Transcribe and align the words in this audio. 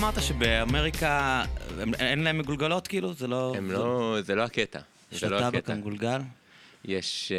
אמרת, 0.00 0.22
שבאמריקה 0.22 1.44
אין 1.98 2.22
להם 2.24 2.38
מגולגלות 2.38 2.86
כאילו? 2.88 3.12
זה 3.12 3.26
לא... 3.26 3.54
הם 3.56 3.70
לא, 3.70 4.16
זה 4.22 4.34
לא 4.34 4.42
הקטע. 4.42 4.80
יש 5.12 5.24
לו 5.24 5.30
לא 5.30 5.40
טבק. 5.50 5.70
המגולגל? 5.70 6.20
יש... 6.84 7.32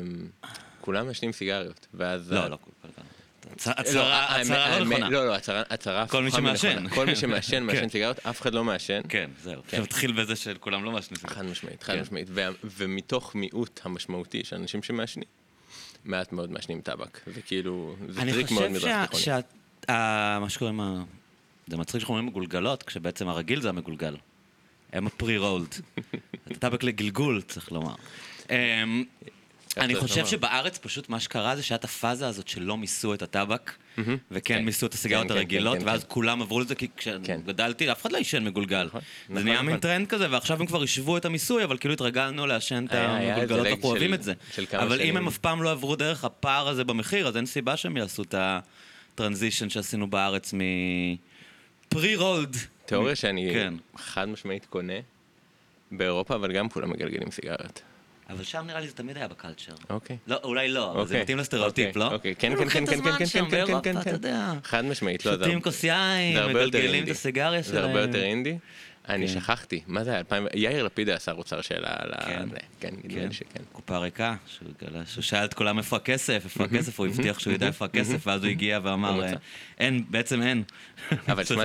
אמ, 0.00 0.26
כולם 0.80 1.06
מעשנים 1.06 1.32
סיגריות, 1.32 1.86
ואז... 1.94 2.32
לא, 2.32 2.40
לא 2.40 2.48
לא, 2.50 2.58
הצהרה 3.66 4.18
האמת- 4.26 4.46
הצהרה 4.46 4.68
לא 4.70 4.74
האמת- 4.74 4.90
נכונה. 4.98 5.08
לא, 5.10 5.26
לא, 5.26 5.34
הצהרה- 5.70 6.06
כל 6.06 6.22
מי. 6.22 6.30
שמעשן. 6.30 6.88
כל 6.88 7.06
מי 7.06 7.16
שמעשן, 7.16 7.62
מעשן 7.62 7.80
כן. 7.80 7.88
סיגריות, 7.88 8.26
אף 8.26 8.40
אחד 8.40 8.54
לא 8.54 8.64
מעשן. 8.64 9.00
כן, 9.08 9.30
זהו. 9.42 9.62
כן. 9.68 9.76
זה 9.76 9.82
מתחיל 9.82 10.12
בזה 10.12 10.36
שכולם 10.36 10.84
לא 10.84 10.92
מעשנים. 10.92 11.20
חד 11.26 11.44
משמעית, 11.44 11.82
חד 11.82 11.92
כן. 11.94 12.00
משמעית. 12.00 12.28
וה- 12.30 12.48
ומתוך 12.64 13.34
מיעוט 13.34 13.80
המשמעותי 13.84 14.44
של 14.44 14.56
אנשים 14.56 14.82
שמעשנים, 14.82 15.28
מעט 16.04 16.32
מאוד 16.32 16.50
מעשנים 16.50 16.80
טבק. 16.80 17.20
זה 17.34 17.40
כאילו, 17.42 17.96
זה 18.08 18.22
אני 18.22 18.32
טריק 18.32 18.50
מאוד 18.50 18.62
חושב 18.64 18.76
מזרח 18.76 18.90
שה- 18.90 19.06
תיכוני. 19.06 19.22
שה... 19.22 19.38
ה- 19.92 20.38
מה 20.40 20.48
שקוראים, 20.50 20.80
זה 21.66 21.76
מצחיק 21.76 22.00
שאנחנו 22.00 22.14
אומרים 22.14 22.26
מגולגלות, 22.26 22.82
כשבעצם 22.82 23.28
הרגיל 23.28 23.60
זה 23.60 23.68
המגולגל. 23.68 24.16
הם 24.92 25.06
ה 25.06 25.12
pre-rolled. 25.12 25.74
זה 26.48 26.54
טבק 26.58 26.82
לגלגול, 26.82 27.42
צריך 27.42 27.72
לומר. 27.72 27.94
אמ, 28.50 29.04
אני 29.76 29.94
חושב. 29.94 30.26
שבארץ 30.26 30.78
פשוט 30.78 31.08
מה 31.08 31.20
שקרה 31.20 31.56
זה 31.56 31.62
שהיה 31.62 31.76
את 31.76 31.84
הפאזה 31.84 32.28
הזאת 32.28 32.48
שלא 32.48 32.76
מיסו 32.76 33.14
את 33.14 33.22
הטבק, 33.22 33.72
וכן 34.30 34.54
כן. 34.58 34.64
מיסו 34.64 34.86
את 34.86 34.94
הסיגריות 34.94 35.22
כן, 35.22 35.28
כן, 35.28 35.34
הרגילות, 35.34 35.78
ואז. 35.84 36.04
כולם 36.04 36.42
עברו 36.42 36.60
לזה, 36.60 36.74
כי. 36.74 36.88
כשגדלתי, 36.96 37.92
אף 37.92 38.02
אחד 38.02 38.12
לא 38.12 38.18
עישן 38.18 38.44
מגולגל. 38.44 38.86
נכון, 38.86 39.00
זה 39.00 39.34
נכון, 39.34 39.44
נהיה 39.44 39.62
מין 39.62 39.68
נכון. 39.70 39.80
טרנד 39.80 40.06
כזה, 40.06 40.30
ועכשיו 40.30 40.60
הם 40.60 40.66
כבר 40.66 40.82
השוו 40.82 41.16
את 41.16 41.24
המיסוי, 41.24 41.64
אבל 41.64 41.78
כאילו 41.78 41.94
התרגלנו 41.94 42.46
לעשן 42.46 42.84
את 42.88 42.94
המגולגלות, 42.94 43.66
לג 43.66 43.72
אנחנו 43.72 43.88
אוהבים 43.88 44.14
את 44.14 44.22
זה. 44.22 44.32
אבל 44.72 45.00
אם. 45.00 45.16
הם 45.16 45.28
אף 45.28 45.38
פעם 45.38 45.62
לא 45.62 45.70
עברו 45.70 45.96
דרך 45.96 46.24
הפער 46.24 46.68
הזה 46.68 46.84
במחיר, 46.84 47.28
אז 47.28 47.36
אין 47.36 47.46
סיבה 47.46 47.76
שהם 47.76 47.96
יעשו 47.96 48.22
את 48.22 48.34
הטרנזישן 49.14 49.68
שעשינו 49.68 50.10
בארץ 50.10 50.54
מפרי-רולד. 51.92 52.56
תיאוריה 52.86 53.16
שאני 53.16 53.50
כן. 53.54 53.74
חד 53.96 54.28
משמעית 54.28 54.66
קונה 54.66 54.92
באירופה, 55.92 56.34
אבל 56.34 56.52
גם 56.52 56.68
כולם 56.68 56.90
מגלגלים 56.90 57.30
סיגריות. 57.30 57.82
אבל 58.30 58.44
שם 58.44 58.64
נראה 58.66 58.80
לי 58.80 58.88
זה 58.88 58.94
תמיד 58.94 59.16
היה 59.16 59.28
בקלצ'ר. 59.28 59.72
אוקיי. 59.90 60.16
לא, 60.26 60.36
אולי 60.44 60.68
לא, 60.68 60.90
אבל 60.92 61.06
זה 61.06 61.14
אוקיי, 61.14 61.22
מתאים 61.22 61.38
לסטריאוטיפ, 61.38 61.86
אוקיי, 61.88 62.00
לא? 62.02 62.14
אוקיי, 62.14 62.34
כן, 62.34 62.50
הם 62.52 62.56
כן, 62.56 62.62
לוקחים 62.62 62.86
כן, 62.86 62.92
את 62.92 62.98
הזמן 62.98 63.12
כן, 63.12 63.18
כן, 63.18 63.26
שם 63.26 63.38
כן, 63.38 63.44
כן, 63.44 63.50
באירופה, 63.50 63.80
כן, 63.80 63.96
אתה 63.96 64.04
כן. 64.04 64.10
יודע. 64.10 64.52
חד 64.64 64.84
משמעית, 64.84 65.26
לא, 65.26 65.32
זה 65.32 65.38
שותים 65.38 65.52
הרבה- 65.52 65.64
כוס 65.64 65.84
יין, 65.84 66.34
זה 66.34 66.40
הרבה 66.42 66.50
יותר 66.52 66.66
מגלגלים 66.68 66.90
את 66.90 66.94
אינדי. 66.94 67.10
הסיגריה 67.10 67.62
זה 67.62 67.68
שלהם. 67.68 67.84
הרבה 67.84 68.00
יותר 68.00 68.22
אינדי. 68.22 68.58
אני 69.08 69.28
כן. 69.28 69.34
שכחתי, 69.34 69.82
מה 69.86 70.04
זה 70.04 70.10
היה? 70.10 70.18
2000 70.18 70.46
יאיר 70.54 70.82
לפיד 70.84 71.08
היה 71.08 71.18
שר 71.20 71.32
אוצר 71.32 71.60
על 71.74 71.84
ה... 72.14 72.24
כן. 72.24 72.48
כן, 72.80 72.94
נדמה 73.04 73.14
כן, 73.20 73.28
לי 73.28 73.34
שכן. 73.34 73.62
קופה 73.72 73.98
ריקה, 73.98 74.36
שהוא 75.06 75.22
שאל 75.22 75.44
את 75.44 75.54
כולם 75.54 75.78
איפה 75.78 75.96
הכסף, 75.96 76.40
איפה 76.44 76.64
הכסף, 76.64 76.98
הוא 77.00 77.06
הבטיח 77.06 77.38
שהוא 77.38 77.52
ידע 77.52 77.66
איפה 77.66 77.84
הכסף, 77.84 78.26
ואז 78.26 78.44
הוא 78.44 78.50
הגיע 78.50 78.80
ואמר. 78.82 79.22
אה, 79.24 79.32
אין, 79.78 80.04
בעצם 80.10 80.42
אין. 80.42 80.62
אבל 81.28 81.44
תשמע, 81.44 81.64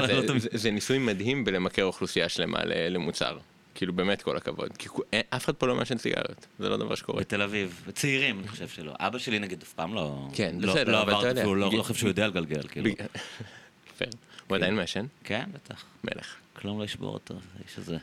זה- 0.54 0.72
ניסוי 0.72 0.98
מדהים 0.98 1.46
בלמכר 1.46 1.84
אוכלוסייה 1.84 2.30
שלמה 2.30 2.60
למוצר. 2.66 3.38
כאילו, 3.76 3.94
באמת 3.94 4.22
כל 4.22 4.38
הכבוד. 4.38 4.70
כי 4.78 4.90
אין- 5.14 5.22
אף 5.30 5.46
אחד 5.46 5.54
פה 5.56 5.68
לא 5.68 5.76
מעשן 5.76 5.98
סיגריות, 5.98 6.48
זה 6.60 6.70
לא 6.70 6.78
דבר 6.78 6.96
שקורה. 6.96 7.20
בתל 7.20 7.42
אביב, 7.42 7.82
צעירים, 7.94 8.40
אני 8.40 8.48
חושב 8.48 8.68
שלא. 8.68 8.94
אבא 9.00 9.18
שלי 9.20 9.40
נגיד 9.40 9.62
אף 9.62 9.74
פעם 9.74 9.94
לא... 9.94 10.28
כן, 10.34 10.56
לא- 10.60 10.74
בסדר, 10.74 10.92
לא 10.92 11.02
אבל 11.02 11.14
אתה 11.20 11.28
יודע. 11.28 11.44
לא 11.46 11.58
לא 11.78 11.84
חושב 11.84 11.96
שהוא 12.00 12.08
יודע 12.10 12.28
לגלגל, 12.28 12.68
כאילו. 12.68 12.90
הוא 14.48 14.56
עדיין 14.58 14.76
מעשן? 14.76 15.06
כן, 15.24 15.44
בטח. 15.54 15.84
מלך. 16.04 16.36
כלום 16.62 16.80
לא 16.80 16.84
ישבור 16.84 17.14
אותו, 17.14 17.34
האיש 17.60 17.78
הזה. 17.78 17.98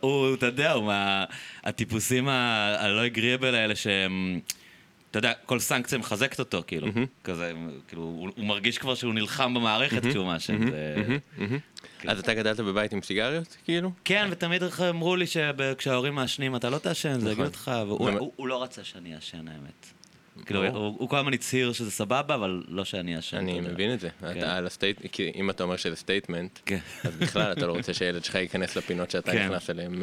הוא- 0.00 0.34
אתה 0.34 0.46
יודע, 0.46 0.72
הוא 0.72 0.84
מה... 0.86 1.24
הטיפוסים 1.64 2.28
ה- 2.28 2.76
הלא 2.78 3.06
agreeable 3.06 3.54
האלה 3.54 3.76
שהם... 3.76 4.40
אתה 5.10 5.18
יודע, 5.18 5.32
כל 5.46 5.58
סנקציה 5.58 5.98
מחזקת 5.98 6.38
אותו, 6.38 6.62
כאילו. 6.66 6.86
כזה, 7.24 7.52
כאילו, 7.88 8.02
הוא 8.02 8.30
הוא 8.36 8.44
מרגיש 8.46 8.78
כבר 8.78 8.94
שהוא 8.94 9.14
נלחם 9.14 9.54
במערכת 9.54 10.06
כשהוא 10.06 10.26
מעשן. 10.26 10.70
זה- 10.70 11.18
אז 12.08 12.18
אתה 12.18 12.34
גדלת 12.34 12.60
בבית 12.60 12.92
עם 12.92 13.02
סיגריות, 13.02 13.56
כאילו? 13.64 13.92
כן, 14.04 14.28
ותמיד 14.30 14.62
אמרו 14.90 15.16
לי 15.16 15.26
שכשההורים 15.26 16.14
מעשנים 16.14 16.56
אתה 16.56 16.70
לא 16.70 16.78
תעשן, 16.78 17.20
זה 17.20 17.32
יגעיל 17.32 17.44
אותך, 17.44 17.70
והוא 17.86 18.48
לא 18.48 18.62
רצה 18.62 18.84
שאני 18.84 19.14
אעשן, 19.14 19.48
האמת. 19.48 19.86
כאילו. 20.46 20.66
הוא 20.76 21.08
כל 21.08 21.16
הזמן 21.16 21.34
הצהיר 21.34 21.72
שזה 21.72 21.90
סבבה, 21.90 22.34
אבל 22.34 22.62
לא 22.68 22.84
שאני 22.84 23.16
אעשן. 23.16 23.36
אני. 23.36 23.60
מבין 23.60 23.94
את 23.94 24.00
זה. 24.00 24.08
כן. 24.20 24.38
אתה 24.38 24.56
על 24.56 24.66
ה 24.66 24.71
state, 24.71 25.00
כי 25.12 25.32
אם 25.34 25.50
אתה 25.50 25.62
אומר 25.62 25.76
שזה 25.76 25.96
statement, 25.96 26.58
כן. 26.66 26.78
אז 27.04 27.16
בכלל 27.16 27.52
אתה 27.52 27.66
לא 27.66 27.72
רוצה 27.72 27.94
שהילד 27.94 28.24
שלך 28.24 28.34
ייכנס 28.34 28.76
לפינות 28.76 29.10
שאתה 29.10 29.32
כן. 29.32 29.46
נכנס 29.46 29.70
אליהם. 29.70 30.02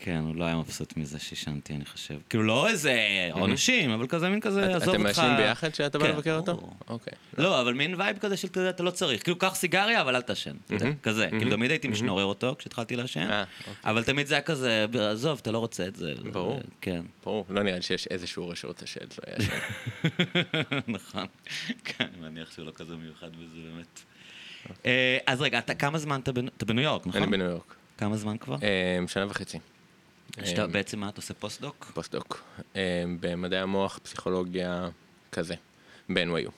כן, 0.00 0.18
הוא 0.26 0.36
לא 0.36 0.44
היה 0.44 0.56
מבסוט 0.56 0.96
מזה 0.96 1.18
שעישנתי, 1.18 1.74
אני 1.74 1.84
חושב. 1.84 2.14
כאילו, 2.28 2.44
לא 2.44 2.68
איזה 2.68 3.28
עונשים, 3.32 3.90
אבל 3.90 4.06
כזה 4.06 4.28
מין 4.28 4.40
כזה, 4.40 4.64
עזוב 4.64 4.74
אותך. 4.74 4.88
אתם 4.88 5.02
מעשנים 5.02 5.36
ביחד 5.36 5.70
כשאתה 5.70 5.98
בא 5.98 6.04
כן, 6.04 6.10
לבקר 6.10 6.36
אותו? 6.36 6.70
אוקיי. 6.88 7.12
לא, 7.38 7.60
אבל 7.60 7.74
מין 7.74 7.94
vibe 7.98 8.18
כזה 8.18 8.36
של, 8.36 8.48
אתה 8.48 8.60
יודע, 8.60 8.70
אתה 8.70 8.82
לא 8.82 8.90
צריך. 8.90 9.22
כאילו, 9.22 9.38
קח 9.38 9.54
סיגריה, 9.54 10.00
אבל 10.00 10.16
אל 10.16 10.22
תעשן. 10.22 10.56
כזה. 11.02 11.28
כאילו, 11.30 11.50
תמיד 11.50 11.70
הייתי 11.70 11.88
משנורר 11.88 12.24
אותו 12.24 12.54
כשהתחלתי 12.58 12.96
לעשן, 12.96 13.30
אה, 13.30 13.44
אוקיי. 13.60 13.74
אבל 13.84 14.04
תמיד 14.04 14.26
זה 14.26 14.34
היה 14.34 14.42
כזה, 14.42 14.86
עזוב, 15.10 15.38
אתה 15.42 15.50
לא 15.52 15.58
רוצה 15.58 15.86
את 15.86 15.96
זה. 15.96 16.14
ברור. 16.32 16.60
כן. 16.80 17.02
ברור, 17.24 17.46
לא 17.48 17.62
נראה 17.62 17.76
לי 17.76 17.82
שיש 17.82 18.06
איזשהו 18.06 18.42
הורה 18.42 18.56
שרוצה 18.56 18.86
שילד 18.86 19.12
שלו 19.12 19.24
יעשן. 19.32 19.58
נכון. 20.88 21.26
כן, 21.84 22.06
אני 22.14 22.28
מניח 22.30 22.52
שהוא 22.52 22.66
לא 22.66 22.72
כזה 22.74 22.96
מיוחד 22.96 23.30
בזה, 23.32 23.60
באמת. 23.72 24.00
אה, 24.86 25.18
אז 25.26 25.40
רגע, 25.40 25.58
אתה 25.58 25.74
כמה 25.74 25.98
זמן 25.98 26.20
אתה 26.56 26.66
בניו 26.66 26.84
יורק, 26.84 27.06
נכון? 27.06 27.22
אני 27.22 27.30
בניו 27.30 27.46
יורק. 27.46 27.74
כמה 27.98 28.16
זמן 28.16 28.38
כבר? 28.38 28.56
אה, 28.62 28.98
שנה 29.08 29.26
וחצי. 29.28 29.58
שאתה 30.44 30.62
אה, 30.62 30.66
בעצם 30.66 30.98
מה, 31.00 31.08
אתה 31.08 31.18
עושה 31.18 31.34
פוסט-דוק? 31.34 31.84
פוסט-דוק. 31.94 32.42
אה, 32.76 33.04
במדעי 33.20 33.60
המוח, 33.60 33.98
פסיכולוגיה, 34.02 34.88
כזה. 35.32 35.54
ב-NYU. 36.08 36.50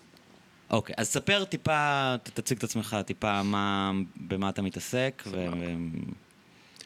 אוקיי, 0.70 0.94
אז 0.98 1.08
ספר 1.08 1.44
טיפה, 1.44 2.14
תציג 2.22 2.58
את 2.58 2.64
עצמך 2.64 2.96
טיפה 3.06 3.42
מה, 3.42 3.92
במה 4.16 4.48
אתה 4.48 4.62
מתעסק, 4.62 5.22
ו... 5.26 5.46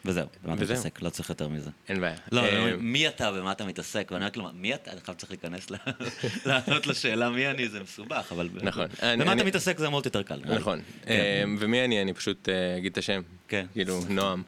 וזהו, 0.04 0.26
במה 0.44 0.54
אתה. 0.54 0.62
מתעסק, 0.62 1.02
לא 1.02 1.10
צריך 1.10 1.28
יותר 1.28 1.48
מזה. 1.48 1.70
אין 1.88 2.00
בעיה. 2.00 2.16
לא, 2.32 2.40
אה, 2.40 2.48
אני 2.48 2.58
אומר, 2.58 2.76
מי 2.80 3.08
אתה 3.08 3.30
ומה 3.34 3.52
אתה 3.52 3.64
מתעסק, 3.64 4.08
ואני 4.12 4.24
רק 4.24 4.36
לומר, 4.36 4.50
מי 4.52 4.74
אתה? 4.74 4.92
אני 4.92 5.00
חייב 5.00 5.18
צריך 5.18 5.30
להיכנס, 5.30 5.66
לענות 6.46 6.86
לשאלה 6.86 7.30
מי 7.30 7.46
אני, 7.50 7.68
זה 7.68 7.82
מסובך, 7.82 8.32
אבל... 8.32 8.48
נכון. 8.62 8.86
במה 9.02 9.32
אתה 9.32 9.44
מתעסק 9.44 9.78
זה 9.78 9.86
אמור 9.86 9.98
להיות 9.98 10.06
יותר 10.06 10.22
קל. 10.22 10.40
נכון. 10.44 10.80
כן. 11.02 11.10
אה, 11.10 11.44
ומי 11.58 11.84
אני? 11.84 12.02
אני 12.02 12.14
פשוט 12.14 12.48
אה, 12.48 12.76
אגיד 12.76 12.92
את 12.92 12.98
השם. 12.98 13.22
כן. 13.48 13.66
כאילו, 13.72 14.00
נועם. 14.08 14.42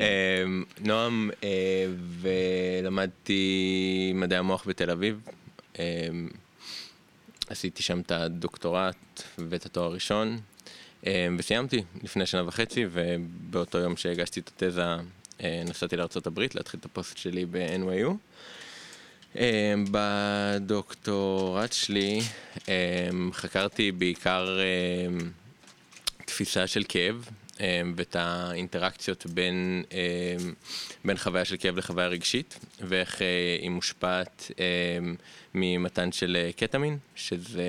אה, 0.00 0.44
נועם, 0.80 1.30
אה, 1.44 1.86
ולמדתי 2.20 4.12
מדעי 4.14 4.38
המוח 4.38 4.64
בתל 4.68 4.90
אביב. 4.90 5.20
אה, 5.78 6.08
עשיתי 7.48 7.82
שם 7.82 8.00
את 8.00 8.12
הדוקטורט 8.12 9.22
ואת 9.38 9.66
התואר 9.66 9.86
הראשון, 9.86 10.28
אה, 10.28 10.38
וסיימתי 11.38 11.82
לפני 12.02 12.26
שנה 12.26 12.48
וחצי, 12.48 12.86
ובאותו 12.90 13.78
יום 13.78 13.96
שהגשתי 13.96 14.40
את 14.40 14.50
התזה 14.56 14.82
אה, 15.40 15.62
נסעתי 15.64 15.96
לארה"ב 15.96 16.40
להתחיל 16.54 16.80
את 16.80 16.84
הפוסט 16.84 17.16
שלי 17.16 17.46
ב-NYU. 17.50 18.10
אה, 19.38 19.74
בדוקטורט 19.90 21.72
שלי 21.72 22.20
אה, 22.68 23.08
חקרתי 23.32 23.92
בעיקר 23.92 24.58
תפיסה 26.24 26.66
של 26.66 26.84
כאב 26.88 27.28
ואת 27.96 28.16
האינטראקציות 28.18 29.26
בין, 29.26 29.82
אה, 29.92 30.36
בין 31.04 31.16
חוויה 31.16 31.44
של 31.44 31.56
כאב 31.58 31.76
לחוויה 31.78 32.08
רגשית 32.08 32.58
ואיך 32.80 33.22
אה, 33.22 33.26
היא 33.62 33.70
מושפעת 33.70 34.50
אה, 34.60 34.64
ממתן 35.54 36.12
של 36.12 36.36
אה, 36.40 36.50
קטמין, 36.52 36.98
שזה 37.14 37.62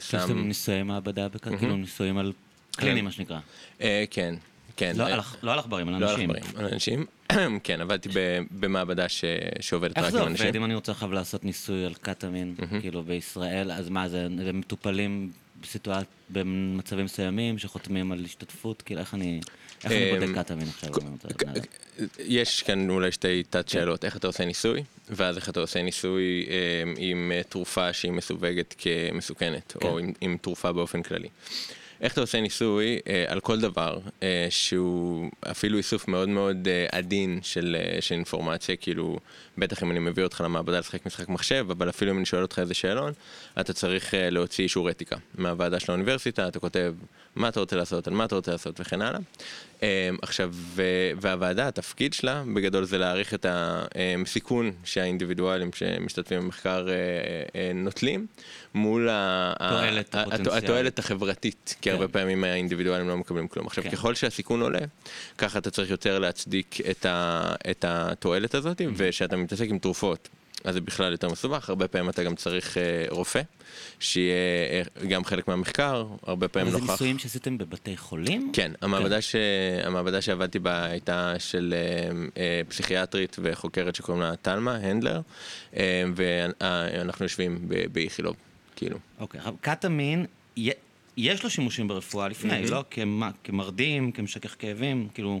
שעושים 0.00 0.28
סם... 0.36 0.46
ניסויי 0.48 0.82
מעבדה, 0.82 1.26
כאילו 1.58 1.76
ניסויים 1.76 2.18
על 2.18 2.32
קלינים, 2.76 3.04
מה 3.04 3.12
שנקרא. 3.12 3.38
אה, 3.80 4.04
כן, 4.10 4.34
כן. 4.76 4.92
לא 4.96 5.02
אה, 5.04 5.12
על 5.14 5.20
עכ- 5.20 5.36
לא 5.42 5.52
על 5.52 5.58
עכברים, 5.58 5.88
על 5.88 6.00
לא 6.00 6.06
על 6.06 6.12
אנשים. 6.14 6.30
עכברים, 6.30 6.66
על 6.66 6.72
אנשים. 6.72 7.06
כן, 7.64 7.80
עבדתי 7.80 8.08
במעבדה 8.50 9.08
ש- 9.08 9.24
שעובדת 9.60 9.96
איך 9.96 10.04
רק 10.06 10.10
זה 10.12 10.18
עם 10.18 10.22
עובד 10.28 10.40
אנשים. 10.40 10.54
אם 10.54 10.64
אני 10.64 10.74
רוצה 10.74 10.92
עכשיו 10.92 11.12
לעשות 11.12 11.44
ניסוי 11.44 11.84
על 11.86 11.94
קטמין, 11.94 12.54
כאילו 12.80 13.02
בישראל, 13.02 13.70
אז 13.72 13.88
מה 13.88 14.08
זה, 14.08 14.24
הם 14.24 14.58
מטופלים 14.58 15.30
בסיטואציה, 15.62 16.04
במצבים 16.30 17.04
מסוימים 17.04 17.58
שחותמים 17.58 18.12
על 18.12 18.24
השתתפות, 18.24 18.82
כאילו 18.82 19.00
איך 19.00 19.14
אני, 19.14 19.40
איך 19.84 19.92
אני 19.92 20.12
אמ, 20.12 20.20
בודק 20.20 20.38
קטמין 20.38 20.68
עכשיו? 20.68 20.90
יש 22.18 22.62
כאן 22.62 22.90
אולי 22.90 23.12
שתי 23.12 23.42
תת 23.42 23.56
כן. 23.56 23.68
שאלות, 23.68 24.04
איך 24.04 24.16
אתה 24.16 24.26
עושה 24.26 24.44
ניסוי, 24.44 24.82
ואז 25.08 25.36
איך 25.36 25.48
אתה 25.48 25.60
עושה 25.60 25.82
ניסוי 25.82 26.46
אה, 26.48 26.92
עם 26.96 27.32
אה, 27.34 27.42
תרופה 27.42 27.92
שהיא 27.92 28.12
מסווגת 28.12 28.74
כמסוכנת, 28.78 29.76
כן. 29.80 29.88
או 29.88 29.98
עם 30.20 30.36
תרופה 30.40 30.72
באופן 30.72 31.02
כללי. 31.02 31.28
איך 32.02 32.12
אתה 32.12 32.20
עושה 32.20 32.40
ניסוי 32.40 32.98
אה, 33.06 33.24
על 33.28 33.40
כל 33.40 33.60
דבר 33.60 33.98
אה, 34.22 34.46
שהוא 34.50 35.30
אפילו 35.50 35.78
איסוף 35.78 36.08
מאוד 36.08 36.28
מאוד 36.28 36.68
אה, 36.68 36.86
עדין 36.98 37.40
של, 37.42 37.76
אה, 37.78 38.00
של 38.00 38.14
אינפורמציה, 38.14 38.76
כאילו, 38.76 39.18
בטח 39.58 39.82
אם 39.82 39.90
אני 39.90 39.98
מביא 39.98 40.24
אותך 40.24 40.40
למעבדה 40.44 40.78
לשחק 40.78 41.06
משחק 41.06 41.28
מחשב, 41.28 41.66
אבל 41.70 41.88
אפילו 41.88 42.12
אם 42.12 42.16
אני 42.16 42.26
שואל 42.26 42.42
אותך 42.42 42.58
איזה 42.58 42.74
שאלון, 42.74 43.12
אתה 43.60 43.72
צריך 43.72 44.14
אה, 44.14 44.30
להוציא 44.30 44.64
אישור 44.64 44.90
אתיקה 44.90 45.16
מהוועדה 45.34 45.80
של 45.80 45.92
האוניברסיטה, 45.92 46.48
אתה 46.48 46.60
כותב 46.60 46.94
מה 47.36 47.48
אתה 47.48 47.60
רוצה 47.60 47.76
לעשות, 47.76 48.06
על 48.06 48.14
מה 48.14 48.24
אתה 48.24 48.34
רוצה 48.34 48.52
לעשות 48.52 48.80
וכן 48.80 49.02
הלאה. 49.02 49.20
אה, 49.82 50.10
עכשיו, 50.22 50.54
והוועדה, 51.20 51.68
התפקיד 51.68 52.12
שלה 52.12 52.42
בגדול 52.54 52.84
זה 52.84 52.98
להעריך 52.98 53.34
את 53.34 53.46
הסיכון 53.48 54.72
שהאינדיבידואלים 54.84 55.70
שמשתתפים 55.72 56.40
במחקר 56.40 56.88
אה, 56.88 56.94
אה, 57.56 57.72
נוטלים, 57.74 58.26
מול 58.74 59.08
ה-. 59.08 59.52
התועלת 60.52 60.98
החברתית. 60.98 61.76
כי 61.80 61.90
הרבה 61.90 62.08
פעמים 62.08 62.44
האינדיבידואלים 62.44 63.08
לא 63.08 63.16
מקבלים 63.16 63.48
כלום. 63.48 63.66
עכשיו, 63.66 63.84
כן. 63.84 63.90
ככל 63.90 64.14
שהסיכון 64.14 64.62
עולה, 64.62 64.78
ככה 65.38 65.58
אתה 65.58 65.70
צריך 65.70 65.90
יותר 65.90 66.18
להצדיק 66.18 66.78
את, 66.90 67.06
ה, 67.06 67.52
את 67.70 67.84
התועלת 67.88 68.54
הזאת, 68.54 68.72
Mm-hmm. 68.82 68.94
וכשאתה 68.96 69.36
מתעסק 69.36 69.66
עם 69.68 69.78
תרופות, 69.78 70.28
אז 70.64 70.74
זה 70.74 70.80
בכלל 70.80 71.12
יותר 71.12 71.28
מסובך, 71.28 71.68
הרבה 71.68 71.88
פעמים 71.88 72.10
אתה 72.10 72.22
גם 72.24 72.34
צריך 72.34 72.78
אה, 72.78 72.82
רופא, 73.10 73.42
שיהיה 74.00 74.34
אה, 75.00 75.06
גם 75.06 75.24
חלק 75.24 75.48
מהמחקר, 75.48 76.06
הרבה 76.26 76.48
פעמים 76.48 76.68
אבל 76.68 76.76
זה 76.76 76.80
נוכח. 76.80 76.92
ניסויים 76.92 77.18
שעשיתם 77.18 77.58
בבתי 77.58 77.96
חולים? 77.96 78.50
כן, 78.54 78.72
המעבדה, 78.80 79.20
ש... 79.20 79.36
המעבדה 79.84 80.22
שעבדתי 80.22 80.58
בה 80.58 80.84
הייתה 80.84 81.34
של 81.38 81.74
אה, 81.76 82.10
אה, 82.42 82.60
פסיכיאטרית 82.68 83.36
וחוקרת 83.42 83.94
שקוראים 83.94 84.22
לה 84.22 84.36
טלמה 84.36 84.74
הנדלר, 84.76 85.20
אה, 85.76 86.02
ואנחנו 86.14 87.24
יושבים 87.24 87.58
באיכילוב, 87.92 88.36
כאילו. 88.76 88.98
אוקיי, 89.20 89.40
קטמין, 89.60 90.26
י- 90.56 90.70
יש 91.16 91.44
לו 91.44 91.50
שימושים 91.50 91.88
ברפואה 91.88 92.28
לפני, 92.28 92.66
לא? 92.66 92.84
כמה- 92.90 93.30
כמרדים, 93.44 94.12
כמשכך 94.12 94.56
כאבים, 94.58 95.08
כאילו... 95.14 95.40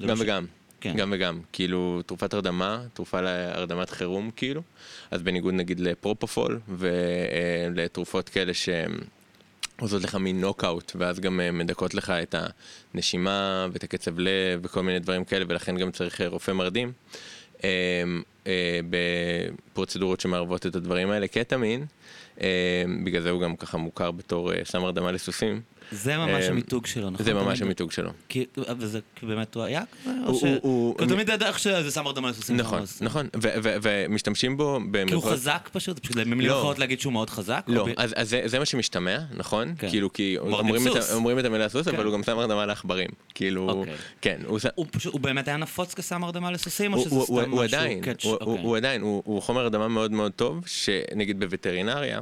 גם 0.00 0.08
לא 0.08 0.16
ש- 0.16 0.20
וגם. 0.20 0.46
כן. 0.82 0.96
גם 0.96 1.12
וגם, 1.16 1.40
כאילו 1.52 2.02
תרופת 2.06 2.34
הרדמה, 2.34 2.82
תרופה 2.94 3.20
להרדמת 3.20 3.90
חירום 3.90 4.30
כאילו, 4.36 4.62
אז 5.10 5.22
בניגוד 5.22 5.54
נגיד 5.54 5.80
לפרופופול 5.80 6.60
ולתרופות 6.68 8.28
כאלה 8.28 8.54
שהן 8.54 8.92
עושות 9.80 10.02
לך 10.02 10.14
מין 10.14 10.40
נוקאוט, 10.40 10.92
ואז 10.94 11.20
גם 11.20 11.40
אה, 11.40 11.50
מדכאות 11.50 11.94
לך 11.94 12.10
את 12.10 12.34
הנשימה 12.94 13.66
ואת 13.72 13.84
הקצב 13.84 14.18
לב 14.18 14.60
וכל 14.62 14.82
מיני 14.82 14.98
דברים 14.98 15.24
כאלה, 15.24 15.44
ולכן 15.48 15.76
גם 15.76 15.90
צריך 15.90 16.20
אה, 16.20 16.28
רופא 16.28 16.52
מרדים. 16.52 16.92
אה, 17.64 18.02
אה, 18.46 18.80
בפרוצדורות 18.90 20.20
שמערבות 20.20 20.66
את 20.66 20.76
הדברים 20.76 21.10
האלה, 21.10 21.28
קטמין, 21.28 21.86
אה, 22.40 22.84
בגלל 23.04 23.22
זה 23.22 23.30
הוא 23.30 23.42
גם 23.42 23.56
ככה 23.56 23.78
מוכר 23.78 24.10
בתור 24.10 24.52
אה, 24.52 24.60
סם 24.64 24.84
הרדמה 24.84 25.12
לסוסים. 25.12 25.60
זה 25.92 26.16
ממש 26.18 26.44
אה, 26.44 26.48
המיתוג 26.48 26.86
שלו, 26.86 27.10
נכון? 27.10 27.26
זה 27.26 27.34
ממש 27.34 27.62
המיתוג 27.62 27.92
שלו. 27.92 28.10
וזה 28.78 29.00
באמת 29.22 29.54
הוא 29.54 29.62
היה 29.62 29.82
כזה? 30.28 30.58
הוא- 30.62 30.98
כי 30.98 31.06
תמיד 31.06 31.28
ידע 31.28 31.46
איך 31.48 31.58
שזה 31.58 31.90
שם 31.90 32.04
לסוסים. 32.28 32.56
נכון, 32.56 32.82
אז- 32.82 32.98
נכון, 33.02 33.28
ו- 33.42 33.48
ומשתמשים 33.82 34.56
בו 34.56 34.78
כי 35.08 35.14
הוא 35.14 35.22
חזק 35.22 35.68
פשוט? 35.72 35.98
פשוט 35.98 36.16
במילים 36.16 36.46
לא. 36.52 36.58
אחרות 36.58 36.78
להגיד 36.78 37.00
שהוא 37.00 37.12
מאוד 37.12 37.30
חזק? 37.30 37.64
לא, 37.68 37.86
אז, 37.96 38.14
זה, 38.46 38.58
מה 38.58 38.64
שמשתמע, 38.64 39.18
נכון? 39.34 39.74
כן. 39.78 39.88
כאילו, 39.88 40.12
כי 40.12 40.36
אומרים 40.38 41.38
את, 41.38 41.44
המילה 41.44 41.68
סוס, 41.68 41.88
כן. 41.88 41.94
אבל 41.94 42.04
הוא 42.04 42.12
גם 42.12 42.22
שם 42.22 42.38
הרדמה 42.38 42.66
לעכברים. 42.66 43.08
כאילו, 43.34 43.68
אוקיי. 43.70 43.94
כן, 44.20 44.40
הוא, 44.46 44.58
באמת 45.20 45.48
היה 45.48 45.56
נפוץ 45.56 45.94
כסם 45.94 46.24
הרדמה 46.24 46.50
לסוסים, 46.50 46.94
או 46.94 46.98
שזה 47.00 47.08
סתם 47.24 47.50
משהו? 47.50 48.00
קאץ'? 48.02 48.24
הוא, 48.24 48.32
אוקיי. 48.40 48.64
הוא 48.64 48.76
עדיין, 48.76 49.00
הוא, 49.00 49.22
חומר 49.42 49.60
הרדמה 49.60 49.88
מאוד 49.88 50.10
מאוד 50.12 50.32
טוב, 50.32 50.64
שנגיד 50.66 51.40
בווטרינריה, 51.40 52.20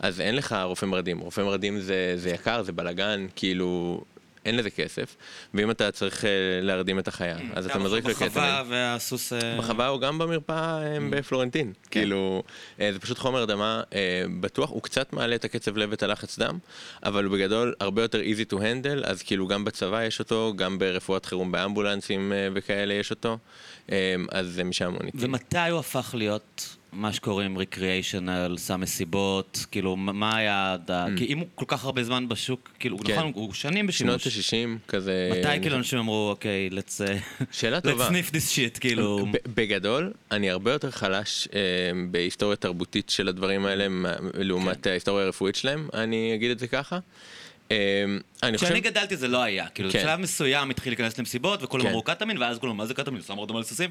אז 0.00 0.20
אין 0.20 0.36
לך 0.36 0.56
רופא 0.64 0.86
מרדים, 0.86 1.18
רופא 1.18 1.40
מרדים 1.40 1.80
זה 2.16 2.30
יקר, 2.34 2.62
זה 2.62 2.72
בלאגן, 2.72 3.11
כאילו, 3.36 4.00
אין 4.44 4.56
לזה 4.56 4.70
כסף, 4.70 5.16
ואם 5.54 5.70
אתה 5.70 5.90
צריך 5.90 6.24
אה, 6.24 6.30
להרדים 6.62 6.98
את 6.98 7.08
החיה, 7.08 7.36
אז 7.54 7.66
אתה 7.66 7.78
מזריק 7.78 8.04
לקטמין. 8.04 8.30
בחווה 8.30 8.62
והסוס... 8.68 9.32
אה, 9.32 9.56
בחווה 9.58 9.88
או 9.88 10.00
גם 10.00 10.18
במרפאה 10.18 10.82
אה, 10.82 10.98
בפלורנטין. 11.10 11.72
כאילו, 11.90 12.42
אה, 12.80 12.92
זה 12.92 12.98
פשוט 12.98 13.18
חומר 13.18 13.38
הרדמה 13.38 13.82
אה, 13.94 14.24
בטוח, 14.40 14.70
הוא 14.70 14.82
קצת 14.82 15.12
מעלה 15.12 15.34
את 15.34 15.44
הקצב 15.44 15.76
לב 15.76 15.90
ואת 15.90 16.02
הלחץ 16.02 16.38
דם, 16.38 16.58
אבל 17.04 17.24
הוא 17.24 17.32
בגדול 17.32 17.74
הרבה 17.80 18.02
יותר 18.02 18.20
easy 18.20 18.52
to 18.52 18.56
handle, 18.56 19.04
אז 19.04 19.22
כאילו 19.22 19.46
גם 19.46 19.64
בצבא 19.64 20.04
יש 20.04 20.18
אותו, 20.18 20.52
גם 20.56 20.78
ברפואת 20.78 21.24
חירום 21.24 21.52
באמבולנסים 21.52 22.32
אה, 22.32 22.48
וכאלה 22.54 22.94
יש 22.94 23.10
אותו, 23.10 23.38
אה, 23.92 24.14
אז 24.32 24.46
זה 24.46 24.64
משם 24.64 24.92
הוא 24.92 25.02
ניתן. 25.04 25.18
ומתי 25.20 25.68
הוא 25.70 25.78
הפך 25.78 26.14
להיות 26.18 26.76
מה 26.92 27.12
שקוראים 27.12 27.56
recreational, 27.58 28.56
סם 28.58 28.80
מסיבות, 28.80 29.66
כאילו, 29.70 29.96
מה- 29.96 30.36
היה... 30.36 30.72
עד 30.72 30.90
ה- 30.90 31.06
כי 31.16 31.24
אם 31.26 31.38
הוא 31.38 31.46
כל 31.54 31.64
כך 31.68 31.84
הרבה 31.84 32.04
זמן 32.04 32.28
בשוק, 32.28 32.70
כאילו, 32.78 32.96
Mm. 32.98 33.06
כן. 33.06 33.16
נכון, 33.18 33.32
הוא 33.34 33.52
שנים 33.54 33.90
שנות 33.90 34.20
בשימוש. 34.20 34.52
ה-60 34.54 34.88
כזה... 34.88 35.30
מתי 35.32 35.60
כאילו 35.62 35.76
אנשים 35.76 35.98
אמרו, 35.98 36.30
אוקיי, 36.30 36.68
let's 36.72 37.00
uh, 37.00 37.44
שאלה 37.52 37.78
let's 37.78 37.82
טובה. 37.90 38.08
sniff 38.08 38.30
this 38.30 38.56
shit, 38.76 38.78
כאילו... 38.80 39.26
בגדול, 39.54 40.12
אני 40.30 40.50
הרבה 40.50 40.72
יותר 40.72 40.90
חלש 40.90 41.48
אה, 41.54 41.60
בהיסטוריה 42.10 42.56
תרבותית 42.56 43.10
של 43.10 43.28
הדברים 43.28 43.66
האלה, 43.66 43.86
לעומת 44.34 44.86
ההיסטוריה 44.86 45.24
הרפואית 45.24 45.56
שלהם, 45.56 45.88
אני 45.94 46.34
אגיד 46.34 46.50
את 46.50 46.58
זה 46.58 46.66
ככה. 46.66 46.98
חושב... 48.54 48.66
כשאני 48.66 48.80
גדלתי 48.80 49.16
זה 49.16 49.28
לא 49.28 49.42
היה, 49.42 49.68
כאילו 49.68 49.90
כן. 49.90 49.98
בשלב 49.98 50.20
מסוים 50.20 50.70
התחיל 50.70 50.90
להיכנס 50.92 51.18
למסיבות 51.18 51.62
וכולם 51.62 51.82
כן. 51.82 51.88
אמרו 51.88 52.02
קטמין 52.02 52.38
ואז 52.38 52.58
כולם 52.58 52.76
מה 52.76 52.86
זה 52.86 52.94
קטמין? 52.94 53.20
סם 53.20 53.38
הרדמה 53.38 53.60
לסוסים? 53.60 53.90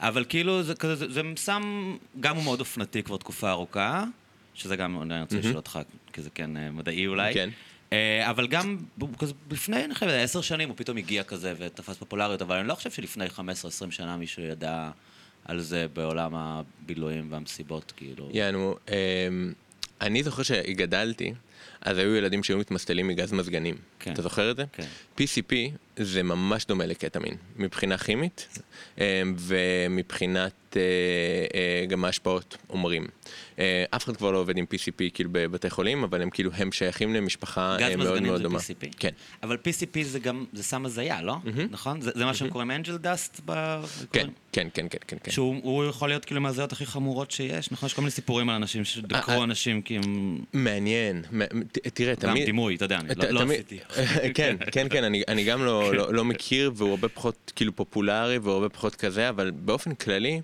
אבל 0.00 0.24
כאילו 0.28 0.62
זה 0.62 1.20
סם, 1.36 1.96
גם 2.20 2.36
הוא 2.36 2.44
מאוד 2.44 2.60
אופנתי 2.60 3.02
כבר 3.02 3.16
תקופה 3.16 3.50
ארוכה, 3.50 4.04
שזה 4.54 4.76
גם, 4.76 5.02
אני 5.02 5.20
רוצה 5.20 5.38
לשאול 5.38 5.56
אותך, 5.56 5.78
כי 6.12 6.22
זה 6.22 6.30
כן 6.34 6.56
אה, 6.56 6.70
מדעי 6.70 7.06
אולי. 7.06 7.34
כן. 7.34 7.50
אה, 7.92 8.30
אבל 8.30 8.46
גם 8.46 8.76
לפני, 9.50 9.84
אני 9.84 9.94
חושב, 9.94 10.06
עשר 10.08 10.40
שנים 10.40 10.68
הוא 10.68 10.76
פתאום 10.76 10.96
הגיע 10.96 11.22
כזה 11.22 11.54
ותפס 11.58 11.96
פופולריות, 11.96 12.42
אבל 12.42 12.56
אני 12.56 12.68
לא 12.68 12.74
חושב 12.74 12.90
שלפני 12.90 13.26
15-20 13.26 13.40
שנה 13.90 14.16
מישהו 14.16 14.42
ידע 14.42 14.90
על 15.44 15.60
זה 15.60 15.86
בעולם 15.92 16.34
הבילויים 16.34 17.32
והמסיבות, 17.32 17.92
כאילו. 17.96 18.28
יענו, 18.32 18.76
אמ, 18.88 19.52
אני 20.00 20.22
זוכר 20.22 20.42
שגדלתי, 20.42 21.34
אז 21.80 21.98
היו 21.98 22.14
ילדים 22.14 22.42
שהיו 22.42 22.58
מתמסטלים 22.58 23.08
מגז 23.08 23.32
מזגנים. 23.32 23.74
כן. 24.00 24.12
אתה 24.12 24.22
זוכר 24.22 24.50
את 24.50 24.56
זה? 24.56 24.64
כן. 24.72 24.86
PCP 25.18 25.54
זה 25.96 26.22
ממש 26.22 26.66
דומה 26.66 26.86
לקטמין, 26.86 27.34
מבחינה 27.56 27.98
כימית 27.98 28.58
אמ, 28.98 29.04
ומבחינת 29.38 30.76
אה, 30.76 30.82
אה, 31.54 31.86
גם 31.86 32.04
ההשפעות 32.04 32.56
אומרים. 32.70 33.06
אה, 33.58 33.84
אף 33.90 34.04
אחד 34.04 34.16
כבר 34.16 34.30
לא 34.30 34.38
עובד 34.38 34.56
עם 34.56 34.64
PCP 34.74 35.14
כאילו 35.14 35.30
בבתי 35.32 35.70
חולים, 35.70 36.04
אבל 36.04 36.22
הם 36.22 36.30
כאילו, 36.30 36.50
הם 36.54 36.72
שייכים 36.72 37.14
למשפחה 37.14 37.76
גז 37.78 37.90
אה, 37.90 37.96
מאוד 37.96 38.06
מזגנים 38.08 38.26
מאוד 38.26 38.36
זה 38.36 38.42
דומה. 38.42 38.58
PCP? 38.58 38.94
כן. 38.98 39.10
אבל 39.42 39.56
PCP 39.56 40.02
זה 40.02 40.18
גם, 40.18 40.44
זה 40.52 40.62
סם 40.62 40.86
הזיה, 40.86 41.22
לא? 41.22 41.36
נכון? 41.70 42.00
זה 42.00 42.10
זה 42.14 42.24
מה 42.24 42.34
שהם 42.34 42.50
קוראים 42.50 42.70
אנג'ל 42.70 42.96
דאסט? 42.96 43.40
כן, 44.12 44.28
כן, 44.52 44.68
כן, 44.74 44.86
כן, 44.90 44.98
כן, 45.06 45.16
כן. 45.22 45.30
שהוא 45.30 45.60
הוא 45.62 45.84
יכול 45.84 46.08
להיות 46.08 46.24
כאילו 46.24 46.40
מהזיות 46.40 46.72
הכי 46.72 46.86
חמורות 46.86 47.30
שיש, 47.30 47.70
נכון? 47.70 47.86
יש 47.86 47.94
כל 47.94 48.02
מיני 48.02 48.10
סיפורים 48.10 48.48
על 48.48 48.56
אנשים 48.56 48.80
אה, 48.80 48.84
שדקרו 48.84 49.44
אנשים 49.44 49.82
כי 49.82 49.96
הם... 49.96 50.38
מעניין, 50.52 51.22
תראה, 51.94 52.14
גם 52.14 52.20
תמיד... 52.20 52.44
דימוי, 52.46 52.76
אתה 52.76 52.84
יודע, 52.84 52.96
אני 52.98 53.08
לא- 53.16 53.28
לא 53.30 53.52
עשיתי. 53.52 53.78
כן, 54.34 54.56
כן, 54.72 54.86
כן, 54.90 55.04
אני, 55.04 55.44
גם 55.44 55.64
לא, 55.64 55.94
לא, 55.94 56.14
לא 56.14 56.24
מכיר, 56.24 56.72
והוא 56.74 56.90
הרבה 56.90 57.08
פחות 57.08 57.52
כאילו 57.56 57.76
פופולרי 57.76 58.38
והוא 58.38 58.52
הרבה 58.54 58.68
פחות 58.68 58.94
כזה, 58.94 59.28
אבל 59.28 59.50
באופן 59.50 59.94
כללי, 59.94 60.40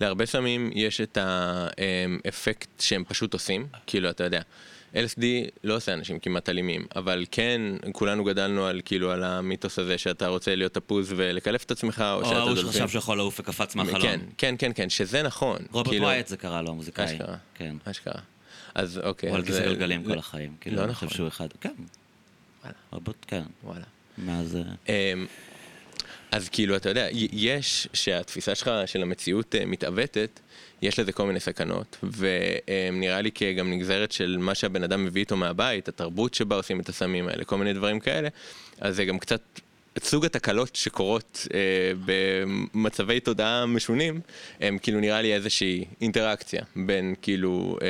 להרבה 0.00 0.26
סמים 0.26 0.70
יש 0.74 1.00
את 1.00 1.18
האפקט 1.20 2.80
שהם 2.80 3.04
פשוט 3.04 3.32
עושים, 3.34 3.66
כאילו, 3.86 4.10
אתה 4.10 4.24
יודע. 4.24 4.40
LSD 4.94 5.22
לא 5.64 5.76
עושה 5.76 5.92
אנשים 5.92 6.18
כמעט 6.18 6.48
אלימים, 6.48 6.86
אבל 6.96 7.24
כן, 7.30 7.60
כולנו 7.92 8.24
גדלנו 8.24 8.66
על 8.66 8.80
כאילו 8.84 9.10
על 9.10 9.24
המיתוס 9.24 9.78
הזה 9.78 9.98
שאתה 9.98 10.26
רוצה 10.26 10.54
להיות 10.54 10.74
תפוז 10.74 11.12
ולקלף 11.16 11.64
את 11.64 11.70
עצמך, 11.70 12.04
או 12.12 12.18
או 12.20 12.24
שאתה 12.24 12.38
ההוא 12.38 12.54
דולפין. 12.54 12.72
שחשב 12.72 12.88
שיכול 12.88 13.16
לעוף 13.16 13.40
וקפץ 13.40 13.74
מהחלום. 13.74 14.02
כן, 14.02 14.20
כן, 14.38 14.54
כן, 14.58 14.72
כן, 14.74 14.88
שזה 14.90 15.22
נכון. 15.22 15.58
רוברט 15.70 15.92
כאילו- 15.92 16.04
ווייט 16.06 16.26
זה 16.26 16.36
קרה 16.36 16.62
לו, 16.62 16.70
המוזיקאי. 16.70 17.04
אשכרה. 17.04 17.36
כן. 17.54 17.74
אשכרה. 17.84 18.20
אז 18.78 19.00
אוקיי. 19.04 19.28
הוא 19.28 19.36
על 19.36 19.44
כיסא 19.44 19.58
זה- 19.58 19.64
גלגלים 19.64 20.02
לא- 20.08 20.12
כל 20.12 20.18
החיים. 20.18 20.52
כאילו, 20.60 20.76
לא 20.76 20.82
אני 20.82 20.90
נכון. 20.90 21.08
חושב 21.08 21.16
שהוא 21.16 21.28
אחד. 21.28 21.48
כן. 21.60 21.72
וואלה. 22.62 22.74
רוברט, 22.90 23.16
כן. 23.26 23.42
וואלה. 23.64 23.84
מאז... 24.18 24.56
אה, 24.56 24.62
אמ, 25.12 25.26
אז 26.30 26.48
כאילו, 26.48 26.76
אתה 26.76 26.88
יודע, 26.88 27.06
יש 27.32 27.88
שהתפיסה 27.92 28.54
שלך 28.54 28.70
של 28.86 29.02
המציאות 29.02 29.54
אה, 29.54 29.66
מתעוותת, 29.66 30.40
יש 30.82 30.98
לזה 30.98 31.12
כל 31.12 31.26
מיני 31.26 31.40
סכנות, 31.40 31.96
ונראה 32.02 33.20
לי 33.20 33.30
כגם 33.34 33.70
נגזרת 33.70 34.12
של 34.12 34.36
מה 34.40 34.54
שהבן 34.54 34.82
אדם 34.82 35.04
מביא 35.04 35.20
איתו 35.20 35.36
מהבית, 35.36 35.88
התרבות 35.88 36.34
שבה 36.34 36.56
עושים 36.56 36.80
את 36.80 36.88
הסמים 36.88 37.28
האלה, 37.28 37.44
כל 37.44 37.56
מיני 37.58 37.72
דברים 37.72 38.00
כאלה, 38.00 38.28
אז 38.80 38.96
זה 38.96 39.04
גם 39.04 39.18
קצת... 39.18 39.40
סוג 40.02 40.24
התקלות 40.24 40.76
שקורות 40.76 41.46
אה, 41.54 41.58
במצבי 42.04 43.20
תודעה 43.20 43.66
משונים, 43.66 44.20
הם 44.60 44.78
כאילו 44.78 45.00
נראה 45.00 45.22
לי 45.22 45.34
איזושהי 45.34 45.84
אינטראקציה 46.00 46.62
בין 46.76 47.14
כאילו 47.22 47.78
אה, 47.82 47.88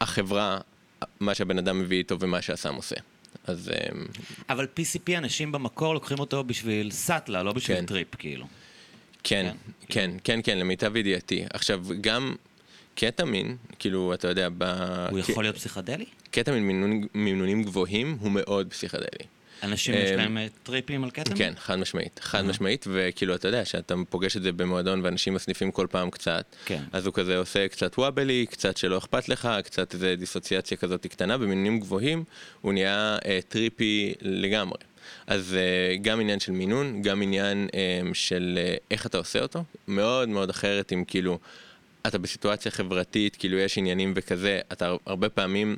החברה, 0.00 0.58
מה 1.20 1.34
שהבן 1.34 1.58
אדם 1.58 1.80
מביא 1.80 1.98
איתו 1.98 2.20
ומה 2.20 2.42
שהסם 2.42 2.74
עושה. 2.74 2.96
אז 3.44 3.68
אה, 3.74 3.88
אבל 4.48 4.66
PCP 4.76 5.18
אנשים 5.18 5.52
במקור 5.52 5.94
לוקחים 5.94 6.18
אותו 6.18 6.44
בשביל 6.44 6.90
סאטלה, 6.90 7.42
לא 7.42 7.52
בשביל 7.52 7.76
כן. 7.76 7.86
טריפ, 7.86 8.14
כאילו. 8.18 8.46
כן, 9.24 9.54
כן, 9.88 10.10
כן, 10.24 10.40
כן, 10.44 10.58
למיטב 10.58 10.96
ידיעתי. 10.96 11.44
עכשיו, 11.54 11.84
גם 12.00 12.34
קטמין, 12.94 13.56
כאילו, 13.78 14.14
אתה 14.14 14.28
יודע, 14.28 14.48
ב... 14.58 14.62
הוא 15.10 15.18
יכול 15.18 15.44
להיות 15.44 15.56
פסיכדלי? 15.56 16.04
קטמין 16.30 16.62
מינונים- 16.66 17.08
מינונים 17.14 17.62
גבוהים 17.62 18.16
הוא 18.20 18.30
מאוד 18.30 18.66
פסיכדלי. 18.70 19.26
אנשים 19.62 19.94
יש 19.94 20.10
אמ, 20.10 20.16
להם 20.16 20.38
אה, 20.38 20.46
טריפים 20.62 21.04
על 21.04 21.10
קטמין? 21.10 21.38
כן, 21.38 21.52
חד 21.58 21.76
משמעית, 21.76 22.20
חד 22.22 22.44
משמעית, 22.44 22.86
וכאילו, 22.92 23.34
אתה 23.34 23.48
יודע, 23.48 23.64
שאתה 23.64 23.94
פוגש 24.08 24.36
את 24.36 24.42
זה 24.42 24.52
במועדון 24.52 25.00
ואנשים 25.04 25.34
מסניפים 25.34 25.70
כל 25.70 25.86
פעם 25.90 26.10
קצת, 26.10 26.56
כן. 26.64 26.82
אז 26.92 27.06
הוא 27.06 27.14
כזה 27.14 27.38
עושה 27.38 27.68
קצת 27.68 27.98
וואבלי, 27.98 28.46
קצת 28.50 28.76
שלא 28.76 28.98
אכפת 28.98 29.28
לך, 29.28 29.48
קצת 29.64 29.94
איזה 29.94 30.16
דיסוציאציה 30.16 30.76
כזאת 30.76 31.06
קטנה, 31.06 31.38
במינונים 31.38 31.80
גבוהים 31.80 32.24
הוא 32.60 32.72
נהיה 32.72 33.18
אה, 33.24 33.38
טריפי 33.48 34.14
לגמרי. 34.20 34.78
אז 35.26 35.54
אה, 35.54 35.96
גם 35.96 36.20
עניין 36.20 36.40
של 36.40 36.52
מינון, 36.52 37.02
גם 37.02 37.22
עניין 37.22 37.68
אה, 37.74 38.00
של 38.12 38.58
איך 38.90 39.06
אתה 39.06 39.18
עושה 39.18 39.42
אותו, 39.42 39.64
מאוד 39.88 40.28
מאוד 40.28 40.50
אחרת 40.50 40.92
אם 40.92 41.04
כאילו 41.06 41.38
אתה 42.06 42.18
בסיטואציה 42.18 42.72
חברתית, 42.72 43.36
כאילו 43.36 43.58
יש 43.58 43.78
עניינים 43.78 44.12
וכזה, 44.16 44.60
אתה 44.72 44.94
הרבה 45.06 45.28
פעמים 45.28 45.76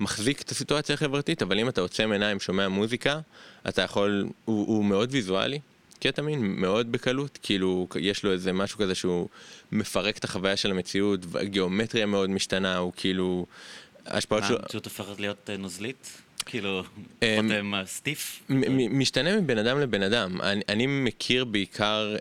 מחזיק 0.00 0.42
את 0.42 0.50
הסיטואציה 0.50 0.94
החברתית, 0.94 1.42
אבל 1.42 1.58
אם 1.58 1.68
אתה 1.68 1.80
עוצם 1.80 2.12
עיניים, 2.12 2.40
שומע 2.40 2.68
מוזיקה, 2.68 3.20
אתה 3.68 3.82
יכול, 3.82 4.28
הוא, 4.44 4.66
הוא 4.66 4.84
מאוד 4.84 5.08
ויזואלי, 5.12 5.60
קטמין, 6.00 6.40
מאוד 6.60 6.92
בקלות, 6.92 7.38
כאילו 7.42 7.88
יש 8.00 8.24
לו 8.24 8.32
איזה 8.32 8.52
משהו 8.52 8.78
כזה 8.78 8.94
שהוא 8.94 9.28
מפרק 9.72 10.18
את 10.18 10.24
החוויה 10.24 10.56
של 10.56 10.70
המציאות, 10.70 11.20
הגיאומטריה 11.40 12.06
מאוד 12.06 12.30
משתנה, 12.30 12.76
הוא 12.76 12.92
כאילו, 12.96 13.46
ההשפעות 14.06 14.42
מה, 14.42 14.48
שלו... 14.48 14.58
המציאות 14.58 14.84
הופכת 14.84 15.20
להיות 15.20 15.50
אה, 15.50 15.56
נוזלית? 15.56 16.23
כאילו, 16.46 16.82
אמ, 17.22 17.48
פחות 17.48 17.74
אה, 17.74 17.86
סטיף? 17.86 18.42
משתנה 18.90 19.40
מבין 19.40 19.58
אדם 19.58 19.80
לבן 19.80 20.02
אדם. 20.02 20.40
אני, 20.40 20.62
אני 20.68 20.86
מכיר 20.86 21.44
בעיקר 21.44 22.16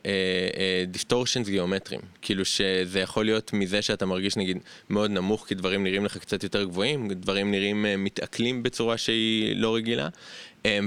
דיסטורשנס 0.87 1.49
גיאומטריים. 1.49 2.01
כאילו 2.23 2.45
שזה 2.45 2.99
יכול 2.99 3.25
להיות 3.25 3.53
מזה 3.53 3.81
שאתה 3.81 4.05
מרגיש 4.05 4.37
נגיד 4.37 4.57
מאוד 4.89 5.11
נמוך 5.11 5.47
כי 5.47 5.55
דברים 5.55 5.83
נראים 5.83 6.05
לך 6.05 6.17
קצת 6.17 6.43
יותר 6.43 6.63
גבוהים, 6.63 7.07
דברים 7.13 7.51
נראים 7.51 7.85
אה, 7.85 7.97
מתעכלים 7.97 8.63
בצורה 8.63 8.97
שהיא 8.97 9.55
לא 9.55 9.75
רגילה. 9.75 10.09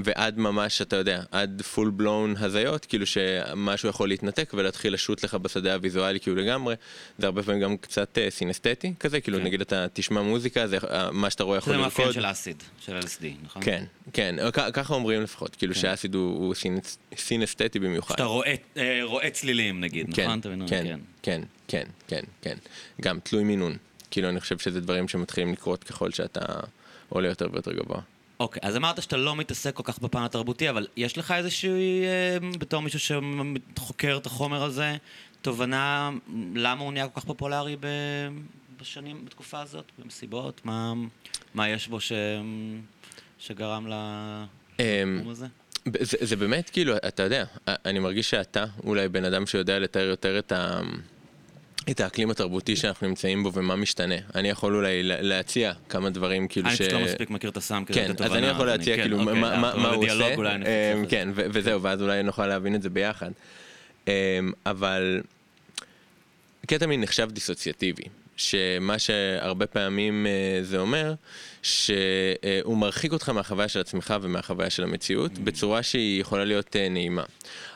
ועד 0.03 0.39
ממש, 0.39 0.81
אתה 0.81 0.95
יודע, 0.95 1.21
עד 1.31 1.61
פול 1.61 1.89
בלון 1.89 2.35
הזיות, 2.39 2.85
כאילו 2.85 3.05
שמשהו 3.05 3.89
יכול 3.89 4.09
להתנתק 4.09 4.51
ולהתחיל 4.53 4.93
לשוט 4.93 5.23
לך 5.23 5.33
בשדה 5.35 5.73
הוויזואלי 5.73 6.19
כאילו 6.19 6.35
לגמרי. 6.35 6.75
זה 7.17 7.25
הרבה 7.25 7.43
פעמים 7.43 7.61
גם 7.61 7.77
קצת 7.77 8.17
אה, 8.17 8.29
סינסתטי 8.29 8.93
כזה, 8.99 9.21
כאילו 9.21 9.37
כן. 9.37 9.43
נגיד 9.43 9.61
אתה 9.61 9.85
תשמע 9.93 10.21
מוזיקה, 10.21 10.67
זה, 10.67 10.77
אה, 10.89 11.11
מה 11.11 11.29
שאתה 11.29 11.43
רואה 11.43 11.57
יכול 11.57 11.73
זה 11.73 11.77
לרקוד. 11.77 11.91
מאפיין 12.05 12.13
של 12.13 12.31
אסיד, 12.31 12.63
של 12.79 12.99
LSD, 12.99 13.23
נכון? 13.43 13.61
כן, 13.63 13.83
כן, 14.13 14.35
כ- 14.53 14.69
ככה 14.73 14.93
אומרים 14.93 15.21
לפחות, 15.21 15.55
כאילו 15.55 15.73
כן. 15.73 15.79
שהאסיד 15.79 16.15
הוא, 16.15 16.37
הוא 16.45 16.53
סינס, 16.55 16.97
סינאסתטי 17.17 17.79
במיוחד. 17.79 18.11
שאתה 18.15 18.23
רואה, 18.23 18.55
אה, 18.77 18.99
רואה 19.03 19.29
צלילים 19.29 19.81
נגיד, 19.81 20.07
כן, 20.15 20.23
נכון? 20.27 20.41
כן, 20.67 20.99
כן, 21.21 21.41
כן, 21.67 21.83
כן, 22.07 22.21
כן. 22.41 22.55
גם 23.01 23.19
תלוי 23.23 23.43
מינון. 23.43 23.77
כאילו 24.11 24.29
אני 24.29 24.39
חושב 24.39 24.57
שזה 24.59 24.81
דברים 24.81 25.07
שמתחילים 25.07 25.53
לקרות 25.53 25.83
ככל 25.83 26.11
שאתה 26.11 26.41
עולה 27.09 27.27
יותר 27.27 27.47
ויותר 27.53 27.73
גבוה. 27.73 27.99
אוקיי, 28.39 28.61
אז 28.65 28.75
אמרת 28.75 29.01
שאתה 29.01 29.17
לא 29.17 29.35
מתעסק 29.35 29.73
כל 29.73 29.83
כך 29.83 29.99
בפן 29.99 30.23
התרבותי, 30.23 30.69
אבל 30.69 30.87
יש 30.97 31.17
לך 31.17 31.31
איזושהי, 31.31 32.03
אה, 32.05 32.37
בתור 32.59 32.81
מישהו 32.81 32.99
שחוקר 32.99 34.17
את 34.21 34.25
החומר 34.25 34.63
הזה, 34.63 34.97
תובנה 35.41 36.11
למה 36.55 36.81
הוא 36.81 36.93
נהיה 36.93 37.07
כל 37.07 37.19
כך 37.21 37.27
פופולרי 37.27 37.75
ב... 37.79 37.87
בשנים, 38.81 39.25
בתקופה 39.25 39.61
הזאת, 39.61 39.91
במסיבות? 39.99 40.61
מה, 40.65 40.93
מה 41.53 41.69
יש 41.69 41.87
בו 41.87 41.99
ש... 41.99 42.11
שגרם 43.39 43.87
אמ, 44.79 45.15
לתחום 45.17 45.31
הזה? 45.31 45.47
זה, 46.01 46.17
זה 46.21 46.35
באמת 46.35 46.69
כאילו, 46.69 46.97
אתה 47.07 47.23
יודע, 47.23 47.45
אני 47.67 47.99
מרגיש 47.99 48.29
שאתה 48.29 48.65
אולי 48.83 49.09
בן 49.09 49.25
אדם 49.25 49.45
שיודע 49.45 49.79
לתאר 49.79 50.05
יותר 50.05 50.39
את 50.39 50.51
ה... 50.51 50.79
את 51.91 51.99
האקלים 51.99 52.29
התרבותי 52.31 52.75
שאנחנו 52.75 53.07
נמצאים 53.07 53.43
בו 53.43 53.53
ומה 53.53 53.75
משתנה. 53.75 54.15
אני 54.35 54.49
יכול 54.49 54.75
אולי 54.75 55.03
לה- 55.03 55.21
להציע 55.21 55.73
כמה 55.89 56.09
דברים 56.09 56.47
כאילו 56.47 56.67
אני 56.67 56.75
ש... 56.75 56.81
פשוט 56.81 56.93
לא 56.93 56.99
מספיק 56.99 57.29
מכיר 57.29 57.49
את 57.49 57.57
הסם 57.57 57.83
כדי 57.85 57.93
כן, 57.99 58.09
לתת 58.11 58.21
אז 58.21 58.27
תובנה. 58.27 58.39
אני 58.47 58.55
יכול 58.55 58.65
להציע 58.67 58.95
כן, 58.95 59.01
כאילו 59.01 59.19
אוקיי, 59.19 59.33
מה- 59.41 59.61
הוא 59.93 60.05
עושה, 60.05 60.35
אמ. 60.35 61.05
כן, 61.09 61.29
וזהו, 61.35 61.81
ואז 61.81 62.01
אולי 62.01 62.23
נוכל 62.23 62.47
להבין 62.47 62.75
את 62.75 62.81
זה 62.81 62.89
ביחד. 62.89 63.31
אמ, 64.07 64.11
אבל 64.65 65.21
קטמין 66.67 67.01
נחשב 67.01 67.29
דיסוציאטיבי, 67.31 68.03
שמה 68.37 68.99
שהרבה 68.99 69.65
פעמים 69.67 70.27
אה, 70.27 70.59
זה 70.63 70.77
אומר, 70.77 71.13
שהוא 71.63 72.77
מרחיק 72.77 73.11
אותך 73.13 73.29
מהחוויה 73.29 73.67
של 73.67 73.79
עצמך 73.79 74.15
ומהחוויה 74.21 74.69
של 74.69 74.83
המציאות, 74.83 75.31
Mm. 75.35 75.39
בצורה 75.43 75.83
שהיא 75.83 76.21
יכולה 76.21 76.45
להיות 76.45 76.75
אה, 76.75 76.89
נעימה. 76.89 77.23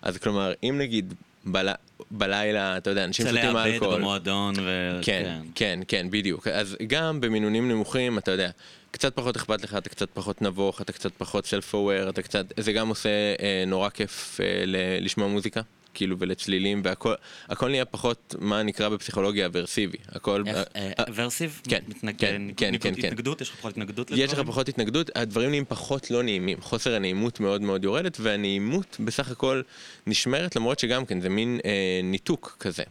אז 0.02 0.18
כלומר, 0.18 0.54
אם 0.64 0.76
נגיד 0.78 1.14
בל... 1.46 1.70
בלילה, 2.12 2.78
אתה 2.78 2.90
יודע, 2.90 3.04
אנשים 3.04 3.26
שותים 3.26 3.46
לאבד 3.46 3.66
אלכוהול, 3.66 3.96
במועדון 3.98 4.54
ו... 4.62 5.00
כן, 5.02 5.40
כן, 5.56 5.80
כן, 5.88 6.08
בדיוק. 6.10 6.48
אז 6.48 6.78
גם 6.88 7.22
במינונים 7.22 7.72
נמוכים, 7.72 8.18
אתה 8.18 8.32
יודע, 8.32 8.50
קצת 8.92 9.16
פחות 9.16 9.36
אכפת 9.36 9.64
לך, 9.64 9.76
אתה 9.78 9.90
קצת 9.90 10.10
פחות 10.14 10.42
נבוך, 10.42 10.82
אתה 10.82 10.92
קצת 10.94 11.12
פחות 11.18 11.54
אוויר, 11.74 12.10
אתה 12.10 12.22
קצת, 12.22 12.46
זה 12.60 12.72
גם 12.74 12.90
עושה 12.90 13.10
אה, 13.42 13.64
נורא 13.68 13.90
כיף 13.90 14.40
אה, 14.44 14.64
ל- 14.66 15.06
לשמוע 15.06 15.28
מוזיקה, 15.28 15.62
כאילו, 15.94 16.20
ולצלילים, 16.20 16.82
והכל 16.84 17.14
הכל 17.50 17.70
נהיה 17.70 17.86
פחות, 17.86 18.36
מה 18.40 18.64
נקרא 18.64 18.90
בפסיכולוגיה 18.90 19.46
אברסיבי. 19.46 19.98
הכל... 20.10 20.44
אה, 20.48 20.64
אה, 20.76 20.92
אה, 21.00 21.04
ורסיב? 21.16 21.62
כן, 21.70 21.80
כן, 22.02 22.08
כן, 22.18 22.42
כן, 22.58 22.74
כן. 22.80 22.94
התנגדות? 22.98 23.42
יש 23.42 23.50
לך 23.50 23.56
פחות 23.56 23.72
התנגדות 23.72 24.12
יש 24.12 24.18
לך 24.18 24.30
לדברים? 24.30 24.48
פחות 24.48 24.70
התנגדות, 24.70 25.10
הדברים 25.16 25.50
נהיים 25.50 25.66
פחות 25.66 26.12
לא 26.12 26.24
נעימים, 26.24 26.62
חוסר 26.62 26.96
הנעימות 26.96 27.40
מאוד 27.40 27.62
מאוד 27.62 27.84
יורדת, 27.84 28.18
והנעימות 28.20 28.98
בסך 29.00 29.32
הכל 29.32 29.62
נשמרת, 30.08 30.56
למרות 30.56 30.80
שגם 30.80 31.06
כן 31.06 31.22
זה 31.22 31.30
מין 31.30 31.60
אה, 31.66 32.00
ניתוק 32.04 32.58
כזה. 32.60 32.84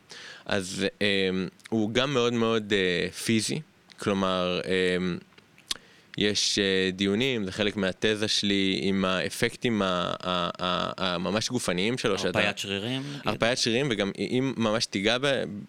אז 0.47 0.87
אה, 1.03 1.31
הוא 1.69 1.91
גם 1.91 2.15
מאוד 2.15 2.33
מאוד 2.33 2.73
אה, 2.73 3.11
פיזי, 3.11 3.61
כלומר, 3.99 4.61
אה, 4.65 4.71
יש 6.19 6.59
אה, 6.59 6.91
דיונים, 6.93 7.45
זה 7.45 7.53
חלק 7.53 7.77
מהתזה 7.77 8.29
שלי 8.29 8.79
עם 8.83 9.05
האפקטים 9.05 9.83
הממש 9.85 11.49
גופניים 11.49 11.99
שלו. 11.99 12.15
הרפיית 12.15 12.59
שרירים? 12.59 13.03
נגיד? 13.03 13.21
הרפאיית 13.25 13.59
שרירים, 13.59 13.89
וגם 13.91 14.11
אם 14.19 14.55
ממש 14.57 14.87
תיגע 14.87 15.17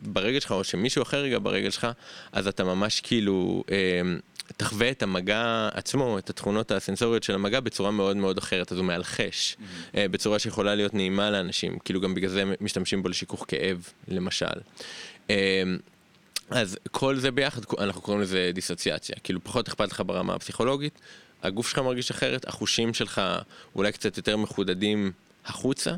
ברגל 0.02 0.40
שלך, 0.40 0.52
או 0.52 0.64
שמישהו 0.64 1.02
אחר 1.02 1.26
ייגע 1.26 1.40
ברגל 1.40 1.70
שלך, 1.70 1.88
אז 2.32 2.48
אתה 2.48 2.64
ממש 2.64 3.02
כאילו 3.02 3.64
אה, 3.72 4.02
תחווה 4.58 4.92
את 4.92 5.04
המגע 5.04 5.70
עצמו, 5.74 6.18
את 6.18 6.30
התכונות 6.30 6.72
הסנסוריות 6.72 7.24
של 7.24 7.34
המגע 7.34 7.60
בצורה 7.60 7.92
מאוד 7.92 8.18
מאוד 8.18 8.38
אחרת, 8.38 8.72
אז 8.72 8.78
הוא 8.78 8.86
מאלחש, 8.86 9.58
אה, 9.96 10.08
בצורה 10.08 10.40
שיכולה 10.40 10.76
להיות 10.76 10.94
נעימה 10.94 11.32
לאנשים, 11.32 11.80
כאילו 11.80 12.02
גם 12.02 12.16
בגלל 12.16 12.30
זה 12.30 12.44
משתמשים 12.62 13.04
בו 13.04 13.10
לשיכוך 13.10 13.46
כאב, 13.48 13.90
למשל. 14.08 14.46
אה, 16.54 16.62
אז 16.62 16.78
כל 16.92 17.16
זה 17.16 17.32
ביחד, 17.32 17.62
אנחנו 17.80 18.02
קוראים 18.02 18.22
לזה 18.24 18.52
דיסוציאציה. 18.54 19.16
כאילו 19.24 19.44
פחות 19.44 19.68
אכפת 19.68 19.92
לך 19.92 20.04
ברמה 20.06 20.34
הפסיכולוגית, 20.34 21.00
הגוף 21.44 21.70
שלך 21.70 21.80
מרגיש 21.80 22.12
אחרת, 22.12 22.48
החושים 22.48 22.94
שלך 22.94 23.22
אולי 23.76 23.92
קצת 23.92 24.18
יותר 24.18 24.38
מחודדים 24.38 25.12
החוצה 25.46 25.92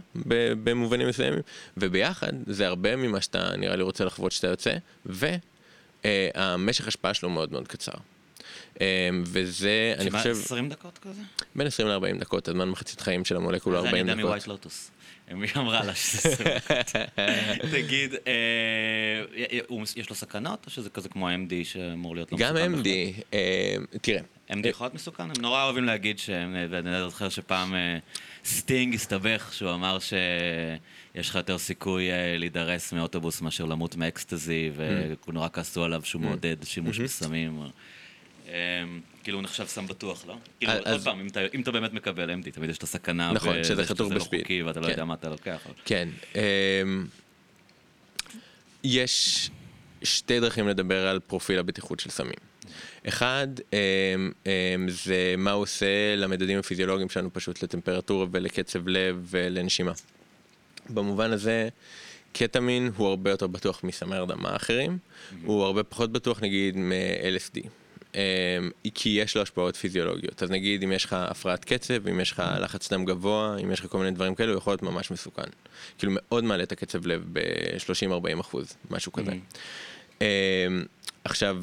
במובנים 0.63 1.07
מסוימים, 1.07 1.39
וביחד 1.77 2.31
זה 2.47 2.67
הרבה 2.67 2.95
ממה 2.95 3.21
שאתה 3.21 3.57
נראה 3.57 3.75
לי 3.75 3.83
רוצה 3.83 4.05
לחוות 4.05 4.31
שאתה 4.31 4.47
יוצא, 4.47 4.73
והמשך 5.05 6.87
השפעה 6.87 7.13
שלו 7.13 7.29
מאוד 7.29 7.51
מאוד 7.51 7.67
קצר. 7.67 7.91
אה, 8.81 9.09
וזה, 9.23 9.93
אני 9.97 10.11
חושב, 10.11 10.29
20 10.31 10.69
דקות 10.69 10.97
כזה? 10.97 11.21
בין 11.55 11.67
20 11.67 11.87
ל-40 11.87 12.19
דקות, 12.19 12.47
הזמן 12.47 12.69
מחצית 12.69 13.01
חיים 13.01 13.25
של 13.25 13.35
המולקולה 13.35 13.81
זה 13.81 13.89
אני 13.89 13.89
40 13.89 14.07
יודע 14.07 14.13
דקות. 14.13 14.25
מווייט 14.25 14.47
לוטוס. 14.47 14.91
מי 15.31 15.47
אמרה 15.57 15.83
לה 15.83 15.95
שזה 15.95 16.29
20 16.29 16.49
דקות? 17.55 17.71
תגיד, 17.71 18.13
אה, 18.27 19.45
יש 19.95 20.09
לו 20.09 20.15
סכנות, 20.15 20.65
או 20.65 20.71
שזה 20.71 20.89
כזה 20.89 21.09
כמו 21.09 21.29
MD 21.29 21.53
שאמור 21.63 22.15
להיות 22.15 22.31
לא 22.31 22.37
גם 22.37 22.55
מסוכן 22.55 22.73
MD, 22.73 22.87
אה, 23.33 23.75
תראה? 24.01 24.21
MD 24.49 24.67
יכול 24.67 24.85
להיות 24.85 24.93
מסוכן? 24.93 25.23
הם 25.23 25.41
נורא 25.41 25.63
אוהבים 25.63 25.83
להגיד 25.83 26.19
שהם, 26.19 26.55
ואני 26.69 26.99
זוכר 26.99 27.29
שפעם 27.29 27.75
אה, 27.75 27.97
סטינג 28.45 28.95
הסתבך, 28.95 29.49
שהוא 29.53 29.73
אמר 29.73 29.97
שיש 29.99 31.29
לך 31.29 31.35
יותר 31.35 31.57
סיכוי 31.57 32.11
אה, 32.11 32.37
להידרס 32.37 32.93
מאוטובוס 32.93 33.41
מאשר 33.41 33.65
למות 33.65 33.95
מאקסטזי, 33.95 34.71
ונורא 35.27 35.47
כעסו 35.53 35.83
עליו 35.83 36.01
שהוא 36.03 36.21
מעודד 36.21 36.55
שימוש 36.63 36.99
בסמים. 36.99 37.61
אה, 39.23 39.25
כאילו 39.25 39.37
הוא 39.37 39.43
נחשב 39.43 39.65
סם 39.65 39.87
בטוח, 39.87 40.25
לא? 40.27 40.35
כאילו, 40.59 40.71
אז- 40.73 40.93
עוד 40.93 41.03
פעם, 41.03 41.19
אם 41.19 41.27
אתה- 41.27 41.39
אם 41.53 41.61
אתה 41.61 41.71
באמת 41.71 41.93
מקבל 41.93 42.29
MD, 42.29 42.51
תמיד 42.51 42.69
יש 42.69 42.77
את 42.77 42.83
הסכנה, 42.83 43.31
נכון, 43.31 43.63
שזה 43.63 43.85
חתוך 43.85 44.09
לא 44.11 44.15
ב 44.19 44.23
speed. 44.23 44.41
חוקי 44.41 44.63
ואתה 44.63 44.79
לא 44.79 44.85
כן. 44.85 44.91
יודע 44.91 45.05
מה 45.05 45.13
אתה 45.13 45.29
לוקח. 45.29 45.67
כן. 45.85 46.09
אמ, 46.35 47.05
יש 48.83 49.49
שתי 50.03 50.39
דרכים 50.39 50.67
לדבר 50.67 51.07
על 51.07 51.19
פרופיל 51.19 51.59
הבטיחות 51.59 51.99
של 51.99 52.09
סמים. 52.09 52.33
אחד, 53.07 53.47
אמ, 53.73 53.77
אמ, 54.45 54.51
זה 54.89 55.35
מה 55.37 55.51
הוא 55.51 55.61
עושה 55.63 55.85
למדדים 56.15 56.59
הפיזיולוגיים 56.59 57.09
שלנו 57.09 57.33
פשוט 57.33 57.63
לטמפרטורה 57.63 58.25
ולקצב 58.31 58.87
לב 58.87 59.25
ולנשימה. 59.29 59.91
במובן 60.89 61.31
הזה, 61.31 61.69
קטמין 62.33 62.91
הוא 62.97 63.07
הרבה 63.07 63.29
יותר 63.29 63.47
בטוח 63.47 63.83
מסמי 63.83 64.15
הרדמה 64.15 64.55
אחרים, 64.55 64.97
הוא 65.43 65.63
הרבה 65.63 65.83
פחות 65.83 66.11
בטוח 66.11 66.43
נגיד 66.43 66.77
מ-LSD. 66.77 67.67
אמ, 68.15 68.19
כי 68.93 69.09
יש 69.09 69.35
לו 69.35 69.41
השפעות 69.41 69.75
פיזיולוגיות. 69.75 70.43
אז 70.43 70.51
נגיד 70.51 70.83
אם 70.83 70.91
יש 70.91 71.05
לך 71.05 71.13
הפרעת 71.13 71.65
קצב, 71.65 72.07
אם 72.07 72.19
יש 72.19 72.31
לך 72.31 72.43
לחץ 72.59 72.93
דם 72.93 73.05
גבוה, 73.05 73.57
אם 73.63 73.71
יש 73.71 73.79
לך 73.79 73.85
כל 73.85 73.97
מיני 73.97 74.11
דברים 74.11 74.35
כאלו, 74.35 74.51
הוא 74.51 74.57
יכול 74.57 74.71
להיות 74.71 74.83
ממש 74.83 75.11
מסוכן. 75.11 75.43
כאילו 75.97 76.13
מאוד 76.15 76.43
מעלה 76.43 76.63
את 76.63 76.71
הקצב 76.71 77.07
לב 77.07 77.23
ב-30-40 77.33 78.41
אחוז, 78.41 78.73
משהו 78.91 79.11
כזה. 79.11 79.31
אמ, 80.21 80.25
עכשיו, 81.23 81.57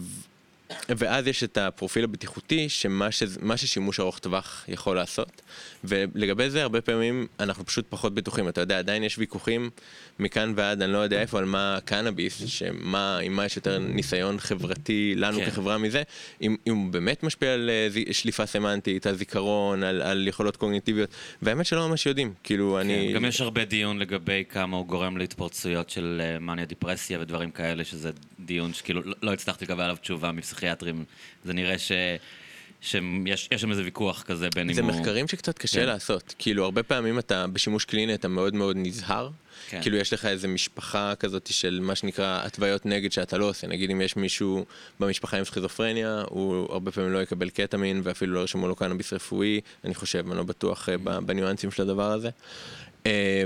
ואז 0.89 1.27
יש 1.27 1.45
את 1.45 1.59
הפרופיל 1.59 2.05
הבטיחותי, 2.05 2.69
שמה 2.69 3.11
ש... 3.11 3.23
מה 3.41 3.57
ששימוש 3.57 4.00
ארוך 4.00 4.19
טווח 4.19 4.65
יכול 4.69 4.97
לעשות. 4.97 5.43
ולגבי 5.85 6.50
זה 6.50 6.62
הרבה 6.62 6.81
פעמים 6.81 7.27
אנחנו 7.41 7.67
פשוט 7.67 7.87
פחות 7.89 8.15
בטוחים. 8.15 8.49
אתה 8.49 8.61
יודע, 8.61 8.79
עדיין 8.79 9.05
יש 9.05 9.19
ויכוחים 9.19 9.71
מכאן 10.19 10.53
ועד, 10.57 10.83
אני 10.83 10.93
לא 10.93 10.99
יודע 10.99 11.21
איפה, 11.21 11.39
על 11.39 11.45
מה 11.45 11.79
קנאביס, 11.85 12.43
שמה, 12.47 13.19
עם 13.19 13.33
מה 13.33 13.45
יש 13.45 13.57
יותר 13.57 13.79
ניסיון 13.79 14.39
חברתי 14.39 15.15
לנו 15.17 15.39
כן. 15.39 15.47
כחברה 15.47 15.79
מזה, 15.79 16.03
אם, 16.43 16.57
אם 16.67 16.77
הוא 16.77 16.93
באמת 16.93 17.23
משפיע 17.23 17.55
על 17.55 17.71
אה, 17.71 18.12
שליפה 18.12 18.47
סמנטית, 18.47 19.07
על 19.07 19.15
זיכרון, 19.15 19.83
על, 19.83 20.03
על 20.03 20.29
יכולות 20.29 20.57
קוגניטיביות, 20.57 21.11
והאמת 21.43 21.67
שלא 21.67 21.89
ממש 21.89 22.07
יודעים. 22.07 22.35
כאילו, 22.45 22.81
אני... 22.81 23.09
כן, 23.09 23.15
גם 23.15 23.25
יש 23.25 23.41
הרבה 23.41 23.65
דיון 23.65 23.99
לגבי 23.99 24.45
כמה 24.49 24.77
הוא 24.77 24.87
גורם 24.87 25.17
להתפרצויות 25.17 25.91
של 25.91 26.23
אה, 26.25 26.39
מאניה 26.39 26.65
דיפרסיה 26.65 27.21
ודברים 27.21 27.50
כאלה, 27.50 27.85
שזה 27.85 28.11
דיון 28.41 28.75
שכאילו 28.75 29.03
לא- 29.05 29.15
לא 29.23 29.33
הצלחתי 29.33 29.65
לקבל 29.65 29.83
עליו 29.83 29.97
תשובה 29.97 30.33
מפסיכיאטרים. 30.61 31.05
זה 31.45 31.52
נראה 31.52 31.79
ש... 31.79 31.93
שיש 32.83 33.49
יש 33.52 33.61
שם 33.61 33.71
איזה 33.71 33.83
ויכוח 33.85 34.23
כזה 34.23 34.49
בין 34.55 34.69
אם 34.69 34.75
זה 34.75 34.83
הוא... 34.83 34.90
מחקרים 34.90 35.29
שקצת 35.29 35.59
קשה 35.59 35.81
כן. 35.81 35.87
לעשות. 35.87 36.35
כאילו, 36.38 36.64
הרבה 36.64 36.83
פעמים 36.83 37.19
אתה 37.19 37.47
בשימוש 37.47 37.85
קליני 37.85 38.14
אתה 38.14 38.29
מאוד 38.29 38.55
מאוד 38.55 38.76
נזהר. 38.79 39.31
כן. 39.69 39.83
כאילו, 39.83 39.97
יש 39.97 40.12
לך 40.12 40.25
איזה 40.25 40.49
משפחה 40.49 41.14
כזאת 41.14 41.47
של 41.52 41.81
מה 41.83 41.95
שנקרא 41.95 42.40
התוויות 42.45 42.87
נגד 42.87 43.12
שאתה 43.12 43.38
לא 43.38 43.49
עושה. 43.49 43.67
נגיד, 43.67 43.90
אם 43.90 44.00
יש 44.00 44.17
מישהו 44.17 44.64
במשפחה 45.00 45.38
עם 45.38 45.45
סכיזופרניה, 45.45 46.25
הוא 46.29 46.73
הרבה 46.73 46.90
פעמים 46.90 47.12
לא 47.12 47.23
יקבל 47.23 47.50
קטמין 47.50 48.00
ואפילו 48.05 48.35
לא 48.35 48.40
ירשמו 48.40 48.69
לו 48.69 48.76
קנאביס 48.76 49.12
רפואי. 49.12 49.61
אני 49.85 49.95
חושב, 49.95 50.25
אני 50.29 50.37
לא 50.37 50.43
בטוח 50.43 50.88
אה, 50.88 51.21
בניואנסים 51.21 51.71
של 51.71 51.83
הדבר 51.83 52.12
הזה. 52.12 52.31
אה, 53.07 53.45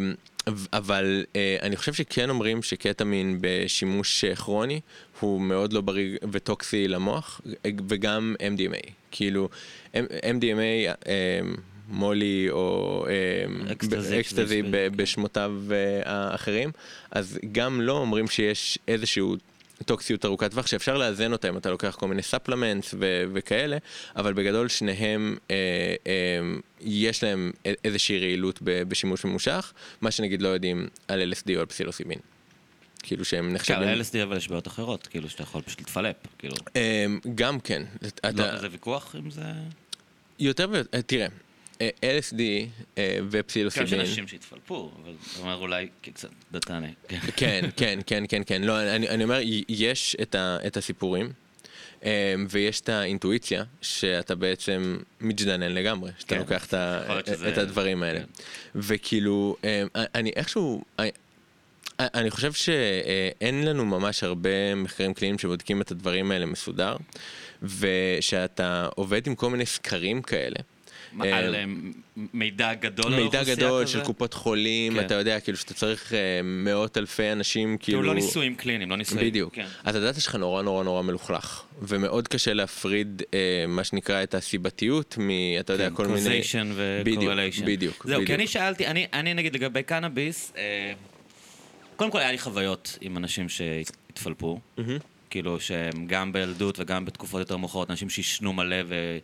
אבל 0.73 1.25
אה, 1.37 1.57
אני 1.63 1.77
חושב 1.77 1.93
שכן 1.93 2.31
אומרים 2.31 2.63
שקטמין 2.63 3.39
בשימוש 3.41 4.25
כרוני 4.25 4.81
הוא 5.21 5.41
מאוד 5.41 5.73
לא 5.73 5.81
בריא 5.81 6.17
וטוקסי 6.33 6.89
למוח, 6.89 7.41
וגם 7.89 8.35
MDMA. 8.41 8.91
כאילו, 9.11 9.49
MDMA, 10.23 10.89
אה, 11.07 11.41
מולי 11.89 12.47
או 12.51 13.07
אה, 13.09 13.73
אקסטזי, 14.21 14.63
בשמותיו 14.97 15.53
אה, 15.71 16.03
האחרים, 16.05 16.71
אז 17.11 17.39
גם 17.53 17.81
לא 17.81 17.99
אומרים 17.99 18.29
שיש 18.29 18.79
איזשהו 18.89 19.37
טוקסיות 19.87 20.25
ארוכת 20.25 20.51
טווח 20.51 20.67
שאפשר 20.67 20.97
לאזן 20.97 21.33
אותה 21.33 21.49
אם 21.49 21.57
אתה 21.57 21.71
לוקח 21.71 21.97
כל 22.01 22.09
מיני 22.09 22.23
ספלמנטס 22.23 22.95
ו- 22.99 23.25
וכאלה, 23.33 23.77
אבל 24.17 24.33
בגדול 24.33 24.69
שניהם 24.69 25.37
אה, 25.51 25.57
אה, 26.07 26.13
יש 26.81 27.25
להם 27.25 27.51
איזושהי 27.85 28.19
רעילות 28.19 28.59
בשימוש 28.63 29.25
ממושך, 29.25 29.73
מה 30.01 30.11
שנגיד 30.11 30.43
לא 30.43 30.49
יודעים 30.49 30.89
על 31.09 31.33
LSD 31.33 31.55
או 31.57 31.61
על 31.61 31.67
פסילוסיבין. 31.67 32.19
כאילו 33.07 33.25
שהם 33.25 33.49
כן, 33.49 33.55
נחשבים... 33.55 33.89
ל-LSD 33.89 34.23
אבל 34.23 34.37
יש 34.37 34.49
בעיות 34.49 34.67
אחרות, 34.67 35.07
כאילו 35.07 35.31
שאתה 35.31 35.43
יכול 35.43 35.63
פשוט 35.63 35.79
להתפלפ, 35.79 36.17
כאילו. 36.39 36.55
אה, 36.77 37.07
גם 37.35 37.61
כן. 37.61 37.83
לא, 38.35 38.59
זה 38.59 38.69
ויכוח 38.71 39.17
אם 39.19 39.31
זה... 39.31 39.43
יותר 40.39 40.69
ויותר, 40.71 41.01
תראה, 41.01 41.27
אה, 41.81 41.89
LSD 42.03 42.41
אה, 42.41 42.67
כן, 42.97 43.03
יש 43.03 43.21
ופסילוסיבין... 43.31 44.01
אנשים 44.01 44.29
שהתפלפו, 44.29 44.91
אבל 45.03 45.13
אתה 45.33 45.41
אומר 45.41 45.57
אולי 45.57 45.89
קצת, 46.03 46.29
תענה. 46.61 46.87
כן. 47.09 47.19
כן, 47.37 47.65
כן, 47.77 47.99
כן, 48.07 48.25
כן, 48.29 48.43
כן. 48.47 48.63
לא, 48.63 48.95
אני, 48.97 49.09
אני 49.09 49.25
אומר, 49.25 49.41
יש 49.69 50.17
את, 50.23 50.35
ה, 50.35 50.59
את 50.67 50.77
הסיפורים, 50.77 51.33
אה, 52.05 52.35
ויש 52.49 52.81
את 52.81 52.89
האינטואיציה, 52.89 53.65
שאתה 53.81 54.35
בעצם 54.35 54.99
מג'דנן 55.21 55.73
לגמרי, 55.73 56.11
שאתה 56.19 56.35
כן, 56.35 56.41
לוקח 56.41 56.67
את, 56.67 56.75
את 57.49 57.59
הדברים 57.59 58.03
האלה. 58.03 58.21
כן. 58.21 58.27
וכאילו, 58.75 59.57
אה, 59.65 59.85
אני 60.15 60.31
איכשהו, 60.37 60.85
אני, 62.01 62.31
חושב 62.31 62.53
שאין 62.53 63.65
לנו 63.65 63.85
ממש 63.85 64.25
הרבה 64.25 64.75
מחקרים 64.75 65.15
קליניים 65.15 65.39
שבודקים 65.39 65.81
את 65.81 65.91
הדברים 65.91 66.31
האלה 66.31 66.47
מסודר, 66.47 66.97
ושאתה 67.63 68.89
עובד 68.95 69.27
עם 69.27 69.35
כל 69.35 69.51
מיני 69.51 69.67
סקרים 69.67 70.23
כאלה. 70.23 70.57
אה, 71.23 71.39
על 71.39 71.55
אה, 71.55 71.65
מידע 72.33 72.75
גדול 72.75 73.15
על 73.15 73.23
מידע 73.23 73.39
האוכלוסייה 73.39 73.57
גדול 73.57 73.83
כזה? 73.83 73.93
של 73.93 74.05
קופות 74.05 74.35
חולים, 74.35 74.95
כן. 74.95 75.07
אתה 75.07 75.15
יודע, 75.15 75.41
כאילו 75.41 75.59
שאתה 75.59 75.75
צריך 75.75 76.15
אה, 76.15 76.41
מאות 76.45 76.99
אלפי 76.99 77.33
אנשים, 77.33 77.77
כאילו 77.81 77.99
כאילו... 77.99 78.15
לא 78.15 78.15
ניסויים 78.15 78.55
קליניים, 78.55 78.91
לא 78.91 78.97
ניסויים. 78.97 79.27
בדיוק. 79.27 79.55
כן. 79.55 79.67
אז 79.85 79.97
הדאטה 79.97 80.21
שלך 80.21 80.35
נורא 80.35 80.63
נורא 80.63 80.85
נורא 80.85 81.03
מלוכלך, 81.03 81.63
ומאוד 81.83 82.29
קשה 82.29 82.55
להפריד 82.55 83.23
מה 83.69 83.85
שנקרא 83.85 84.23
את 84.23 84.35
הסיבתיות 84.35 85.17
מ... 85.19 85.31
אתה 85.61 85.73
יודע, 85.73 85.91
כל 85.91 86.07
מיני... 86.07 86.19
causation 86.19 86.73
בדיוק, 87.05 87.23
ו-correlation. 87.25 87.65
בדיוק, 87.65 88.07
זהו, 88.09 88.19
כי 88.19 88.25
בדיוק. 88.25 88.39
אני 88.39 88.47
שאלתי, 88.47 88.87
אני, 88.87 89.35
נגיד 89.35 89.55
לגבי 89.55 89.83
קנאביס, 89.83 90.53
קודם 91.97 92.11
כל 92.11 92.19
היה 92.19 92.33
לי 92.33 92.39
חוויות 92.39 92.99
עם 93.01 93.17
אנשים 93.17 93.49
שהתפלפו, 93.49 94.61
כאילו 95.31 95.61
שהם 95.61 96.07
גם 96.07 96.33
בילדות 96.33 96.81
וגם 96.81 97.05
בתקופות 97.05 97.39
יותר 97.39 97.57
מאוחרות, 97.57 97.91
אנשים 97.91 98.11
שעישנו 98.11 98.53
מלא 98.53 98.77
ו... 98.87 99.19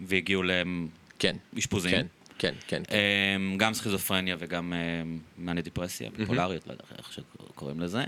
והגיעו 0.00 0.42
להם 0.42 0.88
כן. 1.18 1.36
אשפוזים. 1.58 1.90
כן, 1.90 2.06
כן, 2.38 2.54
כן. 2.66 2.82
כן. 2.88 2.96
אמ, 3.36 3.58
גם 3.58 3.74
סכיזופרניה 3.74 4.36
וגם 4.38 4.72
אמ, 4.72 5.18
מאניה 5.38 5.62
דיפרסיה, 5.62 6.10
ביפולריות, 6.16 6.66
לא 6.66 6.72
יודע 6.72 6.84
איך 6.98 7.12
שקוראים 7.12 7.80
לזה. 7.80 8.04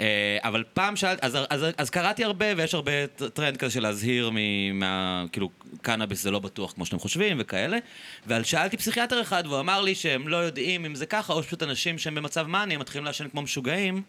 אה, 0.00 0.38
אבל 0.42 0.64
פעם 0.74 0.96
שאלתי, 0.96 1.26
אז, 1.26 1.38
אז, 1.50 1.64
אז 1.78 1.90
קראתי 1.90 2.24
הרבה, 2.24 2.46
ויש 2.56 2.74
הרבה 2.74 3.06
טרנד 3.06 3.56
כזה 3.56 3.72
של 3.72 3.82
להזהיר 3.82 4.30
מה... 4.74 5.24
כאילו, 5.32 5.50
קנאביס 5.82 6.22
זה 6.22 6.30
לא 6.30 6.38
בטוח 6.38 6.72
כמו 6.72 6.86
שאתם 6.86 6.98
חושבים 6.98 7.36
וכאלה. 7.40 7.78
אבל 8.26 8.44
שאלתי 8.44 8.76
פסיכיאטר 8.76 9.20
אחד, 9.20 9.42
והוא 9.46 9.60
אמר 9.60 9.82
לי 9.82 9.94
שהם 9.94 10.28
לא 10.28 10.36
יודעים 10.36 10.84
אם 10.84 10.94
זה 10.94 11.06
ככה, 11.06 11.32
או 11.32 11.42
שפשוט 11.42 11.62
אנשים 11.62 11.98
שהם 11.98 12.14
במצב 12.14 12.46
מאני, 12.46 12.74
הם 12.74 12.80
מתחילים 12.80 13.04
לעשן 13.04 13.28
כמו 13.28 13.42
משוגעים, 13.42 14.02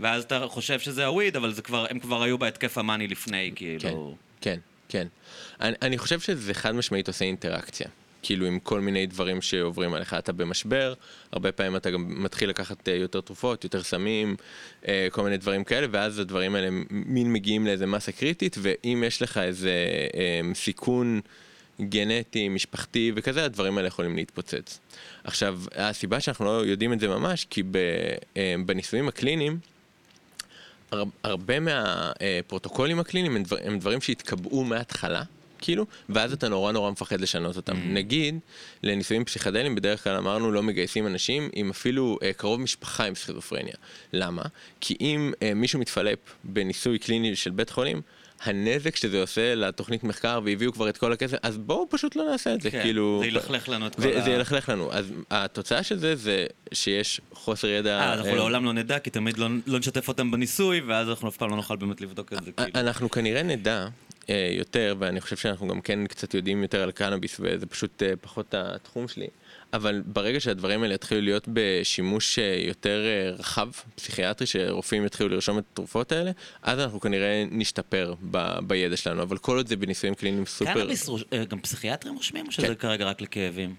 ואז 0.00 0.24
אתה 0.24 0.46
חושב 0.48 0.80
שזה 0.80 1.06
הוויד, 1.06 1.36
אבל 1.36 1.52
זה 1.52 1.62
כבר, 1.62 1.86
הם 1.90 1.98
כבר 1.98 2.22
היו 2.22 2.38
בהתקף 2.38 2.78
המאני 2.78 3.08
לפני, 3.08 3.50
כן, 3.54 3.78
כאילו... 3.78 4.16
כן, 4.40 4.58
כן. 4.88 5.06
אני, 5.60 5.76
אני 5.82 5.98
חושב 5.98 6.20
שזה 6.20 6.54
חד 6.54 6.74
משמעית 6.74 7.08
עושה 7.08 7.24
אינטראקציה. 7.24 7.88
כאילו 8.22 8.46
עם 8.46 8.58
כל 8.58 8.80
מיני 8.80 9.06
דברים 9.06 9.42
שעוברים 9.42 9.94
עליך. 9.94 10.14
אתה 10.14 10.32
במשבר, 10.32 10.94
הרבה 11.32 11.52
פעמים 11.52 11.76
אתה 11.76 11.90
גם 11.90 12.22
מתחיל 12.24 12.50
לקחת 12.50 12.88
אה, 12.88 12.94
יותר 12.94 13.20
תרופות, 13.20 13.64
יותר 13.64 13.82
סמים, 13.82 14.36
אה, 14.88 15.08
כל 15.10 15.22
מיני 15.22 15.36
דברים 15.36 15.64
כאלה, 15.64 15.86
ואז 15.90 16.18
הדברים 16.18 16.54
האלה 16.54 16.68
מין 16.90 17.32
מגיעים 17.32 17.66
לאיזה 17.66 17.86
מסה 17.86 18.12
קריטית, 18.12 18.56
ואם 18.62 19.04
יש 19.06 19.22
לך 19.22 19.38
איזה 19.38 19.72
אה, 20.14 20.40
סיכון 20.54 21.20
גנטי, 21.80 22.48
משפחתי 22.48 23.12
וכזה, 23.16 23.44
הדברים 23.44 23.76
האלה 23.78 23.88
יכולים 23.88 24.16
להתפוצץ. 24.16 24.78
עכשיו, 25.24 25.60
הסיבה 25.74 26.20
שאנחנו 26.20 26.44
לא 26.44 26.50
יודעים 26.66 26.92
את 26.92 27.00
זה 27.00 27.08
ממש, 27.08 27.46
כי 27.50 27.62
אה, 28.36 28.54
בניסויים 28.66 29.08
הקליניים, 29.08 29.58
הר- 30.90 31.04
הרבה 31.22 31.54
מהפרוטוקולים 31.60 33.00
הקליניים 33.00 33.44
הם 33.64 33.78
דברים 33.78 34.00
שהתקבעו 34.00 34.64
מההתחלה, 34.64 35.22
כאילו, 35.60 35.86
ואז 36.08 36.32
אתה 36.32 36.48
נורא 36.48 36.72
נורא 36.72 36.90
מפחד 36.90 37.20
לשנות 37.20 37.56
אותם. 37.56 37.72
Mm. 37.72 37.78
נגיד, 37.84 38.38
לניסויים 38.82 39.24
פסיכדליים 39.24 39.74
בדרך 39.74 40.04
כלל 40.04 40.16
אמרנו 40.16 40.52
לא 40.52 40.62
מגייסים 40.62 41.06
אנשים 41.06 41.48
עם 41.52 41.70
אפילו 41.70 42.18
אה, 42.22 42.32
קרוב 42.32 42.60
משפחה 42.60 43.04
עם 43.04 43.14
סכיזופרניה. 43.14 43.74
למה? 44.12 44.42
כי 44.80 44.96
אם 45.00 45.32
אה, 45.42 45.54
מישהו 45.54 45.78
מתפלפ 45.80 46.18
בניסוי 46.44 46.98
קליני 46.98 47.36
של 47.36 47.50
בית 47.50 47.70
חולים, 47.70 48.00
הנזק 48.42 48.96
שזה 48.96 49.20
עושה 49.20 49.54
לתוכנית 49.54 50.04
מחקר 50.04 50.40
והביאו 50.44 50.72
כבר 50.72 50.88
את 50.88 50.98
כל 50.98 51.12
הכסף, 51.12 51.36
אז 51.42 51.58
בואו 51.58 51.86
פשוט 51.90 52.16
לא 52.16 52.24
נעשה 52.30 52.54
את 52.54 52.60
זה, 52.60 52.70
כן, 52.70 52.82
כאילו... 52.82 53.18
זה 53.22 53.26
ילכלך 53.26 53.68
לנו 53.68 53.86
את 53.86 53.94
כל 53.94 54.02
זה, 54.02 54.18
ה- 54.18 54.22
זה 54.24 54.30
ילכלך 54.30 54.68
לנו. 54.68 54.92
אז 54.92 55.12
התוצאה 55.30 55.82
של 55.82 55.98
זה 55.98 56.16
זה 56.16 56.46
שיש 56.72 57.20
חוסר 57.32 57.68
ידע... 57.68 58.00
אה, 58.00 58.14
אנחנו 58.14 58.30
אה, 58.30 58.34
לעולם 58.34 58.64
לא 58.64 58.72
נדע, 58.72 58.98
כי 58.98 59.10
תמיד 59.10 59.38
לא, 59.38 59.48
לא 59.66 59.78
נשתף 59.78 60.08
אותם 60.08 60.30
בניסוי, 60.30 60.80
ואז 60.80 61.08
אנחנו 61.08 61.28
אף 61.28 61.36
פעם 61.36 61.50
לא 61.50 61.56
נוכל 61.56 61.76
באמת 61.76 62.00
לבדוק 62.00 62.32
את 62.32 62.44
זה. 62.44 62.52
כאילו. 62.52 62.70
אנחנו 62.74 63.10
כנראה 63.10 63.42
נדע 63.42 63.82
אה, 63.82 63.88
יותר, 64.50 64.94
ואני 64.98 65.20
חושב 65.20 65.36
שאנחנו 65.36 65.68
גם 65.68 65.80
כן 65.80 66.06
קצת 66.06 66.34
יודעים 66.34 66.62
יותר 66.62 66.82
על 66.82 66.90
קנאביס, 66.90 67.40
וזה 67.40 67.66
פשוט 67.66 68.02
אה, 68.02 68.16
פחות 68.20 68.54
התחום 68.54 69.08
שלי. 69.08 69.26
אבל 69.72 70.02
ברגע 70.06 70.40
שהדברים 70.40 70.82
האלה 70.82 70.94
יתחילו 70.94 71.20
להיות 71.20 71.44
בשימוש 71.52 72.38
אה, 72.38 72.60
יותר 72.66 73.04
אה, 73.06 73.30
רחב, 73.30 73.68
פסיכיאטרי, 73.94 74.46
שרופאים 74.46 75.06
יתחילו 75.06 75.28
לרשום 75.28 75.58
את 75.58 75.64
התרופות 75.72 76.12
האלה, 76.12 76.30
אז 76.62 76.78
אנחנו 76.78 77.00
כנראה 77.00 77.44
נשתפר 77.50 78.14
ב- 78.30 78.58
בידע 78.66 78.96
שלנו. 78.96 79.22
אבל 79.22 79.38
כל 79.38 79.56
עוד 79.56 79.68
זה 79.68 79.76
בניסויים 79.76 80.14
קליניים 80.14 80.46
סופר... 80.46 80.74
קנאביס, 80.74 81.08
אה, 81.32 81.44
גם 81.44 81.60
פסיכיאטרים 81.60 82.14
רושמים, 82.14 82.46
או 82.46 82.52
שזה 82.52 82.66
כן. 82.66 82.74
כרגע 82.74 83.04
רק 83.04 83.20
לכאבים? 83.20 83.74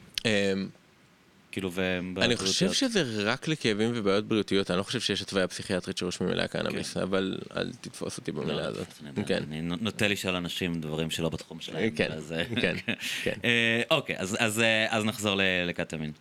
אה, 1.50 1.54
כאילו, 1.54 1.72
ו... 1.74 2.00
אני 2.22 2.36
חושב 2.36 2.74
שזה 2.74 3.24
רק 3.32 3.48
לכאבים 3.48 3.92
ובעיות 3.96 4.28
בריאותיות, 4.28 4.72
אני 4.72 4.78
לא 4.78 4.84
חושב 4.84 5.00
שיש 5.00 5.22
התוויה 5.22 5.48
פסיכיאטרית 5.48 5.98
שרושמים 5.98 6.32
אליה 6.32 6.48
קנאביס, 6.48 6.98
אבל 6.98 7.38
אל 7.58 7.72
תתפוס 7.82 8.18
אותי 8.18 8.32
במילה 8.32 8.68
הזאת. 8.68 8.88
כן. 9.28 9.44
אני 9.48 9.62
נו- 9.62 9.76
נוטה 9.82 10.08
לשאול 10.08 10.36
אנשים 10.36 10.82
דברים 10.82 11.10
שלא 11.10 11.30
בתחום 11.30 11.60
שלהם. 11.60 11.90
כן, 11.90 12.12
אז, 12.12 12.32
אה, 12.32 12.44
כן, 12.62 12.76
כן. 13.24 13.34
אה, 13.44 13.82
אוקיי, 13.92 14.18
אז- 14.20 14.38
אז 14.40 14.60
אה, 14.60 14.88
אז 14.90 15.06
נחזור 15.06 15.40
לקטמין. 15.68 16.12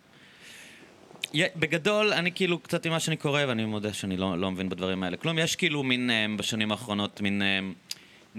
בגדול, 1.55 2.13
אני 2.13 2.31
כאילו, 2.31 2.59
קצת 2.59 2.87
ממה 2.87 2.99
שאני 2.99 3.17
קורא, 3.17 3.41
ואני 3.47 3.65
מודה 3.65 3.93
שאני 3.93 4.17
לא 4.17 4.37
לא 4.39 4.51
מבין 4.51 4.69
בדברים 4.69 5.03
האלה. 5.03 5.17
כלום, 5.17 5.39
יש 5.39 5.55
כאילו 5.55 5.83
מין, 5.83 6.09
אה, 6.09 6.25
בשנים 6.37 6.71
האחרונות, 6.71 7.21
מין... 7.21 7.41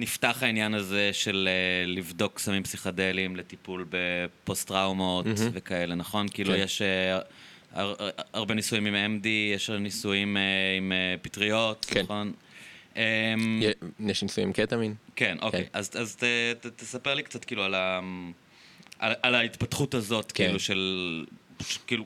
נפתח 0.00 0.42
העניין 0.42 0.74
הזה 0.74 1.10
של 1.12 1.48
אה, 1.50 1.86
לבדוק 1.86 2.38
סמים 2.38 2.62
פסיכדליים 2.62 3.36
לטיפול 3.36 3.86
בפוסט-טראומות 3.90 5.26
וכאלה, 5.52 5.94
נכון? 5.94 6.26
כאילו 6.28 6.54
כן. 6.54 6.60
יש 6.60 6.82
אה, 6.82 7.14
הר- 7.14 7.22
הר- 7.98 8.10
הרבה 8.32 8.54
ניסויים 8.54 8.86
עם 8.86 9.20
MD, 9.20 9.26
יש 9.54 9.70
ניסויים 9.70 10.36
אה, 10.36 10.42
עם 10.76 10.92
פטריות, 11.22 11.84
כן. 11.88 12.02
נכון? 12.02 12.32
י- 12.96 13.00
יש 14.10 14.22
ניסויים 14.22 14.52
קטמין? 14.52 14.94
כן, 15.16 15.36
אוקיי. 15.42 15.60
כן. 15.64 15.68
אז, 15.72 15.90
אז 15.94 16.16
ת, 16.16 16.24
ת, 16.60 16.66
תספר 16.66 17.14
לי 17.14 17.22
קצת 17.22 17.44
כאילו 17.44 17.64
על, 17.64 17.74
ה, 17.74 18.00
על, 18.98 19.12
על 19.22 19.34
ההתפתחות 19.34 19.94
הזאת, 19.94 20.32
כן. 20.32 20.44
כאילו 20.44 20.60
של... 20.60 21.24
כאילו, 21.86 22.04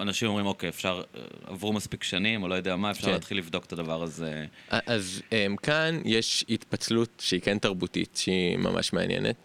אנשים 0.00 0.28
אומרים, 0.28 0.46
אוקיי, 0.46 0.68
אפשר, 0.68 1.02
אה, 1.16 1.20
עברו 1.46 1.72
מספיק 1.72 2.02
שנים, 2.02 2.42
או 2.42 2.48
לא 2.48 2.54
יודע 2.54 2.76
מה, 2.76 2.90
אפשר 2.90 3.06
כן. 3.06 3.12
להתחיל 3.12 3.38
לבדוק 3.38 3.64
את 3.64 3.72
הדבר 3.72 4.02
הזה. 4.02 4.46
אז 4.70 5.22
um, 5.30 5.56
כאן 5.62 6.00
יש 6.04 6.44
התפצלות 6.48 7.08
שהיא 7.18 7.40
כן 7.40 7.58
תרבותית, 7.58 8.16
שהיא 8.16 8.56
ממש 8.56 8.92
מעניינת, 8.92 9.36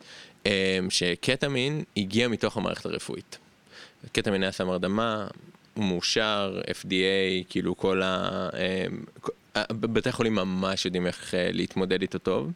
um, 0.44 0.48
שקטמין 0.90 1.84
הגיע 1.98 2.28
מתוך 2.28 2.58
המערכת 2.58 2.86
הרפואית. 2.86 3.38
קטמין 4.12 4.44
היה 4.44 4.52
סם 4.52 4.70
הרדמה, 4.70 5.28
הוא 5.74 5.86
מאושר, 5.86 6.62
FDA, 6.68 7.46
כאילו 7.50 7.78
כל 7.78 8.02
ה... 8.02 8.50
Um, 8.50 9.24
בתי 9.70 10.12
חולים 10.12 10.36
ממש 10.36 10.86
יודעים 10.86 11.08
איך 11.08 11.34
uh, 11.34 11.36
להתמודד 11.54 12.02
איתו 12.02 12.20
טוב, 12.20 12.52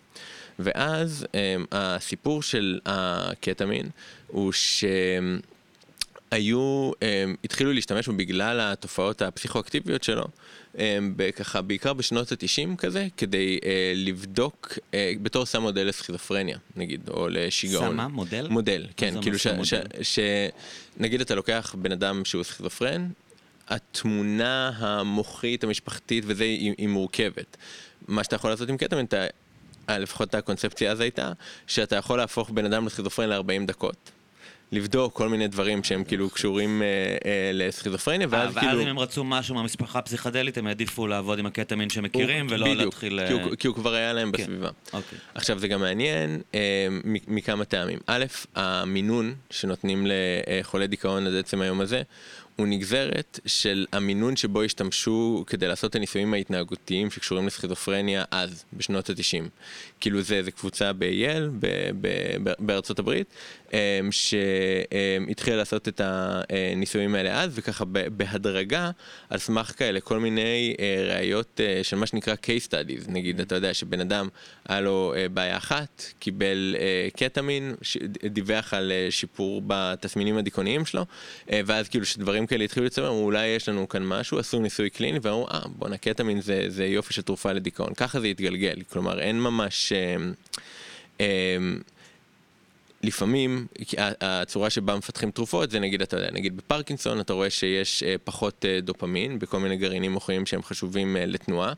ואז 0.60 1.28
אמ, 1.34 1.66
הסיפור 1.72 2.44
של 2.44 2.80
הקטמין 2.86 3.90
הוא 4.28 4.52
שהם 4.52 5.40
היו, 6.36 6.92
הם, 7.02 7.36
התחילו 7.44 7.74
להשתמש 7.74 8.08
בו 8.08 8.14
בגלל 8.14 8.60
התופעות 8.62 9.22
הפסיכואקטיביות 9.22 10.04
שלו, 10.04 10.26
הם, 10.78 11.16
ככה 11.36 11.62
בעיקר 11.62 11.94
בשנות 11.94 12.32
התשעים 12.32 12.76
כזה, 12.76 13.08
כדי 13.18 13.60
אה, 13.66 13.94
לבדוק, 13.96 14.78
אה, 14.94 15.14
בתור 15.22 15.46
סם 15.46 15.62
מודל 15.62 15.84
לסכיזופרניה, 15.88 16.58
נגיד, 16.76 17.10
או 17.10 17.28
לשיגעון. 17.30 17.90
סמה? 17.90 18.08
מודל? 18.08 18.48
מודל, 18.50 18.88
כן, 18.98 19.22
כאילו 19.22 19.40
ש, 19.40 19.48
משהו 19.48 19.66
ש, 19.66 19.74
מודל? 19.74 20.04
ש... 20.04 20.20
נגיד 20.98 21.22
אתה 21.22 21.36
לוקח 21.36 21.76
בן 21.78 21.92
אדם 21.92 22.26
שהוא 22.26 22.44
סכיזופרן, 22.44 23.10
התמונה 23.68 24.72
המוחית, 24.78 25.64
המשפחתית 25.64 26.24
וזה, 26.28 26.44
היא, 26.44 26.74
היא 26.78 26.88
מורכבת. 26.88 27.58
מה 28.08 28.24
שאתה 28.24 28.36
יכול 28.36 28.50
לעשות 28.50 28.70
עם 28.70 28.78
קטמין, 28.78 29.06
אתה, 29.06 29.26
לפחות 29.90 30.36
הקונספציה 30.36 30.92
אז 30.92 31.00
הייתה, 31.00 31.32
שאתה 31.68 31.96
יכול 31.96 32.18
להפוך 32.18 32.50
בן 32.50 32.66
אדם 32.66 32.86
לסכיזופרן 32.86 33.30
ל-40 33.30 33.68
דקות. 33.68 34.12
לבדוק 34.72 35.14
כל 35.14 35.30
מיני 35.30 35.48
דברים 35.48 35.84
שהם 35.84 36.04
כאילו 36.04 36.30
קשורים 36.30 36.82
אה, 36.82 36.88
אה, 37.26 37.52
לסכיזופרניה, 37.54 38.28
ואז 38.30 38.56
ואז 38.56 38.66
כאילו... 38.66 38.82
אם 38.82 38.88
הם 38.88 39.00
רצו 39.00 39.24
משהו 39.24 39.56
מהמשפחה 39.56 40.00
הפסיכדלית, 40.00 40.58
הם 40.58 40.68
העדיפו 40.68 41.08
לעבוד 41.08 41.40
עם 41.40 41.46
הקטמין 41.46 41.90
שמכירים, 41.90 42.48
ולא 42.50 42.66
בדיוק, 42.66 42.82
להתחיל... 42.82 43.20
כי 43.28 43.34
הוא, 43.34 43.42
אה, 43.42 43.56
כי 43.56 43.68
הוא 43.68 43.76
כבר 43.76 43.94
היה 43.94 44.14
להם 44.14 44.32
כן. 44.32 44.44
בסביבה. 44.44 44.70
אוקיי. 44.94 45.20
עכשיו 45.36 45.60
זה 45.60 45.68
גם 45.68 45.80
מעניין 45.80 46.42
אה, 46.56 46.88
מכמה 47.28 47.66
טעמים. 47.66 48.00
א', 48.08 48.26
המינון 48.56 49.36
שנותנים 49.50 50.08
לחולי 50.08 50.88
דיכאון 50.88 51.28
עד 51.28 51.36
עצם 51.36 51.62
היום 51.62 51.82
הזה, 51.82 52.02
הוא 52.56 52.68
נגזרת 52.68 53.40
של 53.46 53.86
המינון 53.92 54.36
שבו 54.36 54.62
השתמשו 54.62 55.44
כדי 55.48 55.68
לעשות 55.68 55.90
את 55.90 55.96
הניסויים 55.96 56.34
ההתנהגותיים 56.34 57.12
שקשורים 57.12 57.48
לסכיזופרניה 57.48 58.24
אז, 58.32 58.64
בשנות 58.74 59.10
ה-90. 59.10 59.50
כאילו 60.00 60.22
זה, 60.22 60.44
זה 60.44 60.52
קבוצה 60.52 60.94
בייל, 60.94 61.50
ב- 61.60 61.68
ב- 62.02 62.38
ב- 62.44 62.54
בארצות 62.60 63.00
הברית, 63.00 63.28
אה, 63.74 64.00
שהתחילה 64.12 65.58
לעשות 65.58 65.88
את 65.88 66.02
הניסויים 66.04 67.16
האלה 67.16 67.42
אז, 67.42 67.52
וככה 67.54 67.86
בהדרגה, 67.86 68.92
על 69.30 69.40
סמך 69.40 69.74
כאלה 69.78 70.00
כל 70.00 70.20
מיני 70.20 70.76
אה, 70.80 71.16
ראיות 71.16 71.62
אה, 71.64 71.84
של 71.84 71.98
מה 71.98 72.06
שנקרא 72.06 72.34
case 72.34 72.68
studies, 72.68 73.12
נגיד, 73.12 73.40
אתה 73.40 73.56
יודע 73.56 73.74
שבן 73.74 74.00
אדם 74.00 74.28
היה 74.70 74.82
לו 74.82 75.14
אה, 75.16 75.30
בעיה 75.30 75.58
אחת, 75.58 76.04
קיבל 76.20 76.76
קטמין, 77.18 77.76
דיווח 78.26 78.74
על 78.74 78.92
שיפור 79.10 79.62
בתסמינים 79.68 80.38
הדיכאוניים 80.38 80.86
שלו, 80.86 81.06
ואז 81.50 81.90
כאילו 81.90 82.06
שדברים 82.06 82.45
כאלה 82.48 82.64
התחילו 82.64 82.86
לצלם, 82.86 83.06
אמרו 83.06 83.26
אולי 83.26 83.48
יש 83.48 83.70
לנו 83.70 83.90
כאן 83.90 84.04
משהו, 84.04 84.40
עשו 84.40 84.60
ניסוי 84.60 84.90
קליני, 84.90 85.20
ואמרו, 85.22 85.48
אה, 85.48 85.60
בואנה, 85.66 85.98
קטמין 85.98 86.42
זה, 86.42 86.66
זה 86.68 86.86
יופי 86.86 87.14
של 87.14 87.22
תרופה 87.22 87.52
לדיכאון. 87.52 87.94
ככה 87.94 88.20
זה 88.20 88.28
התגלגל, 88.28 88.82
כלומר, 88.90 89.20
אין 89.20 89.42
ממש... 89.42 89.92
אה, 89.92 90.16
אה, 91.22 91.58
לפעמים 93.06 93.68
הצורה 94.22 94.70
שבה 94.70 94.96
מפתחים 94.96 95.32
תרופות 95.32 95.72
זה 95.72 95.80
נגיד 95.80 96.02
אתה 96.02 96.18
יודע 96.18 96.32
נגיד 96.32 96.58
בפרקינסון 96.58 97.20
אתה 97.20 97.34
רואה 97.34 97.50
שיש 97.50 98.04
אה, 98.04 98.16
פחות 98.24 98.66
אה, 98.66 98.80
דופמין 98.82 99.40
בכל 99.40 99.60
מיני 99.60 99.78
גרעינים 99.78 100.12
מוחיים 100.12 100.46
שהם 100.46 100.64
חשובים 100.64 101.18
אה, 101.18 101.26
לתנועה 101.26 101.74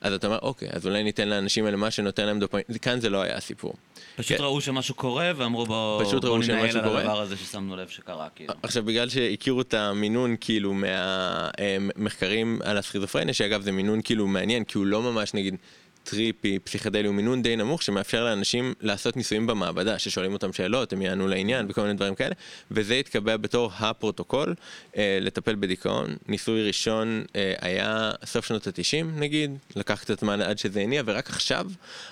אז 0.00 0.12
אתה 0.12 0.26
אומר 0.26 0.38
אוקיי 0.42 0.68
אז 0.72 0.86
אולי 0.86 1.02
ניתן 1.02 1.28
לאנשים 1.28 1.64
האלה 1.64 1.76
מה 1.76 1.90
שנותן 1.90 2.26
להם 2.26 2.40
דופמין 2.40 2.62
כאן 2.82 3.00
זה 3.00 3.10
לא 3.10 3.22
היה 3.22 3.36
הסיפור. 3.36 3.74
פשוט 4.16 4.36
כן. 4.36 4.44
ראו 4.44 4.60
שמשהו 4.60 4.94
קורה, 4.94 5.32
ואמרו 5.36 5.66
בוא 5.66 6.04
פשוט 6.04 6.24
בוא 6.24 6.30
ראו 6.30 6.42
שמשהו 6.42 6.80
ננהל 6.80 6.96
על. 6.96 6.96
הדבר 6.96 7.20
הזה 7.20 7.36
ששמנו 7.36 7.76
לב 7.76 7.88
שקרה, 7.88 8.28
כאילו. 8.34 8.54
עכשיו 8.62 8.82
בגלל 8.82 9.08
שהכירו 9.08 9.60
את 9.60 9.74
המינון 9.74 10.36
כאילו 10.40 10.74
מהמחקרים 10.74 12.60
על 12.64 12.78
הסכיזופרניה 12.78 13.34
שאגב 13.34 13.62
זה 13.62 13.72
מינון 13.72 14.00
כאילו 14.04 14.26
מעניין 14.26 14.64
כי 14.64 14.78
הוא 14.78 14.86
לא 14.86 15.02
ממש 15.02 15.34
נגיד 15.34 15.56
טריפי, 16.04 16.58
פסיכדלי 16.58 17.06
הוא 17.06 17.14
מינון 17.14 17.42
די 17.42 17.56
נמוך 17.56 17.82
שמאפשר 17.82 18.24
לאנשים 18.24 18.74
לעשות 18.80 19.16
ניסויים 19.16 19.46
במעבדה 19.46 19.98
ששואלים 19.98 20.32
אותם 20.32 20.52
שאלות 20.52 20.92
הם 20.92 21.02
יענו 21.02 21.28
לעניין 21.28 21.66
וכל 21.68 21.82
מיני 21.82 21.94
דברים 21.94 22.14
כאלה 22.14 22.34
וזה 22.70 22.94
התקבע 22.94 23.36
בתור 23.36 23.72
הפרוטוקול 23.78 24.54
אה, 24.96 25.18
לטפל 25.20 25.54
בדיכאון. 25.54 26.16
ניסוי 26.28 26.66
ראשון 26.66 27.24
אה, 27.36 27.54
היה 27.60 28.10
סוף 28.24 28.46
שנות 28.46 28.66
התשעים 28.66 29.20
נגיד 29.20 29.50
לקח 29.76 30.00
קצת 30.00 30.20
זמן 30.20 30.40
עד 30.40 30.58
שזה 30.58 30.80
הניע 30.80 31.02
ורק 31.06 31.30
עכשיו 31.30 31.66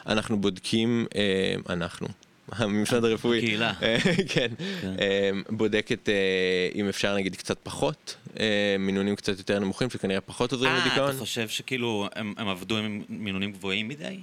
אנחנו 0.06 0.40
בודקים 0.40 1.06
אה, 1.14 1.54
אנחנו 1.68 2.08
הממסד 2.52 3.04
הרפואי 3.04 3.38
הקהילה. 3.38 3.72
אה, 3.82 3.96
כן, 4.34 4.48
כן. 4.80 4.94
אה, 5.00 5.30
בודקת 5.48 6.08
אה, 6.08 6.14
אם 6.74 6.88
אפשר 6.88 7.14
נגיד 7.16 7.36
קצת 7.36 7.58
פחות, 7.62 8.16
אה, 8.40 8.46
מינונים 8.78 9.16
קצת 9.16 9.38
יותר 9.38 9.58
נמוכים 9.58 9.90
שכנראה 9.90 10.20
פחות 10.20 10.52
עוזרים 10.52 10.72
אה, 10.72 10.80
לדיכאון. 10.86 11.10
אתה 11.10 11.18
חושב 11.18 11.48
שכאילו 11.48 12.08
הם 12.14 12.48
עבדו 12.48 12.76
עם 12.78 13.02
מינונים 13.08 13.52
גבוהים 13.52 13.88
מדי? 13.88 14.04
אה, 14.04 14.18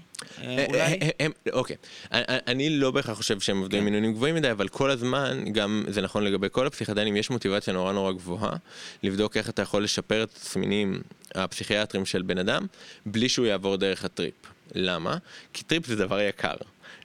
אה, 0.58 0.66
אולי? 0.68 0.80
אה, 0.80 1.10
אה, 1.22 1.28
אוקיי, 1.54 1.76
אני- 2.12 2.70
לא 2.70 2.92
בהכרח 2.92 3.18
חושב 3.18 3.40
שהם 3.40 3.58
עובדים 3.58 3.80
עם 3.80 3.86
כן. 3.86 3.92
מינונים 3.94 4.14
גבוהים 4.14 4.36
מדי, 4.36 4.52
אבל 4.52 4.68
כל 4.68 4.90
הזמן, 4.92 5.44
גם 5.52 5.84
זה 5.88 6.02
נכון 6.02 6.24
לגבי 6.24 6.48
כל 6.52 6.68
הפסיכדלים, 6.68 7.16
יש 7.18 7.30
מוטיבציה 7.30 7.74
נורא 7.74 7.94
נורא 7.94 8.12
גבוהה 8.12 8.52
לבדוק 9.04 9.38
איך 9.38 9.50
אתה 9.50 9.62
יכול 9.62 9.84
לשפר 9.84 10.24
את 10.24 10.30
התסמינים 10.32 11.02
הפסיכיאטריים 11.36 12.06
של 12.06 12.22
בן 12.22 12.38
אדם, 12.38 12.66
בלי 13.06 13.30
שהוא 13.30 13.46
יעבור 13.46 13.76
דרך 13.76 14.06
הטריפ. 14.06 14.34
למה? 14.76 15.18
כי 15.54 15.64
טריפ 15.64 15.86
זה 15.86 15.96
דבר 15.96 16.20
יקר. 16.20 16.54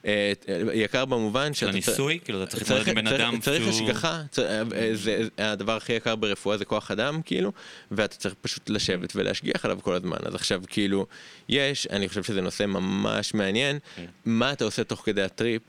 אה, 0.05 0.33
יקר 0.73 1.05
במובן 1.05 1.53
שאתה... 1.53 1.71
הניסוי? 1.71 2.19
כאילו 2.23 2.43
אתה 2.43 2.51
צריך 2.51 2.63
צריך, 2.63 2.87
להתמודד 2.87 2.97
עם 2.97 3.05
בן 3.05 3.11
צריך, 3.11 3.21
אדם 3.21 3.39
צריך 3.39 3.73
שהוא... 3.73 3.89
השגחה, 3.89 4.21
צ- 4.31 4.39
אה, 4.39 4.63
זה, 4.93 5.27
הדבר 5.37 5.75
הכי 5.75 5.93
יקר 5.93 6.15
ברפואה 6.15 6.57
זה 6.57 6.65
כוח 6.65 6.91
אדם 6.91 7.21
כאילו, 7.25 7.51
ואתה 7.91 8.15
צריך 8.15 8.35
פשוט 8.41 8.69
לשבת 8.69 9.13
ולהשגיח 9.15 9.65
עליו 9.65 9.79
כל 9.81 9.93
הזמן. 9.93 10.17
אז 10.25 10.35
עכשיו 10.35 10.61
כאילו, 10.67 11.05
יש, 11.49 11.87
אני 11.87 12.09
חושב 12.09 12.23
שזה 12.23 12.41
נושא 12.41 12.65
ממש 12.65 13.33
מעניין, 13.33 13.79
כן. 13.95 14.05
מה 14.25 14.51
אתה 14.51 14.65
עושה 14.65 14.83
תוך 14.83 15.01
כדי 15.05 15.21
הטריפ, 15.21 15.61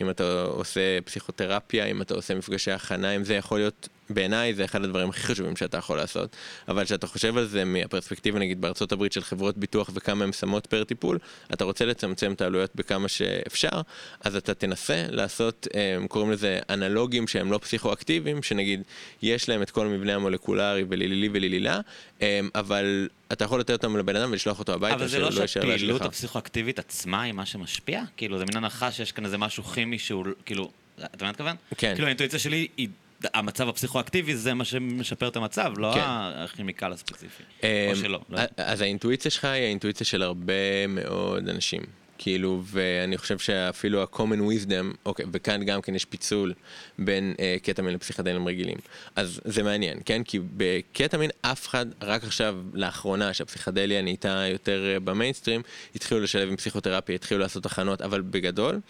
אם 0.00 0.10
אתה 0.10 0.42
עושה 0.42 1.00
פסיכותרפיה, 1.04 1.84
אם 1.84 2.02
אתה 2.02 2.14
עושה 2.14 2.34
מפגשי 2.34 2.70
הכנה, 2.70 3.10
אם 3.10 3.24
זה 3.24 3.34
יכול 3.34 3.58
להיות, 3.58 3.88
בעיניי 4.10 4.54
זה 4.54 4.64
אחד 4.64 4.84
הדברים 4.84 5.08
הכי 5.08 5.20
חשובים 5.20 5.56
שאתה 5.56 5.78
יכול 5.78 5.96
לעשות, 5.96 6.36
אבל 6.68 6.84
כשאתה 6.84 7.06
חושב 7.06 7.36
על 7.36 7.46
זה 7.46 7.64
מהפרספקטיבה 7.64 8.38
נגיד 8.38 8.60
בארצות 8.60 8.92
הברית 8.92 9.12
של 9.12 9.22
חברות 9.24 9.58
ביטוח 9.58 9.90
וכמה 9.94 10.24
הן 10.24 10.32
שמות 10.32 10.66
פר 10.66 10.84
טיפול, 10.84 11.18
אתה 11.52 11.64
רוצה 11.64 11.84
לצמצם 11.84 12.32
את 12.32 12.40
העלויות 12.40 12.70
בכמה 12.74 13.08
שאפשר, 13.08 13.80
אז 14.20 14.36
אתה 14.36 14.54
תנסה 14.54 15.06
לעשות, 15.10 15.68
הם 15.96 16.06
קוראים 16.06 16.30
לזה 16.30 16.58
אנלוגים 16.70 17.28
שהם 17.28 17.52
לא 17.52 17.58
פסיכואקטיביים, 17.58 18.42
שנגיד 18.42 18.82
יש 19.22 19.48
להם 19.48 19.62
את 19.62 19.70
כל 19.70 19.86
המבנה 19.86 20.14
המולקולרי 20.14 20.84
ולילילי 20.88 21.28
ולילילה, 21.32 21.80
הם, 22.20 22.50
אבל 22.54 23.08
אתה 23.32 23.44
יכול 23.44 23.60
לתת 23.60 23.70
אותם 23.70 23.96
לבן 23.96 24.16
אדם 24.16 24.30
ולשלוח 24.30 24.58
אותו 24.58 24.72
הביתה, 24.72 24.94
אבל 24.94 25.06
זה 25.06 25.18
לא 25.18 25.46
שהפעילות. 25.46 26.02
הפסיכואקטיבית 26.02 26.78
עצמה 26.78 27.22
היא 27.22 27.32
מה 27.32 27.46
שמשפיע? 27.46 28.02
כאילו, 28.16 28.38
זה 28.38 28.44
מין 28.44 28.56
הנחה 28.56 28.92
שיש 28.92 29.12
כאן 29.12 29.24
איזה 29.24 29.38
משהו 29.38 29.62
כימי 29.64 29.98
שהוא, 29.98 30.26
כאילו, 30.44 30.70
אתה 30.96 31.06
מבין 31.06 31.18
מה 31.20 31.26
אני 31.26 31.30
מתכוון? 31.30 31.56
כן. 31.76 31.92
כאילו, 31.94 32.06
האינטואיציה 32.06 32.38
שלי 32.38 32.68
היא... 32.76 32.88
המצב 33.34 33.68
הפסיכואקטיבי 33.68 34.36
זה 34.36 34.54
מה 34.54 34.64
שמשפר 34.64 35.28
את 35.28 35.36
המצב, 35.36 35.72
לא 35.76 35.92
כן. 35.94 36.00
הכימיקל 36.04 36.92
הספציפי. 36.92 37.42
או 37.62 37.68
אמ, 37.90 37.94
שלא. 37.94 38.20
לא. 38.28 38.40
אז 38.56 38.80
האינטואיציה 38.80 39.30
שלך 39.30 39.44
היא 39.44 39.62
האינטואיציה 39.62 40.06
של 40.06 40.22
הרבה 40.22 40.86
מאוד 40.88 41.48
אנשים. 41.48 41.80
כאילו, 42.18 42.62
ואני 42.66 43.18
חושב 43.18 43.38
שאפילו 43.38 44.02
ה-common 44.02 44.40
wisdom, 44.40 44.96
אוקיי, 45.06 45.26
וכאן 45.32 45.64
גם 45.64 45.82
כן 45.82 45.94
יש 45.94 46.04
פיצול 46.04 46.52
בין 46.98 47.34
אה, 47.40 47.56
קטמין 47.62 47.94
לפסיכדלים 47.94 48.48
רגילים. 48.48 48.76
אז 49.16 49.40
זה 49.44 49.62
מעניין, 49.62 49.98
כן? 50.04 50.22
כי 50.24 50.38
בקטמין 50.56 51.30
אף 51.42 51.66
אחד, 51.66 51.86
רק 52.02 52.24
עכשיו, 52.24 52.56
לאחרונה, 52.72 53.32
שהפסיכדליה 53.32 54.02
נהייתה 54.02 54.44
יותר 54.52 54.92
אה, 54.94 55.00
במיינסטרים, 55.00 55.62
התחילו 55.94 56.20
לשלב 56.20 56.48
עם 56.48 56.56
פסיכותרפיה, 56.56 57.14
התחילו 57.14 57.40
לעשות 57.40 57.66
הכנות, 57.66 58.02
אבל 58.02 58.20
בגדול, 58.20 58.80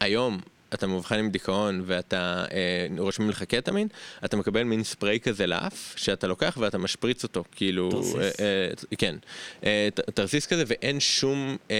היום... 0.00 0.40
אתה 0.74 0.86
מאובחן 0.86 1.18
עם 1.18 1.30
דיכאון 1.30 1.82
ואתה 1.86 2.44
אה, 2.52 2.56
רושמים 2.98 3.30
לך 3.30 3.42
קטמין, 3.42 3.88
אתה 4.24 4.36
מקבל 4.36 4.62
מין 4.62 4.84
ספרי 4.84 5.20
כזה 5.20 5.46
לאף, 5.46 5.92
שאתה 5.96 6.26
לוקח 6.26 6.56
ואתה 6.60 6.78
משפריץ 6.78 7.22
אותו, 7.22 7.44
כאילו, 7.52 7.90
תרסיס. 7.90 8.14
אה, 8.14 8.30
אה, 8.40 8.96
כן, 8.98 9.16
אה, 9.64 9.88
ת- 9.94 10.00
תרסיס 10.00 10.46
כזה 10.46 10.64
ואין 10.66 11.00
שום 11.00 11.56
אה, 11.70 11.76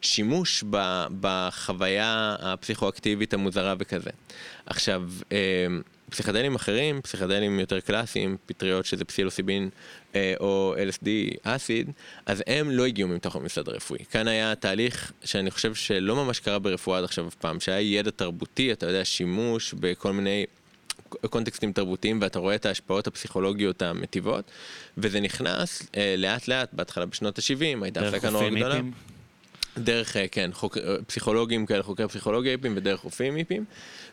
שימוש 0.00 0.64
ב, 0.70 0.76
בחוויה 1.20 2.36
הפסיכואקטיבית 2.40 3.34
המוזרה 3.34 3.74
וכזה. 3.78 4.10
עכשיו, 4.66 5.02
אה, 5.32 5.36
פסיכדלים 6.10 6.54
אחרים, 6.54 7.02
פסיכדלים 7.02 7.60
יותר 7.60 7.80
קלאסיים, 7.80 8.36
פטריות 8.46 8.86
שזה 8.86 9.04
פסילוסיבין 9.04 9.68
אה, 10.14 10.34
או 10.40 10.74
LSD, 10.88 11.08
אסיד, 11.42 11.90
אז 12.26 12.42
הם 12.46 12.70
לא 12.70 12.86
הגיעו 12.86 13.08
מתוך 13.08 13.36
הממסד 13.36 13.68
הרפואי. 13.68 14.04
כאן 14.10 14.28
היה 14.28 14.54
תהליך 14.54 15.12
שאני 15.24 15.50
חושב 15.50 15.74
שלא 15.74 16.16
ממש 16.16 16.40
קרה 16.40 16.58
ברפואה 16.58 16.98
עד 16.98 17.04
עכשיו 17.04 17.28
אף 17.28 17.34
פעם, 17.34 17.60
שהיה 17.60 17.98
ידע 17.98 18.10
תרבותי, 18.10 18.72
אתה 18.72 18.86
יודע, 18.86 19.04
שימוש 19.04 19.74
בכל 19.74 20.12
מיני 20.12 20.46
קונטקסטים 21.30 21.72
תרבותיים 21.72 22.18
ואתה 22.22 22.38
רואה 22.38 22.54
את 22.54 22.66
ההשפעות 22.66 23.06
הפסיכולוגיות 23.06 23.82
המטיבות 23.82 24.50
וזה 24.98 25.20
נכנס 25.20 25.82
אה, 25.96 26.14
לאט 26.18 26.48
לאט 26.48 26.68
בהתחלה 26.72 27.06
בשנות 27.06 27.38
ה-70 27.38 27.84
הייתה 27.84 28.08
הפסקה 28.08 28.30
נורא 28.30 28.50
גדולה. 28.50 28.80
דרך, 29.78 30.16
אה, 30.16 30.28
כן, 30.28 30.50
חוק, 30.52 30.78
אה, 30.78 30.96
פסיכולוגים 31.06 31.66
כאלה, 31.66 31.82
חוקרי 31.82 32.08
פסיכולוגיה 32.08 32.52
היפים 32.52 32.72
ודרך 32.76 33.00
רופאים 33.00 33.34
היפים, 33.34 33.64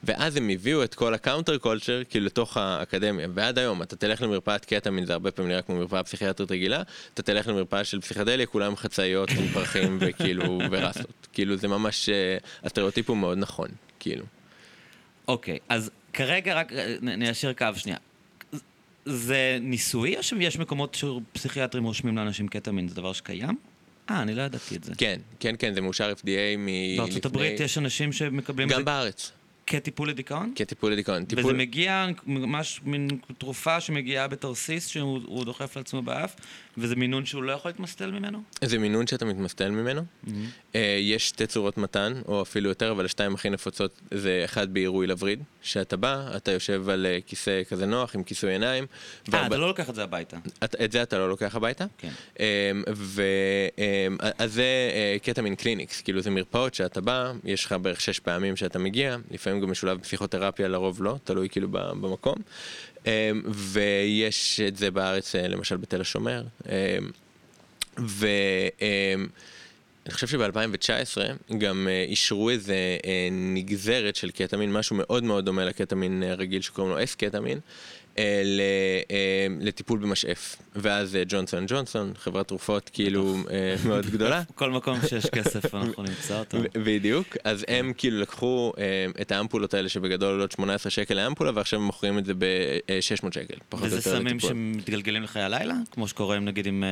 ואז 0.04 0.38
הם 0.38 0.50
הביאו 0.50 0.84
את 0.84 0.96
כל 0.96 1.14
ה 1.14 1.19
counter 1.19 1.58
culture 1.58 2.02
כאילו 2.10 2.26
לתוך 2.26 2.58
האקדמיה, 2.58 3.28
ועד 3.34 3.60
היום 3.60 3.82
אתה 3.82 3.96
תלך 3.96 4.22
למרפאת 4.22 4.66
קטמין, 4.66 5.06
זה 5.06 5.14
הרבה 5.14 5.32
פעמים 5.32 5.52
נראה 5.52 5.62
כמו 5.62 5.76
מרפאה 5.76 6.04
פסיכיאטרית 6.04 6.52
רגילה, 6.52 6.82
אתה 7.14 7.24
תלך 7.24 7.48
למרפאה 7.48 7.84
של 7.84 8.02
פסיכדליה, 8.02 8.46
כולם 8.46 8.76
חצאיות 8.76 9.30
עם 9.30 9.48
פרחים 9.48 9.98
וכאילו, 10.02 10.60
ורסטות, 10.72 11.28
כאילו 11.34 11.58
זה 11.58 11.68
ממש, 11.68 12.10
אה, 12.10 12.38
הסטריאוטיפ 12.64 13.10
הוא 13.10 13.18
מאוד 13.18 13.38
נכון, 13.38 13.68
כאילו. 14.00 14.26
אוקיי, 15.28 15.58
אז 15.70 15.92
כרגע 16.14 16.56
רק 16.56 16.72
ניישר 17.02 17.54
קו 17.54 17.68
שנייה. 17.76 17.98
זה 19.06 19.58
ניסויי 19.62 20.18
או 20.18 20.24
שיש 20.24 20.60
מקומות 20.60 20.96
שפסיכיאטרים 20.96 21.84
רושמים 21.84 22.18
לאנשים 22.18 22.48
קטמין? 22.48 22.88
זה 22.88 22.96
דבר 22.96 23.14
שקיים? 23.14 23.58
אה, 24.10 24.22
אני 24.22 24.36
לא 24.36 24.42
ידעתי 24.42 24.76
את 24.76 24.84
זה. 24.84 24.94
כן, 24.98 25.20
כן, 25.40 25.56
כן, 25.60 25.74
זה 25.74 25.82
מאושר 25.82 26.12
FDA 26.12 26.58
מלפני... 26.58 26.96
בארצות 26.98 27.26
הברית 27.26 27.60
יש 27.60 27.78
אנשים 27.78 28.14
שמקבלים 28.14 28.68
את 28.68 28.74
זה 28.74 28.80
גם 28.80 28.86
בארץ, 28.86 29.32
כטיפול 29.68 30.10
לדיכאון? 30.10 30.52
כטיפול 30.56 30.92
לדיכאון. 30.92 31.18
וזה 31.24 31.36
טיפול... 31.36 31.56
מגיע 31.56 32.08
ממש 32.26 32.82
מין 32.84 33.08
תרופה 33.38 33.82
שמגיעה 33.82 34.28
בתרסיס 34.28 34.88
שהוא 34.88 35.20
הוא 35.26 35.46
דוחף 35.46 35.78
לעצמו 35.78 36.02
באף, 36.02 36.36
וזה 36.78 36.96
מינון 36.96 37.26
שהוא 37.26 37.44
לא 37.44 37.52
יכול 37.52 37.70
להתמסטל 37.70 38.12
ממנו? 38.12 38.42
זה 38.64 38.78
מינון 38.80 39.08
שאתה 39.08 39.26
מתמסטל 39.26 39.70
ממנו. 39.72 40.02
אה, 40.76 40.98
יש 41.02 41.28
שתי 41.28 41.48
צורות 41.48 41.78
מתן, 41.78 42.14
או 42.28 42.42
אפילו 42.42 42.70
יותר, 42.70 42.92
אבל 42.92 43.06
השתיים 43.06 43.34
הכי 43.36 43.50
נפוצות 43.50 44.02
זה 44.12 44.42
אחד 44.46 44.74
בעירוי 44.74 45.08
לווריד, 45.08 45.44
שאתה 45.62 45.98
בא, 45.98 46.28
אתה 46.36 46.52
יושב 46.52 46.90
על 46.90 47.06
אה, 47.06 47.18
כיסא 47.26 47.62
כזה 47.70 47.86
נוח 47.86 48.16
עם 48.16 48.24
כיסוי 48.24 48.52
עיניים. 48.52 48.84
אה, 48.84 48.88
והרבה- 49.28 49.48
אתה 49.48 49.58
לא 49.58 49.68
לוקח 49.68 49.90
את 49.90 49.96
זה 49.96 50.04
הביתה. 50.04 50.38
את, 50.64 50.76
את 50.84 50.92
זה 50.92 51.04
אתה 51.04 51.18
לא 51.18 51.30
לוקח 51.30 51.56
הביתה? 51.56 51.86
כן. 51.98 52.10
אמ, 52.40 52.46
ו... 52.96 53.24
אמ, 53.78 54.18
אז 54.38 54.54
זה 54.54 54.64
אה, 54.94 55.18
קטע 55.24 55.42
מין 55.42 55.56
קליניקס, 55.56 56.02
כאילו 56.02 56.22
זה 56.22 56.30
מרפאות 56.30 56.74
שאתה 56.74 57.02
בא, 57.02 57.32
יש 57.44 57.66
לך 57.66 57.76
בערך 57.82 58.02
שש 58.02 58.20
פעמים 58.20 58.56
שאתה 58.56 58.80
מגיע, 58.80 59.18
לפעמים 59.32 59.55
גם 59.62 59.72
משולב 59.72 59.98
בפסיכותרפיה, 59.98 60.68
לרוב 60.68 61.04
לא, 61.04 61.16
תלוי 61.24 61.50
כאילו 61.50 61.68
במקום. 61.72 62.36
אמ, 63.06 63.12
ויש 63.48 64.60
את 64.68 64.78
זה 64.78 64.92
בארץ 64.92 65.36
אה, 65.36 65.48
למשל 65.48 65.78
בתל 65.78 66.02
השומר. 66.02 66.44
אמ, 66.66 66.72
ואני 67.98 69.28
חושב 70.12 70.28
שב-2019 70.28 71.18
גם 71.58 71.88
אה, 71.92 72.04
אישרו 72.04 72.50
איזה 72.50 72.98
אה, 73.06 73.28
נגזרת 73.32 74.16
של 74.16 74.32
קטמין, 74.32 74.74
משהו 74.74 74.96
מאוד 74.96 75.24
מאוד 75.24 75.46
דומה 75.46 75.66
לקטמין 75.66 76.24
אה, 76.24 76.34
רגיל 76.34 76.62
שקוראים 76.62 76.94
לו 76.94 77.04
אס 77.04 77.16
קטמין, 77.16 77.60
לטיפול 79.60 80.00
במשאף. 80.00 80.56
ואז 80.76 81.16
אה, 81.16 81.24
ג'ונסון 81.28 81.66
ג'ונסון, 81.68 82.14
חברת 82.18 82.48
תרופות 82.48 82.90
כאילו 82.94 83.36
אה, 83.52 83.76
מאוד 83.86 84.06
גדולה. 84.06 84.44
כל 84.56 84.72
מקום 84.72 85.00
שיש 85.10 85.26
כסף 85.26 85.76
אנחנו 85.76 86.04
נמצא 86.04 86.40
אותו. 86.40 86.58
בדיוק, 86.74 87.38
אז 87.44 87.66
הם 87.68 87.94
כאילו 87.98 88.22
לקחו 88.22 88.74
אה, 88.78 89.06
את 89.22 89.32
האמפולות 89.32 89.74
האלה 89.74 89.90
שבגדול 89.90 90.34
עולות 90.34 90.52
18 90.52 90.90
שקל 90.92 91.14
לאמפולה 91.14 91.52
ועכשיו 91.56 91.80
הם 91.80 91.86
מוכרים 91.86 92.18
את 92.18 92.26
זה 92.26 92.34
ב-600 92.34 93.28
שקל. 93.34 93.56
פחות 93.70 93.84
או 93.84 93.88
וזה 93.88 93.96
יותר 93.96 94.12
סמים 94.12 94.38
לטיפול. 94.38 94.50
שמתגלגלים 94.50 95.24
לחיי 95.24 95.42
הלילה? 95.42 95.74
כמו 95.92 96.08
שקורה 96.08 96.36
עם, 96.36 96.46
נגיד 96.46 96.68
עם 96.68 96.84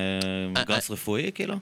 גראס 0.67 0.91
רפואי, 0.91 1.32
כאילו? 1.36 1.56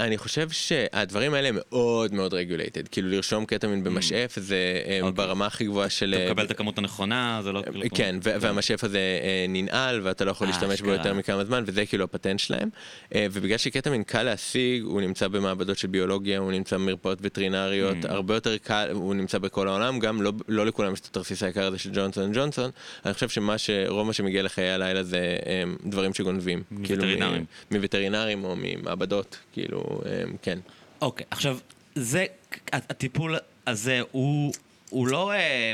אני 0.00 0.18
חושב 0.18 0.50
שהדברים 0.50 1.34
האלה 1.34 1.50
מאוד 1.52 2.14
מאוד 2.14 2.34
רגולייטד, 2.34 2.88
כאילו 2.88 3.08
לרשום 3.08 3.44
קטמין 3.44 3.84
במשאף 3.84 4.38
זה 4.38 4.56
אה, 4.86 4.98
אוקיי. 5.02 5.12
ברמה 5.12 5.46
הכי 5.46 5.64
גבוהה 5.64 5.90
של... 5.90 6.14
אתה 6.14 6.30
מקבל 6.30 6.44
את 6.44 6.50
הכמות 6.50 6.78
הנכונה, 6.78 7.40
זה 7.42 7.52
לא 7.52 7.62
כאילו... 7.62 7.84
כן, 7.94 8.16
ו- 8.24 8.40
והמשאף 8.40 8.84
הזה 8.84 9.00
ננעל 9.48 10.00
ואתה 10.02 10.24
לא 10.24 10.30
יכול 10.30 10.46
להשתמש 10.46 10.80
בו. 10.80 10.90
יותר 10.90 11.14
מכמה 11.14 11.44
זמן 11.44 11.63
וזה 11.66 11.86
כאילו 11.86 12.04
הפטנט 12.04 12.38
שלהם. 12.38 12.68
אה, 13.14 13.26
ובגלל 13.32 13.58
שקטמין 13.58 14.02
קל 14.02 14.22
להשיג, 14.22 14.82
הוא 14.82 15.00
נמצא 15.00 15.28
במעבדות 15.28 15.78
של 15.78 15.88
ביולוגיה, 15.88 16.38
הוא 16.38 16.52
נמצא 16.52 16.76
במרפאות 16.76 17.18
וטרינריות, 17.22 17.96
Mm. 18.04 18.12
הרבה 18.12 18.34
יותר 18.34 18.58
קל, 18.58 18.88
הוא 18.92 19.14
נמצא 19.14 19.38
בכל 19.38 19.68
העולם, 19.68 19.98
גם 19.98 20.22
לא, 20.22 20.32
לא 20.48 20.66
לכולם 20.66 20.92
יש 20.92 21.00
את 21.00 21.06
התרסיס 21.06 21.42
היקר 21.42 21.66
הזה 21.66 21.78
של 21.78 21.90
ג'ונסון 21.94 22.32
ג'ונסון. 22.34 22.70
אני 23.06 23.14
חושב 23.14 23.28
שמה 23.28 23.58
שרוב 23.58 24.06
מה 24.06 24.12
שמגיע 24.12 24.42
לחיי 24.42 24.70
הלילה 24.70 25.02
זה 25.02 25.36
אה, 25.46 25.62
דברים 25.84 26.14
שגונבים. 26.14 26.62
כאילו, 26.84 27.02
מווטרינרים. 27.04 27.44
מווטרינרים 27.70 28.44
או 28.44 28.54
ממעבדות, 28.58 29.38
כאילו, 29.52 30.00
אה, 30.06 30.22
כן. 30.42 30.58
אוקיי, 31.00 31.26
עכשיו, 31.30 31.58
זה, 31.94 32.26
הטיפול 32.72 33.36
הזה 33.66 34.00
הוא, 34.10 34.52
הוא 34.94 35.08
לא, 35.08 35.32
אה, 35.32 35.72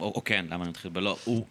או, 0.00 0.12
או 0.14 0.24
כן, 0.24 0.46
למה 0.50 0.62
אני 0.62 0.70
מתחיל 0.70 0.90
בלא, 0.90 1.16
הוא, 1.24 1.46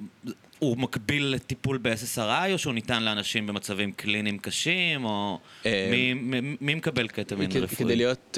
הוא 0.60 0.78
מקביל 0.78 1.26
לטיפול 1.26 1.78
ב-SSRI, 1.78 2.54
או 2.54 2.58
שהוא 2.58 2.74
ניתן 2.74 3.04
לאנשים 3.04 3.48
במצבים 3.48 3.92
קליניים 3.92 4.38
קשים, 4.38 5.06
או 5.06 5.40
אה, 5.66 5.88
מי, 5.92 6.14
מי, 6.14 6.58
מי 6.62 6.76
מקבל 6.76 7.08
קטמין 7.08 7.52
רפואי? 7.52 7.68
כדי 7.68 7.96
להיות 7.96 8.38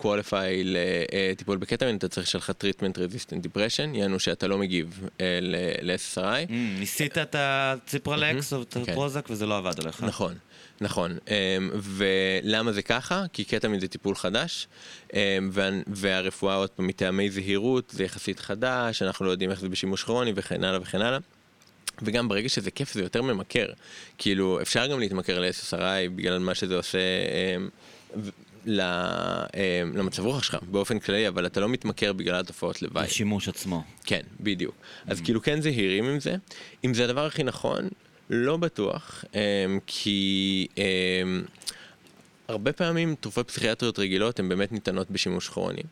qualify 0.00 0.62
לטיפול 0.64 1.58
בקטמין 1.58 1.96
אתה 1.96 2.08
צריך 2.08 2.26
שיהיה 2.26 2.40
לך 2.40 2.50
treatment 2.50 2.96
resistant 2.96 3.46
depression, 3.46 3.96
יענו 3.96 4.20
שאתה 4.20 4.48
לא 4.48 4.58
מגיב 4.58 5.08
אה, 5.20 5.38
ל-SSRI. 5.82 6.48
Mm, 6.48 6.52
ניסית 6.78 7.18
את 7.18 7.36
הציפרלקס 7.38 8.52
או 8.52 8.62
את 8.62 8.74
כן. 8.74 8.80
הפרוזק 8.80 9.26
וזה 9.30 9.46
לא 9.46 9.56
עבד 9.56 9.80
עליך. 9.80 10.02
נכון, 10.02 10.34
נכון. 10.80 11.18
אמ, 11.28 11.70
ולמה 11.74 12.72
זה 12.72 12.82
ככה? 12.82 13.24
כי 13.32 13.44
קטמין 13.44 13.80
זה 13.80 13.88
טיפול 13.88 14.14
חדש, 14.14 14.68
אמ, 15.14 15.18
וה- 15.52 15.70
והרפואה 15.86 16.54
עוד 16.54 16.70
פעם 16.70 16.86
מטעמי 16.86 17.30
זהירות, 17.30 17.90
זה 17.90 18.04
יחסית 18.04 18.40
חדש, 18.40 19.02
אנחנו 19.02 19.26
לא 19.26 19.30
יודעים 19.30 19.50
איך 19.50 19.60
זה 19.60 19.68
בשימוש 19.68 20.04
כרוני 20.04 20.32
וכן 20.36 20.64
הלאה 20.64 20.82
וכן 20.82 21.00
הלאה. 21.02 21.18
וגם 22.02 22.28
ברגע 22.28 22.48
שזה 22.48 22.70
כיף 22.70 22.92
זה 22.94 23.02
יותר 23.02 23.22
ממכר. 23.22 23.66
כאילו, 24.18 24.60
אפשר 24.62 24.86
גם 24.86 25.00
להתמכר 25.00 25.40
ל-SSRI 25.40 25.76
בגלל 26.16 26.38
מה 26.38 26.54
שזה 26.54 26.76
עושה 26.76 26.98
אמ, 28.66 28.76
למצב 29.96 30.24
רוח 30.24 30.42
שלך 30.42 30.56
באופן 30.62 30.98
כללי, 30.98 31.28
אבל 31.28 31.46
אתה 31.46 31.60
לא 31.60 31.68
מתמכר 31.68 32.12
בגלל 32.12 32.34
התופעות 32.40 32.82
לוואי. 32.82 33.04
השימוש 33.04 33.48
עצמו. 33.48 33.84
כן, 34.04 34.20
בדיוק. 34.40 34.74
אז 35.06 35.20
כאילו 35.20 35.42
כן 35.42 35.60
זהירים 35.60 36.04
עם 36.04 36.20
זה. 36.20 36.36
אם 36.84 36.94
זה 36.94 37.04
הדבר 37.04 37.26
הכי 37.26 37.42
נכון, 37.42 37.88
לא 38.30 38.56
בטוח, 38.56 39.24
אמ, 39.34 39.78
כי 39.86 40.66
אמ, 40.76 41.42
הרבה 42.48 42.72
פעמים 42.72 43.14
תרופות 43.20 43.48
פסיכיאטריות 43.48 43.98
רגילות 43.98 44.38
הן 44.38 44.48
באמת 44.48 44.72
ניתנות 44.72 45.10
בשימוש 45.10 45.48
כרוני. 45.48 45.82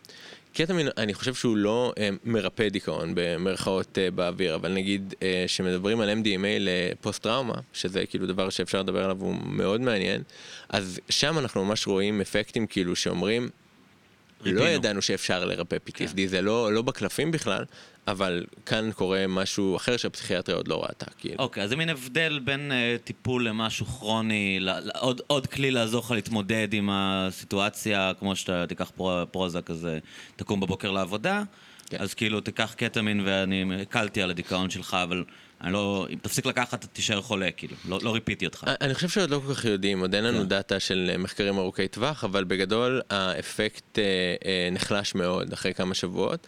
קטמין, 0.55 0.89
אני 0.97 1.15
חושב 1.15 1.35
שהוא 1.35 1.57
לא 1.57 1.93
אמ, 1.99 2.17
מרפא 2.25 2.69
דיכאון 2.69 3.13
במרכאות 3.15 3.99
אה, 3.99 4.11
באוויר, 4.11 4.55
אבל 4.55 4.73
נגיד 4.73 5.15
אה, 5.23 5.45
שמדברים 5.47 6.01
על 6.01 6.11
MDMA 6.11 6.47
לפוסט 6.61 7.23
טראומה, 7.23 7.55
שזה 7.73 8.07
כאילו 8.07 8.27
דבר 8.27 8.51
שאפשר 8.51 8.81
לדבר 8.83 9.05
עליו, 9.05 9.17
הוא 9.21 9.35
מאוד 9.47 9.81
מעניין, 9.81 10.23
אז 10.69 11.01
שם 11.09 11.39
אנחנו 11.39 11.65
ממש 11.65 11.87
רואים 11.87 12.21
אפקטים 12.21 12.67
כאילו 12.67 12.97
שאומרים, 12.97 13.49
לא. 14.45 14.69
ידענו 14.69 15.03
שאפשר 15.03 15.45
לרפא 15.45 15.77
PTSD, 15.89 16.21
זה 16.27 16.43
לא, 16.43 16.73
לא 16.73 16.83
בקלפים 16.83 17.31
בכלל, 17.31 17.65
אבל 18.07 18.45
כאן 18.67 18.93
קורה 18.93 19.27
משהו 19.29 19.77
אחר 19.77 19.97
שהפסיכיאטריה 19.97 20.57
עוד 20.57 20.69
לא 20.69 20.83
ראתה, 20.83 21.07
כאילו. 21.19 21.37
אוקיי, 21.39 21.63
אז 21.63 21.71
זה 21.71 21.77
מין 21.77 21.89
הבדל 21.89 22.41
בין 22.45 22.73
uh, 22.73 23.07
טיפול 23.07 23.49
למשהו 23.49 23.87
כרוני, 23.87 24.59
ל- 24.61 24.71
ל- 24.71 24.91
עוד, 24.99 25.21
עוד 25.27 25.47
כלי 25.47 25.71
לעזור 25.71 26.01
לך 26.05 26.11
להתמודד 26.11 26.69
עם 26.73 26.89
הסיטואציה, 26.93 28.13
כמו 28.19 28.37
שאתה 28.37 28.67
תיקח 28.69 28.91
פרו, 28.97 29.13
פרוזה 29.31 29.63
כזה, 29.63 29.99
תקום 30.37 30.61
בבוקר 30.61 30.91
לעבודה, 30.91 31.43
כן. 31.91 31.97
אז 32.01 32.15
כאילו 32.15 32.41
תיקח 32.41 32.75
קטמין 32.77 33.21
ואני 33.25 33.83
הקלתי 33.83 34.23
על 34.23 34.31
הדיכאון 34.31 34.71
שלך, 34.71 34.97
אבל 35.03 35.25
אני 35.65 35.73
לא, 35.73 36.07
אם 36.11 36.19
תפסיק 36.23 36.47
לקחת 36.47 36.85
תישאר 36.93 37.23
חולה, 37.23 37.51
כאילו, 37.51 37.77
לא, 37.89 37.99
לא 38.03 38.15
ריפיתי 38.15 38.47
אותך. 38.47 38.65
אני 38.81 38.95
חושב 38.95 39.09
שעוד 39.09 39.31
לא 39.31 39.41
כל 39.47 39.55
כך 39.55 39.65
יודעים, 39.65 40.01
עוד 40.01 40.15
אין 40.15 40.25
לנו 40.25 40.41
כן. 40.41 40.49
דאטה 40.49 40.81
של 40.81 41.11
אה, 41.13 41.19
מחקרים 41.19 41.59
ארוכי 41.59 41.89
טווח, 41.89 42.25
אבל 42.25 42.45
בגדול 42.45 43.01
האפקט 43.11 43.99
אה, 43.99 44.05
אה, 44.45 44.69
נחלש 44.73 45.15
מאוד 45.15 45.53
אחרי 45.53 45.75
כמה 45.75 45.95
שבועות. 45.95 46.47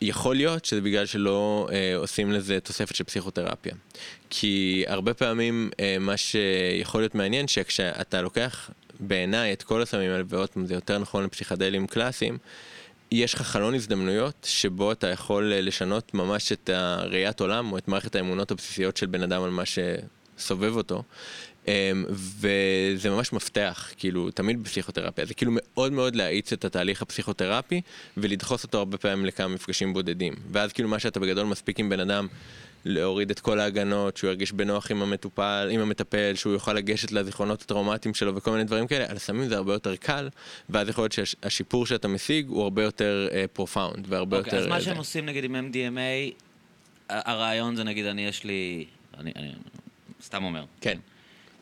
יכול 0.00 0.36
להיות 0.36 0.64
שזה 0.64 0.80
בגלל 0.80 1.06
שלא 1.06 1.68
אה, 1.72 1.96
עושים 1.96 2.32
לזה 2.32 2.60
תוספת 2.60 2.94
של 2.94 3.04
פסיכותרפיה. 3.04 3.74
כי 4.30 4.84
הרבה 4.86 5.14
פעמים 5.14 5.70
אה, 5.80 5.96
מה 6.00 6.16
שיכול 6.16 7.00
להיות 7.00 7.14
מעניין, 7.14 7.48
שכשאתה 7.48 8.22
לוקח 8.22 8.70
בעיניי 9.00 9.52
את 9.52 9.62
כל 9.62 9.82
הסמים 9.82 10.10
האלה, 10.10 10.24
ועוד 10.28 10.48
פעם 10.48 10.66
זה 10.66 10.74
יותר 10.74 10.98
נכון 10.98 11.24
לפסיכדלים 11.24 11.86
קלאסיים, 11.86 12.38
יש 13.12 13.34
לך 13.34 13.42
חלון 13.42 13.74
הזדמנויות 13.74 14.46
שבו 14.48 14.92
אתה 14.92 15.06
יכול 15.06 15.52
אה, 15.52 15.60
לשנות 15.60 16.14
ממש 16.14 16.52
את 16.52 16.70
הראיית 16.72 17.40
עולם 17.40 17.72
או 17.72 17.78
את 17.78 17.88
מערכת 17.88 18.16
האמונות 18.16 18.50
הבסיסיות 18.50 18.96
של 18.96 19.06
בן 19.06 19.22
אדם 19.22 19.42
על 19.42 19.50
מה 19.50 19.62
שסובב 19.66 20.76
אותו. 20.76 21.02
אמ, 21.68 22.04
וזה 22.10 23.10
ממש 23.10 23.32
מפתח, 23.32 23.90
כאילו, 23.96 24.30
תמיד 24.30 24.62
בפסיכותרפיה. 24.62 25.26
זה 25.26 25.34
כאילו 25.34 25.52
מאוד 25.54 25.92
מאוד 25.92 26.16
להאיץ 26.16 26.52
את 26.52 26.64
התהליך 26.64 27.02
הפסיכותרפי 27.02 27.80
ולדחוס 28.16 28.64
אותו 28.64 28.78
הרבה 28.78 28.98
פעמים 28.98 29.26
לכמה 29.26 29.48
מפגשים 29.48 29.92
בודדים. 29.92 30.34
ואז 30.52 30.72
כאילו 30.72 30.88
מה 30.88 30.98
שאתה 30.98 31.20
בגדול 31.20 31.46
מספיק 31.46 31.80
עם 31.80 31.88
בן 31.88 32.00
אדם 32.00 32.26
להוריד 32.88 33.30
את 33.30 33.40
כל 33.40 33.60
ההגנות, 33.60 34.16
שהוא 34.16 34.28
ירגיש 34.28 34.52
בנוח 34.52 34.90
עם 34.90 35.02
המטופל, 35.02 35.68
עם 35.72 35.80
המטפל, 35.80 36.32
שהוא 36.34 36.52
יוכל 36.52 36.72
לגשת 36.72 37.12
לזיכרונות 37.12 37.62
הטראומטיים 37.62 38.14
שלו 38.14 38.36
וכל 38.36 38.50
מיני 38.50 38.64
דברים 38.64 38.86
כאלה, 38.86 39.10
על 39.10 39.16
הסמים 39.16 39.48
זה 39.48 39.56
הרבה 39.56 39.72
יותר 39.72 39.96
קל, 39.96 40.28
ואז 40.70 40.88
יכול 40.88 41.04
להיות 41.04 41.12
שהשיפור 41.12 41.86
שאתה 41.86 42.08
משיג 42.08 42.48
הוא 42.48 42.62
הרבה 42.62 42.82
יותר 42.82 43.28
profound 43.52 44.06
והרבה 44.08 44.38
אוקיי, 44.38 44.50
יותר... 44.50 44.62
אז 44.62 44.68
מה 44.68 44.74
אה, 44.74 44.80
שהם 44.80 44.94
זה. 44.94 44.98
עושים 44.98 45.26
נגיד 45.26 45.44
עם 45.44 45.56
MDMA, 45.72 46.34
הרעיון 47.08 47.76
זה 47.76 47.84
נגיד, 47.84 48.06
אני 48.06 48.26
יש 48.26 48.44
לי, 48.44 48.84
אני, 49.18 49.32
אני 49.36 49.52
סתם 50.22 50.44
אומר, 50.44 50.64
כן. 50.80 50.98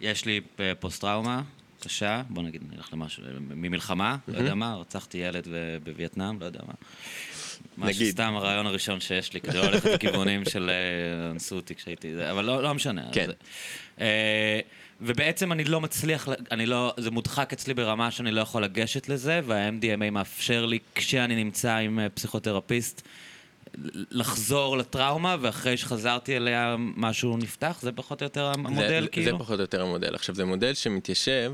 יש 0.00 0.24
לי 0.24 0.40
פוסט 0.80 1.00
טראומה, 1.00 1.42
התשה, 1.78 2.22
בוא 2.28 2.42
נגיד, 2.42 2.62
נלך 2.72 2.92
למשהו, 2.92 3.22
ממלחמה, 3.40 4.16
לא 4.28 4.38
יודע 4.38 4.54
מה, 4.54 4.76
רצחתי 4.76 5.18
ילד 5.18 5.48
בווייטנאם, 5.84 6.40
לא 6.40 6.44
יודע 6.44 6.60
מה. 6.66 6.74
משהו 7.78 8.02
נגיד. 8.02 8.12
סתם 8.12 8.34
הרעיון 8.36 8.66
הראשון 8.66 9.00
שיש 9.00 9.32
לי, 9.32 9.40
כדי 9.40 9.58
לא 9.58 9.64
ללכת 9.64 9.90
לכיוונים 9.90 10.44
של 10.52 10.70
אה, 10.70 11.30
אנסו 11.30 11.56
אותי 11.56 11.74
כשהייתי, 11.74 12.14
זה, 12.14 12.30
אבל 12.30 12.44
לא, 12.44 12.62
לא 12.62 12.74
משנה. 12.74 13.02
כן. 13.12 13.28
אז, 13.28 13.34
אה, 14.00 14.60
ובעצם 15.00 15.52
אני 15.52 15.64
לא 15.64 15.80
מצליח, 15.80 16.28
אני 16.50 16.66
לא, 16.66 16.94
זה 16.96 17.10
מודחק 17.10 17.52
אצלי 17.52 17.74
ברמה 17.74 18.10
שאני 18.10 18.30
לא 18.30 18.40
יכול 18.40 18.64
לגשת 18.64 19.08
לזה, 19.08 19.40
וה-MDMA 19.44 20.10
מאפשר 20.10 20.66
לי, 20.66 20.78
כשאני 20.94 21.44
נמצא 21.44 21.76
עם 21.76 21.98
אה, 21.98 22.08
פסיכותרפיסט, 22.08 23.02
לחזור 24.10 24.76
לטראומה, 24.76 25.36
ואחרי 25.40 25.76
שחזרתי 25.76 26.36
אליה 26.36 26.76
משהו 26.78 27.36
נפתח, 27.36 27.78
זה 27.82 27.92
פחות 27.92 28.22
או 28.22 28.24
יותר 28.24 28.52
המודל, 28.54 29.02
זה, 29.02 29.08
כאילו? 29.08 29.32
זה 29.32 29.44
פחות 29.44 29.56
או 29.58 29.60
יותר 29.60 29.82
המודל. 29.82 30.14
עכשיו, 30.14 30.34
זה 30.34 30.44
מודל 30.44 30.74
שמתיישב 30.74 31.52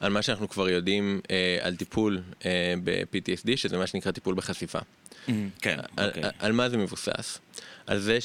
על 0.00 0.12
מה 0.12 0.22
שאנחנו 0.22 0.48
כבר 0.48 0.68
יודעים 0.68 1.20
אה, 1.30 1.58
על 1.60 1.76
טיפול 1.76 2.20
אה, 2.44 2.74
ב-PTSD, 2.84 3.56
שזה 3.56 3.78
מה 3.78 3.86
שנקרא 3.86 4.12
טיפול 4.12 4.34
בחשיפה. 4.34 4.78
Mm, 5.26 5.30
כן, 5.62 5.78
על, 5.96 6.08
אוקיי. 6.08 6.22
על, 6.38 6.52
מה 6.52 6.68
זה 6.68 6.76
מבוסס? 6.76 7.38
על 7.86 7.98
זה 7.98 8.18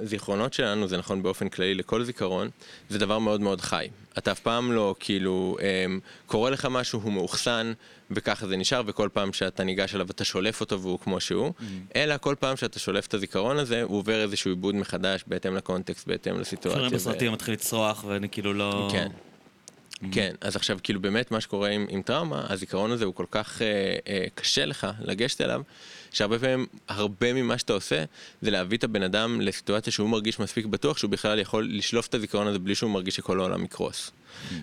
שהזיכרונות 0.00 0.52
שלנו, 0.52 0.88
זה 0.88 0.96
נכון 0.96 1.22
באופן 1.22 1.48
כללי 1.48 1.74
לכל 1.74 2.04
זיכרון, 2.04 2.48
זה 2.88 2.98
דבר 2.98 3.18
מאוד 3.18 3.40
מאוד 3.40 3.60
חי. 3.60 3.88
אתה 4.18 4.32
אף 4.32 4.40
פעם 4.40 4.72
לא, 4.72 4.94
כאילו, 5.00 5.56
אמ, 5.60 6.00
קורה 6.26 6.50
לך 6.50 6.68
משהו, 6.70 7.00
הוא 7.00 7.12
מאוחסן, 7.12 7.72
וככה 8.10 8.46
זה 8.46 8.56
נשאר, 8.56 8.82
וכל 8.86 9.08
פעם 9.12 9.32
שאתה 9.32 9.64
ניגש 9.64 9.94
אליו 9.94 10.06
אתה 10.10 10.24
שולף 10.24 10.60
אותו 10.60 10.80
והוא 10.80 10.98
כמו 10.98 11.20
שהוא, 11.20 11.52
אלא 11.96 12.14
כל 12.20 12.34
פעם 12.40 12.56
שאתה 12.56 12.78
שולף 12.78 13.06
את 13.06 13.14
הזיכרון 13.14 13.58
הזה, 13.58 13.82
הוא 13.82 13.98
עובר 13.98 14.22
איזשהו 14.22 14.50
עיבוד 14.50 14.74
מחדש 14.74 15.24
בהתאם 15.26 15.56
לקונטקסט, 15.56 16.06
בהתאם 16.06 16.40
לסיטואציה. 16.40 16.72
שומעים 16.72 16.92
ו- 16.92 16.96
בסרטים 16.96 17.32
מתחיל 17.32 17.54
לצרוח, 17.54 18.04
ואני 18.08 18.28
כאילו 18.28 18.54
לא... 18.54 18.88
כן. 18.92 19.08
כן, 20.12 20.34
אז 20.40 20.56
עכשיו 20.56 20.78
כאילו 20.82 21.00
באמת 21.00 21.30
מה 21.30 21.40
שקורה 21.40 21.68
עם, 21.68 21.86
עם 21.88 22.02
טראומה, 22.02 22.46
הזיכרון 22.48 22.90
הזה 22.90 23.04
הוא 23.04 23.14
כל 23.14 23.24
כך 23.30 23.62
אה, 23.62 23.96
אה, 24.08 24.24
קשה 24.34 24.66
לך 24.66 24.86
לגשת 25.00 25.40
אליו, 25.40 25.62
שהרבה 26.12 26.38
פעמים, 26.38 26.66
הרבה 26.88 27.32
ממה 27.32 27.58
שאתה 27.58 27.72
עושה, 27.72 28.04
זה 28.42 28.50
להביא 28.50 28.78
את 28.78 28.84
הבן 28.84 29.02
אדם 29.02 29.40
לסיטואציה 29.40 29.92
שהוא 29.92 30.08
מרגיש 30.08 30.40
מספיק 30.40 30.66
בטוח 30.66 30.98
שהוא 30.98 31.10
בכלל 31.10 31.38
יכול 31.38 31.68
לשלוף 31.70 32.06
את 32.06 32.14
הזיכרון 32.14 32.46
הזה 32.46 32.58
בלי 32.58 32.74
שהוא 32.74 32.90
מרגיש 32.90 33.16
שכל 33.16 33.40
העולם 33.40 33.64
יקרוס. 33.64 34.10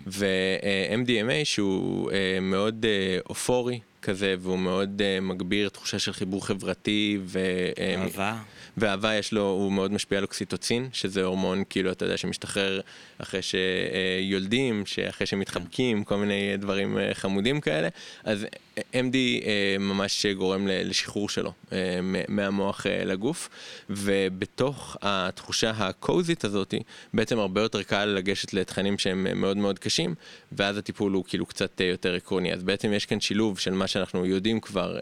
ו-MDMA 0.08 1.44
שהוא 1.44 2.12
אה, 2.12 2.40
מאוד 2.42 2.86
אה, 2.86 3.18
אופורי 3.30 3.80
כזה, 4.02 4.36
והוא 4.40 4.60
מאוד 4.60 5.02
אה, 5.02 5.20
מגביר 5.22 5.70
תחושה 5.70 6.00
של 6.00 6.14
חיבור 6.14 6.46
חברתי, 6.48 7.20
ו... 7.24 7.40
אה, 7.80 7.96
אהבה. 8.02 8.38
ואהבה 8.78 9.16
יש 9.16 9.34
לו, 9.34 9.42
הוא 9.42 9.72
מאוד 9.72 9.92
משפיע 9.92 10.18
על 10.18 10.24
אוקסיטוצין, 10.24 10.90
שזה 10.94 11.24
הורמון, 11.24 11.64
כאילו, 11.70 11.92
אתה 11.92 12.06
יודע, 12.06 12.18
שמשתחרר 12.18 12.82
אחרי 13.18 13.40
שיולדים, 13.42 14.86
שאחרי 14.86 15.28
שמתחבקים, 15.28 16.04
כל 16.04 16.16
מיני 16.18 16.58
דברים 16.58 16.98
אה, 16.98 17.14
חמודים 17.14 17.62
כאלה. 17.62 17.88
אז 18.24 18.46
MD 18.78 19.16
אה, 19.46 19.76
ממש 19.80 20.26
גורם 20.26 20.68
לשחרור 20.68 21.30
שלו 21.30 21.52
אה, 21.72 22.00
מהמוח 22.28 22.88
אה, 22.88 23.06
לגוף, 23.06 23.50
ובתוך 23.90 24.98
התחושה 25.02 25.70
הקוזית 25.70 26.44
הזאת, 26.44 26.74
בעצם 27.14 27.40
הרבה 27.40 27.62
יותר 27.62 27.84
קל 27.84 28.06
לגשת 28.06 28.54
לתכנים 28.54 28.98
שהם 28.98 29.28
אה, 29.28 29.34
מאוד 29.34 29.58
מאוד 29.58 29.80
קשים, 29.80 30.16
ואז 30.52 30.78
הטיפול 30.78 31.12
הוא 31.12 31.24
כאילו 31.28 31.46
קצת 31.46 31.82
אה, 31.82 31.86
יותר 31.86 32.16
עקרוני. 32.16 32.54
אז 32.54 32.64
בעצם 32.64 32.94
יש 32.94 33.06
כאן 33.06 33.20
שילוב 33.20 33.60
של 33.60 33.72
מה 33.72 33.88
שאנחנו 33.88 34.26
יודעים 34.26 34.60
כבר. 34.60 34.98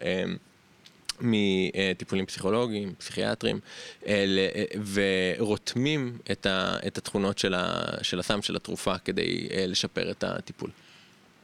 מטיפולים 1.21 2.25
פסיכולוגיים, 2.25 2.93
פסיכיאטריים, 2.97 3.59
אה, 4.07 4.25
אה, 4.55 4.63
ורותמים 4.93 6.17
את, 6.31 6.45
ה, 6.45 6.77
את 6.87 6.97
התכונות 6.97 7.37
של, 7.37 7.53
ה, 7.53 7.83
של 8.01 8.19
הסם, 8.19 8.41
של 8.41 8.55
התרופה, 8.55 8.97
כדי 8.97 9.47
אה, 9.51 9.65
לשפר 9.67 10.11
את 10.11 10.23
הטיפול. 10.23 10.69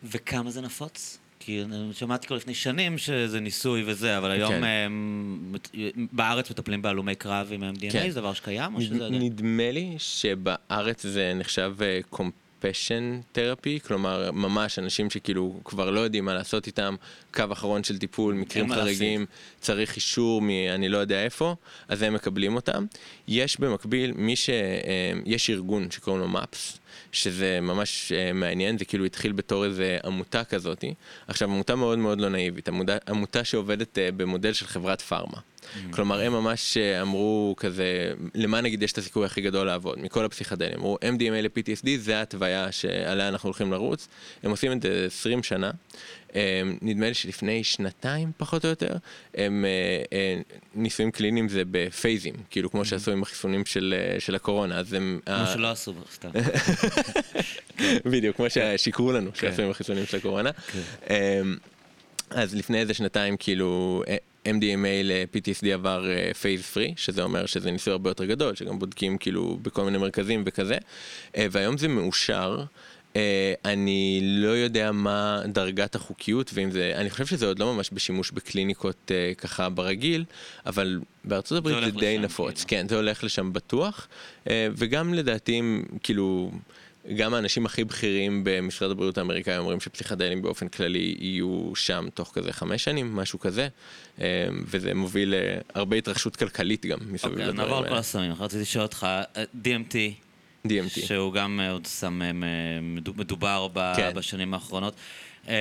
וכמה 0.03 0.51
זה 0.51 0.61
נפוץ? 0.61 1.17
כי 1.39 1.63
שמעתי 1.93 2.27
כבר 2.27 2.35
לפני 2.35 2.53
שנים 2.53 2.97
שזה 2.97 3.39
ניסוי 3.39 3.83
וזה, 3.85 4.17
אבל 4.17 4.31
היום 4.31 4.51
כן. 4.51 4.63
הם, 4.63 5.55
בארץ 6.11 6.51
מטפלים 6.51 6.81
בהלומי 6.81 7.15
קרב 7.15 7.47
עם 7.51 7.63
MDMA, 7.63 7.91
כן. 7.91 8.09
זה 8.09 8.21
דבר 8.21 8.33
שקיים 8.33 8.75
או 8.75 8.81
שזה... 8.81 9.09
נדמה 9.09 9.71
לי 9.71 9.95
שבארץ 9.97 11.05
זה 11.05 11.33
נחשב 11.35 11.73
קומפשן 12.61 13.19
תרפי, 13.31 13.79
כלומר 13.79 14.31
ממש 14.31 14.79
אנשים 14.79 15.09
שכאילו 15.09 15.59
כבר 15.65 15.89
לא 15.89 15.99
יודעים 15.99 16.25
מה 16.25 16.33
לעשות 16.33 16.67
איתם, 16.67 16.95
קו 17.33 17.43
אחרון 17.51 17.83
של 17.83 17.97
טיפול, 17.97 18.33
מקרים 18.33 18.73
חריגים, 18.73 19.25
צריך 19.61 19.95
אישור 19.95 20.41
מאני 20.41 20.89
לא 20.89 20.97
יודע 20.97 21.23
איפה, 21.23 21.55
אז 21.87 22.01
הם 22.01 22.13
מקבלים 22.13 22.55
אותם. 22.55 22.85
יש 23.27 23.59
במקביל 23.59 24.11
מי 24.15 24.35
ש... 24.35 24.49
אה, 24.49 25.11
יש 25.25 25.49
ארגון 25.49 25.91
שקוראים 25.91 26.21
לו 26.21 26.39
MAPS. 26.39 26.77
שזה 27.11 27.59
ממש 27.61 28.11
אה, 28.11 28.33
מעניין, 28.33 28.77
זה 28.77 28.85
כאילו 28.85 29.05
התחיל 29.05 29.31
בתור 29.31 29.65
איזה 29.65 29.97
עמותה 30.05 30.43
כזאתי. 30.43 30.93
עכשיו, 31.27 31.49
עמותה 31.49 31.75
מאוד 31.75 31.99
מאוד 31.99 32.21
לא 32.21 32.29
נאיבית, 32.29 32.67
עמודה, 32.67 32.97
עמותה 33.07 33.43
שעובדת 33.43 33.97
אה, 33.97 34.09
במודל 34.11 34.53
של 34.53 34.67
חברת 34.67 35.01
פארמה. 35.01 35.37
כלומר, 35.91 36.21
הם 36.21 36.31
ממש 36.31 36.77
אה, 36.77 37.01
אמרו 37.01 37.55
כזה, 37.57 38.13
למה 38.35 38.61
נגיד 38.61 38.83
יש 38.83 38.91
את 38.91 38.97
הסיכוי 38.97 39.25
הכי 39.25 39.41
גדול 39.41 39.67
לעבוד? 39.67 39.99
מכל 39.99 40.25
הפסיכדלים. 40.25 40.73
אמרו, 40.77 40.97
MDMA 41.01 41.41
ל-PTSD 41.41 41.87
זה 41.97 42.17
ההתוויה 42.17 42.71
שעליה 42.71 43.27
אנחנו 43.27 43.47
הולכים 43.47 43.71
לרוץ. 43.71 44.07
הם 44.43 44.51
עושים 44.51 44.71
את 44.71 44.81
זה 44.81 45.03
20 45.07 45.43
שנה. 45.43 45.71
אה, 46.35 46.61
נדמה 46.81 47.07
לי 47.07 47.13
שלפני 47.13 47.63
שנתיים, 47.63 48.31
פחות 48.37 48.65
או 48.65 48.69
יותר, 48.69 48.93
הם 49.33 49.65
אה, 50.11 50.41
ניסויים 50.75 51.11
קליניים 51.11 51.49
זה 51.49 51.63
בפייזים, 51.71 52.33
כאילו 52.49 52.71
כמו 52.71 52.85
שעשו 52.85 53.11
עם 53.11 53.21
החיסונים 53.23 53.65
של, 53.65 53.95
של 54.19 54.35
הקורונה, 54.35 54.77
אז 54.77 54.93
הם... 54.93 55.19
כמו 55.25 55.45
שלא 55.53 55.71
עשו, 55.71 55.93
סתם. 56.13 56.29
בדיוק, 58.11 58.35
כמו 58.35 58.45
כן. 58.53 58.75
ששיקרו 58.77 59.11
לנו 59.11 59.31
שעשו 59.33 59.61
עם 59.61 59.69
החיסונים 59.69 60.05
של 60.05 60.17
הקורונה. 60.17 60.49
אמ, 61.09 61.15
אז 62.29 62.55
לפני 62.55 62.79
איזה 62.79 62.93
שנתיים, 62.93 63.37
כאילו, 63.37 64.03
MDMA 64.49 65.03
ל-PTSD 65.03 65.67
עבר 65.73 66.05
phase 66.41 66.61
three, 66.61 66.93
שזה 66.97 67.23
אומר 67.23 67.45
שזה 67.45 67.71
ניסוי 67.71 67.91
הרבה 67.91 68.09
יותר 68.09 68.25
גדול, 68.25 68.55
שגם 68.55 68.79
בודקים 68.79 69.17
כאילו 69.17 69.59
בכל 69.61 69.83
מיני 69.85 69.97
מרכזים 69.97 70.43
וכזה, 70.45 70.77
אה, 71.37 71.47
והיום 71.51 71.77
זה 71.77 71.87
מאושר. 71.87 72.63
אה, 73.15 73.53
אני 73.65 74.19
לא 74.23 74.49
יודע 74.49 74.91
מה 74.91 75.41
דרגת 75.45 75.95
החוקיות, 75.95 76.51
ואם 76.53 76.71
זה, 76.71 76.91
אני 76.95 77.09
חושב 77.09 77.25
שזה 77.25 77.45
עוד 77.45 77.59
לא 77.59 77.73
ממש 77.73 77.89
בשימוש 77.93 78.31
בקליניקות 78.31 79.11
אה, 79.11 79.31
ככה 79.37 79.69
ברגיל, 79.69 80.25
אבל 80.65 80.99
בארצות 81.23 81.57
הברית 81.57 81.75
זה, 81.75 81.85
הולך 81.85 81.95
די 81.95 82.17
נפוץ. 82.17 82.63
כאילו. 82.63 82.81
כן, 82.81 82.87
זה 82.87 82.95
הולך 82.95 83.23
לשם 83.23 83.53
בטוח, 83.53 84.07
אה, 84.49 84.67
וגם 84.75 85.13
לדעתי, 85.13 85.61
כאילו, 86.03 86.51
גם 87.15 87.33
האנשים 87.33 87.65
הכי 87.65 87.83
בכירים 87.83 88.41
במשרד 88.43 88.91
הבריאות 88.91 89.17
האמריקאי 89.17 89.57
אומרים 89.57 89.79
שפסיכדלים 89.79 90.41
באופן 90.41 90.67
כללי 90.67 91.15
יהיו 91.19 91.71
שם 91.75 92.07
תוך 92.13 92.31
כזה 92.33 92.53
חמש 92.53 92.83
שנים, 92.83 93.15
משהו 93.15 93.39
כזה, 93.39 93.67
אה, 94.21 94.25
וזה 94.65 94.93
מוביל 94.93 95.33
להרבה 95.75 95.97
התרחשות 95.97 96.35
כלכלית 96.35 96.85
גם 96.85 96.97
מסביב 97.01 97.31
אוקיי, 97.31 97.47
לדברים 97.47 97.57
נעבור 97.61 97.77
על 97.77 97.83
כל 97.83 97.89
האלה. 97.89 97.99
הסמים. 97.99 98.31
רציתי 98.39 98.61
לשאול 98.61 98.83
אותך, 98.83 99.07
אה, 99.35 99.43
DMT, 99.63 99.95
DMT. 100.67 100.99
שהוא 101.05 101.33
גם 101.33 101.59
אה, 101.63 101.71
עוד 101.71 101.87
סם 101.87 102.21
אה, 102.21 102.31
מדו- 102.81 103.13
מדובר 103.15 103.67
ב- 103.73 103.93
כן. 103.95 104.11
בשנים 104.15 104.53
האחרונות. 104.53 104.93
אה, 105.47 105.55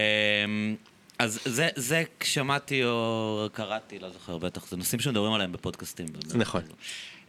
אז 1.18 1.40
זה, 1.44 1.68
זה 1.76 2.02
שמעתי 2.22 2.84
או 2.84 3.48
קראתי, 3.52 3.98
לא 3.98 4.10
זוכר 4.10 4.38
בטח, 4.38 4.68
זה 4.70 4.76
נושאים 4.76 5.00
שמדברים 5.00 5.32
עליהם 5.32 5.52
בפודקאסטים. 5.52 6.06
נכון. 6.34 6.62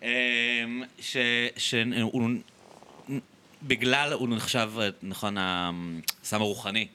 אה, 0.03 0.09
ש... 0.99 1.17
בגלל, 3.63 4.13
הוא 4.13 4.29
נחשב, 4.29 4.71
נכון, 5.03 5.35
הסם 5.39 6.41
הרוחני. 6.41 6.87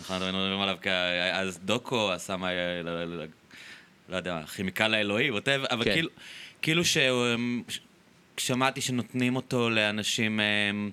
נכון, 0.00 0.22
אנחנו 0.22 0.38
מדברים 0.38 0.60
עליו 0.60 0.76
כ... 0.82 0.86
אז 1.32 1.58
דוקו, 1.64 2.12
הסם, 2.12 2.44
ה- 2.44 2.50
לא- 2.84 3.24
יודע, 4.16 4.36
הכימיקל 4.36 4.94
האלוהי, 4.94 5.30
ווטאבר, 5.30 5.66
אבל 5.70 5.84
כן. 5.84 5.92
כאילו, 5.92 6.08
כאילו 6.62 6.84
ש... 6.84 6.96
שמעתי 8.36 8.80
שנותנים 8.80 9.36
אותו 9.36 9.70
לאנשים, 9.70 10.40
אמ, 10.40 10.90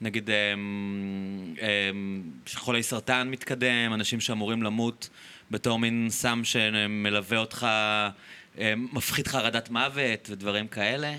נגיד, 0.00 0.30
אמ, 0.30 1.54
אמ, 1.60 2.22
חולי 2.54 2.82
סרטן 2.82 3.28
מתקדם, 3.30 3.92
אנשים 3.94 4.20
שאמורים 4.20 4.62
למות 4.62 5.08
בתור 5.50 5.78
מין 5.78 6.06
סם 6.10 6.40
שמלווה 6.44 7.38
אותך, 7.38 7.66
אמ, 8.58 8.86
מפחית 8.92 9.28
חרדת 9.28 9.70
מוות 9.70 10.28
ודברים 10.30 10.68
כאלה. 10.68 11.14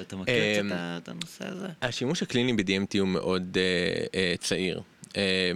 אתה, 0.00 0.16
מכיר 0.16 0.60
אמ, 0.60 0.72
את 0.72 1.08
הנושא 1.08 1.46
הזה? 1.46 1.66
השימוש 1.82 2.22
הקליני 2.22 2.52
ב-DMT 2.52 2.98
הוא 2.98 3.08
מאוד 3.08 3.56
אה, 3.60 4.04
אה, 4.14 4.34
צעיר. 4.38 4.80
אה, 5.16 5.52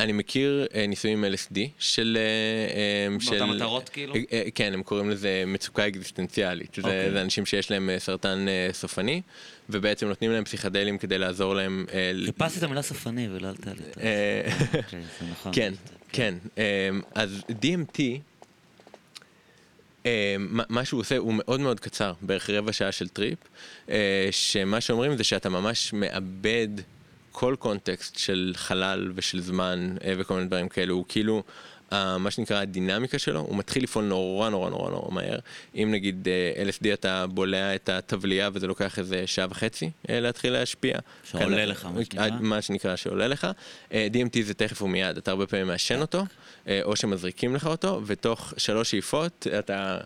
אני 0.00 0.12
מכיר 0.12 0.66
אה, 0.74 0.86
ניסויים 0.86 1.24
LSD 1.24 1.58
של... 1.78 2.18
אה, 2.20 3.20
של... 3.20 3.44
מטרות, 3.44 3.88
כאילו? 3.88 4.14
כן, 4.54 4.74
הם 4.74 4.82
קוראים 4.82 5.10
לזה 5.10 5.44
מצוקה 5.46 5.88
אקזיסטנציאלית. 5.88 6.74
שזה 6.74 6.86
אוקיי. 6.86 7.10
זה 7.10 7.22
אנשים 7.22 7.46
שיש 7.46 7.70
להם 7.70 7.90
סרטן 7.98 8.46
סופני, 8.72 9.22
ובעצם 9.70 10.08
נותנים 10.08 10.30
להם 10.30 10.44
פסיכדלים 10.44 10.98
כדי 10.98 11.18
לעזור 11.18 11.54
להם... 11.54 11.86
חיפשתי 12.24 12.58
את 12.58 12.62
המילה 12.62 12.82
סופני 12.82 13.28
ולא 13.32 13.48
עלתה 13.48 13.70
לי 13.70 13.82
אוקיי, 14.78 15.00
זה 15.20 15.26
נכון. 15.30 15.52
כן, 15.54 15.74
כן. 16.12 16.34
אמ, 16.58 16.62
אז 17.14 17.42
DMT, 17.48 18.00
אמ, 18.00 18.18
מה- 20.38 20.62
מה 20.68 20.84
שהוא 20.84 21.00
עושה 21.00 21.16
הוא 21.16 21.34
מאוד 21.36 21.60
מאוד 21.60 21.80
קצר, 21.80 22.12
בערך 22.22 22.50
רבע 22.50 22.72
שעה 22.72 22.92
של 22.92 23.08
טריפ, 23.08 23.38
אה, 23.90 24.28
שמה 24.30 24.80
שאומרים 24.80 25.16
זה 25.16 25.24
שאתה 25.24 25.48
ממש 25.48 25.92
מאבד 25.92 26.68
כל 27.32 27.56
קונטקסט 27.58 28.18
של 28.18 28.52
חלל 28.56 29.12
ושל 29.14 29.40
זמן 29.40 29.96
אה, 30.04 30.14
וכל 30.18 30.34
מיני 30.34 30.46
דברים 30.46 30.68
כאלו, 30.68 30.94
הוא 30.94 31.04
כאילו... 31.08 31.42
מה 32.18 32.30
שנקרא 32.30 32.60
הדינמיקה 32.60 33.18
שלו, 33.18 33.40
הוא 33.40 33.56
מתחיל 33.56 33.82
לפעול 33.82 34.04
נורא 34.04 34.50
נורא 34.50 34.70
נורא 34.70 34.90
נורא 34.90 35.10
מהר. 35.10 35.38
אם 35.74 35.88
נגיד 35.92 36.28
LSD 36.68 36.86
אתה 36.92 37.26
בולע 37.26 37.74
את 37.74 37.88
הטבלייה 37.88 38.50
וזה 38.52 38.66
לוקח 38.66 38.98
איזה 38.98 39.26
שעה 39.26 39.46
וחצי 39.50 39.90
להתחיל 40.08 40.52
להשפיע. 40.52 40.98
שעולה 41.24 41.56
כאן, 41.56 41.68
לך, 41.68 41.84
מה 41.84 42.00
שנקרא. 42.04 42.28
מה 42.40 42.62
שנקרא 42.62 42.96
שעולה 42.96 43.28
לך. 43.28 43.46
DMT 43.90 44.42
זה 44.42 44.54
תכף 44.54 44.82
ומיד, 44.82 45.16
אתה 45.16 45.30
הרבה 45.30 45.46
פעמים 45.46 45.66
מעשן 45.66 46.00
אותו, 46.00 46.24
או 46.82 46.96
שמזריקים 46.96 47.54
לך 47.54 47.66
אותו, 47.66 48.00
ותוך 48.06 48.54
שלוש 48.56 48.90
שאיפות 48.90 49.46
אתה 49.58 49.98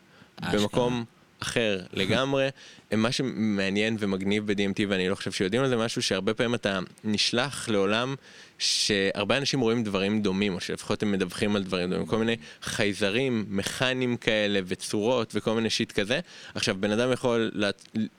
במקום... 0.53 1.05
אחר 1.43 1.81
לגמרי. 1.93 2.49
מה 2.97 3.13
שמעניין 3.13 3.97
ומגניב 4.01 4.53
ב-DMT, 4.53 4.81
ואני 4.89 5.09
לא 5.09 5.15
חושב 5.15 5.33
שיודעים 5.33 5.63
על 5.63 5.69
זה 5.69 5.77
משהו, 5.77 6.03
שהרבה 6.03 6.35
פעמים 6.35 6.55
אתה 6.55 6.79
נשלח 7.05 7.69
לעולם 7.69 8.15
שהרבה 8.59 9.37
אנשים 9.37 9.61
רואים 9.61 9.85
דברים 9.85 10.23
דומים, 10.23 10.55
או 10.55 10.61
שלפחות 10.61 11.03
הם 11.03 11.13
מדווחים 11.13 11.57
על 11.57 11.63
דברים 11.63 11.91
דומים, 11.91 12.07
כל 12.07 12.17
מיני 12.17 12.37
חייזרים, 12.63 13.45
מכניים 13.49 14.17
כאלה, 14.17 14.61
וצורות, 14.67 15.33
וכל 15.35 15.55
מיני 15.55 15.71
שיט 15.71 15.93
כזה. 15.93 16.21
עכשיו, 16.55 16.77
בן 16.81 16.91
אדם 16.91 17.13
יכול 17.13 17.51
לה... 17.55 17.71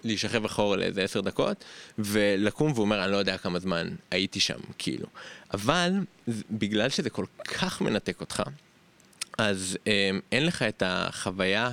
להישכב 0.04 0.46
אחורה 0.46 0.78
לאיזה 0.78 1.04
עשר 1.04 1.22
דקות, 1.22 1.64
ולקום 2.00 2.72
והוא 2.72 2.82
אומר, 2.82 3.04
אני 3.04 3.12
לא 3.12 3.18
יודע 3.18 3.38
כמה 3.38 3.60
זמן 3.60 3.90
הייתי 4.12 4.40
שם, 4.40 4.60
כאילו. 4.78 5.08
אבל, 5.54 5.92
בגלל 6.52 6.90
שזה 6.90 7.10
כל 7.10 7.26
כך 7.44 7.82
מנתק 7.82 8.22
אותך, 8.22 8.44
אז 9.38 9.78
um, 9.84 9.88
אין 10.32 10.46
לך 10.46 10.62
את 10.62 10.84
החוויה 10.86 11.72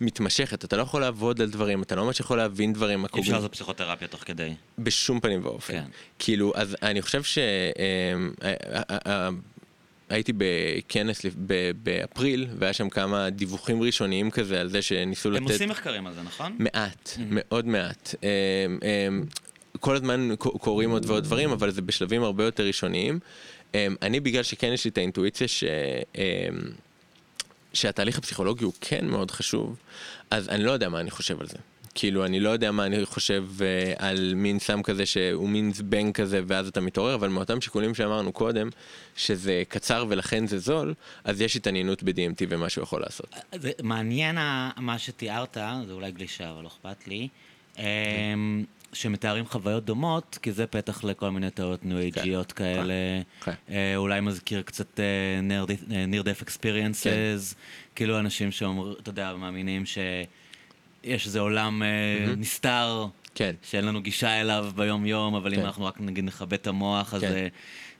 המתמשכת, 0.00 0.64
אתה 0.64 0.76
לא 0.76 0.82
יכול 0.82 1.00
לעבוד 1.00 1.40
על 1.40 1.50
דברים, 1.50 1.82
אתה 1.82 1.94
לא 1.96 2.04
ממש 2.04 2.20
יכול 2.20 2.38
להבין 2.38 2.72
דברים. 2.72 3.06
אי 3.14 3.20
אפשר 3.20 3.32
לעשות 3.32 3.52
פסיכותרפיה 3.52 4.08
תוך 4.08 4.22
כדי. 4.24 4.54
בשום 4.78 5.20
פנים 5.20 5.44
ואופן. 5.44 5.72
כן. 5.72 5.84
כאילו, 6.18 6.52
אז 6.54 6.76
אני 6.82 7.02
חושב 7.02 7.22
ש... 7.22 7.38
Um, 8.38 8.48
הייתי 10.08 10.32
בכנס 10.36 11.20
באפריל, 11.82 12.46
והיה 12.58 12.72
שם 12.72 12.88
כמה 12.88 13.30
דיווחים 13.30 13.82
ראשוניים 13.82 14.30
כזה 14.30 14.60
על 14.60 14.68
זה 14.68 14.82
שניסו 14.82 15.30
לתת... 15.30 15.42
הם 15.42 15.48
עושים 15.52 15.68
מחקרים 15.68 16.06
על 16.06 16.14
זה, 16.14 16.22
נכון? 16.22 16.56
מעט, 16.58 17.08
mm-hmm. 17.08 17.20
מאוד 17.30 17.66
מעט. 17.66 18.14
כל 19.80 19.96
הזמן 19.96 20.28
קורים 20.38 20.90
עוד 20.90 21.06
ועוד 21.06 21.24
דברים, 21.24 21.50
אבל 21.50 21.70
זה 21.70 21.82
בשלבים 21.82 22.22
הרבה 22.22 22.44
יותר 22.44 22.66
ראשוניים. 22.66 23.18
אמ, 23.74 23.96
אני 24.02 24.20
בגלל 24.20 24.42
שכן 24.42 24.72
יש 24.72 24.84
לי 24.84 24.90
את 24.90 24.98
האינטואיציה 24.98 25.48
ש... 25.48 25.64
אמ, 26.14 26.20
שהתהליך 27.72 28.18
הפסיכולוגי 28.18 28.64
הוא 28.64 28.72
כן 28.80 29.06
מאוד 29.06 29.30
חשוב, 29.30 29.76
אז 30.30 30.48
אני 30.48 30.64
לא 30.64 30.70
יודע 30.70 30.88
מה 30.88 31.00
אני 31.00 31.10
חושב 31.10 31.40
על 31.40 31.46
זה. 31.46 31.56
כאילו, 31.94 32.24
אני 32.24 32.40
לא 32.40 32.50
יודע 32.50 32.70
מה 32.72 32.86
אני 32.86 33.06
חושב 33.06 33.44
uh, 33.58 33.62
על 33.98 34.32
מין 34.34 34.58
סם 34.58 34.82
כזה 34.82 35.06
שהוא 35.06 35.48
מין 35.48 35.72
זבנג 35.72 36.14
כזה 36.14 36.40
ואז 36.46 36.68
אתה 36.68 36.80
מתעורר, 36.80 37.14
אבל 37.14 37.28
מאותם 37.28 37.60
שיקולים 37.60 37.94
שאמרנו 37.94 38.32
קודם, 38.32 38.68
שזה 39.16 39.62
קצר 39.68 40.04
ולכן 40.08 40.46
זה 40.46 40.58
זול, 40.58 40.94
אז 41.24 41.40
יש 41.40 41.56
התעניינות 41.56 42.02
ב-DMT 42.02 42.46
ומה 42.48 42.68
שהוא 42.68 42.82
יכול 42.82 43.00
לעשות. 43.00 43.34
זה 43.52 43.70
מעניין 43.82 44.36
מה 44.76 44.98
שתיארת, 44.98 45.56
זה 45.86 45.92
אולי 45.92 46.12
גלישה, 46.12 46.50
אבל 46.50 46.62
לא 46.62 46.68
אכפת 46.68 47.08
לי. 47.08 47.28
שמתארים 48.96 49.46
חוויות 49.46 49.84
דומות, 49.84 50.38
כי 50.42 50.52
זה 50.52 50.66
פתח 50.66 51.04
לכל 51.04 51.30
מיני 51.30 51.50
תיאוריות 51.50 51.84
ניו 51.84 51.98
אייג'יות 51.98 52.52
כן, 52.52 52.64
כאלה. 52.64 52.94
כן. 53.44 53.52
אה, 53.70 53.96
אולי 53.96 54.20
מזכיר 54.20 54.62
קצת 54.62 55.00
ניר 56.08 56.22
דף 56.22 56.42
אקספיריאנסס, 56.42 57.54
כאילו 57.94 58.18
אנשים 58.18 58.50
שאומרים, 58.50 58.94
אתה 59.02 59.10
יודע, 59.10 59.34
מאמינים 59.34 59.86
שיש 59.86 61.26
איזה 61.26 61.40
עולם 61.40 61.82
mm-hmm. 61.82 62.36
נסתר, 62.36 63.06
כן. 63.34 63.54
שאין 63.62 63.84
לנו 63.84 64.02
גישה 64.02 64.40
אליו 64.40 64.70
ביום-יום, 64.76 65.34
אבל 65.34 65.54
כן. 65.54 65.60
אם 65.60 65.66
אנחנו 65.66 65.84
רק 65.84 66.00
נגיד 66.00 66.24
נכבד 66.24 66.52
את 66.52 66.66
המוח, 66.66 67.14
אז... 67.14 67.20
כן. 67.20 67.32
אה, 67.32 67.48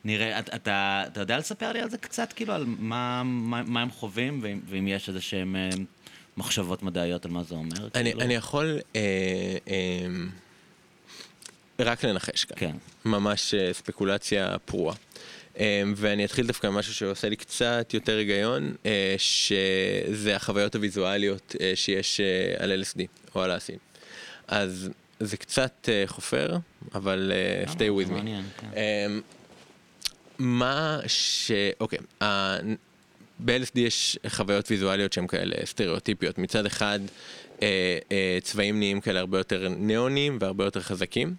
נראה, 0.07 0.39
אתה, 0.39 0.57
אתה, 0.57 1.05
אתה 1.07 1.21
יודע 1.21 1.39
לספר 1.39 1.73
לי 1.73 1.81
על 1.81 1.91
זה 1.91 1.99
קצת, 1.99 2.33
כאילו, 2.33 2.53
על 2.53 2.65
מה, 2.67 3.23
מה, 3.25 3.63
מה 3.63 3.83
הם 3.83 3.91
חווים, 3.91 4.39
ואם, 4.43 4.61
ואם 4.67 4.89
יש 4.89 5.09
איזה 5.09 5.21
שהם 5.21 5.57
אה, 5.57 5.69
מחשבות 6.37 6.83
מדעיות 6.83 7.25
על 7.25 7.31
מה 7.31 7.43
זה 7.43 7.55
אומר? 7.55 7.89
אני, 7.95 8.11
כאילו? 8.11 8.21
אני 8.21 8.35
יכול... 8.35 8.79
אה, 8.97 9.01
אה, 9.69 10.07
רק 11.79 12.05
לנחש 12.05 12.45
כאן. 12.45 12.57
כן. 12.59 12.77
ממש 13.05 13.55
אה, 13.55 13.73
ספקולציה 13.73 14.57
פרועה. 14.65 14.97
אה, 15.59 15.83
ואני 15.97 16.25
אתחיל 16.25 16.47
דווקא 16.47 16.67
ממשהו 16.67 16.95
שעושה 16.95 17.29
לי 17.29 17.37
קצת 17.37 17.91
יותר 17.95 18.17
היגיון, 18.17 18.75
אה, 18.87 19.15
שזה 19.19 20.37
החוויות 20.37 20.75
הוויזואליות 20.75 21.57
שיש 21.75 22.21
על 22.59 22.83
LSD 22.83 23.01
או 23.35 23.43
על 23.43 23.51
האסין. 23.51 23.79
אז 24.49 24.91
זה 25.21 25.37
קצת 25.37 25.89
חופר, 26.07 26.57
אבל 26.95 27.33
stay 27.67 28.05
with 28.05 28.11
me. 28.11 28.21
כן. 28.61 29.13
מה 30.39 31.01
ש... 31.07 31.51
אוקיי, 31.81 31.99
ב-LSD 33.39 33.79
יש 33.79 34.19
חוויות 34.29 34.71
ויזואליות 34.71 35.13
שהן 35.13 35.27
כאלה 35.27 35.55
סטריאוטיפיות. 35.65 36.39
מצד 36.39 36.67
אחד, 36.67 37.01
צבעים 38.43 38.79
נהיים 38.79 39.01
כאלה 39.01 39.21
הרבה 39.21 39.39
יותר 39.39 39.69
ניאונים 39.69 40.39
והרבה 40.41 40.65
יותר 40.65 40.81
חזקים. 40.81 41.35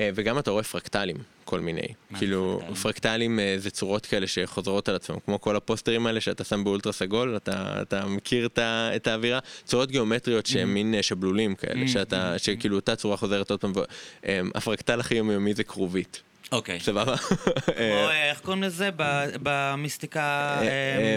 אה, 0.00 0.10
וגם 0.14 0.38
אתה 0.38 0.50
רואה 0.50 0.62
פרקטלים, 0.62 1.16
כל 1.44 1.60
מיני. 1.60 1.86
כאילו, 2.18 2.56
פרקטלים? 2.58 2.82
פרקטלים 2.82 3.40
אה, 3.40 3.54
זה 3.58 3.70
צורות 3.70 4.06
כאלה 4.06 4.26
שחוזרות 4.26 4.88
על 4.88 4.94
עצמם, 4.94 5.16
כמו 5.24 5.40
כל 5.40 5.56
הפוסטרים 5.56 6.06
האלה 6.06 6.20
שאתה 6.20 6.44
שם 6.44 6.64
באולטרה 6.64 6.92
סגול, 6.92 7.36
אתה, 7.36 7.82
אתה 7.82 8.06
מכיר 8.06 8.46
את, 8.46 8.58
את 8.96 9.06
האווירה, 9.06 9.38
צורות 9.64 9.90
גיאומטריות 9.90 10.46
שהן 10.46 10.68
mm-hmm. 10.68 10.70
מין 10.70 10.94
אה, 10.94 11.02
שבלולים 11.02 11.54
כאלה, 11.54 11.88
שאתה, 11.88 12.34
mm-hmm. 12.34 12.38
שכאילו 12.38 12.76
אותה 12.76 12.96
צורה 12.96 13.16
חוזרת 13.16 13.50
עוד 13.50 13.60
פעם, 13.60 13.72
הפרקטל 14.54 15.00
הכי 15.00 15.14
יומיומי 15.14 15.54
זה 15.54 15.64
כרובית. 15.64 16.22
אוקיי. 16.52 16.80
סבבה? 16.80 17.14
איך 18.30 18.40
קוראים 18.40 18.62
לזה? 18.62 18.90
במיסטיקה... 19.42 20.60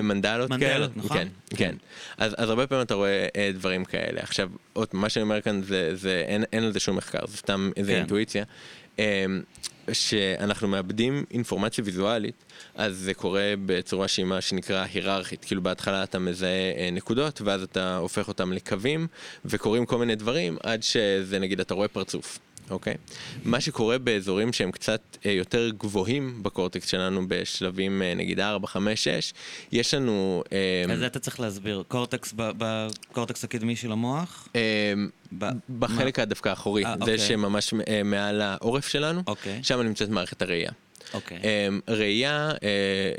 מנדלות 0.03 0.49
כאלה? 0.49 0.59
מנדלות, 0.59 0.97
נכון? 0.97 1.17
כן, 1.17 1.27
כן. 1.55 1.75
אז 2.17 2.49
הרבה 2.49 2.67
פעמים 2.67 2.85
אתה 2.85 2.93
רואה 2.93 3.27
דברים 3.53 3.85
כאלה. 3.85 4.21
עכשיו, 4.21 4.49
עוד 4.73 4.87
מה 4.93 5.09
שאני 5.09 5.23
אומר 5.23 5.41
כאן 5.41 5.61
זה, 5.93 6.23
אין 6.27 6.63
על 6.63 6.73
זה 6.73 6.79
שום 6.79 6.95
מחקר, 6.95 7.25
זה 7.27 7.37
סתם 7.37 7.71
איזה 7.77 7.91
כן. 7.91 7.97
אינטואיציה. 7.97 8.43
שאנחנו 9.93 10.67
מאבדים 10.67 11.25
אינפורמציה 11.31 11.83
ויזואלית, 11.83 12.45
אז 12.75 12.95
זה 12.95 13.13
קורה 13.13 13.53
בצורה 13.65 14.07
שהיא 14.07 14.25
מה 14.25 14.41
שנקרא 14.41 14.85
היררכית. 14.93 15.45
כאילו 15.45 15.63
בהתחלה 15.63 16.03
אתה 16.03 16.19
מזהה 16.19 16.49
אה, 16.49 16.89
נקודות, 16.91 17.41
ואז 17.41 17.63
אתה 17.63 17.97
הופך 17.97 18.27
אותם 18.27 18.53
לקווים, 18.53 19.07
וקורים 19.45 19.85
כל 19.85 19.97
מיני 19.97 20.15
דברים, 20.15 20.57
עד 20.63 20.83
שזה 20.83 21.39
נגיד 21.39 21.59
אתה 21.59 21.73
רואה 21.73 21.87
פרצוף. 21.87 22.39
אוקיי? 22.69 22.93
מה 23.45 23.61
שקורה 23.61 23.97
באזורים 23.97 24.53
שהם 24.53 24.71
קצת 24.71 25.17
אה, 25.25 25.31
יותר 25.31 25.69
גבוהים 25.69 26.43
בקורטקס 26.43 26.89
שלנו, 26.89 27.27
בשלבים 27.27 28.01
אה, 28.01 28.13
נגיד 28.13 28.39
4, 28.39 28.67
5, 28.67 29.03
6, 29.03 29.33
יש 29.71 29.93
לנו... 29.93 30.43
אה, 30.51 30.93
אז 30.93 31.03
אתה 31.03 31.19
צריך 31.19 31.39
להסביר, 31.39 31.83
קורטקס 31.87 32.33
בקורטקס 32.37 33.43
הקדמי 33.43 33.75
של 33.75 33.91
המוח? 33.91 34.47
אה, 34.55 34.93
ב- 35.37 35.49
בחלק 35.79 36.19
מה? 36.19 36.25
דווקא 36.25 36.49
האחורי, 36.49 36.85
אה, 36.85 36.95
זה 36.97 37.01
אוקיי. 37.01 37.17
שממש 37.19 37.73
אה, 37.87 38.03
מעל 38.03 38.41
העורף 38.41 38.87
שלנו, 38.87 39.23
אוקיי. 39.27 39.59
שם 39.63 39.81
נמצאת 39.81 40.09
מערכת 40.09 40.41
הראייה. 40.41 40.71
אוקיי. 41.13 41.37
Um, 41.37 41.91
ראייה, 41.91 42.51
uh, 42.51 42.61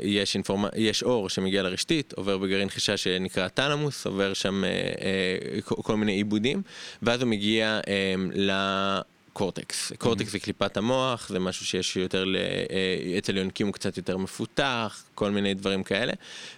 יש, 0.01 0.35
אינפורמ... 0.35 0.65
יש 0.75 1.03
אור 1.03 1.29
שמגיע 1.29 1.63
לרשתית, 1.63 2.13
עובר 2.13 2.37
בגרעין 2.37 2.69
חישה 2.69 2.97
שנקרא 2.97 3.47
טלמוס, 3.47 4.05
עובר 4.05 4.33
שם 4.33 4.63
uh, 4.63 5.69
uh, 5.69 5.83
כל 5.83 5.97
מיני 5.97 6.11
עיבודים, 6.11 6.61
ואז 7.01 7.21
הוא 7.21 7.29
מגיע 7.29 7.79
um, 7.83 8.31
ל... 8.35 8.51
קורטקס. 9.33 9.91
קורטקס 9.97 10.31
זה 10.31 10.39
קליפת 10.39 10.77
המוח, 10.77 11.29
זה 11.29 11.39
משהו 11.39 11.65
שיש 11.65 11.95
יותר, 11.95 12.25
אה, 12.35 13.17
אצל 13.17 13.37
יונקים 13.37 13.67
הוא 13.67 13.73
קצת 13.73 13.97
יותר 13.97 14.17
מפותח, 14.17 15.03
כל 15.15 15.31
מיני 15.31 15.53
דברים 15.53 15.83
כאלה, 15.83 16.13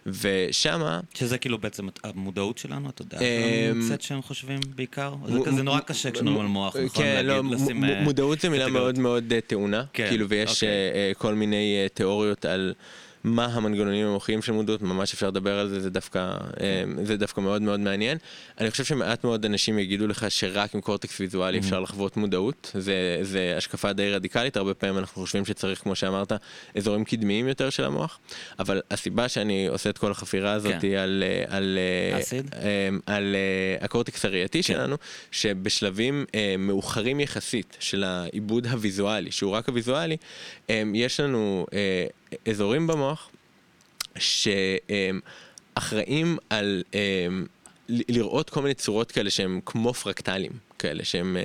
ושמה... 0.05 0.99
שזה 1.13 1.37
כאילו 1.37 1.57
בעצם 1.57 1.87
המודעות 2.03 2.57
שלנו, 2.57 2.89
אתה 2.89 3.01
יודע, 3.01 3.17
נמצאת 3.73 3.99
אמ, 3.99 4.01
שהם 4.01 4.21
חושבים 4.21 4.59
בעיקר? 4.75 5.13
זה 5.25 5.39
כזה 5.45 5.63
נורא 5.63 5.79
קשה 5.79 6.11
כשאנחנו 6.11 6.41
על 6.41 6.47
מוח, 6.47 6.75
נכון? 6.75 7.03
כן, 7.03 7.25
לא, 7.25 7.33
אה, 7.33 8.01
מודעות 8.03 8.39
זה 8.39 8.49
מילה 8.49 8.67
מאוד 8.67 8.99
מאוד 8.99 9.33
אה, 9.33 9.41
טעונה, 9.41 9.83
כן, 9.93 10.07
כאילו, 10.09 10.29
ויש 10.29 10.63
אוקיי. 10.63 11.13
כל 11.17 11.33
מיני 11.33 11.85
תיאוריות 11.93 12.45
על... 12.45 12.73
מה 13.23 13.45
המנגנונים 13.45 14.07
המוחיים 14.07 14.41
של 14.41 14.51
מודעות, 14.51 14.81
ממש 14.81 15.13
אפשר 15.13 15.27
לדבר 15.27 15.59
על 15.59 15.69
זה, 15.69 15.79
זה 15.79 15.89
דווקא, 15.89 16.37
כן. 16.59 16.89
זה 17.03 17.17
דווקא 17.17 17.41
מאוד 17.41 17.61
מאוד 17.61 17.79
מעניין. 17.79 18.17
אני 18.59 18.71
חושב 18.71 18.83
שמעט 18.83 19.23
מאוד 19.23 19.45
אנשים 19.45 19.79
יגידו 19.79 20.07
לך 20.07 20.25
שרק 20.29 20.75
עם 20.75 20.81
קורטקס 20.81 21.19
ויזואלי 21.19 21.57
mm-hmm. 21.57 21.61
אפשר 21.61 21.79
לחוות 21.79 22.17
מודעות, 22.17 22.71
זה, 22.73 23.19
זה 23.21 23.53
השקפה 23.57 23.93
די 23.93 24.11
רדיקלית, 24.11 24.57
הרבה 24.57 24.73
פעמים 24.73 24.97
אנחנו 24.97 25.21
חושבים 25.21 25.45
שצריך, 25.45 25.79
כמו 25.79 25.95
שאמרת, 25.95 26.31
אזורים 26.75 27.03
קדמיים 27.03 27.47
יותר 27.47 27.69
של 27.69 27.83
המוח, 27.83 28.19
אבל 28.59 28.81
הסיבה 28.91 29.29
שאני 29.29 29.67
עושה 29.67 29.89
את 29.89 29.97
כל 29.97 30.11
החפירה 30.11 30.51
הזאת 30.53 30.73
כן. 30.81 30.87
על, 30.87 31.23
על, 31.47 31.77
על, 32.13 32.99
על 33.05 33.35
הקורטקס 33.81 34.25
הראייתי 34.25 34.63
כן. 34.63 34.73
שלנו, 34.73 34.95
שבשלבים 35.31 36.25
מאוחרים 36.59 37.19
יחסית 37.19 37.77
של 37.79 38.03
העיבוד 38.03 38.67
הוויזואלי, 38.67 39.31
שהוא 39.31 39.51
רק 39.51 39.69
הוויזואלי, 39.69 40.17
יש 40.93 41.19
לנו 41.19 41.65
אזורים 42.49 42.87
במוח 42.87 43.29
שאחראים 45.77 46.37
על 46.49 46.83
לראות 47.89 48.49
כל 48.49 48.61
מיני 48.61 48.73
צורות 48.73 49.11
כאלה 49.11 49.29
שהם 49.29 49.59
כמו 49.65 49.93
פרקטלים 49.93 50.51
כאלה 50.79 51.03
שהם 51.05 51.37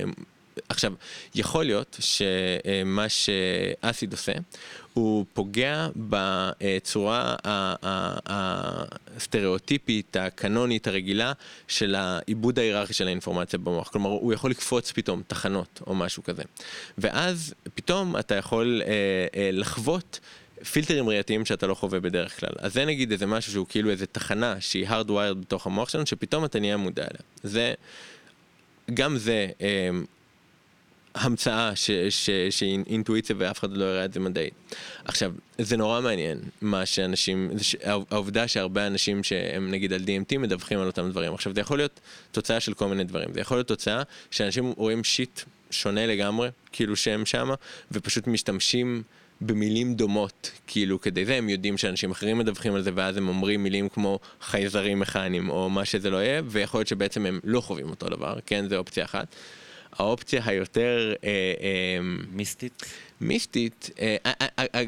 עכשיו, 0.68 0.93
יכול 1.34 1.64
להיות 1.64 1.97
שמה 2.01 3.09
שאסיד 3.09 4.12
עושה, 4.12 4.32
הוא 4.95 5.24
פוגע 5.32 5.89
בצורה 5.97 7.37
הסטריאוטיפית, 9.16 10.16
הקנונית, 10.16 10.87
הרגילה, 10.87 11.32
של 11.68 11.95
העיבוד 11.95 12.59
ההיררכי 12.59 12.93
של 12.93 13.07
האינפורמציה 13.07 13.59
במוח. 13.59 13.89
כלומר, 13.89 14.11
הוא 14.11 14.32
יכול 14.32 14.51
לקפוץ 14.51 14.93
פתאום 14.93 15.22
תחנות 15.26 15.80
או 15.87 15.95
משהו 15.95 16.24
כזה. 16.24 16.43
ואז 16.99 17.55
פתאום 17.74 18.16
אתה 18.16 18.34
יכול 18.34 18.82
אה, 18.87 18.93
אה, 19.37 19.51
לחוות 19.53 20.20
פילטרים 20.65 21.09
ראייתיים 21.09 21.45
שאתה 21.45 21.67
לא 21.67 21.75
חווה 21.75 22.01
בדרך 22.01 22.41
כלל. 22.41 22.53
אז 22.59 22.73
זה 22.73 22.85
נגיד 22.85 23.13
איזה 23.13 23.27
משהו 23.27 23.53
שהוא 23.53 23.67
כאילו 23.69 23.91
איזה 23.91 24.07
תחנה 24.07 24.61
שהיא 24.61 24.89
hardwired 24.89 25.35
בתוך 25.41 25.67
המוח 25.67 25.89
שלנו, 25.89 26.07
שפתאום 26.07 26.45
אתה 26.45 26.61
נהיה 26.61 26.77
מודע 26.77 27.03
אליה. 27.03 27.21
זה, 27.43 27.75
גם 28.95 29.19
זה 29.19 29.49
אה, 29.61 29.91
המצאה 31.17 31.73
שהיא 32.51 32.79
אינטואיציה 32.87 33.37
ואף 33.39 33.59
אחד 33.59 33.73
לא 33.73 33.85
יראה 33.85 34.05
את 34.05 34.13
זה 34.13 34.21
מדעית. 34.21 34.55
עכשיו, 35.05 35.33
זה 35.59 35.77
נורא 35.77 36.01
מעניין 36.01 36.39
מה 36.61 36.87
שאנשים, 36.87 37.51
העובדה 38.11 38.49
שהרבה 38.49 38.87
אנשים 38.87 39.25
שהם 39.25 39.71
נגיד 39.71 39.93
על 39.93 40.01
DMT 40.01 40.39
מדווחים 40.39 40.79
על 40.79 40.87
אותם 40.87 41.11
דברים. 41.11 41.35
עכשיו, 41.35 41.55
זה 41.55 41.61
יכול 41.61 41.79
להיות 41.79 42.01
תוצאה 42.33 42.61
של 42.61 42.75
כל 42.75 42.89
מיני 42.89 43.05
דברים. 43.05 43.29
זה 43.35 43.41
יכול 43.41 43.57
להיות 43.57 43.69
תוצאה 43.69 44.03
שאנשים 44.31 44.73
רואים 44.77 45.05
שיט 45.05 45.41
שונה 45.71 46.07
לגמרי, 46.07 46.49
כאילו 46.73 46.97
שהם 46.97 47.27
שמה, 47.27 47.55
ופשוט 47.93 48.27
משתמשים... 48.27 49.03
במילים 49.41 49.95
דומות, 49.95 50.51
כאילו 50.66 51.01
כדי 51.01 51.24
זה 51.24 51.34
הם 51.34 51.49
יודעים 51.49 51.78
שאנשים 51.78 52.11
אחרים 52.11 52.39
מדווחים 52.39 52.74
על 52.74 52.82
זה 52.82 52.91
ואז 52.95 53.16
הם 53.16 53.28
אומרים 53.28 53.62
מילים 53.62 53.89
כמו 53.89 54.18
חייזרים 54.41 54.99
מכניים 54.99 55.51
או 55.51 55.70
מה 55.70 55.84
שזה 55.84 56.11
לא 56.11 56.16
יהיה 56.16 56.43
ויכול 56.47 56.80
להיות 56.80 56.89
שבעצם 56.89 57.26
הם 57.26 57.41
לא 57.45 57.61
חווים 57.61 57.91
אותו 57.91 58.09
דבר, 58.09 58.39
כן 58.47 58.68
זה 58.68 58.76
אופציה 58.76 59.05
אחת. 59.05 59.37
האופציה 59.93 60.43
היותר... 60.45 61.14
אה, 61.24 61.30
אה, 61.30 61.99
מיסטית? 62.32 62.82
מיסטית, 63.20 63.91
אה, 64.01 64.16
אה, 64.26 64.32
אה, 64.59 64.64
אה 64.74 64.84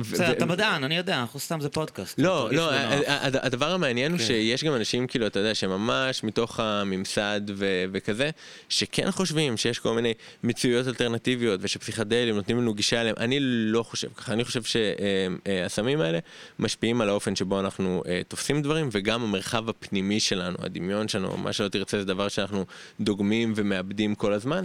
בסדר, 0.00 0.32
אתה 0.32 0.46
מדען, 0.46 0.84
אני 0.84 0.96
יודע, 0.96 1.20
אנחנו 1.20 1.40
סתם 1.40 1.60
זה 1.60 1.68
פודקאסט. 1.68 2.18
לא, 2.18 2.48
לא, 2.52 2.70
הדבר 3.42 3.72
המעניין 3.72 4.12
הוא 4.12 4.18
כן. 4.18 4.26
שיש 4.26 4.64
גם 4.64 4.74
אנשים, 4.74 5.06
כאילו, 5.06 5.26
אתה 5.26 5.38
יודע, 5.38 5.54
שממש 5.54 6.24
מתוך 6.24 6.60
הממסד 6.60 7.40
וכזה, 7.92 8.30
שכן 8.68 9.10
חושבים 9.10 9.56
שיש 9.56 9.78
כל 9.78 9.94
מיני 9.94 10.14
מציאויות 10.44 10.86
אלטרנטיביות 10.86 11.60
ושפסיכדלים 11.62 12.34
נותנים 12.34 12.58
לנו 12.58 12.74
גישה 12.74 13.00
אליהם. 13.00 13.16
אני 13.18 13.38
לא 13.40 13.82
חושב 13.82 14.08
ככה, 14.16 14.32
אני 14.32 14.44
חושב 14.44 14.62
שהסמים 14.62 16.00
האלה 16.00 16.18
משפיעים 16.58 17.00
על 17.00 17.08
האופן 17.08 17.36
שבו 17.36 17.60
אנחנו 17.60 18.02
אה, 18.08 18.20
תופסים 18.28 18.62
דברים, 18.62 18.88
וגם 18.92 19.22
המרחב 19.22 19.68
הפנימי 19.68 20.20
שלנו, 20.20 20.56
הדמיון 20.62 21.08
שלנו, 21.08 21.36
מה 21.36 21.52
שלא 21.52 21.68
תרצה, 21.68 21.98
זה 21.98 22.04
דבר 22.04 22.28
שאנחנו 22.28 22.64
דוגמים 23.00 23.52
ומאבדים 23.56 24.14
כל 24.14 24.32
הזמן, 24.32 24.64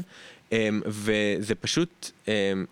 אמ, 0.52 0.82
וזה 0.86 1.56
פשוט 1.56 2.12
אמ, 2.28 2.66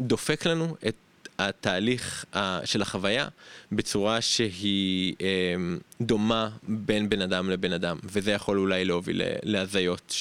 דופק 0.00 0.46
לנו 0.46 0.76
את 0.88 0.94
התהליך 1.38 2.24
של 2.64 2.82
החוויה 2.82 3.28
בצורה 3.72 4.20
שהיא 4.20 5.14
אמ, 5.20 5.78
דומה 6.00 6.48
בין 6.62 7.08
בן 7.08 7.20
אדם 7.20 7.50
לבן 7.50 7.72
אדם, 7.72 7.98
וזה 8.04 8.32
יכול 8.32 8.58
אולי 8.58 8.84
להוביל 8.84 9.22
להזיות 9.42 10.14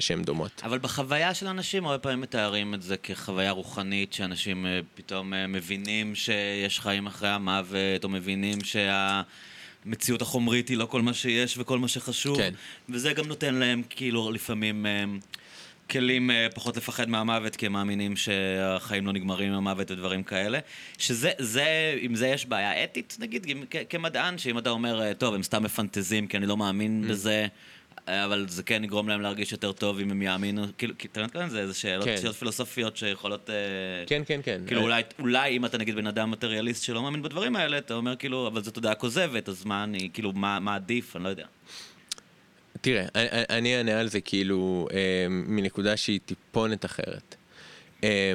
שהן 0.00 0.22
דומות. 0.22 0.62
אבל 0.64 0.78
בחוויה 0.78 1.34
של 1.34 1.46
אנשים 1.46 1.86
הרבה 1.86 1.98
פעמים 1.98 2.20
מתארים 2.20 2.74
את 2.74 2.82
זה 2.82 2.96
כחוויה 2.96 3.50
רוחנית, 3.50 4.12
שאנשים 4.12 4.66
אה, 4.66 4.80
פתאום 4.94 5.34
אה, 5.34 5.46
מבינים 5.46 6.14
שיש 6.14 6.80
חיים 6.80 7.06
אחרי 7.06 7.28
המוות, 7.28 8.04
או 8.04 8.08
מבינים 8.08 8.64
שה... 8.64 9.22
המציאות 9.86 10.22
החומרית 10.22 10.68
היא 10.68 10.76
לא 10.76 10.86
כל 10.86 11.02
מה 11.02 11.14
שיש 11.14 11.58
וכל 11.58 11.78
מה 11.78 11.88
שחשוב, 11.88 12.36
כן. 12.36 12.54
וזה 12.88 13.12
גם 13.12 13.26
נותן 13.26 13.54
להם 13.54 13.82
כאילו 13.90 14.32
לפעמים 14.32 14.86
כלים 15.92 16.30
אה, 16.30 16.46
פחות 16.54 16.76
לפחד 16.76 17.08
מהמוות, 17.08 17.56
כי 17.56 17.66
הם 17.66 17.72
מאמינים 17.72 18.16
שהחיים 18.16 19.06
לא 19.06 19.12
נגמרים 19.12 19.52
עם 19.52 19.58
המוות 19.58 19.90
ודברים 19.90 20.22
כאלה. 20.22 20.58
שזה, 20.98 21.30
זה, 21.38 21.94
עם 22.00 22.14
זה 22.14 22.26
יש 22.26 22.46
בעיה 22.46 22.84
אתית, 22.84 23.16
נגיד, 23.20 23.46
כמדען, 23.88 24.38
שאם 24.38 24.58
אתה 24.58 24.70
אומר, 24.70 25.02
אה, 25.02 25.14
טוב, 25.14 25.34
הם 25.34 25.42
סתם 25.42 25.62
מפנטזים 25.62 26.26
כי 26.26 26.36
אני 26.36 26.46
לא 26.46 26.56
מאמין 26.56 27.04
mm. 27.04 27.10
בזה, 27.10 27.46
אבל 28.08 28.46
זה 28.48 28.62
כן 28.62 28.84
יגרום 28.84 29.08
להם 29.08 29.20
להרגיש 29.20 29.52
יותר 29.52 29.72
טוב 29.72 29.98
אם 29.98 30.10
הם 30.10 30.22
יאמינו, 30.22 30.62
כאילו, 30.78 30.94
אתה 31.12 31.20
יודע, 31.20 31.48
זה 31.48 31.60
איזה 31.60 31.74
שאלות, 31.74 32.04
כן. 32.04 32.16
שאלות 32.20 32.36
פילוסופיות 32.36 32.96
שיכולות... 32.96 33.50
אה, 33.50 33.54
כן, 34.06 34.22
כן, 34.26 34.40
כן. 34.44 34.60
כאילו, 34.66 34.82
אולי, 34.82 35.02
אולי 35.18 35.56
אם 35.56 35.64
אתה 35.64 35.78
נגיד 35.78 35.94
בן 35.94 36.06
אדם 36.06 36.30
מטריאליסט 36.30 36.84
שלא 36.84 37.02
מאמין 37.02 37.22
בדברים 37.22 37.56
האלה, 37.56 37.78
אתה 37.78 37.94
אומר 37.94 38.16
כאילו, 38.16 38.46
אבל 38.46 38.62
זו 38.62 38.70
תודעה 38.70 38.94
כוזבת, 38.94 39.48
אז 39.48 39.64
מה 39.64 39.84
אני, 39.84 40.08
כאילו, 40.12 40.32
מה, 40.32 40.60
מה 40.60 40.74
עדיף, 40.74 41.16
אני 41.16 41.24
לא 41.24 41.28
יודע. 41.28 41.46
תראה, 42.82 43.04
אני, 43.50 43.78
אענה 43.78 44.00
על 44.00 44.08
זה 44.08 44.20
כאילו 44.20 44.88
אה, 44.92 45.26
מנקודה 45.28 45.96
שהיא 45.96 46.20
טיפונת 46.26 46.84
אחרת. 46.84 47.34
אה, 48.04 48.32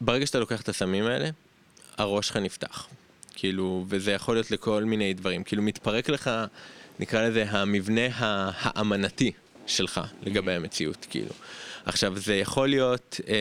ברגע 0.00 0.26
שאתה 0.26 0.38
לוקח 0.38 0.60
את 0.60 0.68
הסמים 0.68 1.06
האלה, 1.06 1.28
הראש 1.98 2.28
שלך 2.28 2.36
נפתח. 2.36 2.86
כאילו, 3.34 3.84
וזה 3.88 4.12
יכול 4.12 4.34
להיות 4.34 4.50
לכל 4.50 4.84
מיני 4.84 5.14
דברים. 5.14 5.44
כאילו, 5.44 5.62
מתפרק 5.62 6.08
לך, 6.08 6.30
נקרא 7.00 7.28
לזה, 7.28 7.44
המבנה 7.48 8.06
האמנתי 8.16 9.32
שלך 9.66 10.00
לגבי 10.22 10.52
המציאות, 10.52 11.06
כאילו. 11.10 11.32
עכשיו, 11.84 12.18
זה 12.18 12.34
יכול 12.34 12.68
להיות... 12.68 13.20
אה, 13.28 13.34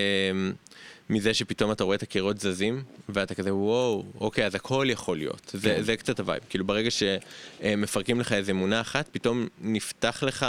מזה 1.09 1.33
שפתאום 1.33 1.71
אתה 1.71 1.83
רואה 1.83 1.95
את 1.95 2.03
הקירות 2.03 2.39
זזים, 2.39 2.83
ואתה 3.09 3.35
כזה 3.35 3.53
וואו, 3.53 4.05
אוקיי, 4.19 4.45
אז 4.45 4.55
הכל 4.55 4.87
יכול 4.89 5.17
להיות. 5.17 5.51
זה, 5.53 5.69
כן. 5.69 5.83
זה 5.83 5.97
קצת 5.97 6.19
ה 6.19 6.23
vibe. 6.23 6.43
כאילו 6.49 6.65
ברגע 6.65 6.89
שמפרקים 6.91 8.19
לך 8.19 8.33
איזה 8.33 8.51
אמונה 8.51 8.81
אחת, 8.81 9.09
פתאום 9.11 9.47
נפתח 9.61 10.23
לך 10.23 10.45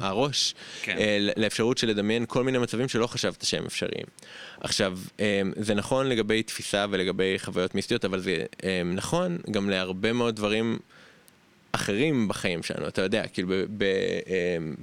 הראש 0.00 0.54
כן. 0.82 0.96
אה, 0.98 1.18
לאפשרות 1.36 1.78
של 1.78 1.88
לדמיין 1.88 2.24
כל 2.28 2.44
מיני 2.44 2.58
מצבים 2.58 2.88
שלא 2.88 3.06
חשבת 3.06 3.44
שהם 3.44 3.64
אפשריים. 3.66 4.06
עכשיו, 4.60 4.98
אה, 5.20 5.42
זה 5.56 5.74
נכון 5.74 6.08
לגבי 6.08 6.42
תפיסה 6.42 6.86
ולגבי 6.90 7.38
חוויות 7.38 7.74
מיסטיות, 7.74 8.04
אבל 8.04 8.20
זה 8.20 8.44
אה, 8.64 8.82
נכון 8.84 9.38
גם 9.50 9.70
להרבה 9.70 10.12
מאוד 10.12 10.36
דברים. 10.36 10.78
אחרים 11.72 12.28
בחיים 12.28 12.62
שלנו, 12.62 12.88
אתה 12.88 13.02
יודע, 13.02 13.26
כאילו 13.26 13.54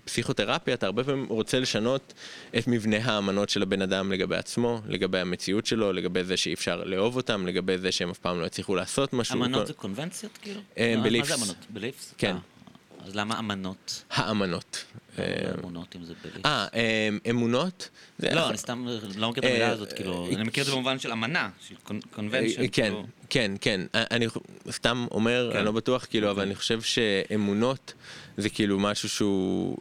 בפסיכותרפיה 0.03 0.73
אתה 0.73 0.85
הרבה 0.85 1.03
פעמים 1.03 1.25
רוצה 1.25 1.59
לשנות 1.59 2.13
את 2.57 2.67
מבנה 2.67 2.97
האמנות 3.03 3.49
של 3.49 3.61
הבן 3.61 3.81
אדם 3.81 4.11
לגבי 4.11 4.35
עצמו, 4.35 4.81
לגבי 4.87 5.19
המציאות 5.19 5.65
שלו, 5.65 5.93
לגבי 5.93 6.23
זה 6.23 6.37
שאי 6.37 6.53
אפשר 6.53 6.83
לאהוב 6.83 7.15
אותם, 7.15 7.47
לגבי 7.47 7.77
זה 7.77 7.91
שהם 7.91 8.09
אף 8.09 8.17
פעם 8.17 8.39
לא 8.39 8.45
יצליחו 8.45 8.75
לעשות 8.75 9.13
משהו. 9.13 9.35
אמנות 9.35 9.67
זה 9.67 9.73
קונבנציות 9.73 10.37
כאילו? 10.41 10.61
בליפס. 10.77 11.29
מה 11.29 11.37
זה 11.37 11.43
אמנות? 11.43 11.65
בליפס? 11.69 12.13
כן. 12.17 12.35
אה, 12.35 13.07
אז 13.07 13.15
למה 13.15 13.39
אמנות? 13.39 14.03
האמנות. 14.09 14.85
אה, 15.19 15.23
אמונות 15.59 15.95
אם 15.95 16.03
זה 16.03 16.13
בליפס. 16.23 16.45
אה, 16.45 16.67
אה 16.73 17.09
אמונות? 17.29 17.89
לא, 18.19 18.49
אני 18.49 18.57
סתם 18.57 18.87
לא 19.15 19.29
מכיר 19.29 19.43
את 19.43 19.49
המילה 19.49 19.69
הזאת, 19.69 19.93
כאילו, 19.93 20.27
אני 20.35 20.43
מכיר 20.43 20.61
את 20.63 20.67
זה 20.67 20.73
במובן 20.73 20.99
של 20.99 21.11
אמנה, 21.11 21.49
של 21.67 21.75
קונבנצ'ן. 22.15 22.67
כן, 22.71 22.83
כאילו. 22.83 23.05
כן, 23.29 23.51
כן. 23.61 23.81
אני 23.93 24.27
סתם 24.71 25.05
אומר, 25.11 25.45
אני 25.51 25.59
כן. 25.59 25.65
לא 25.65 25.71
בטוח, 25.71 26.05
כאילו, 26.09 26.27
אבל 26.27 26.31
אוקיי. 26.31 26.47
אני 26.47 26.55
חושב 26.55 26.81
שאמונות 26.81 27.93
זה 28.37 28.49
כאילו 28.49 28.79
משהו 28.79 29.09
שהוא 29.09 29.77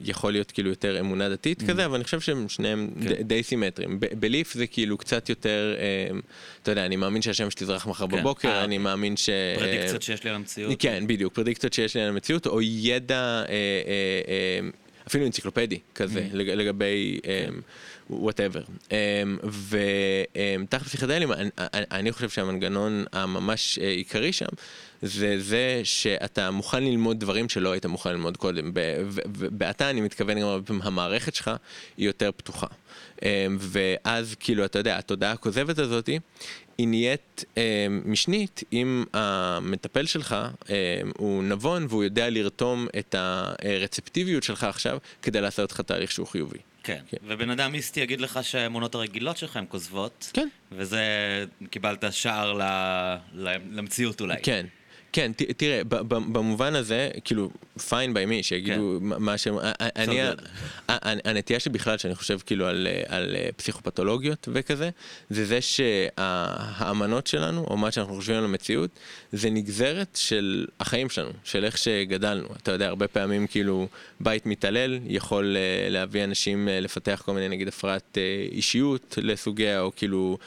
יכול 0.00 0.32
להיות 0.32 0.50
כאילו 0.50 0.70
יותר 0.70 1.00
אמונה 1.00 1.28
דתית 1.28 1.62
mm. 1.62 1.66
כזה, 1.68 1.84
אבל 1.84 1.94
אני 1.94 2.04
חושב 2.04 2.20
שהם 2.20 2.48
שניהם 2.48 2.90
כן. 3.02 3.22
די 3.22 3.42
סימטריים. 3.42 4.00
בליף 4.00 4.54
זה 4.54 4.66
כאילו 4.66 4.98
קצת 4.98 5.28
יותר, 5.28 5.74
אתה 6.62 6.70
יודע, 6.70 6.86
אני 6.86 6.96
מאמין 6.96 7.22
שהשמש 7.22 7.54
תזרח 7.54 7.86
מחר 7.86 8.06
כן. 8.06 8.16
בבוקר, 8.20 8.64
אני 8.64 8.78
מאמין 8.78 9.16
ש... 9.16 9.30
פרדיקציות 9.58 10.02
שיש 10.02 10.24
לי 10.24 10.30
על 10.30 10.36
המציאות. 10.36 10.72
כן, 10.78 11.04
בדיוק, 11.06 11.34
פרדיקציות 11.34 11.72
שיש 11.72 11.94
לי 11.96 12.02
על 12.02 12.08
המציאות, 12.08 12.46
או 12.46 12.62
ידע... 12.62 13.42
אפילו 15.06 15.26
אנציקלופדי 15.26 15.78
כזה, 15.94 16.26
mm. 16.32 16.36
לגבי 16.36 17.20
וואטאבר. 18.10 18.62
Um, 18.88 18.92
ותחת 20.64 20.82
פסיכדלים, 20.82 21.32
אני, 21.32 21.50
אני 21.90 22.12
חושב 22.12 22.28
שהמנגנון 22.28 23.04
הממש 23.12 23.78
אה, 23.78 23.88
עיקרי 23.88 24.32
שם, 24.32 24.46
זה 25.02 25.34
זה 25.38 25.80
שאתה 25.84 26.50
מוכן 26.50 26.84
ללמוד 26.84 27.20
דברים 27.20 27.48
שלא 27.48 27.72
היית 27.72 27.86
מוכן 27.86 28.10
ללמוד 28.10 28.36
קודם. 28.36 28.72
ואתה, 29.58 29.90
אני 29.90 30.00
מתכוון 30.00 30.40
גם 30.40 30.46
הרבה 30.46 30.66
פעמים, 30.66 30.82
המערכת 30.82 31.34
שלך 31.34 31.50
היא 31.96 32.06
יותר 32.06 32.30
פתוחה. 32.36 32.66
Um, 33.16 33.22
ואז 33.58 34.34
כאילו, 34.40 34.64
אתה 34.64 34.78
יודע, 34.78 34.98
התודעה 34.98 35.32
הכוזבת 35.32 35.78
הזאתי, 35.78 36.18
היא 36.78 36.88
נהיית 36.88 37.44
אה, 37.56 37.86
משנית 38.04 38.62
אם 38.72 39.04
המטפל 39.12 40.06
שלך 40.06 40.36
אה, 40.70 41.00
הוא 41.16 41.44
נבון 41.44 41.86
והוא 41.88 42.04
יודע 42.04 42.30
לרתום 42.30 42.86
את 42.98 43.14
הרצפטיביות 43.18 44.42
שלך 44.42 44.64
עכשיו 44.64 44.98
כדי 45.22 45.40
לעשות 45.40 45.72
לך 45.72 45.80
תהליך 45.80 46.12
שהוא 46.12 46.26
חיובי. 46.26 46.58
כן, 46.82 47.00
כן. 47.08 47.16
ובן 47.26 47.50
אדם 47.50 47.72
מיסטי 47.72 48.00
יגיד 48.00 48.20
לך 48.20 48.38
שהאמונות 48.42 48.94
הרגילות 48.94 49.36
שלך 49.36 49.56
הן 49.56 49.64
כוזבות. 49.68 50.30
כן. 50.32 50.48
וזה, 50.72 51.02
קיבלת 51.70 52.04
שער 52.10 52.52
ל, 52.52 52.62
ל, 53.32 53.56
למציאות 53.70 54.20
אולי. 54.20 54.36
כן. 54.42 54.66
כן, 55.14 55.32
ת, 55.32 55.42
תראה, 55.42 55.84
ב, 55.84 55.94
ב, 55.94 56.14
במובן 56.32 56.74
הזה, 56.74 57.10
כאילו, 57.24 57.50
פיין 57.88 58.14
ביי 58.14 58.26
מי, 58.26 58.42
שיגידו 58.42 58.98
כן. 59.00 59.06
מה 59.06 59.38
שהם... 59.38 59.54
אני, 59.80 60.20
הנטייה 61.24 61.60
שלי 61.60 61.72
בכלל, 61.72 61.98
שאני 61.98 62.14
חושב 62.14 62.38
כאילו 62.46 62.66
על, 62.66 62.88
על 63.08 63.36
פסיכופתולוגיות 63.56 64.48
וכזה, 64.52 64.90
זה 65.30 65.44
זה 65.44 65.60
שהאמנות 65.60 67.26
שלנו, 67.26 67.64
או 67.64 67.76
מה 67.76 67.90
שאנחנו 67.90 68.14
חושבים 68.14 68.36
על 68.36 68.44
המציאות, 68.44 68.90
זה 69.32 69.50
נגזרת 69.50 70.18
של 70.20 70.66
החיים 70.80 71.10
שלנו, 71.10 71.30
של 71.44 71.64
איך 71.64 71.78
שגדלנו. 71.78 72.48
אתה 72.62 72.72
יודע, 72.72 72.86
הרבה 72.86 73.08
פעמים 73.08 73.46
כאילו 73.46 73.88
בית 74.20 74.46
מתעלל 74.46 74.98
יכול 75.06 75.56
להביא 75.90 76.24
אנשים 76.24 76.68
לפתח 76.70 77.22
כל 77.24 77.32
מיני, 77.32 77.48
נגיד, 77.48 77.68
הפרעת 77.68 78.18
אישיות 78.52 79.18
לסוגיה, 79.22 79.80
או 79.80 79.92
כאילו 79.96 80.38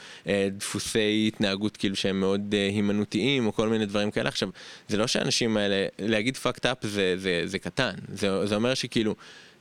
דפוסי 0.50 1.30
התנהגות 1.34 1.76
כאילו 1.76 1.96
שהם 1.96 2.20
מאוד 2.20 2.54
הימנותיים, 2.72 3.46
או 3.46 3.52
כל 3.52 3.68
מיני 3.68 3.86
דברים 3.86 4.10
כאלה. 4.10 4.28
עכשיו, 4.28 4.48
זה 4.88 4.96
לא 4.96 5.06
שהאנשים 5.06 5.56
האלה, 5.56 5.86
להגיד 5.98 6.36
fucked 6.36 6.64
up 6.64 6.86
זה, 6.86 7.14
זה, 7.18 7.42
זה 7.44 7.58
קטן, 7.58 7.94
זה, 8.14 8.46
זה 8.46 8.54
אומר 8.54 8.74
שכאילו 8.74 9.14